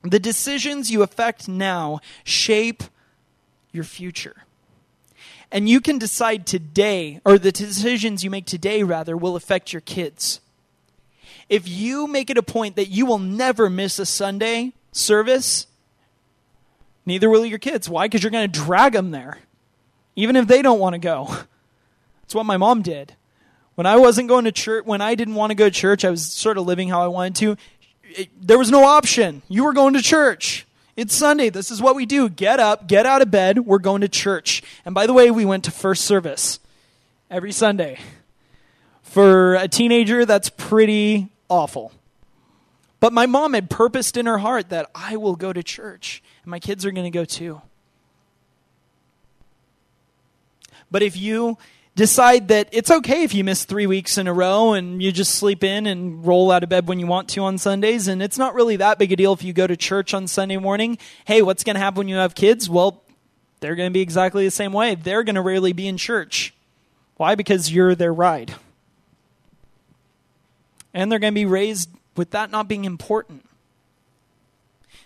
The 0.04 0.20
decisions 0.20 0.92
you 0.92 1.02
affect 1.02 1.48
now 1.48 2.02
shape 2.24 2.84
your 3.72 3.84
future. 3.84 4.45
And 5.56 5.70
you 5.70 5.80
can 5.80 5.98
decide 5.98 6.46
today, 6.46 7.22
or 7.24 7.40
the 7.40 7.50
decisions 7.50 8.26
you 8.26 8.30
make 8.30 8.46
today, 8.46 8.84
rather, 8.84 9.16
will 9.16 9.38
affect 9.38 9.72
your 9.72 9.80
kids. 9.80 10.42
If 11.48 11.66
you 11.66 12.08
make 12.08 12.30
it 12.30 12.38
a 12.38 12.44
point 12.44 12.76
that 12.76 12.90
you 12.90 13.06
will 13.06 13.20
never 13.20 13.70
miss 13.70 13.98
a 13.98 14.06
Sunday, 14.06 14.74
service, 14.92 15.68
neither 17.06 17.30
will 17.30 17.46
your 17.46 17.58
kids. 17.58 17.88
Why? 17.88 18.06
Because 18.06 18.22
you're 18.22 18.32
going 18.32 18.52
to 18.52 18.60
drag 18.60 18.92
them 18.92 19.12
there, 19.12 19.38
even 20.18 20.36
if 20.36 20.46
they 20.46 20.62
don't 20.62 20.80
want 20.80 20.94
to 20.94 21.00
go. 21.00 21.28
That's 22.22 22.36
what 22.36 22.46
my 22.46 22.58
mom 22.58 22.82
did. 22.82 23.16
When 23.76 23.88
I 23.88 23.96
wasn't 23.96 24.28
going 24.28 24.44
to 24.44 24.52
church, 24.52 24.86
when 24.86 25.00
I 25.00 25.16
didn't 25.16 25.36
want 25.36 25.52
to 25.52 25.56
go 25.56 25.70
to 25.70 25.72
church, 25.72 26.04
I 26.04 26.10
was 26.10 26.30
sort 26.30 26.58
of 26.58 26.66
living 26.66 26.90
how 26.90 27.02
I 27.02 27.08
wanted 27.08 27.36
to. 27.38 27.58
It, 28.04 28.30
there 28.46 28.58
was 28.58 28.72
no 28.72 28.84
option. 28.84 29.42
You 29.48 29.64
were 29.64 29.74
going 29.74 29.94
to 29.94 30.02
church. 30.02 30.65
It's 30.96 31.14
Sunday. 31.14 31.50
This 31.50 31.72
is 31.72 31.82
what 31.82 31.96
we 31.96 32.06
do. 32.06 32.30
Get 32.30 32.62
up, 32.62 32.88
get 32.88 33.06
out 33.06 33.22
of 33.22 33.30
bed. 33.30 33.60
We're 33.60 33.80
going 33.80 34.00
to 34.02 34.08
church. 34.08 34.64
And 34.86 34.96
by 34.96 35.08
the 35.08 35.14
way, 35.14 35.30
we 35.30 35.44
went 35.44 35.66
to 35.66 35.72
first 35.72 36.06
service 36.06 36.60
every 37.30 37.52
Sunday. 37.52 38.00
For 39.02 39.56
a 39.56 39.68
teenager, 39.68 40.26
that's 40.26 40.50
pretty 40.50 41.28
awful. 41.50 41.92
But 43.02 43.12
my 43.12 43.26
mom 43.26 43.54
had 43.54 43.70
purposed 43.70 44.16
in 44.16 44.26
her 44.26 44.38
heart 44.38 44.70
that 44.70 44.90
I 44.96 45.18
will 45.18 45.36
go 45.36 45.52
to 45.52 45.62
church, 45.62 46.24
and 46.44 46.50
my 46.50 46.60
kids 46.60 46.86
are 46.86 46.92
going 46.92 47.12
to 47.12 47.18
go 47.18 47.26
too. 47.26 47.62
But 50.90 51.04
if 51.04 51.18
you 51.18 51.58
decide 51.96 52.50
that 52.50 52.68
it's 52.72 52.92
okay 52.92 53.24
if 53.24 53.34
you 53.34 53.44
miss 53.44 53.64
three 53.64 53.88
weeks 53.88 54.18
in 54.18 54.28
a 54.28 54.34
row 54.34 54.74
and 54.74 55.02
you 55.02 55.12
just 55.12 55.36
sleep 55.36 55.64
in 55.64 55.88
and 55.88 56.26
roll 56.26 56.52
out 56.52 56.62
of 56.62 56.70
bed 56.70 56.88
when 56.88 57.00
you 57.00 57.08
want 57.08 57.30
to 57.30 57.42
on 57.42 57.58
Sundays, 57.58 58.08
and 58.08 58.22
it's 58.22 58.38
not 58.38 58.54
really 58.54 58.76
that 58.76 59.00
big 59.00 59.12
a 59.12 59.16
deal 59.16 59.34
if 59.34 59.44
you 59.44 59.54
go 59.54 59.66
to 59.66 59.78
church 59.78 60.14
on 60.14 60.28
Sunday 60.28 60.58
morning, 60.58 60.98
hey, 61.26 61.42
what's 61.42 61.64
going 61.64 61.76
to 61.76 61.80
happen 61.80 62.00
when 62.00 62.08
you 62.08 62.18
have 62.18 62.36
kids? 62.36 62.70
Well, 62.70 63.02
they're 63.62 63.76
going 63.76 63.90
to 63.90 63.94
be 63.94 64.02
exactly 64.02 64.44
the 64.44 64.52
same 64.52 64.74
way. 64.74 64.96
They're 64.96 65.24
going 65.24 65.36
to 65.36 65.42
rarely 65.42 65.74
be 65.74 65.88
in 65.88 65.98
church. 65.98 66.54
Why? 67.18 67.36
Because 67.36 67.72
you're 67.72 67.96
their 67.96 68.14
ride. 68.14 68.54
And 70.94 71.12
they're 71.12 71.20
going 71.20 71.34
to 71.34 71.40
be 71.40 71.46
raised 71.46 71.90
with 72.18 72.32
that 72.32 72.52
not 72.52 72.68
being 72.68 72.86
important. 72.86 73.46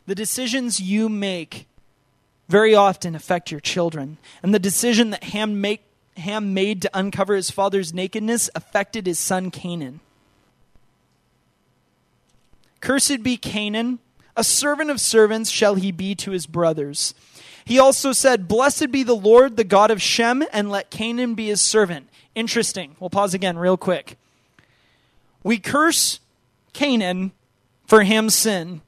The 0.08 0.16
decisions 0.16 0.80
you 0.80 1.08
make 1.08 1.68
very 2.48 2.74
often 2.74 3.14
affect 3.14 3.52
your 3.52 3.60
children. 3.60 4.18
And 4.42 4.54
the 4.54 4.60
decision 4.60 5.12
that 5.12 5.26
Ham, 5.26 5.62
make, 5.62 5.84
Ham 6.20 6.54
made 6.54 6.82
to 6.84 6.90
uncover 6.94 7.36
his 7.36 7.52
father's 7.52 7.94
nakedness 7.94 8.50
affected 8.56 9.08
his 9.08 9.20
son 9.20 9.52
Canaan. 9.52 10.00
Cursed 12.82 13.24
be 13.24 13.38
Canaan, 13.38 14.00
a 14.36 14.44
servant 14.44 14.90
of 14.90 15.02
servants 15.02 15.50
shall 15.50 15.76
he 15.76 15.92
be 15.92 16.16
to 16.16 16.32
his 16.32 16.46
brothers. 16.46 17.14
He 17.66 17.78
also 17.78 18.12
said, 18.14 18.48
Blessed 18.48 18.92
be 18.92 19.04
the 19.04 19.16
Lord, 19.16 19.58
the 19.58 19.64
God 19.64 19.92
of 19.92 20.02
Shem, 20.02 20.44
and 20.54 20.72
let 20.72 20.90
Canaan 20.90 21.36
be 21.36 21.48
his 21.48 21.62
servant. 21.62 22.08
Interesting. 22.34 22.96
We'll 23.00 23.10
pause 23.10 23.34
again 23.34 23.58
real 23.58 23.78
quick. 23.78 24.18
We 25.44 25.60
curse 25.60 26.20
Canaan 26.74 27.32
for 27.86 28.04
Ham's 28.04 28.36
sin. 28.36 28.82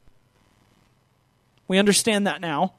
We 1.68 1.78
understand 1.78 2.28
that 2.28 2.42
now. 2.42 2.74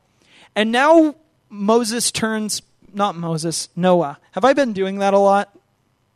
And 0.55 0.73
now 0.73 1.15
Moses 1.49 2.11
turns, 2.11 2.62
not 2.94 3.16
Moses, 3.16 3.69
Noah. 3.74 4.19
Have 4.32 4.44
I 4.44 4.52
been 4.52 4.73
doing 4.73 4.98
that 4.98 5.14
a 5.14 5.19
lot? 5.19 5.56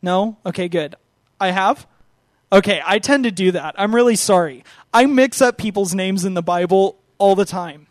No? 0.03 0.37
Okay, 0.45 0.69
good. 0.69 0.95
I 1.41 1.51
have? 1.51 1.87
Okay, 2.53 2.81
I 2.85 2.99
tend 2.99 3.25
to 3.25 3.31
do 3.31 3.53
that. 3.53 3.75
I'm 3.77 3.95
really 3.95 4.17
sorry. 4.17 4.65
I 4.93 5.07
mix 5.07 5.43
up 5.43 5.59
people's 5.59 5.95
names 5.95 6.25
in 6.25 6.35
the 6.35 6.43
Bible 6.43 6.99
all 7.19 7.35
the 7.35 7.45
time. 7.45 7.87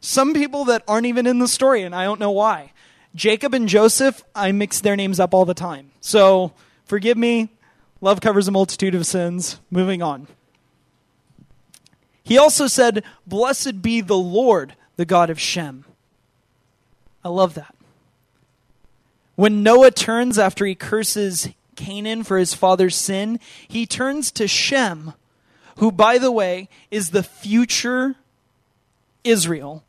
Some 0.00 0.34
people 0.34 0.64
that 0.64 0.82
aren't 0.88 1.06
even 1.06 1.26
in 1.26 1.38
the 1.38 1.46
story, 1.46 1.82
and 1.82 1.94
I 1.94 2.04
don't 2.04 2.18
know 2.18 2.32
why. 2.32 2.72
Jacob 3.14 3.54
and 3.54 3.68
Joseph, 3.68 4.24
I 4.34 4.50
mix 4.52 4.80
their 4.80 4.96
names 4.96 5.20
up 5.20 5.34
all 5.34 5.44
the 5.44 5.54
time. 5.54 5.92
So 6.00 6.52
forgive 6.84 7.16
me. 7.16 7.50
Love 8.00 8.20
covers 8.20 8.48
a 8.48 8.50
multitude 8.50 8.94
of 8.94 9.06
sins. 9.06 9.60
Moving 9.70 10.02
on. 10.02 10.26
He 12.24 12.38
also 12.38 12.66
said, 12.66 13.04
Blessed 13.26 13.82
be 13.82 14.00
the 14.00 14.16
Lord, 14.16 14.74
the 14.96 15.04
God 15.04 15.30
of 15.30 15.40
Shem. 15.40 15.84
I 17.24 17.28
love 17.28 17.54
that. 17.54 17.74
When 19.42 19.64
Noah 19.64 19.90
turns 19.90 20.38
after 20.38 20.64
he 20.64 20.76
curses 20.76 21.48
Canaan 21.74 22.22
for 22.22 22.38
his 22.38 22.54
father's 22.54 22.94
sin, 22.94 23.40
he 23.66 23.86
turns 23.86 24.30
to 24.30 24.46
Shem, 24.46 25.14
who, 25.78 25.90
by 25.90 26.18
the 26.18 26.30
way, 26.30 26.68
is 26.92 27.10
the 27.10 27.24
future 27.24 28.14
Israel. 29.24 29.82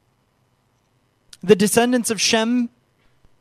The 1.43 1.55
descendants 1.55 2.09
of 2.09 2.19
Shem, 2.19 2.69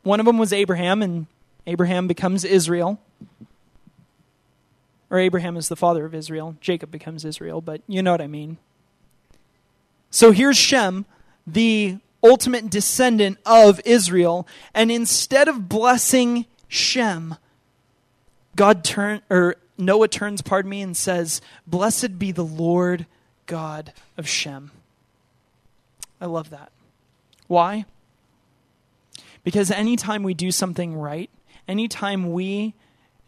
one 0.03 0.19
of 0.19 0.27
them 0.27 0.37
was 0.37 0.53
Abraham, 0.53 1.01
and 1.01 1.25
Abraham 1.65 2.05
becomes 2.05 2.45
Israel. 2.45 3.01
Or 5.09 5.17
Abraham 5.17 5.57
is 5.57 5.67
the 5.67 5.75
father 5.75 6.05
of 6.05 6.13
Israel. 6.13 6.57
Jacob 6.61 6.91
becomes 6.91 7.25
Israel, 7.25 7.59
but 7.59 7.81
you 7.87 8.03
know 8.03 8.11
what 8.11 8.21
I 8.21 8.27
mean. 8.27 8.59
So 10.11 10.29
here's 10.29 10.57
Shem, 10.57 11.07
the 11.47 11.97
ultimate 12.23 12.69
descendant 12.69 13.37
of 13.45 13.81
Israel, 13.85 14.47
and 14.73 14.91
instead 14.91 15.47
of 15.47 15.67
blessing 15.67 16.45
Shem, 16.67 17.35
God 18.55 18.83
turn 18.83 19.21
or 19.29 19.57
Noah 19.77 20.07
turns, 20.07 20.41
pardon 20.41 20.69
me, 20.69 20.81
and 20.81 20.95
says, 20.95 21.41
"Blessed 21.67 22.17
be 22.17 22.31
the 22.31 22.45
Lord 22.45 23.05
God 23.45 23.91
of 24.17 24.27
Shem." 24.27 24.71
I 26.21 26.25
love 26.25 26.49
that. 26.51 26.71
Why? 27.47 27.85
Because 29.43 29.69
anytime 29.69 30.23
we 30.23 30.33
do 30.33 30.51
something 30.51 30.95
right, 30.95 31.29
anytime 31.67 32.31
we 32.31 32.73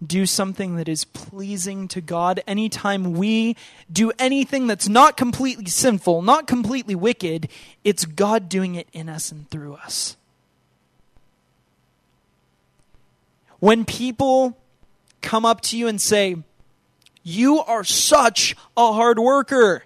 do 0.07 0.25
something 0.25 0.75
that 0.75 0.87
is 0.87 1.03
pleasing 1.05 1.87
to 1.89 2.01
God, 2.01 2.41
anytime 2.47 3.13
we 3.13 3.55
do 3.91 4.11
anything 4.19 4.67
that's 4.67 4.87
not 4.87 5.17
completely 5.17 5.65
sinful, 5.65 6.21
not 6.21 6.47
completely 6.47 6.95
wicked, 6.95 7.49
it's 7.83 8.05
God 8.05 8.49
doing 8.49 8.75
it 8.75 8.87
in 8.93 9.09
us 9.09 9.31
and 9.31 9.49
through 9.49 9.75
us. 9.75 10.17
When 13.59 13.85
people 13.85 14.57
come 15.21 15.45
up 15.45 15.61
to 15.61 15.77
you 15.77 15.87
and 15.87 15.99
say, 15.99 16.35
You 17.23 17.59
are 17.61 17.83
such 17.83 18.55
a 18.77 18.93
hard 18.93 19.19
worker. 19.19 19.83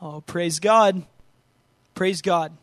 Oh, 0.00 0.22
praise 0.22 0.58
God. 0.60 1.04
Praise 1.94 2.22
God. 2.22 2.56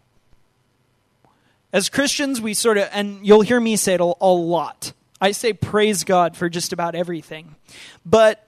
As 1.72 1.90
Christians, 1.90 2.42
we 2.42 2.54
sort 2.54 2.78
of, 2.78 2.90
and 2.92 3.26
you'll 3.26 3.42
hear 3.42 3.60
me 3.60 3.76
say 3.76 3.94
it 3.96 4.02
a, 4.02 4.14
a 4.20 4.32
lot 4.32 4.94
I 5.20 5.32
say 5.32 5.54
praise 5.54 6.04
God 6.04 6.38
for 6.38 6.50
just 6.50 6.74
about 6.74 6.96
everything. 6.96 7.56
But 8.06 8.48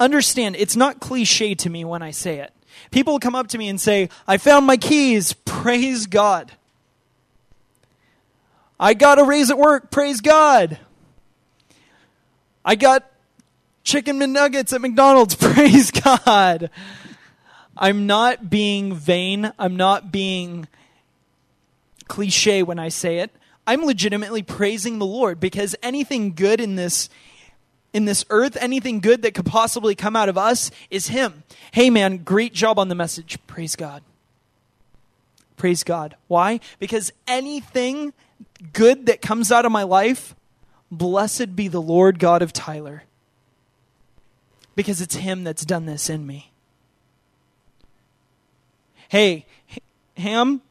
understand, 0.00 0.56
it's 0.56 0.76
not 0.76 1.00
cliche 1.00 1.54
to 1.56 1.70
me 1.70 1.84
when 1.84 2.02
I 2.02 2.10
say 2.10 2.38
it. 2.38 2.52
People 2.90 3.18
come 3.18 3.34
up 3.34 3.48
to 3.48 3.58
me 3.58 3.68
and 3.68 3.80
say, 3.80 4.08
I 4.26 4.36
found 4.36 4.66
my 4.66 4.76
keys. 4.76 5.32
Praise 5.32 6.06
God. 6.06 6.52
I 8.80 8.94
got 8.94 9.18
a 9.18 9.24
raise 9.24 9.50
at 9.50 9.58
work. 9.58 9.90
Praise 9.90 10.20
God. 10.20 10.78
I 12.64 12.74
got 12.76 13.10
chicken 13.82 14.18
McNuggets 14.18 14.72
at 14.72 14.80
McDonald's. 14.80 15.34
Praise 15.36 15.90
God. 15.90 16.70
I'm 17.76 18.06
not 18.06 18.50
being 18.50 18.94
vain. 18.94 19.52
I'm 19.58 19.76
not 19.76 20.12
being 20.12 20.68
cliche 22.08 22.62
when 22.62 22.78
I 22.78 22.88
say 22.88 23.18
it. 23.18 23.30
I'm 23.68 23.84
legitimately 23.84 24.42
praising 24.42 24.98
the 24.98 25.04
Lord 25.04 25.40
because 25.40 25.76
anything 25.82 26.32
good 26.32 26.58
in 26.58 26.76
this 26.76 27.10
in 27.92 28.06
this 28.06 28.24
earth, 28.30 28.56
anything 28.58 29.00
good 29.00 29.20
that 29.22 29.34
could 29.34 29.44
possibly 29.44 29.94
come 29.94 30.16
out 30.16 30.30
of 30.30 30.38
us 30.38 30.70
is 30.90 31.08
him. 31.08 31.42
Hey 31.72 31.90
man, 31.90 32.24
great 32.24 32.54
job 32.54 32.78
on 32.78 32.88
the 32.88 32.94
message. 32.94 33.38
Praise 33.46 33.76
God. 33.76 34.02
Praise 35.58 35.84
God. 35.84 36.16
Why? 36.28 36.60
Because 36.78 37.12
anything 37.26 38.14
good 38.72 39.04
that 39.04 39.20
comes 39.20 39.52
out 39.52 39.66
of 39.66 39.72
my 39.72 39.82
life, 39.82 40.34
blessed 40.90 41.54
be 41.54 41.68
the 41.68 41.82
Lord 41.82 42.18
God 42.18 42.40
of 42.40 42.54
Tyler. 42.54 43.02
Because 44.76 45.02
it's 45.02 45.16
him 45.16 45.44
that's 45.44 45.66
done 45.66 45.84
this 45.84 46.08
in 46.08 46.26
me. 46.26 46.52
Hey, 49.10 49.44
Ham, 50.16 50.62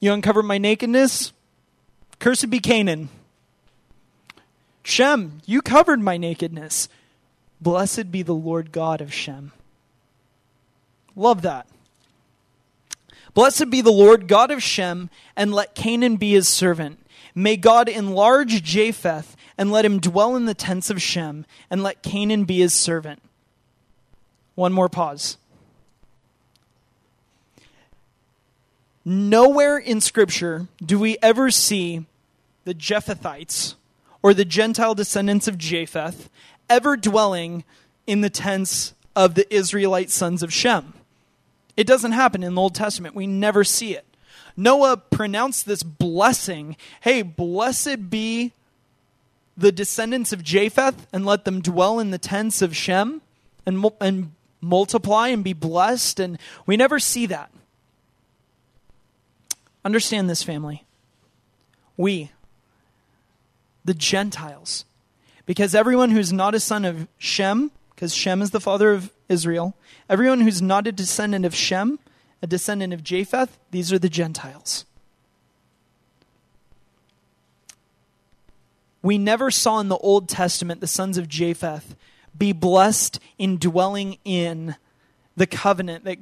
you 0.00 0.12
uncovered 0.12 0.44
my 0.44 0.58
nakedness? 0.58 1.32
Cursed 2.22 2.50
be 2.50 2.60
Canaan. 2.60 3.08
Shem, 4.84 5.40
you 5.44 5.60
covered 5.60 6.00
my 6.00 6.16
nakedness. 6.16 6.88
Blessed 7.60 8.12
be 8.12 8.22
the 8.22 8.32
Lord 8.32 8.70
God 8.70 9.00
of 9.00 9.12
Shem. 9.12 9.50
Love 11.16 11.42
that. 11.42 11.66
Blessed 13.34 13.70
be 13.70 13.80
the 13.80 13.90
Lord 13.90 14.28
God 14.28 14.52
of 14.52 14.62
Shem, 14.62 15.10
and 15.34 15.52
let 15.52 15.74
Canaan 15.74 16.14
be 16.14 16.30
his 16.30 16.46
servant. 16.46 17.04
May 17.34 17.56
God 17.56 17.88
enlarge 17.88 18.62
Japheth, 18.62 19.36
and 19.58 19.72
let 19.72 19.84
him 19.84 19.98
dwell 19.98 20.36
in 20.36 20.44
the 20.44 20.54
tents 20.54 20.90
of 20.90 21.02
Shem, 21.02 21.44
and 21.70 21.82
let 21.82 22.04
Canaan 22.04 22.44
be 22.44 22.60
his 22.60 22.72
servant. 22.72 23.20
One 24.54 24.72
more 24.72 24.88
pause. 24.88 25.38
Nowhere 29.04 29.76
in 29.76 30.00
Scripture 30.00 30.68
do 30.80 31.00
we 31.00 31.18
ever 31.20 31.50
see 31.50 32.06
the 32.64 32.74
Japhethites, 32.74 33.74
or 34.22 34.34
the 34.34 34.44
Gentile 34.44 34.94
descendants 34.94 35.48
of 35.48 35.58
Japheth, 35.58 36.28
ever 36.68 36.96
dwelling 36.96 37.64
in 38.06 38.20
the 38.20 38.30
tents 38.30 38.94
of 39.14 39.34
the 39.34 39.52
Israelite 39.54 40.10
sons 40.10 40.42
of 40.42 40.52
Shem. 40.52 40.94
It 41.76 41.86
doesn't 41.86 42.12
happen 42.12 42.42
in 42.42 42.54
the 42.54 42.60
Old 42.60 42.74
Testament. 42.74 43.14
We 43.14 43.26
never 43.26 43.64
see 43.64 43.94
it. 43.94 44.06
Noah 44.56 44.96
pronounced 44.96 45.66
this 45.66 45.82
blessing 45.82 46.76
hey, 47.00 47.22
blessed 47.22 48.10
be 48.10 48.52
the 49.56 49.72
descendants 49.72 50.32
of 50.32 50.42
Japheth, 50.42 51.06
and 51.12 51.26
let 51.26 51.44
them 51.44 51.60
dwell 51.60 51.98
in 51.98 52.10
the 52.10 52.18
tents 52.18 52.62
of 52.62 52.74
Shem 52.76 53.20
and, 53.66 53.84
and 54.00 54.32
multiply 54.60 55.28
and 55.28 55.44
be 55.44 55.52
blessed. 55.52 56.20
And 56.20 56.38
we 56.64 56.76
never 56.76 56.98
see 56.98 57.26
that. 57.26 57.50
Understand 59.84 60.30
this, 60.30 60.42
family. 60.42 60.84
We, 61.96 62.30
the 63.84 63.94
Gentiles. 63.94 64.84
Because 65.46 65.74
everyone 65.74 66.10
who's 66.10 66.32
not 66.32 66.54
a 66.54 66.60
son 66.60 66.84
of 66.84 67.08
Shem, 67.18 67.70
because 67.94 68.14
Shem 68.14 68.42
is 68.42 68.50
the 68.50 68.60
father 68.60 68.92
of 68.92 69.12
Israel, 69.28 69.74
everyone 70.08 70.40
who's 70.40 70.62
not 70.62 70.86
a 70.86 70.92
descendant 70.92 71.44
of 71.44 71.54
Shem, 71.54 71.98
a 72.40 72.46
descendant 72.46 72.92
of 72.92 73.02
Japheth, 73.02 73.58
these 73.70 73.92
are 73.92 73.98
the 73.98 74.08
Gentiles. 74.08 74.84
We 79.02 79.18
never 79.18 79.50
saw 79.50 79.80
in 79.80 79.88
the 79.88 79.96
Old 79.98 80.28
Testament 80.28 80.80
the 80.80 80.86
sons 80.86 81.18
of 81.18 81.28
Japheth 81.28 81.96
be 82.36 82.52
blessed 82.52 83.18
in 83.36 83.58
dwelling 83.58 84.18
in 84.24 84.76
the 85.36 85.46
covenant 85.46 86.04
that 86.04 86.18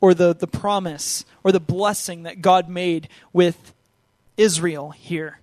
or 0.00 0.14
the, 0.14 0.34
the 0.34 0.46
promise 0.46 1.24
or 1.42 1.52
the 1.52 1.60
blessing 1.60 2.24
that 2.24 2.42
God 2.42 2.68
made 2.68 3.08
with 3.32 3.72
Israel 4.36 4.90
here 4.90 5.38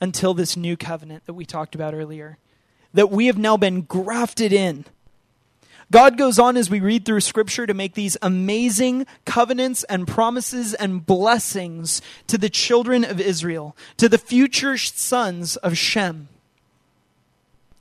until 0.00 0.34
this 0.34 0.56
new 0.56 0.76
covenant 0.76 1.26
that 1.26 1.34
we 1.34 1.44
talked 1.44 1.74
about 1.74 1.94
earlier, 1.94 2.38
that 2.94 3.10
we 3.10 3.26
have 3.26 3.38
now 3.38 3.56
been 3.56 3.82
grafted 3.82 4.52
in. 4.52 4.84
God 5.92 6.16
goes 6.16 6.38
on 6.38 6.56
as 6.56 6.70
we 6.70 6.78
read 6.78 7.04
through 7.04 7.20
Scripture 7.20 7.66
to 7.66 7.74
make 7.74 7.94
these 7.94 8.16
amazing 8.22 9.06
covenants 9.24 9.82
and 9.84 10.06
promises 10.06 10.72
and 10.74 11.04
blessings 11.04 12.00
to 12.28 12.38
the 12.38 12.48
children 12.48 13.04
of 13.04 13.20
Israel, 13.20 13.76
to 13.96 14.08
the 14.08 14.18
future 14.18 14.78
sons 14.78 15.56
of 15.56 15.76
Shem. 15.76 16.28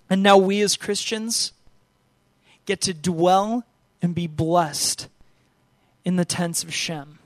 And 0.10 0.24
now 0.24 0.38
we 0.38 0.62
as 0.62 0.76
Christians 0.76 1.54
get 2.66 2.82
to 2.82 2.96
dwell 2.96 3.64
and 4.02 4.16
be 4.16 4.26
blessed 4.26 5.08
in 6.04 6.16
the 6.16 6.26
tents 6.26 6.64
of 6.64 6.74
Shem. 6.74 7.19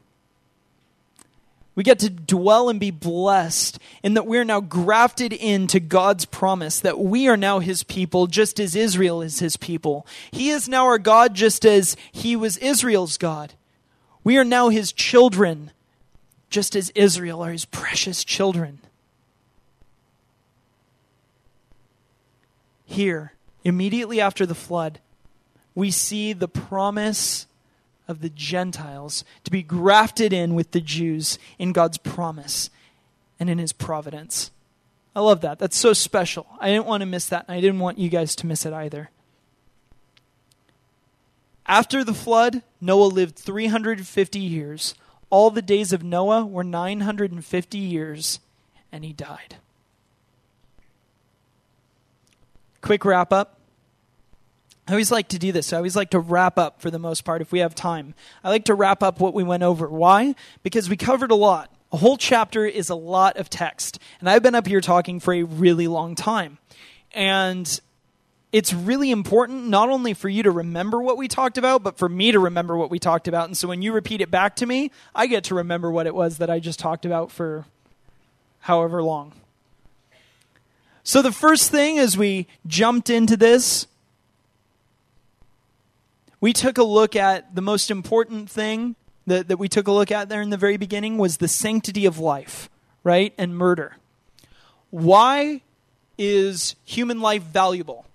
We 1.75 1.83
get 1.83 1.99
to 1.99 2.09
dwell 2.09 2.69
and 2.69 2.79
be 2.79 2.91
blessed 2.91 3.79
in 4.03 4.13
that 4.13 4.27
we're 4.27 4.43
now 4.43 4.61
grafted 4.61 5.33
into 5.33 5.79
God's 5.79 6.25
promise 6.25 6.79
that 6.79 6.99
we 6.99 7.27
are 7.27 7.37
now 7.37 7.59
his 7.59 7.83
people 7.83 8.27
just 8.27 8.59
as 8.59 8.75
Israel 8.75 9.21
is 9.21 9.39
his 9.39 9.57
people. 9.57 10.05
He 10.31 10.49
is 10.49 10.69
now 10.69 10.85
our 10.85 10.99
God 10.99 11.33
just 11.33 11.65
as 11.65 11.95
he 12.11 12.35
was 12.35 12.57
Israel's 12.57 13.17
God. 13.17 13.53
We 14.23 14.37
are 14.37 14.45
now 14.45 14.69
his 14.69 14.91
children 14.91 15.71
just 16.49 16.75
as 16.75 16.91
Israel 16.91 17.43
are 17.43 17.51
his 17.51 17.65
precious 17.65 18.23
children. 18.23 18.79
Here, 22.85 23.33
immediately 23.63 24.21
after 24.21 24.45
the 24.45 24.53
flood, 24.53 24.99
we 25.73 25.89
see 25.89 26.33
the 26.33 26.47
promise 26.47 27.47
of 28.07 28.21
the 28.21 28.29
Gentiles 28.29 29.23
to 29.43 29.51
be 29.51 29.63
grafted 29.63 30.33
in 30.33 30.55
with 30.55 30.71
the 30.71 30.81
Jews 30.81 31.39
in 31.57 31.71
God's 31.71 31.97
promise 31.97 32.69
and 33.39 33.49
in 33.49 33.57
his 33.57 33.73
providence. 33.73 34.51
I 35.15 35.21
love 35.21 35.41
that. 35.41 35.59
That's 35.59 35.77
so 35.77 35.93
special. 35.93 36.47
I 36.59 36.69
didn't 36.69 36.85
want 36.85 37.01
to 37.01 37.05
miss 37.05 37.27
that, 37.27 37.45
and 37.47 37.55
I 37.55 37.61
didn't 37.61 37.79
want 37.79 37.99
you 37.99 38.09
guys 38.09 38.35
to 38.37 38.47
miss 38.47 38.65
it 38.65 38.73
either. 38.73 39.09
After 41.65 42.03
the 42.03 42.13
flood, 42.13 42.61
Noah 42.81 43.05
lived 43.05 43.37
350 43.37 44.39
years. 44.39 44.95
All 45.29 45.49
the 45.49 45.61
days 45.61 45.93
of 45.93 46.03
Noah 46.03 46.45
were 46.45 46.63
950 46.63 47.77
years, 47.77 48.39
and 48.91 49.05
he 49.05 49.13
died. 49.13 49.57
Quick 52.81 53.05
wrap 53.05 53.31
up. 53.31 53.59
I 54.87 54.91
always 54.91 55.11
like 55.11 55.29
to 55.29 55.39
do 55.39 55.51
this. 55.51 55.71
I 55.71 55.77
always 55.77 55.95
like 55.95 56.09
to 56.09 56.19
wrap 56.19 56.57
up 56.57 56.81
for 56.81 56.91
the 56.91 56.99
most 56.99 57.23
part 57.23 57.41
if 57.41 57.51
we 57.51 57.59
have 57.59 57.73
time. 57.73 58.13
I 58.43 58.49
like 58.49 58.65
to 58.65 58.73
wrap 58.73 59.01
up 59.01 59.19
what 59.19 59.33
we 59.33 59.43
went 59.43 59.63
over. 59.63 59.87
Why? 59.87 60.35
Because 60.61 60.89
we 60.89 60.97
covered 60.97 61.31
a 61.31 61.35
lot. 61.35 61.73
A 61.93 61.97
whole 61.97 62.17
chapter 62.17 62.65
is 62.65 62.89
a 62.89 62.95
lot 62.95 63.37
of 63.37 63.49
text. 63.49 63.99
And 64.19 64.29
I've 64.29 64.43
been 64.43 64.55
up 64.55 64.67
here 64.67 64.81
talking 64.81 65.19
for 65.19 65.33
a 65.33 65.43
really 65.43 65.87
long 65.87 66.15
time. 66.15 66.57
And 67.13 67.79
it's 68.51 68.73
really 68.73 69.09
important 69.09 69.67
not 69.67 69.89
only 69.89 70.13
for 70.13 70.27
you 70.27 70.43
to 70.43 70.51
remember 70.51 71.01
what 71.01 71.17
we 71.17 71.27
talked 71.29 71.57
about, 71.57 71.81
but 71.81 71.97
for 71.97 72.09
me 72.09 72.31
to 72.33 72.39
remember 72.39 72.75
what 72.75 72.91
we 72.91 72.99
talked 72.99 73.27
about. 73.27 73.45
And 73.45 73.57
so 73.57 73.69
when 73.69 73.81
you 73.81 73.93
repeat 73.93 74.19
it 74.19 74.29
back 74.29 74.55
to 74.57 74.65
me, 74.65 74.91
I 75.15 75.27
get 75.27 75.45
to 75.45 75.55
remember 75.55 75.89
what 75.89 76.07
it 76.07 76.13
was 76.15 76.39
that 76.39 76.49
I 76.49 76.59
just 76.59 76.77
talked 76.77 77.05
about 77.05 77.31
for 77.31 77.65
however 78.59 79.01
long. 79.01 79.31
So 81.03 81.21
the 81.21 81.31
first 81.31 81.71
thing 81.71 81.99
as 81.99 82.17
we 82.17 82.47
jumped 82.67 83.09
into 83.09 83.37
this 83.37 83.87
we 86.43 86.51
took 86.51 86.77
a 86.77 86.83
look 86.83 87.15
at 87.15 87.55
the 87.55 87.61
most 87.61 87.89
important 87.89 88.49
thing 88.49 88.97
that, 89.27 89.47
that 89.47 89.55
we 89.55 89.69
took 89.69 89.87
a 89.87 89.91
look 89.93 90.11
at 90.11 90.27
there 90.27 90.41
in 90.41 90.49
the 90.49 90.57
very 90.57 90.75
beginning 90.75 91.17
was 91.17 91.37
the 91.37 91.47
sanctity 91.47 92.05
of 92.05 92.19
life, 92.19 92.69
right? 93.01 93.33
And 93.37 93.57
murder. 93.57 93.95
Why 94.89 95.61
is 96.17 96.75
human 96.83 97.21
life 97.21 97.43
valuable? 97.43 98.05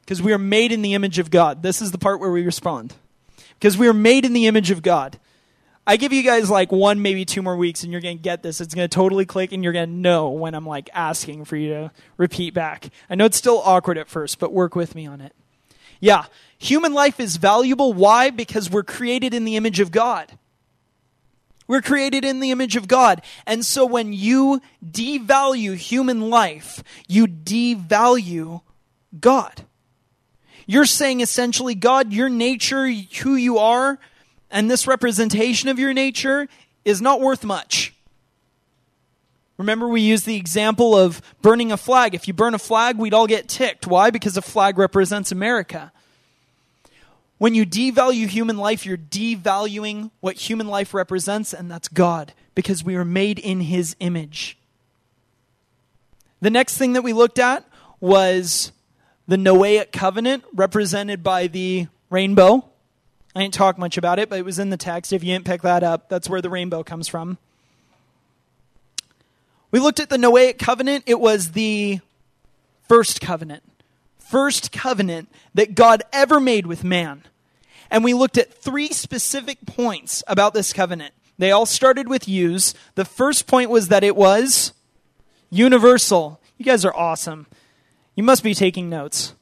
Because 0.00 0.20
we 0.20 0.32
are 0.32 0.38
made 0.38 0.72
in 0.72 0.82
the 0.82 0.94
image 0.94 1.20
of 1.20 1.30
God. 1.30 1.62
This 1.62 1.80
is 1.80 1.92
the 1.92 1.98
part 1.98 2.18
where 2.18 2.32
we 2.32 2.42
respond. 2.42 2.92
Because 3.60 3.78
we 3.78 3.86
are 3.86 3.92
made 3.92 4.24
in 4.24 4.32
the 4.32 4.48
image 4.48 4.72
of 4.72 4.82
God. 4.82 5.16
I 5.86 5.96
give 5.96 6.12
you 6.12 6.24
guys 6.24 6.50
like 6.50 6.72
one, 6.72 7.02
maybe 7.02 7.24
two 7.24 7.40
more 7.40 7.56
weeks, 7.56 7.84
and 7.84 7.92
you're 7.92 8.00
going 8.00 8.16
to 8.16 8.22
get 8.22 8.42
this. 8.42 8.60
It's 8.60 8.74
going 8.74 8.88
to 8.88 8.92
totally 8.92 9.26
click, 9.26 9.52
and 9.52 9.62
you're 9.62 9.72
going 9.72 9.88
to 9.88 9.94
know 9.94 10.30
when 10.30 10.56
I'm 10.56 10.66
like 10.66 10.90
asking 10.92 11.44
for 11.44 11.54
you 11.54 11.68
to 11.68 11.92
repeat 12.16 12.52
back. 12.52 12.88
I 13.08 13.14
know 13.14 13.26
it's 13.26 13.36
still 13.36 13.62
awkward 13.64 13.96
at 13.96 14.08
first, 14.08 14.40
but 14.40 14.52
work 14.52 14.74
with 14.74 14.96
me 14.96 15.06
on 15.06 15.20
it. 15.20 15.34
Yeah, 16.00 16.24
human 16.58 16.94
life 16.94 17.20
is 17.20 17.36
valuable. 17.36 17.92
Why? 17.92 18.30
Because 18.30 18.70
we're 18.70 18.82
created 18.82 19.34
in 19.34 19.44
the 19.44 19.56
image 19.56 19.80
of 19.80 19.90
God. 19.90 20.32
We're 21.68 21.82
created 21.82 22.24
in 22.24 22.40
the 22.40 22.50
image 22.50 22.74
of 22.74 22.88
God. 22.88 23.22
And 23.46 23.64
so 23.64 23.86
when 23.86 24.12
you 24.12 24.60
devalue 24.84 25.76
human 25.76 26.28
life, 26.28 26.82
you 27.06 27.28
devalue 27.28 28.62
God. 29.20 29.66
You're 30.66 30.84
saying 30.84 31.20
essentially, 31.20 31.76
God, 31.76 32.12
your 32.12 32.28
nature, 32.28 32.88
who 32.88 33.36
you 33.36 33.58
are, 33.58 34.00
and 34.50 34.68
this 34.68 34.86
representation 34.86 35.68
of 35.68 35.78
your 35.78 35.92
nature 35.94 36.48
is 36.84 37.00
not 37.00 37.20
worth 37.20 37.44
much. 37.44 37.94
Remember, 39.60 39.86
we 39.86 40.00
used 40.00 40.24
the 40.24 40.36
example 40.36 40.96
of 40.96 41.20
burning 41.42 41.70
a 41.70 41.76
flag. 41.76 42.14
If 42.14 42.26
you 42.26 42.32
burn 42.32 42.54
a 42.54 42.58
flag, 42.58 42.96
we'd 42.96 43.12
all 43.12 43.26
get 43.26 43.46
ticked. 43.46 43.86
Why? 43.86 44.08
Because 44.08 44.38
a 44.38 44.42
flag 44.42 44.78
represents 44.78 45.32
America. 45.32 45.92
When 47.36 47.54
you 47.54 47.66
devalue 47.66 48.26
human 48.26 48.56
life, 48.56 48.86
you're 48.86 48.96
devaluing 48.96 50.12
what 50.20 50.36
human 50.36 50.66
life 50.66 50.94
represents, 50.94 51.52
and 51.52 51.70
that's 51.70 51.88
God, 51.88 52.32
because 52.54 52.82
we 52.82 52.96
are 52.96 53.04
made 53.04 53.38
in 53.38 53.60
His 53.60 53.96
image. 54.00 54.56
The 56.40 56.48
next 56.48 56.78
thing 56.78 56.94
that 56.94 57.02
we 57.02 57.12
looked 57.12 57.38
at 57.38 57.62
was 58.00 58.72
the 59.28 59.36
Noahic 59.36 59.92
covenant, 59.92 60.42
represented 60.54 61.22
by 61.22 61.48
the 61.48 61.88
rainbow. 62.08 62.64
I 63.36 63.42
didn't 63.42 63.52
talk 63.52 63.76
much 63.76 63.98
about 63.98 64.18
it, 64.18 64.30
but 64.30 64.38
it 64.38 64.44
was 64.46 64.58
in 64.58 64.70
the 64.70 64.78
text. 64.78 65.12
If 65.12 65.22
you 65.22 65.34
didn't 65.34 65.44
pick 65.44 65.60
that 65.60 65.82
up, 65.82 66.08
that's 66.08 66.30
where 66.30 66.40
the 66.40 66.48
rainbow 66.48 66.82
comes 66.82 67.08
from. 67.08 67.36
We 69.70 69.80
looked 69.80 70.00
at 70.00 70.10
the 70.10 70.16
Noahic 70.16 70.58
covenant. 70.58 71.04
It 71.06 71.20
was 71.20 71.52
the 71.52 72.00
first 72.88 73.20
covenant. 73.20 73.62
First 74.18 74.72
covenant 74.72 75.28
that 75.54 75.74
God 75.74 76.02
ever 76.12 76.40
made 76.40 76.66
with 76.66 76.84
man. 76.84 77.22
And 77.90 78.04
we 78.04 78.14
looked 78.14 78.38
at 78.38 78.52
three 78.52 78.88
specific 78.88 79.66
points 79.66 80.22
about 80.28 80.54
this 80.54 80.72
covenant. 80.72 81.14
They 81.38 81.50
all 81.50 81.66
started 81.66 82.08
with 82.08 82.28
use. 82.28 82.74
The 82.94 83.04
first 83.04 83.46
point 83.46 83.70
was 83.70 83.88
that 83.88 84.04
it 84.04 84.14
was 84.14 84.72
universal. 85.50 86.40
You 86.58 86.64
guys 86.64 86.84
are 86.84 86.94
awesome. 86.94 87.46
You 88.14 88.22
must 88.22 88.44
be 88.44 88.54
taking 88.54 88.90
notes. 88.90 89.34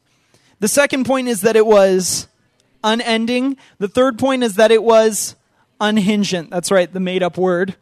The 0.60 0.68
second 0.68 1.04
point 1.04 1.28
is 1.28 1.40
that 1.42 1.56
it 1.56 1.66
was 1.66 2.28
unending. 2.84 3.56
The 3.78 3.88
third 3.88 4.18
point 4.18 4.42
is 4.42 4.56
that 4.56 4.70
it 4.70 4.82
was 4.82 5.36
unhingent. 5.80 6.50
That's 6.50 6.70
right, 6.70 6.92
the 6.92 7.00
made 7.00 7.22
up 7.22 7.36
word. 7.36 7.76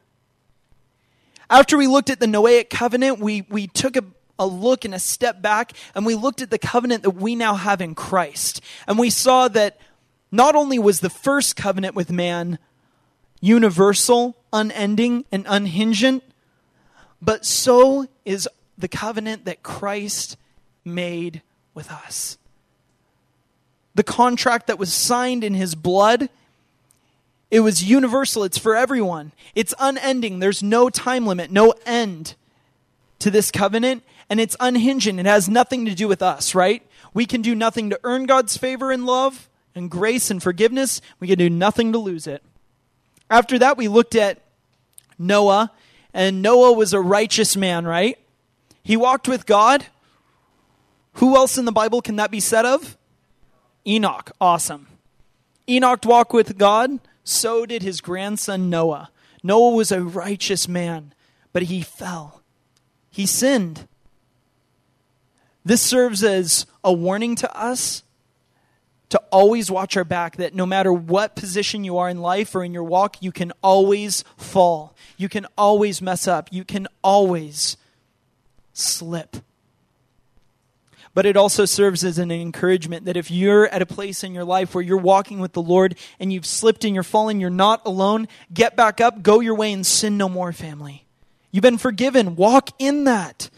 After 1.49 1.77
we 1.77 1.87
looked 1.87 2.11
at 2.11 2.21
the 2.21 2.27
Noahic 2.27 2.71
covenant, 2.71 3.19
we, 3.19 3.43
we 3.43 3.67
took 3.69 3.97
a, 3.97 4.05
a 4.39 4.47
look 4.47 4.85
and 4.85 4.95
a 4.95 4.99
step 4.99 5.41
back 5.41 5.73
and 5.95 6.05
we 6.05 6.15
looked 6.15 6.43
at 6.43 6.51
the 6.51 6.59
covenant 6.59 7.03
that 7.05 7.11
we 7.11 7.37
now 7.37 7.55
have 7.55 7.81
in 7.81 7.95
Christ. 7.95 8.61
And 8.87 8.99
we 8.99 9.11
saw 9.11 9.49
that 9.49 9.79
not 10.33 10.55
only 10.55 10.79
was 10.79 11.01
the 11.01 11.11
first 11.11 11.57
covenant 11.57 11.95
with 11.95 12.11
man 12.11 12.59
universal, 13.41 14.37
unending, 14.53 15.25
and 15.31 15.45
unhingent, 15.49 16.25
but 17.23 17.45
so 17.45 18.09
is 18.25 18.49
the 18.77 18.89
covenant 18.89 19.45
that 19.45 19.63
Christ 19.63 20.37
made 20.85 21.43
with 21.75 21.91
us. 21.91 22.39
The 23.95 24.03
contract 24.03 24.67
that 24.67 24.79
was 24.79 24.93
signed 24.93 25.45
in 25.45 25.55
his 25.55 25.75
blood 25.75 26.29
it 27.57 27.61
was 27.61 27.83
universal, 27.83 28.45
it's 28.45 28.59
for 28.59 28.77
everyone. 28.77 29.33
It's 29.55 29.73
unending, 29.79 30.41
there's 30.41 30.63
no 30.63 30.91
time 30.91 31.27
limit, 31.27 31.51
no 31.51 31.73
end 31.87 32.35
to 33.19 33.31
this 33.31 33.51
covenant, 33.51 34.03
and 34.29 34.39
it's 34.39 34.59
unhinging. 34.61 35.19
It 35.19 35.25
has 35.25 35.49
nothing 35.49 35.87
to 35.87 35.95
do 35.95 36.07
with 36.07 36.21
us, 36.21 36.55
right? 36.55 36.87
We 37.15 37.25
can 37.25 37.41
do 37.41 37.55
nothing 37.55 37.89
to 37.89 38.01
earn 38.05 38.27
God's 38.27 38.59
favor 38.59 38.93
and 38.93 39.07
love 39.07 39.49
and 39.75 39.91
grace 39.91 40.31
and 40.31 40.43
forgiveness. 40.43 41.01
We 41.19 41.29
can 41.29 41.39
do 41.39 41.49
nothing 41.49 41.93
to 41.93 41.99
lose 41.99 42.27
it. 42.27 42.43
After 43.31 43.59
that, 43.59 43.79
we 43.79 43.89
looked 43.89 44.15
at 44.15 44.43
Noah, 45.19 45.73
and 46.13 46.43
Noah 46.43 46.75
was 46.75 46.93
a 46.93 47.01
righteous 47.01 47.57
man, 47.57 47.87
right? 47.87 48.19
He 48.83 48.99
walked 48.99 49.29
with 49.29 49.47
God. 49.47 49.87
Who 51.15 51.37
else 51.37 51.57
in 51.57 51.65
the 51.65 51.73
Bible 51.73 52.03
can 52.03 52.17
that 52.17 52.31
be 52.31 52.41
said 52.41 52.67
of? 52.67 52.99
Enoch. 53.87 54.33
Awesome. 54.43 54.89
Enoch 55.67 56.05
walked 56.05 56.35
with 56.35 56.59
God 56.59 57.01
so 57.29 57.67
did 57.67 57.83
his 57.83 58.01
grandson 58.01 58.71
Noah. 58.71 59.11
Noah 59.43 59.75
was 59.75 59.91
a 59.91 60.01
righteous 60.01 60.69
man, 60.69 61.13
but 61.53 61.65
he 61.65 61.83
fell. 61.83 62.41
He 63.11 63.27
sinned. 63.27 63.89
This 65.65 65.83
serves 65.83 66.23
as 66.23 66.67
a 66.85 66.93
warning 66.93 67.35
to 67.37 67.57
us 67.59 68.05
to 69.09 69.19
always 69.33 69.73
watch 69.73 69.97
our 69.97 70.05
back 70.05 70.37
that 70.37 70.55
no 70.55 70.67
matter 70.67 70.93
what 70.93 71.35
position 71.35 71.83
you 71.83 71.99
are 71.99 72.09
in 72.09 72.21
life 72.21 72.55
or 72.55 72.63
in 72.63 72.73
your 72.73 72.85
walk, 72.85 73.17
you 73.21 73.33
can 73.33 73.53
always 73.61 74.23
fall. 74.37 74.95
You 75.17 75.29
can 75.29 75.47
always 75.59 76.01
mess 76.01 76.29
up. 76.29 76.49
You 76.53 76.65
can 76.65 76.87
always 77.03 77.77
slip 78.73 79.39
but 81.17 81.25
it 81.25 81.35
also 81.35 81.65
serves 81.65 82.05
as 82.05 82.19
an 82.19 82.31
encouragement 82.31 83.07
that 83.07 83.17
if 83.17 83.31
you're 83.31 83.67
at 83.69 83.81
a 83.81 83.87
place 83.87 84.23
in 84.23 84.35
your 84.35 84.45
life 84.45 84.75
where 84.75 84.85
you're 84.85 84.99
walking 84.99 85.41
with 85.41 85.55
the 85.55 85.63
Lord 85.63 85.97
and 86.21 86.31
you've 86.31 86.45
slipped 86.45 86.85
and 86.85 86.93
you're 86.93 87.03
fallen, 87.03 87.41
you're 87.41 87.49
not 87.49 87.81
alone. 87.87 88.29
Get 88.53 88.77
back 88.77 89.01
up, 89.01 89.23
go 89.23 89.41
your 89.41 89.55
way, 89.55 89.73
and 89.73 89.87
sin 89.87 90.19
no 90.19 90.29
more, 90.29 90.53
family. 90.53 91.07
You've 91.51 91.63
been 91.63 91.79
forgiven. 91.79 92.37
Walk 92.37 92.69
in 92.79 93.05
that. 93.05 93.49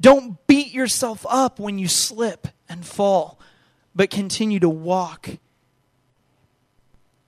Don't 0.00 0.44
beat 0.48 0.72
yourself 0.72 1.24
up 1.28 1.60
when 1.60 1.78
you 1.78 1.86
slip 1.86 2.48
and 2.68 2.84
fall, 2.84 3.38
but 3.94 4.10
continue 4.10 4.58
to 4.58 4.68
walk 4.68 5.28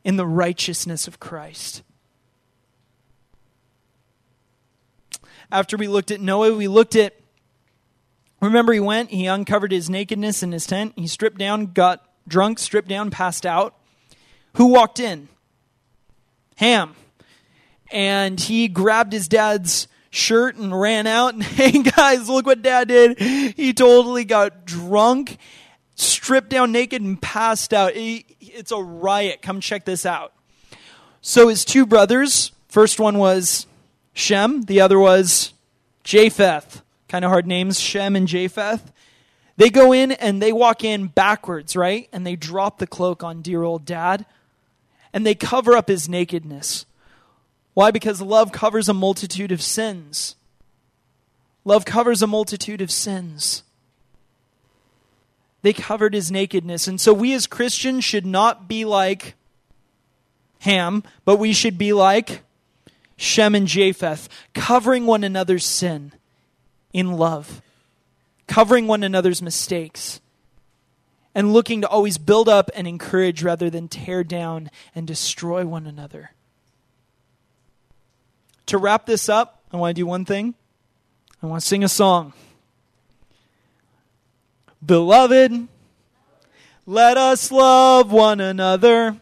in 0.02 0.16
the 0.16 0.26
righteousness 0.26 1.06
of 1.06 1.20
Christ. 1.20 1.84
After 5.52 5.76
we 5.76 5.86
looked 5.86 6.10
at 6.10 6.20
Noah, 6.20 6.56
we 6.56 6.66
looked 6.66 6.96
at 6.96 7.14
Remember, 8.40 8.73
he 8.73 8.81
went, 8.81 9.10
he 9.10 9.27
uncovered 9.27 9.73
his 9.73 9.90
nakedness 9.90 10.43
in 10.43 10.52
his 10.52 10.66
tent, 10.66 10.93
he 10.97 11.06
stripped 11.06 11.39
down, 11.39 11.66
got 11.66 12.05
drunk, 12.27 12.59
stripped 12.59 12.89
down, 12.89 13.10
passed 13.10 13.44
out. 13.44 13.74
Who 14.55 14.66
walked 14.66 15.01
in? 15.01 15.28
Ham. 16.56 16.94
And 17.90 18.39
he 18.39 18.69
grabbed 18.69 19.12
his 19.12 19.28
dad's 19.28 19.89
shirt 20.10 20.56
and 20.56 20.78
ran 20.78 21.06
out. 21.06 21.35
And 21.35 21.43
hey, 21.44 21.82
guys, 21.82 22.28
look 22.28 22.47
what 22.47 22.62
dad 22.62 22.89
did. 22.89 23.19
He 23.19 23.73
totally 23.73 24.24
got 24.24 24.65
drunk, 24.65 25.39
stripped 25.94 26.51
down 26.51 26.73
naked, 26.73 27.02
and 27.02 27.20
passed 27.20 27.73
out. 27.73 27.93
It's 27.94 28.73
a 28.73 28.82
riot. 28.82 29.43
Come 29.43 29.60
check 29.60 29.85
this 29.85 30.06
out. 30.06 30.32
So 31.20 31.48
his 31.48 31.65
two 31.65 31.86
brothers, 31.86 32.52
first 32.69 33.01
one 33.01 33.19
was 33.19 33.66
Shem, 34.12 34.62
the 34.62 34.81
other 34.81 34.98
was 34.98 35.52
Japheth. 36.05 36.82
Kind 37.09 37.24
of 37.24 37.30
hard 37.30 37.47
names, 37.47 37.80
Shem 37.80 38.14
and 38.14 38.28
Japheth. 38.28 38.93
They 39.56 39.70
go 39.70 39.93
in 39.93 40.12
and 40.12 40.40
they 40.40 40.52
walk 40.52 40.85
in 40.85 41.09
backwards, 41.09 41.74
right? 41.74 42.09
And 42.12 42.26
they 42.26 42.36
drop 42.36 42.78
the 42.78 42.86
cloak 42.86 43.24
on 43.24 43.43
dear 43.43 43.62
old 43.62 43.85
dad. 43.85 44.24
And 45.12 45.26
they 45.26 45.35
cover 45.35 45.76
up 45.76 45.89
his 45.89 46.09
nakedness. 46.09 46.86
Why? 47.74 47.90
Because 47.90 48.20
love 48.20 48.52
covers 48.52 48.89
a 48.89 48.94
multitude 48.94 49.51
of 49.51 49.62
sins. 49.62 50.36
Love 51.64 51.85
covers 51.85 52.22
a 52.22 52.26
multitude 52.26 52.80
of 52.80 52.90
sins. 52.90 53.62
They 55.62 55.72
covered 55.72 56.14
his 56.14 56.30
nakedness. 56.30 56.86
And 56.86 57.01
so 57.01 57.12
we 57.12 57.35
as 57.35 57.47
Christians 57.47 58.05
should 58.05 58.26
not 58.26 58.68
be 58.68 58.85
like 58.85 59.35
Ham, 60.60 61.02
but 61.24 61.36
we 61.36 61.52
should 61.52 61.78
be 61.78 61.93
like 61.93 62.43
Shem 63.16 63.55
and 63.55 63.66
Japheth, 63.66 64.28
covering 64.55 65.06
one 65.06 65.24
another's 65.24 65.64
sin 65.64 66.12
in 66.93 67.12
love, 67.12 67.62
covering 68.47 68.86
one 68.86 69.02
another's 69.02 69.43
mistakes, 69.43 70.20
and 71.35 71.52
looking 71.52 71.82
to 71.82 71.89
always 71.89 72.19
build 72.19 72.48
up 72.48 72.70
and 72.74 72.86
encourage 72.86 73.43
rather 73.43 73.70
than 73.70 73.89
tear 73.89 74.24
down 74.24 74.70
and 74.94 75.06
destroy 75.06 75.66
one 75.66 75.86
another. 75.86 76.32
To 78.66 78.78
wrap 78.78 79.06
this 79.06 79.28
up, 79.28 79.62
I 79.73 79.77
want 79.77 79.97
to 79.97 80.02
do 80.02 80.06
one 80.06 80.24
thing. 80.24 80.55
I 81.43 81.47
want 81.47 81.62
to 81.62 81.66
sing 81.66 81.85
a 81.85 81.89
song. 81.89 82.32
Beloved, 84.85 85.69
let 86.86 87.16
us 87.16 87.52
love 87.52 88.10
one 88.10 88.40
another. 88.40 89.16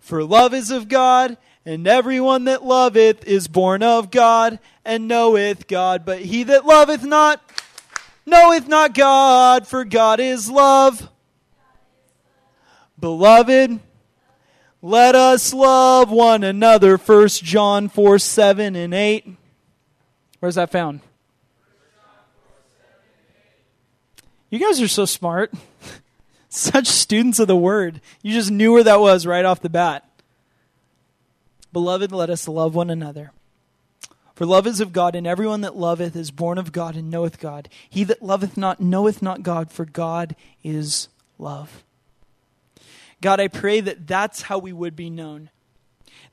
For 0.00 0.24
love 0.24 0.52
is 0.52 0.70
of 0.70 0.88
God, 0.88 1.36
and 1.64 1.86
everyone 1.86 2.44
that 2.44 2.64
loveth 2.64 3.24
is 3.26 3.48
born 3.48 3.82
of 3.82 4.10
God 4.10 4.58
and 4.84 5.06
knoweth 5.06 5.68
God. 5.68 6.04
But 6.04 6.20
he 6.20 6.42
that 6.44 6.64
loveth 6.66 7.04
not 7.04 7.40
knoweth 8.26 8.68
not 8.68 8.94
God, 8.94 9.66
for 9.66 9.84
God 9.84 10.20
is 10.20 10.50
love. 10.50 11.08
Beloved, 12.98 13.80
let 14.80 15.14
us 15.14 15.54
love 15.54 16.10
one 16.10 16.44
another. 16.44 16.96
1 16.96 17.28
John 17.28 17.88
4 17.88 18.18
7 18.18 18.76
and 18.76 18.94
8. 18.94 19.36
Where's 20.40 20.56
that 20.56 20.70
found? 20.70 21.00
You 24.50 24.58
guys 24.58 24.82
are 24.82 24.88
so 24.88 25.04
smart. 25.04 25.54
Such 26.48 26.86
students 26.86 27.38
of 27.38 27.46
the 27.46 27.56
word. 27.56 28.00
You 28.22 28.34
just 28.34 28.50
knew 28.50 28.72
where 28.72 28.84
that 28.84 29.00
was 29.00 29.24
right 29.26 29.44
off 29.44 29.62
the 29.62 29.70
bat. 29.70 30.04
Beloved, 31.72 32.12
let 32.12 32.30
us 32.30 32.46
love 32.48 32.74
one 32.74 32.90
another. 32.90 33.32
For 34.34 34.46
love 34.46 34.66
is 34.66 34.80
of 34.80 34.92
God, 34.92 35.14
and 35.14 35.26
everyone 35.26 35.60
that 35.60 35.76
loveth 35.76 36.16
is 36.16 36.30
born 36.30 36.58
of 36.58 36.72
God 36.72 36.96
and 36.96 37.10
knoweth 37.10 37.38
God. 37.38 37.68
He 37.88 38.04
that 38.04 38.22
loveth 38.22 38.56
not 38.56 38.80
knoweth 38.80 39.22
not 39.22 39.42
God, 39.42 39.70
for 39.70 39.84
God 39.84 40.34
is 40.62 41.08
love. 41.38 41.84
God, 43.20 43.40
I 43.40 43.48
pray 43.48 43.80
that 43.80 44.06
that's 44.06 44.42
how 44.42 44.58
we 44.58 44.72
would 44.72 44.96
be 44.96 45.10
known. 45.10 45.50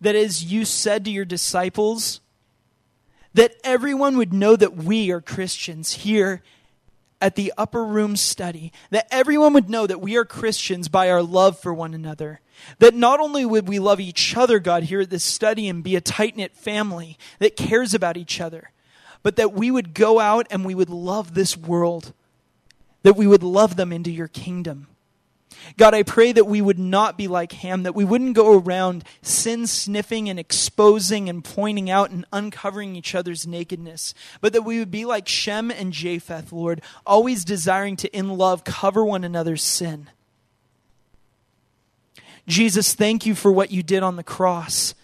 That 0.01 0.15
as 0.15 0.43
you 0.43 0.65
said 0.65 1.05
to 1.05 1.11
your 1.11 1.25
disciples, 1.25 2.21
that 3.33 3.55
everyone 3.63 4.17
would 4.17 4.33
know 4.33 4.55
that 4.55 4.75
we 4.75 5.11
are 5.11 5.21
Christians 5.21 5.93
here 5.93 6.41
at 7.21 7.35
the 7.35 7.53
upper 7.57 7.85
room 7.85 8.15
study, 8.15 8.71
that 8.91 9.07
everyone 9.11 9.53
would 9.53 9.69
know 9.69 9.85
that 9.85 10.01
we 10.01 10.15
are 10.15 10.25
Christians 10.25 10.87
by 10.87 11.09
our 11.09 11.21
love 11.21 11.59
for 11.59 11.73
one 11.73 11.93
another. 11.93 12.39
That 12.79 12.93
not 12.93 13.19
only 13.19 13.45
would 13.45 13.67
we 13.67 13.79
love 13.79 13.99
each 13.99 14.35
other, 14.35 14.59
God, 14.59 14.83
here 14.83 15.01
at 15.01 15.09
this 15.09 15.23
study 15.23 15.67
and 15.67 15.83
be 15.83 15.95
a 15.95 16.01
tight 16.01 16.35
knit 16.35 16.55
family 16.55 17.17
that 17.39 17.55
cares 17.55 17.93
about 17.93 18.17
each 18.17 18.39
other, 18.39 18.71
but 19.23 19.35
that 19.35 19.53
we 19.53 19.71
would 19.71 19.93
go 19.93 20.19
out 20.19 20.47
and 20.49 20.65
we 20.65 20.75
would 20.75 20.89
love 20.89 21.33
this 21.33 21.57
world, 21.57 22.13
that 23.03 23.15
we 23.15 23.27
would 23.27 23.43
love 23.43 23.75
them 23.75 23.91
into 23.91 24.11
your 24.11 24.27
kingdom. 24.27 24.87
God, 25.77 25.93
I 25.93 26.03
pray 26.03 26.31
that 26.31 26.45
we 26.45 26.61
would 26.61 26.79
not 26.79 27.17
be 27.17 27.27
like 27.27 27.51
Ham, 27.53 27.83
that 27.83 27.95
we 27.95 28.05
wouldn't 28.05 28.35
go 28.35 28.57
around 28.57 29.03
sin 29.21 29.67
sniffing 29.67 30.29
and 30.29 30.39
exposing 30.39 31.27
and 31.27 31.43
pointing 31.43 31.89
out 31.89 32.11
and 32.11 32.25
uncovering 32.31 32.95
each 32.95 33.15
other's 33.15 33.47
nakedness, 33.47 34.13
but 34.41 34.53
that 34.53 34.61
we 34.61 34.79
would 34.79 34.91
be 34.91 35.05
like 35.05 35.27
Shem 35.27 35.71
and 35.71 35.91
Japheth, 35.91 36.51
Lord, 36.51 36.81
always 37.05 37.43
desiring 37.43 37.95
to, 37.97 38.15
in 38.15 38.29
love, 38.29 38.63
cover 38.63 39.03
one 39.03 39.23
another's 39.23 39.63
sin. 39.63 40.09
Jesus, 42.49 42.93
thank 42.93 43.25
you 43.25 43.35
for 43.35 43.51
what 43.51 43.71
you 43.71 43.83
did 43.83 44.03
on 44.03 44.15
the 44.15 44.23
cross, 44.23 44.95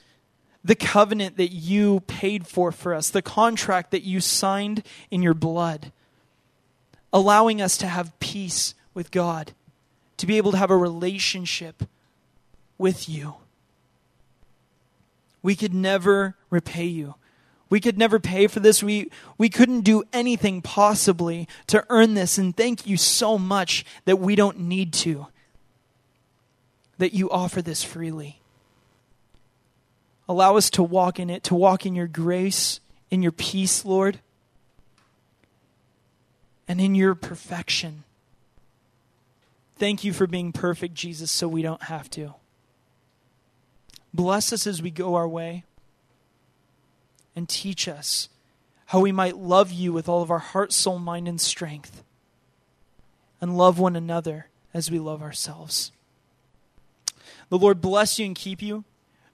the 0.63 0.75
covenant 0.75 1.37
that 1.37 1.51
you 1.51 2.01
paid 2.01 2.47
for 2.47 2.71
for 2.71 2.93
us, 2.93 3.09
the 3.09 3.21
contract 3.21 3.91
that 3.91 4.03
you 4.03 4.19
signed 4.19 4.83
in 5.11 5.21
your 5.21 5.33
blood, 5.33 5.91
allowing 7.13 7.61
us 7.61 7.77
to 7.77 7.87
have 7.87 8.19
peace 8.19 8.73
with 8.93 9.11
God 9.11 9.53
to 10.17 10.25
be 10.25 10.37
able 10.37 10.51
to 10.51 10.57
have 10.57 10.71
a 10.71 10.77
relationship 10.77 11.83
with 12.77 13.07
you. 13.07 13.35
We 15.41 15.55
could 15.55 15.73
never 15.73 16.35
repay 16.49 16.85
you. 16.85 17.15
We 17.69 17.79
could 17.79 17.97
never 17.97 18.19
pay 18.19 18.47
for 18.47 18.59
this. 18.59 18.81
We, 18.81 19.11
we 19.37 19.49
couldn't 19.49 19.81
do 19.81 20.03
anything 20.13 20.61
possibly 20.61 21.47
to 21.67 21.85
earn 21.89 22.13
this. 22.13 22.37
And 22.37 22.55
thank 22.55 22.87
you 22.87 22.97
so 22.97 23.37
much 23.37 23.85
that 24.05 24.17
we 24.17 24.35
don't 24.35 24.59
need 24.61 24.93
to, 24.93 25.27
that 26.97 27.13
you 27.13 27.29
offer 27.29 27.61
this 27.61 27.83
freely. 27.83 28.39
Allow 30.27 30.57
us 30.57 30.69
to 30.71 30.83
walk 30.83 31.19
in 31.19 31.29
it, 31.29 31.43
to 31.43 31.55
walk 31.55 31.85
in 31.85 31.95
your 31.95 32.07
grace, 32.07 32.79
in 33.11 33.21
your 33.21 33.31
peace, 33.31 33.85
Lord, 33.85 34.19
and 36.67 36.81
in 36.81 36.95
your 36.95 37.13
perfection. 37.13 38.03
Thank 39.77 40.03
you 40.03 40.13
for 40.13 40.25
being 40.25 40.51
perfect, 40.51 40.93
Jesus, 40.93 41.29
so 41.29 41.47
we 41.47 41.61
don't 41.61 41.83
have 41.83 42.09
to. 42.11 42.33
Bless 44.13 44.53
us 44.53 44.65
as 44.65 44.81
we 44.81 44.89
go 44.89 45.15
our 45.15 45.27
way 45.27 45.63
and 47.35 47.49
teach 47.49 47.87
us 47.87 48.29
how 48.87 49.01
we 49.01 49.11
might 49.11 49.35
love 49.35 49.71
you 49.71 49.91
with 49.91 50.07
all 50.07 50.21
of 50.21 50.31
our 50.31 50.39
heart, 50.39 50.71
soul, 50.71 50.99
mind, 50.99 51.27
and 51.27 51.41
strength, 51.41 52.03
and 53.41 53.57
love 53.57 53.77
one 53.77 53.95
another 53.95 54.47
as 54.73 54.89
we 54.89 54.99
love 54.99 55.21
ourselves. 55.21 55.91
The 57.49 57.57
Lord 57.57 57.81
bless 57.81 58.19
you 58.19 58.25
and 58.25 58.35
keep 58.35 58.61
you. 58.61 58.83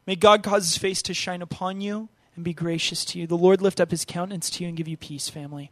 May 0.05 0.15
God 0.15 0.43
cause 0.43 0.65
his 0.65 0.77
face 0.77 1.01
to 1.03 1.13
shine 1.13 1.41
upon 1.41 1.81
you 1.81 2.09
and 2.35 2.43
be 2.43 2.53
gracious 2.53 3.05
to 3.05 3.19
you. 3.19 3.27
The 3.27 3.37
Lord 3.37 3.61
lift 3.61 3.79
up 3.79 3.91
his 3.91 4.05
countenance 4.05 4.49
to 4.51 4.63
you 4.63 4.67
and 4.67 4.77
give 4.77 4.87
you 4.87 4.97
peace, 4.97 5.29
family. 5.29 5.71